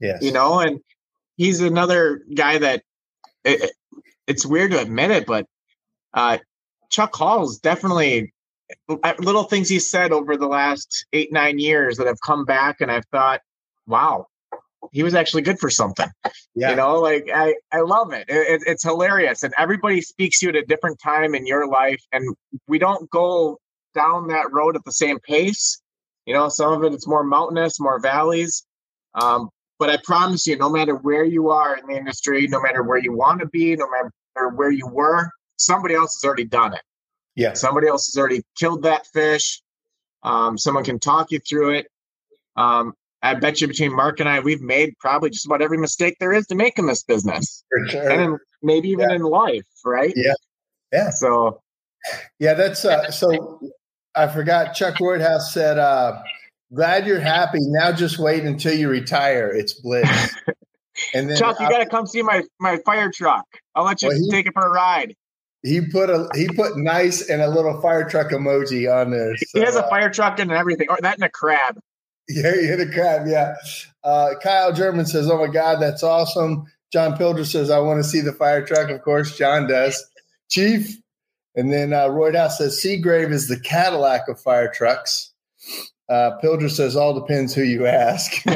Yes. 0.00 0.12
Yes. 0.12 0.22
You 0.22 0.32
know, 0.32 0.60
and 0.60 0.80
he's 1.36 1.60
another 1.60 2.20
guy 2.34 2.58
that 2.58 2.82
it, 3.44 3.70
it's 4.26 4.44
weird 4.44 4.72
to 4.72 4.80
admit 4.80 5.10
it, 5.10 5.24
but 5.24 5.46
uh, 6.12 6.38
Chuck 6.90 7.14
Hall 7.14 7.44
is 7.44 7.58
definitely 7.58 8.33
little 9.18 9.44
things 9.44 9.68
he 9.68 9.78
said 9.78 10.12
over 10.12 10.36
the 10.36 10.46
last 10.46 11.06
eight 11.12 11.32
nine 11.32 11.58
years 11.58 11.96
that 11.96 12.06
have 12.06 12.20
come 12.24 12.44
back, 12.44 12.80
and 12.80 12.90
I've 12.90 13.06
thought, 13.06 13.40
wow, 13.86 14.26
he 14.92 15.02
was 15.02 15.14
actually 15.14 15.42
good 15.42 15.58
for 15.58 15.70
something. 15.70 16.08
Yeah. 16.54 16.70
You 16.70 16.76
know, 16.76 17.00
like 17.00 17.28
I 17.34 17.54
I 17.72 17.80
love 17.80 18.12
it. 18.12 18.26
it. 18.28 18.62
It's 18.66 18.82
hilarious, 18.82 19.42
and 19.42 19.52
everybody 19.58 20.00
speaks 20.00 20.40
to 20.40 20.46
you 20.46 20.50
at 20.50 20.56
a 20.56 20.64
different 20.66 20.98
time 21.02 21.34
in 21.34 21.46
your 21.46 21.66
life, 21.68 22.02
and 22.12 22.34
we 22.68 22.78
don't 22.78 23.08
go 23.10 23.58
down 23.94 24.28
that 24.28 24.52
road 24.52 24.76
at 24.76 24.84
the 24.84 24.92
same 24.92 25.18
pace. 25.20 25.80
You 26.26 26.34
know, 26.34 26.48
some 26.48 26.72
of 26.72 26.84
it 26.84 26.94
it's 26.94 27.06
more 27.06 27.24
mountainous, 27.24 27.80
more 27.80 28.00
valleys. 28.00 28.64
Um, 29.14 29.50
but 29.78 29.90
I 29.90 29.98
promise 30.04 30.46
you, 30.46 30.56
no 30.56 30.70
matter 30.70 30.94
where 30.94 31.24
you 31.24 31.50
are 31.50 31.76
in 31.76 31.86
the 31.86 31.96
industry, 31.96 32.46
no 32.46 32.60
matter 32.62 32.82
where 32.82 32.98
you 32.98 33.12
want 33.12 33.40
to 33.40 33.46
be, 33.46 33.76
no 33.76 33.86
matter 33.90 34.48
where 34.54 34.70
you 34.70 34.86
were, 34.86 35.30
somebody 35.56 35.94
else 35.94 36.16
has 36.16 36.26
already 36.26 36.44
done 36.44 36.74
it. 36.74 36.80
Yeah. 37.36 37.54
Somebody 37.54 37.88
else 37.88 38.06
has 38.06 38.18
already 38.18 38.42
killed 38.56 38.82
that 38.82 39.06
fish. 39.06 39.62
Um, 40.22 40.56
someone 40.56 40.84
can 40.84 40.98
talk 40.98 41.30
you 41.30 41.40
through 41.40 41.70
it. 41.74 41.86
Um, 42.56 42.94
I 43.22 43.34
bet 43.34 43.60
you 43.60 43.68
between 43.68 43.94
Mark 43.94 44.20
and 44.20 44.28
I, 44.28 44.40
we've 44.40 44.60
made 44.60 44.94
probably 44.98 45.30
just 45.30 45.46
about 45.46 45.62
every 45.62 45.78
mistake 45.78 46.16
there 46.20 46.32
is 46.32 46.46
to 46.48 46.54
make 46.54 46.78
in 46.78 46.86
this 46.86 47.02
business. 47.02 47.64
For 47.70 47.88
sure. 47.88 48.10
And 48.10 48.22
in, 48.22 48.38
maybe 48.62 48.88
even 48.90 49.08
yeah. 49.08 49.16
in 49.16 49.22
life, 49.22 49.64
right? 49.84 50.12
Yeah. 50.14 50.34
Yeah. 50.92 51.10
So, 51.10 51.60
yeah, 52.38 52.54
that's 52.54 52.84
uh, 52.84 53.10
so 53.10 53.60
I 54.14 54.28
forgot 54.28 54.74
Chuck 54.74 54.96
Roydhouse 54.96 55.52
said, 55.52 55.78
uh, 55.78 56.20
Glad 56.72 57.06
you're 57.06 57.20
happy. 57.20 57.58
Now 57.60 57.92
just 57.92 58.18
wait 58.18 58.44
until 58.44 58.74
you 58.74 58.88
retire. 58.88 59.48
It's 59.48 59.74
bliss. 59.74 60.34
And 61.12 61.28
then 61.28 61.36
Chuck, 61.36 61.58
you 61.58 61.68
got 61.68 61.78
to 61.78 61.86
come 61.86 62.06
see 62.06 62.22
my 62.22 62.44
my 62.60 62.78
fire 62.86 63.10
truck. 63.12 63.44
I'll 63.74 63.84
let 63.84 64.00
you 64.00 64.10
well, 64.10 64.16
he, 64.16 64.30
take 64.30 64.46
it 64.46 64.52
for 64.54 64.64
a 64.64 64.70
ride. 64.70 65.16
He 65.64 65.80
put 65.80 66.10
a 66.10 66.28
he 66.34 66.46
put 66.46 66.76
nice 66.76 67.28
and 67.28 67.40
a 67.40 67.48
little 67.48 67.80
fire 67.80 68.08
truck 68.08 68.30
emoji 68.30 68.92
on 68.92 69.10
there. 69.10 69.34
So, 69.38 69.58
he 69.58 69.64
has 69.64 69.76
a 69.76 69.84
uh, 69.84 69.88
fire 69.88 70.10
truck 70.10 70.38
and 70.38 70.52
everything, 70.52 70.88
or 70.90 70.98
that 71.00 71.14
and 71.14 71.24
a 71.24 71.30
crab. 71.30 71.80
Yeah, 72.28 72.54
he 72.54 72.66
hit 72.66 72.80
a 72.80 72.86
crab. 72.86 73.26
Yeah. 73.26 73.54
Uh, 74.02 74.34
Kyle 74.42 74.72
German 74.74 75.06
says, 75.06 75.30
"Oh 75.30 75.38
my 75.38 75.50
God, 75.50 75.80
that's 75.80 76.02
awesome." 76.02 76.66
John 76.92 77.16
Pilger 77.16 77.46
says, 77.46 77.70
"I 77.70 77.78
want 77.78 78.02
to 78.02 78.08
see 78.08 78.20
the 78.20 78.32
fire 78.32 78.64
truck." 78.64 78.90
Of 78.90 79.02
course, 79.02 79.38
John 79.38 79.66
does. 79.66 80.06
Chief, 80.50 80.98
and 81.54 81.72
then 81.72 81.94
uh, 81.94 82.08
Roy 82.08 82.36
House 82.36 82.58
says, 82.58 82.78
"Seagrave 82.78 83.32
is 83.32 83.48
the 83.48 83.58
Cadillac 83.58 84.28
of 84.28 84.38
fire 84.38 84.70
trucks." 84.70 85.32
Uh, 86.08 86.32
Pilger 86.42 86.70
says, 86.70 86.96
all 86.96 87.18
depends 87.18 87.54
who 87.54 87.62
you 87.62 87.86
ask. 87.86 88.30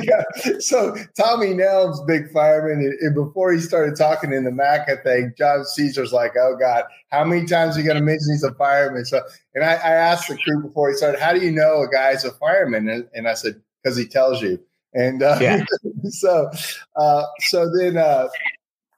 so 0.60 0.96
Tommy 1.16 1.48
Nelms, 1.48 2.06
big 2.06 2.30
fireman, 2.32 2.84
and, 2.84 2.94
and, 3.00 3.14
before 3.14 3.52
he 3.52 3.60
started 3.60 3.96
talking 3.96 4.32
in 4.32 4.44
the 4.44 4.50
Mac, 4.50 4.88
I 4.88 4.96
think 4.96 5.36
John 5.36 5.64
Caesar's 5.64 6.12
like, 6.12 6.32
oh 6.36 6.56
God, 6.58 6.84
how 7.10 7.24
many 7.24 7.46
times 7.46 7.76
are 7.76 7.80
you 7.80 7.86
going 7.86 7.98
to 7.98 8.02
mention 8.02 8.32
he's 8.32 8.44
a 8.44 8.54
fireman? 8.54 9.04
So, 9.04 9.20
and 9.54 9.64
I, 9.64 9.72
I, 9.74 9.92
asked 9.92 10.28
the 10.28 10.36
crew 10.36 10.62
before 10.62 10.90
he 10.90 10.96
started, 10.96 11.20
how 11.20 11.32
do 11.32 11.40
you 11.40 11.50
know 11.50 11.82
a 11.82 11.88
guy's 11.88 12.24
a 12.24 12.32
fireman? 12.32 12.88
And, 12.88 13.08
and 13.14 13.28
I 13.28 13.34
said, 13.34 13.60
because 13.82 13.96
he 13.96 14.06
tells 14.06 14.42
you. 14.42 14.58
And 14.94 15.22
uh, 15.22 15.38
yeah. 15.40 15.64
so, 16.04 16.50
uh, 16.96 17.24
so 17.40 17.70
then, 17.78 17.96
uh, 17.96 18.28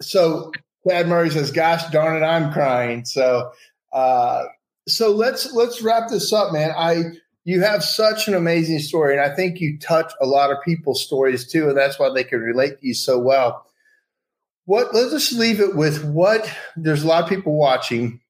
so 0.01 0.52
Chad 0.89 1.09
Murray 1.09 1.31
says, 1.31 1.51
gosh 1.51 1.89
darn 1.90 2.23
it, 2.23 2.27
I'm 2.27 2.52
crying. 2.52 3.05
So, 3.05 3.52
uh, 3.93 4.44
so 4.86 5.10
let's 5.10 5.52
let's 5.52 5.81
wrap 5.81 6.09
this 6.09 6.32
up, 6.32 6.52
man. 6.52 6.73
I 6.77 7.05
you 7.44 7.60
have 7.60 7.84
such 7.84 8.26
an 8.26 8.34
amazing 8.34 8.78
story, 8.78 9.16
and 9.16 9.22
I 9.22 9.34
think 9.34 9.60
you 9.60 9.78
touch 9.78 10.12
a 10.20 10.26
lot 10.26 10.50
of 10.50 10.62
people's 10.64 11.04
stories 11.04 11.46
too, 11.46 11.68
and 11.68 11.76
that's 11.76 11.98
why 11.98 12.10
they 12.12 12.24
can 12.24 12.40
relate 12.40 12.80
to 12.80 12.86
you 12.86 12.94
so 12.94 13.18
well. 13.18 13.66
What 14.64 14.94
let's 14.94 15.12
just 15.12 15.32
leave 15.32 15.60
it 15.60 15.76
with 15.76 16.04
what 16.04 16.50
there's 16.76 17.04
a 17.04 17.06
lot 17.06 17.22
of 17.22 17.28
people 17.28 17.54
watching. 17.54 18.20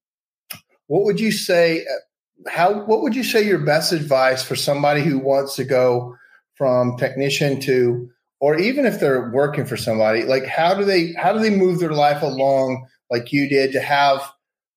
What 0.86 1.04
would 1.04 1.20
you 1.20 1.30
say? 1.30 1.82
Uh, 1.82 2.50
how 2.50 2.84
what 2.84 3.02
would 3.02 3.14
you 3.14 3.24
say 3.24 3.46
your 3.46 3.60
best 3.60 3.92
advice 3.92 4.42
for 4.42 4.56
somebody 4.56 5.02
who 5.02 5.18
wants 5.18 5.54
to 5.56 5.64
go 5.64 6.16
from 6.56 6.96
technician 6.96 7.60
to 7.60 8.10
or 8.40 8.58
even 8.58 8.84
if 8.84 9.00
they're 9.00 9.30
working 9.30 9.64
for 9.64 9.76
somebody, 9.76 10.22
like 10.22 10.44
how 10.44 10.74
do 10.74 10.84
they 10.84 11.14
how 11.14 11.32
do 11.32 11.38
they 11.38 11.48
move 11.48 11.78
their 11.78 11.94
life 11.94 12.20
along 12.20 12.86
like 13.10 13.32
you 13.32 13.48
did 13.48 13.72
to 13.72 13.80
have 13.80 14.20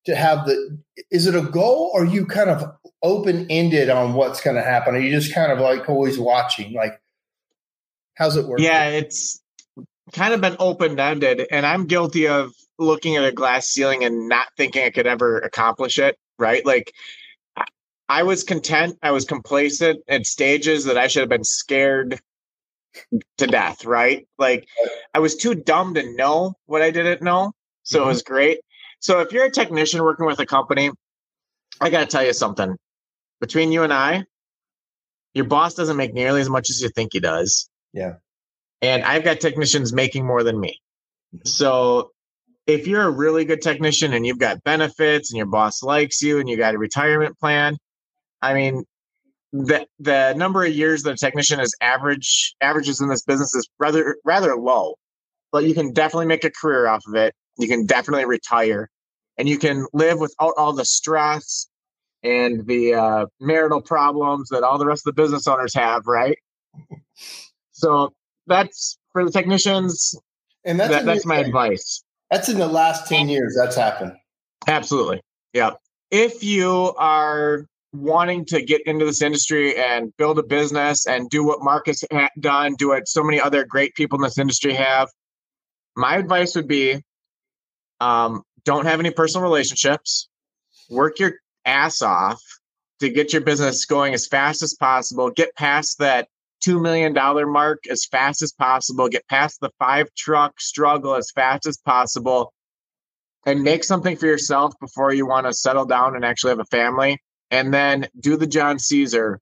to 0.08 0.16
have 0.16 0.46
the 0.46 0.80
is 1.12 1.28
it 1.28 1.36
a 1.36 1.42
goal 1.42 1.92
or 1.94 2.06
you 2.06 2.26
kind 2.26 2.50
of 2.50 2.64
open 3.04 3.46
ended 3.50 3.90
on 3.90 4.14
what's 4.14 4.42
going 4.42 4.56
to 4.56 4.64
happen? 4.64 4.96
Are 4.96 5.00
you 5.00 5.12
just 5.12 5.34
kind 5.34 5.52
of 5.52 5.60
like 5.60 5.88
always 5.88 6.18
watching? 6.18 6.74
Like, 6.74 7.00
how's 8.16 8.36
it 8.36 8.48
work? 8.48 8.60
Yeah, 8.60 8.90
it's 8.90 9.42
kind 10.14 10.34
of 10.34 10.42
been 10.42 10.56
open 10.60 11.00
ended, 11.00 11.46
and 11.52 11.66
I'm 11.66 11.86
guilty 11.86 12.28
of 12.28 12.54
looking 12.80 13.16
at 13.18 13.26
a 13.26 13.32
glass 13.32 13.68
ceiling 13.68 14.04
and 14.04 14.30
not 14.30 14.48
thinking 14.56 14.84
I 14.84 14.90
could 14.90 15.08
ever 15.08 15.38
accomplish 15.40 16.00
it. 16.00 16.18
Right, 16.40 16.66
like. 16.66 16.92
I 18.10 18.24
was 18.24 18.46
content. 18.46 18.98
I 19.04 19.12
was 19.12 19.26
complacent 19.26 20.00
at 20.08 20.26
stages 20.26 20.86
that 20.86 20.98
I 20.98 21.08
should 21.08 21.20
have 21.20 21.30
been 21.30 21.44
scared 21.44 22.22
to 23.38 23.48
death, 23.48 23.84
right? 23.84 24.26
Like 24.38 24.66
I 25.14 25.20
was 25.20 25.36
too 25.36 25.56
dumb 25.56 25.94
to 25.96 26.16
know 26.16 26.54
what 26.68 26.82
I 26.82 26.90
didn't 26.92 27.22
know. 27.22 27.52
So 27.84 28.00
mm-hmm. 28.00 28.06
it 28.06 28.08
was 28.08 28.22
great. 28.24 28.60
So 29.00 29.20
if 29.20 29.32
you're 29.32 29.46
a 29.46 29.52
technician 29.52 30.02
working 30.02 30.26
with 30.26 30.40
a 30.40 30.46
company, 30.46 30.92
I 31.80 31.90
got 31.90 32.02
to 32.02 32.06
tell 32.08 32.26
you 32.26 32.34
something. 32.34 32.76
Between 33.40 33.72
you 33.72 33.84
and 33.84 33.94
I, 33.94 34.26
your 35.34 35.46
boss 35.46 35.76
doesn't 35.76 35.98
make 35.98 36.14
nearly 36.14 36.42
as 36.42 36.50
much 36.50 36.70
as 36.70 36.82
you 36.82 36.90
think 36.90 37.14
he 37.14 37.20
does. 37.20 37.70
Yeah. 37.94 38.16
And 38.82 39.04
I've 39.04 39.24
got 39.24 39.40
technicians 39.40 39.94
making 39.94 40.26
more 40.26 40.44
than 40.44 40.60
me. 40.60 40.80
Mm-hmm. 41.36 41.48
So 41.48 42.12
if 42.66 42.88
you're 42.88 43.04
a 43.04 43.12
really 43.12 43.46
good 43.46 43.62
technician 43.62 44.14
and 44.14 44.26
you've 44.26 44.40
got 44.40 44.64
benefits 44.64 45.32
and 45.32 45.38
your 45.38 45.46
boss 45.46 45.84
likes 45.84 46.22
you 46.22 46.40
and 46.40 46.50
you 46.50 46.58
got 46.58 46.76
a 46.76 46.78
retirement 46.78 47.40
plan, 47.40 47.78
I 48.42 48.54
mean, 48.54 48.84
the 49.54 49.88
the 50.00 50.34
number 50.34 50.66
of 50.66 50.74
years 50.74 51.04
that 51.04 51.12
a 51.12 51.16
technician 51.16 51.60
is 51.60 51.74
average 51.82 52.56
averages 52.62 53.00
in 53.00 53.08
this 53.08 53.24
business 53.24 53.56
is 53.56 53.68
rather 53.80 54.18
rather 54.26 54.56
low. 54.56 54.96
But 55.52 55.64
you 55.64 55.74
can 55.74 55.94
definitely 55.94 56.26
make 56.26 56.44
a 56.44 56.52
career 56.52 56.88
off 56.88 57.04
of 57.08 57.16
it. 57.16 57.34
You 57.58 57.68
can 57.68 57.86
definitely 57.86 58.26
retire 58.26 58.90
and 59.38 59.48
you 59.48 59.58
can 59.58 59.86
live 59.94 60.20
without 60.20 60.54
all 60.58 60.74
the 60.74 60.86
stress 60.86 61.68
and 62.24 62.66
the 62.66 62.94
uh, 62.94 63.26
marital 63.40 63.82
problems 63.82 64.50
that 64.50 64.64
all 64.64 64.78
the 64.78 64.86
rest 64.86 65.06
of 65.08 65.16
the 65.16 65.22
business 65.22 65.48
owners 65.48 65.74
have, 65.76 66.08
right? 66.08 66.38
So 67.72 68.14
that's 68.48 68.98
for 69.14 69.24
the 69.24 69.32
technicians. 69.32 70.16
And 70.66 70.80
that's, 70.80 70.92
that, 70.92 71.06
that's 71.06 71.26
my 71.26 71.38
thing. 71.38 71.46
advice. 71.46 72.04
That's 72.32 72.50
in 72.50 72.58
the 72.58 72.68
last 72.68 73.08
10 73.08 73.30
years 73.30 73.56
that's 73.58 73.76
happened. 73.76 74.14
Absolutely. 74.68 75.22
Yeah. 75.54 75.72
If 76.12 76.44
you 76.44 76.94
are 76.98 77.66
wanting 77.94 78.46
to 78.46 78.62
get 78.62 78.82
into 78.86 79.06
this 79.06 79.22
industry 79.22 79.78
and 79.78 80.16
build 80.18 80.40
a 80.40 80.44
business 80.44 81.06
and 81.08 81.30
do 81.30 81.44
what 81.44 81.62
Marcus 81.62 82.04
has 82.12 82.30
done, 82.40 82.76
do 82.76 82.90
what 82.90 83.08
so 83.08 83.24
many 83.24 83.40
other 83.40 83.64
great 83.64 83.96
people 83.96 84.18
in 84.18 84.24
this 84.24 84.38
industry 84.38 84.74
have, 84.74 85.10
my 85.96 86.18
advice 86.18 86.56
would 86.56 86.68
be 86.68 87.02
um, 88.00 88.44
don't 88.64 88.86
have 88.86 89.00
any 89.00 89.12
personal 89.12 89.44
relationships, 89.44 90.30
work 90.90 91.20
your 91.20 91.34
ass 91.66 92.02
off 92.02 92.42
to 93.00 93.10
get 93.10 93.34
your 93.34 93.42
business 93.42 93.86
going 93.86 94.14
as 94.14 94.28
fast 94.28 94.62
as 94.62 94.74
possible, 94.74 95.30
get 95.30 95.56
past 95.56 96.00
that 96.00 96.28
$2 96.66 96.82
million 96.82 97.14
mark 97.52 97.84
as 97.90 98.06
fast 98.06 98.42
as 98.42 98.52
possible, 98.52 99.08
get 99.08 99.28
past 99.28 99.60
the 99.62 99.70
five 99.78 100.08
truck 100.16 100.60
struggle 100.60 101.16
as 101.16 101.32
fast 101.32 101.68
as 101.68 101.78
possible, 101.78 102.54
and 103.46 103.64
make 103.64 103.84
something 103.84 104.18
for 104.18 104.26
yourself 104.26 104.74
before 104.80 105.14
you 105.14 105.26
want 105.26 105.46
to 105.46 105.54
settle 105.54 105.86
down 105.86 106.16
and 106.16 106.26
actually 106.26 106.50
have 106.50 106.60
a 106.60 106.66
family. 106.66 107.22
And 107.50 107.74
then 107.74 108.08
do 108.20 108.36
the 108.36 108.48
John 108.48 108.78
Caesar 108.78 109.40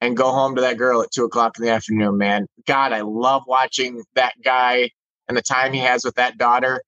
and 0.00 0.16
go 0.16 0.32
home 0.32 0.56
to 0.56 0.60
that 0.62 0.76
girl 0.76 1.02
at 1.02 1.12
two 1.12 1.24
o'clock 1.24 1.58
in 1.58 1.64
the 1.64 1.70
afternoon, 1.70 2.18
man. 2.18 2.46
God, 2.66 2.92
I 2.92 3.02
love 3.02 3.44
watching 3.46 4.02
that 4.14 4.34
guy 4.42 4.90
and 5.28 5.36
the 5.36 5.42
time 5.42 5.72
he 5.72 5.80
has 5.80 6.04
with 6.04 6.16
that 6.16 6.38
daughter. 6.38 6.82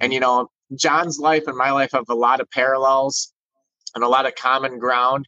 And, 0.00 0.12
you 0.12 0.20
know, 0.20 0.48
John's 0.74 1.18
life 1.18 1.44
and 1.46 1.56
my 1.56 1.70
life 1.70 1.90
have 1.92 2.08
a 2.08 2.14
lot 2.14 2.40
of 2.40 2.50
parallels 2.50 3.32
and 3.94 4.02
a 4.02 4.08
lot 4.08 4.26
of 4.26 4.34
common 4.34 4.78
ground. 4.78 5.26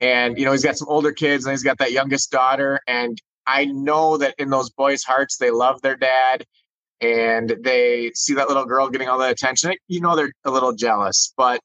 And, 0.00 0.38
you 0.38 0.44
know, 0.44 0.52
he's 0.52 0.64
got 0.64 0.76
some 0.76 0.88
older 0.88 1.12
kids 1.12 1.46
and 1.46 1.52
he's 1.52 1.62
got 1.62 1.78
that 1.78 1.92
youngest 1.92 2.30
daughter. 2.30 2.80
And 2.86 3.20
I 3.46 3.64
know 3.64 4.18
that 4.18 4.34
in 4.38 4.50
those 4.50 4.70
boys' 4.70 5.02
hearts, 5.02 5.38
they 5.38 5.50
love 5.50 5.80
their 5.80 5.96
dad 5.96 6.44
and 7.00 7.56
they 7.62 8.10
see 8.14 8.34
that 8.34 8.48
little 8.48 8.66
girl 8.66 8.88
getting 8.88 9.08
all 9.08 9.18
the 9.18 9.28
attention. 9.28 9.72
You 9.88 10.00
know, 10.00 10.16
they're 10.16 10.32
a 10.44 10.50
little 10.50 10.72
jealous, 10.72 11.32
but 11.36 11.60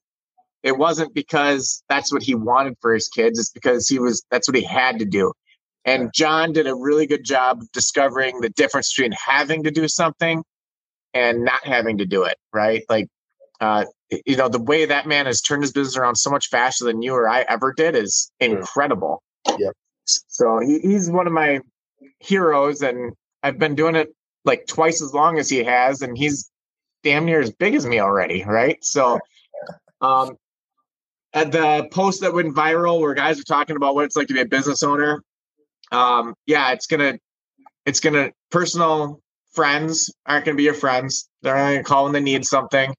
it 0.62 0.78
wasn't 0.78 1.14
because 1.14 1.82
that's 1.88 2.12
what 2.12 2.22
he 2.22 2.34
wanted 2.34 2.74
for 2.80 2.94
his 2.94 3.08
kids. 3.08 3.38
It's 3.38 3.50
because 3.50 3.88
he 3.88 3.98
was, 3.98 4.24
that's 4.30 4.48
what 4.48 4.56
he 4.56 4.64
had 4.64 4.98
to 5.00 5.04
do. 5.04 5.32
And 5.84 6.10
John 6.14 6.52
did 6.52 6.66
a 6.66 6.74
really 6.74 7.06
good 7.06 7.24
job 7.24 7.60
of 7.60 7.72
discovering 7.72 8.40
the 8.40 8.50
difference 8.50 8.94
between 8.94 9.12
having 9.12 9.64
to 9.64 9.70
do 9.70 9.88
something 9.88 10.44
and 11.14 11.44
not 11.44 11.64
having 11.64 11.98
to 11.98 12.06
do 12.06 12.24
it, 12.24 12.36
right? 12.52 12.82
Like, 12.88 13.08
uh, 13.60 13.84
you 14.26 14.36
know, 14.36 14.48
the 14.48 14.60
way 14.60 14.86
that 14.86 15.06
man 15.06 15.26
has 15.26 15.40
turned 15.40 15.62
his 15.62 15.72
business 15.72 15.96
around 15.96 16.16
so 16.16 16.30
much 16.30 16.48
faster 16.48 16.84
than 16.84 17.02
you 17.02 17.14
or 17.14 17.28
I 17.28 17.42
ever 17.48 17.72
did 17.72 17.94
is 17.94 18.30
incredible. 18.40 19.22
Yeah. 19.58 19.70
So 20.04 20.58
he, 20.60 20.80
he's 20.80 21.10
one 21.10 21.26
of 21.26 21.32
my 21.32 21.60
heroes, 22.18 22.82
and 22.82 23.12
I've 23.42 23.58
been 23.58 23.74
doing 23.74 23.94
it 23.94 24.08
like 24.44 24.66
twice 24.66 25.00
as 25.00 25.14
long 25.14 25.38
as 25.38 25.48
he 25.48 25.62
has, 25.64 26.02
and 26.02 26.18
he's 26.18 26.50
damn 27.02 27.24
near 27.24 27.40
as 27.40 27.50
big 27.50 27.74
as 27.74 27.86
me 27.86 28.00
already, 28.00 28.44
right? 28.44 28.82
So, 28.82 29.18
um, 30.00 30.36
at 31.34 31.52
the 31.52 31.88
post 31.92 32.20
that 32.20 32.34
went 32.34 32.54
viral 32.54 33.00
where 33.00 33.14
guys 33.14 33.40
are 33.40 33.44
talking 33.44 33.76
about 33.76 33.94
what 33.94 34.04
it's 34.04 34.16
like 34.16 34.28
to 34.28 34.34
be 34.34 34.40
a 34.40 34.46
business 34.46 34.82
owner, 34.82 35.22
um, 35.92 36.34
yeah, 36.46 36.72
it's 36.72 36.86
gonna, 36.86 37.18
it's 37.86 38.00
gonna 38.00 38.32
personal 38.50 39.21
friends 39.52 40.12
aren't 40.26 40.44
going 40.44 40.56
to 40.56 40.60
be 40.60 40.64
your 40.64 40.74
friends. 40.74 41.28
They're 41.42 41.54
not 41.54 41.70
going 41.70 41.78
to 41.78 41.84
call 41.84 42.04
when 42.04 42.12
they 42.12 42.20
need 42.20 42.44
something. 42.44 42.94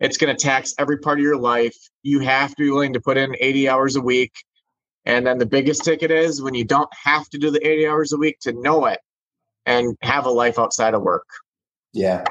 It's 0.00 0.16
going 0.16 0.34
to 0.34 0.42
tax 0.42 0.74
every 0.78 0.98
part 0.98 1.18
of 1.18 1.22
your 1.22 1.38
life. 1.38 1.76
You 2.02 2.20
have 2.20 2.50
to 2.50 2.56
be 2.56 2.70
willing 2.70 2.94
to 2.94 3.00
put 3.00 3.16
in 3.16 3.36
80 3.38 3.68
hours 3.68 3.96
a 3.96 4.00
week. 4.00 4.32
And 5.04 5.26
then 5.26 5.38
the 5.38 5.46
biggest 5.46 5.84
ticket 5.84 6.10
is 6.10 6.42
when 6.42 6.54
you 6.54 6.64
don't 6.64 6.90
have 7.04 7.28
to 7.30 7.38
do 7.38 7.50
the 7.50 7.64
80 7.66 7.86
hours 7.86 8.12
a 8.12 8.16
week 8.16 8.38
to 8.40 8.52
know 8.52 8.86
it 8.86 9.00
and 9.66 9.96
have 10.02 10.26
a 10.26 10.30
life 10.30 10.58
outside 10.58 10.94
of 10.94 11.02
work. 11.02 11.28
Yeah. 11.92 12.24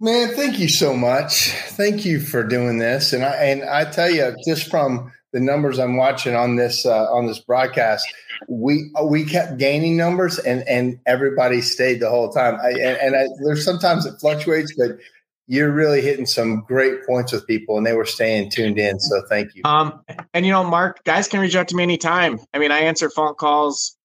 Man, 0.00 0.34
thank 0.34 0.58
you 0.58 0.68
so 0.68 0.94
much. 0.94 1.50
Thank 1.50 2.04
you 2.04 2.20
for 2.20 2.42
doing 2.42 2.78
this. 2.78 3.12
And 3.12 3.24
I 3.24 3.34
and 3.34 3.62
I 3.64 3.90
tell 3.90 4.10
you, 4.10 4.34
just 4.46 4.70
from 4.70 5.12
the 5.32 5.40
numbers 5.40 5.78
I'm 5.78 5.96
watching 5.96 6.34
on 6.34 6.56
this 6.56 6.84
uh, 6.84 7.12
on 7.12 7.26
this 7.26 7.38
broadcast, 7.38 8.06
we 8.48 8.90
we 9.04 9.24
kept 9.24 9.58
gaining 9.58 9.96
numbers, 9.96 10.38
and 10.38 10.66
and 10.68 10.98
everybody 11.06 11.60
stayed 11.60 12.00
the 12.00 12.10
whole 12.10 12.30
time. 12.30 12.58
I, 12.62 12.70
and, 12.70 12.98
and 12.98 13.16
I, 13.16 13.26
there's 13.44 13.64
sometimes 13.64 14.06
it 14.06 14.14
fluctuates, 14.20 14.74
but 14.76 14.98
you're 15.46 15.72
really 15.72 16.00
hitting 16.00 16.26
some 16.26 16.64
great 16.66 17.06
points 17.06 17.32
with 17.32 17.46
people, 17.46 17.76
and 17.76 17.86
they 17.86 17.92
were 17.92 18.04
staying 18.04 18.50
tuned 18.50 18.78
in. 18.78 18.98
So 19.00 19.22
thank 19.28 19.54
you. 19.54 19.62
Um, 19.64 20.02
and 20.34 20.44
you 20.46 20.52
know, 20.52 20.64
Mark, 20.64 21.02
guys 21.04 21.28
can 21.28 21.40
reach 21.40 21.56
out 21.56 21.68
to 21.68 21.76
me 21.76 21.82
anytime. 21.82 22.40
I 22.54 22.58
mean, 22.58 22.72
I 22.72 22.80
answer 22.80 23.10
phone 23.10 23.34
calls 23.34 23.96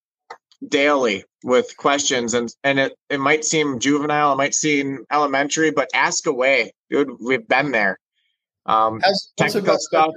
daily 0.67 1.23
with 1.43 1.75
questions, 1.77 2.33
and 2.33 2.53
and 2.63 2.79
it 2.79 2.93
it 3.09 3.19
might 3.19 3.45
seem 3.45 3.79
juvenile, 3.79 4.33
it 4.33 4.37
might 4.37 4.53
seem 4.53 5.05
elementary, 5.11 5.71
but 5.71 5.89
ask 5.93 6.27
away, 6.27 6.71
dude. 6.89 7.09
We've 7.19 7.47
been 7.47 7.71
there. 7.71 7.99
Um, 8.67 8.99
technical 9.37 9.77
stuff 9.77 10.11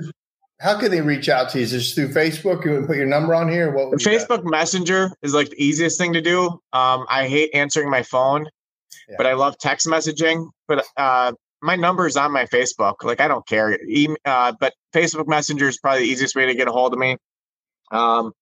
how 0.61 0.79
can 0.79 0.91
they 0.91 1.01
reach 1.01 1.29
out 1.29 1.51
to 1.51 1.59
you? 1.59 1.65
Is 1.65 1.73
this 1.73 1.95
through 1.95 2.09
Facebook? 2.09 2.65
You 2.65 2.85
put 2.87 2.97
your 2.97 3.07
number 3.07 3.35
on 3.35 3.49
here? 3.49 3.71
What 3.71 3.93
Facebook 4.01 4.43
Messenger 4.45 5.13
is 5.23 5.33
like 5.33 5.51
the 5.51 5.65
easiest 5.65 5.99
thing 5.99 6.13
to 6.15 6.21
do. 6.21 6.47
Um, 6.73 7.07
I 7.09 7.29
hate 7.29 7.51
answering 7.55 7.91
my 7.91 8.03
phone, 8.03 8.47
yeah. 9.09 9.15
but 9.17 9.27
I 9.27 9.35
love 9.35 9.57
text 9.59 9.87
messaging. 9.87 10.49
But 10.67 10.85
uh, 10.97 11.33
my 11.63 11.77
number 11.77 12.07
is 12.07 12.17
on 12.17 12.33
my 12.33 12.45
Facebook. 12.47 13.05
Like 13.05 13.21
I 13.21 13.29
don't 13.29 13.47
care. 13.47 13.81
E- 13.85 14.17
uh, 14.25 14.53
but 14.59 14.75
Facebook 14.93 15.29
Messenger 15.29 15.69
is 15.69 15.79
probably 15.79 16.03
the 16.03 16.09
easiest 16.09 16.35
way 16.35 16.47
to 16.47 16.55
get 16.55 16.67
a 16.67 16.73
hold 16.73 16.93
of 16.93 16.99
me. 16.99 17.17
Um, 17.93 18.33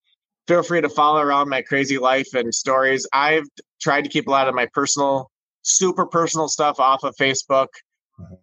feel 0.49 0.63
free 0.63 0.81
to 0.81 0.89
follow 0.89 1.21
around 1.21 1.51
my 1.51 1.61
crazy 1.61 1.99
life 1.99 2.29
and 2.33 2.55
stories. 2.55 3.07
I've 3.13 3.47
tried 3.81 4.05
to 4.05 4.11
keep 4.11 4.27
a 4.27 4.31
lot 4.31 4.49
of 4.49 4.55
my 4.55 4.69
personal, 4.73 5.31
super 5.63 6.07
personal 6.07 6.49
stuff 6.49 6.81
off 6.81 7.05
of 7.05 7.15
Facebook 7.21 7.69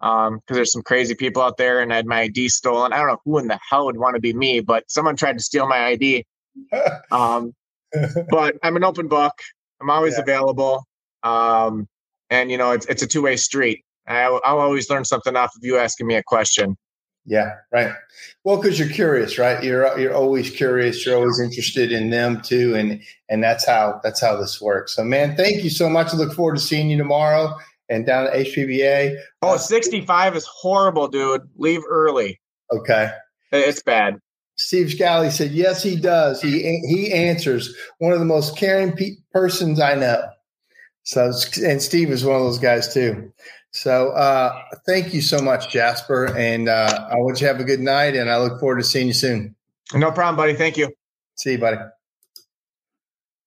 um 0.01 0.39
because 0.39 0.55
there's 0.55 0.71
some 0.71 0.83
crazy 0.83 1.15
people 1.15 1.41
out 1.41 1.57
there 1.57 1.81
and 1.81 1.91
I 1.91 1.97
had 1.97 2.05
my 2.05 2.21
ID 2.21 2.49
stolen. 2.49 2.93
I 2.93 2.97
don't 2.97 3.07
know 3.07 3.21
who 3.25 3.37
in 3.39 3.47
the 3.47 3.59
hell 3.69 3.85
would 3.85 3.97
want 3.97 4.15
to 4.15 4.21
be 4.21 4.33
me, 4.33 4.59
but 4.59 4.89
someone 4.89 5.15
tried 5.15 5.37
to 5.37 5.43
steal 5.43 5.67
my 5.67 5.85
ID. 5.85 6.25
um, 7.11 7.53
but 8.29 8.55
I'm 8.63 8.75
an 8.75 8.83
open 8.83 9.07
book. 9.07 9.33
I'm 9.81 9.89
always 9.89 10.15
yeah. 10.15 10.21
available. 10.21 10.85
Um, 11.23 11.87
and 12.29 12.51
you 12.51 12.57
know, 12.57 12.71
it's 12.71 12.85
it's 12.87 13.01
a 13.01 13.07
two 13.07 13.21
way 13.21 13.37
street. 13.37 13.83
I, 14.07 14.29
will 14.29 14.41
always 14.43 14.89
learn 14.89 15.05
something 15.05 15.35
off 15.35 15.55
of 15.55 15.63
you 15.63 15.77
asking 15.77 16.07
me 16.07 16.15
a 16.15 16.23
question. 16.23 16.75
Yeah, 17.25 17.53
right. 17.71 17.93
Well, 18.43 18.57
because 18.57 18.77
you're 18.77 18.89
curious, 18.89 19.37
right? 19.37 19.63
You're 19.63 19.97
you're 19.97 20.13
always 20.13 20.49
curious. 20.49 21.05
You're 21.05 21.15
always 21.15 21.39
interested 21.39 21.93
in 21.93 22.09
them 22.09 22.41
too, 22.41 22.75
and 22.75 23.01
and 23.29 23.41
that's 23.41 23.65
how 23.65 24.01
that's 24.03 24.19
how 24.19 24.35
this 24.35 24.59
works. 24.59 24.95
So, 24.95 25.05
man, 25.05 25.37
thank 25.37 25.63
you 25.63 25.69
so 25.69 25.89
much. 25.89 26.13
I 26.13 26.17
look 26.17 26.33
forward 26.33 26.55
to 26.55 26.61
seeing 26.61 26.89
you 26.89 26.97
tomorrow 26.97 27.55
and 27.93 28.05
down 28.05 28.27
at 28.27 28.33
HPBA. 28.33 29.15
Oh, 29.41 29.55
uh, 29.55 29.57
65 29.57 30.35
is 30.35 30.45
horrible, 30.45 31.07
dude. 31.07 31.41
Leave 31.57 31.81
early. 31.89 32.39
Okay. 32.71 33.11
It's 33.51 33.83
bad. 33.83 34.17
Steve 34.55 34.91
Scally 34.91 35.31
said, 35.31 35.51
"Yes, 35.51 35.81
he 35.81 35.95
does. 35.95 36.41
He 36.41 36.79
he 36.87 37.11
answers. 37.11 37.75
One 37.97 38.13
of 38.13 38.19
the 38.19 38.25
most 38.25 38.57
caring 38.57 38.93
pe- 38.93 39.15
persons 39.31 39.79
I 39.79 39.95
know." 39.95 40.23
So, 41.03 41.31
and 41.63 41.81
Steve 41.81 42.11
is 42.11 42.23
one 42.23 42.35
of 42.35 42.43
those 42.43 42.59
guys 42.59 42.93
too. 42.93 43.31
So, 43.71 44.09
uh, 44.09 44.53
thank 44.85 45.13
you 45.13 45.21
so 45.21 45.39
much, 45.39 45.71
Jasper, 45.71 46.35
and 46.37 46.69
uh, 46.69 47.07
I 47.11 47.15
want 47.15 47.41
you 47.41 47.47
to 47.47 47.53
have 47.53 47.59
a 47.59 47.63
good 47.63 47.79
night. 47.79 48.15
And 48.15 48.29
I 48.29 48.37
look 48.37 48.59
forward 48.59 48.77
to 48.77 48.83
seeing 48.83 49.07
you 49.07 49.13
soon. 49.13 49.55
No 49.93 50.11
problem, 50.11 50.35
buddy. 50.35 50.53
Thank 50.53 50.77
you. 50.77 50.89
See 51.35 51.53
you, 51.53 51.57
buddy. 51.57 51.77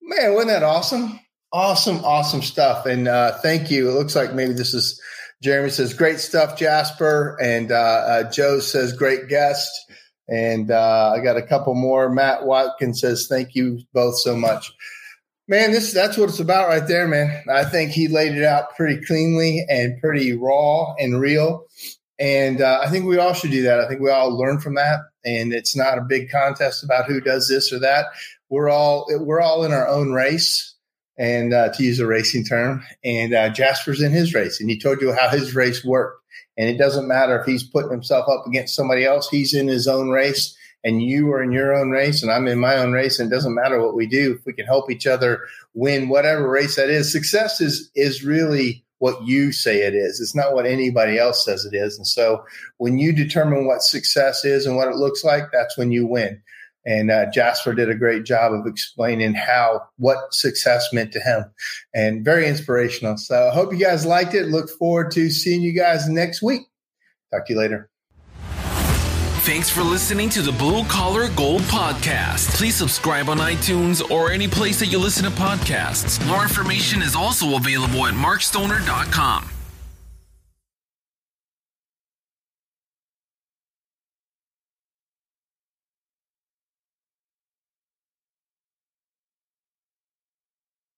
Man, 0.03 0.35
wasn't 0.35 0.51
that 0.51 0.63
awesome? 0.65 1.21
Awesome, 1.57 2.05
awesome 2.05 2.43
stuff. 2.43 2.85
And 2.85 3.09
uh, 3.09 3.39
thank 3.39 3.71
you. 3.71 3.89
It 3.89 3.95
looks 3.95 4.15
like 4.15 4.35
maybe 4.35 4.53
this 4.53 4.75
is 4.75 5.01
Jeremy 5.43 5.71
says, 5.71 5.95
great 5.95 6.19
stuff, 6.19 6.59
Jasper. 6.59 7.39
And 7.41 7.73
uh, 7.73 7.75
uh, 7.75 8.31
Joe 8.31 8.61
says, 8.61 8.93
great 8.93 9.29
guest. 9.29 9.71
And 10.29 10.71
uh, 10.71 11.15
I 11.17 11.21
got 11.25 11.39
a 11.39 11.43
couple 11.43 11.75
more. 11.75 12.11
Matt 12.11 12.45
Watkins 12.45 13.01
says, 13.01 13.27
thank 13.27 13.55
you 13.55 13.81
both 13.95 14.19
so 14.19 14.37
much. 14.37 14.71
Man, 15.49 15.71
this 15.71 15.95
that's 15.95 16.19
what 16.19 16.29
it's 16.29 16.41
about 16.41 16.69
right 16.69 16.87
there, 16.87 17.09
man. 17.09 17.43
I 17.51 17.65
think 17.65 17.91
he 17.91 18.07
laid 18.09 18.37
it 18.37 18.45
out 18.45 18.77
pretty 18.77 19.03
cleanly 19.07 19.65
and 19.71 19.99
pretty 19.99 20.37
raw 20.37 20.93
and 20.99 21.19
real. 21.19 21.65
And 22.19 22.61
uh, 22.61 22.81
I 22.83 22.91
think 22.91 23.07
we 23.07 23.17
all 23.17 23.33
should 23.33 23.51
do 23.51 23.63
that. 23.63 23.81
I 23.81 23.89
think 23.89 24.03
we 24.03 24.11
all 24.11 24.37
learn 24.37 24.61
from 24.61 24.75
that. 24.75 25.01
And 25.25 25.55
it's 25.55 25.75
not 25.75 25.97
a 25.97 26.03
big 26.07 26.31
contest 26.31 26.85
about 26.85 27.07
who 27.07 27.19
does 27.19 27.49
this 27.49 27.73
or 27.73 27.79
that. 27.79 28.09
We're 28.51 28.69
all 28.69 29.07
we're 29.09 29.41
all 29.41 29.65
in 29.65 29.73
our 29.73 29.89
own 29.89 30.13
race, 30.13 30.76
and 31.19 31.55
uh, 31.55 31.71
to 31.73 31.83
use 31.83 31.99
a 31.99 32.07
racing 32.07 32.45
term. 32.45 32.83
And 33.05 33.35
uh, 33.35 33.49
Jasper's 33.51 34.03
in 34.03 34.13
his 34.13 34.35
race, 34.35 34.61
and 34.61 34.69
he 34.69 34.79
told 34.79 35.01
you 35.01 35.13
how 35.13 35.29
his 35.29 35.55
race 35.55 35.85
worked. 35.85 36.23
And 36.59 36.69
it 36.69 36.79
doesn't 36.79 37.09
matter 37.09 37.39
if 37.39 37.47
he's 37.47 37.63
putting 37.63 37.91
himself 37.91 38.29
up 38.29 38.47
against 38.47 38.75
somebody 38.75 39.05
else; 39.05 39.29
he's 39.29 39.55
in 39.55 39.69
his 39.69 39.87
own 39.87 40.11
race, 40.11 40.57
and 40.85 41.03
you 41.03 41.31
are 41.33 41.43
in 41.43 41.53
your 41.53 41.75
own 41.75 41.91
race, 41.91 42.23
and 42.23 42.31
I'm 42.31 42.47
in 42.47 42.59
my 42.59 42.77
own 42.77 42.93
race. 42.93 43.19
And 43.19 43.31
it 43.31 43.35
doesn't 43.35 43.55
matter 43.55 43.81
what 43.81 43.95
we 43.95 44.07
do 44.07 44.35
if 44.39 44.47
we 44.47 44.53
can 44.53 44.67
help 44.67 44.91
each 44.91 45.07
other 45.07 45.43
win 45.75 46.09
whatever 46.09 46.49
race 46.49 46.77
that 46.77 46.89
is. 46.89 47.13
Success 47.13 47.61
is 47.61 47.91
is 47.95 48.25
really 48.25 48.85
what 48.99 49.23
you 49.27 49.53
say 49.53 49.83
it 49.83 49.95
is. 49.95 50.21
It's 50.21 50.35
not 50.35 50.55
what 50.55 50.67
anybody 50.67 51.19
else 51.19 51.45
says 51.45 51.65
it 51.65 51.77
is. 51.77 51.97
And 51.99 52.07
so 52.07 52.45
when 52.79 52.99
you 52.99 53.13
determine 53.13 53.67
what 53.67 53.83
success 53.83 54.45
is 54.45 54.65
and 54.65 54.77
what 54.77 54.89
it 54.89 54.97
looks 54.97 55.23
like, 55.23 55.45
that's 55.53 55.77
when 55.77 55.93
you 55.93 56.07
win. 56.07 56.41
And 56.87 57.11
uh, 57.11 57.27
Jasper 57.33 57.75
did 57.75 57.91
a 57.91 57.95
great 57.95 58.25
job 58.25 58.53
of 58.53 58.67
explaining 58.67 59.35
how 59.35 59.83
what 59.99 60.33
success 60.33 60.93
meant 60.93 61.13
to 61.13 61.21
him, 61.21 61.45
and 61.95 62.25
very 62.25 62.47
inspirational. 62.47 63.17
So 63.19 63.49
I 63.49 63.53
hope 63.53 63.73
you 63.73 63.79
guys 63.79 64.07
liked 64.07 64.35
it. 64.35 64.47
Look 64.47 64.71
forward 64.71 65.11
to 65.13 65.29
seeing 65.29 65.63
you 65.63 65.73
guys 65.73 66.09
next 66.09 66.43
week. 66.43 66.63
Talk 67.33 67.47
to 67.47 67.53
you 67.53 67.59
later. 67.59 67.91
Thanks 69.47 69.71
for 69.71 69.83
listening 69.83 70.29
to 70.31 70.43
the 70.43 70.51
Blue 70.51 70.85
Collar 70.87 71.29
Gold 71.37 71.63
Podcast. 71.63 72.57
Please 72.57 72.75
subscribe 72.75 73.29
on 73.29 73.39
iTunes 73.39 74.11
or 74.11 74.33
any 74.33 74.49
place 74.49 74.81
that 74.81 74.87
you 74.87 74.99
listen 74.99 75.23
to 75.23 75.31
podcasts. 75.31 76.25
More 76.27 76.43
information 76.43 77.01
is 77.01 77.15
also 77.15 77.57
available 77.57 78.07
at 78.07 78.15
markstoner.com. 78.15 79.51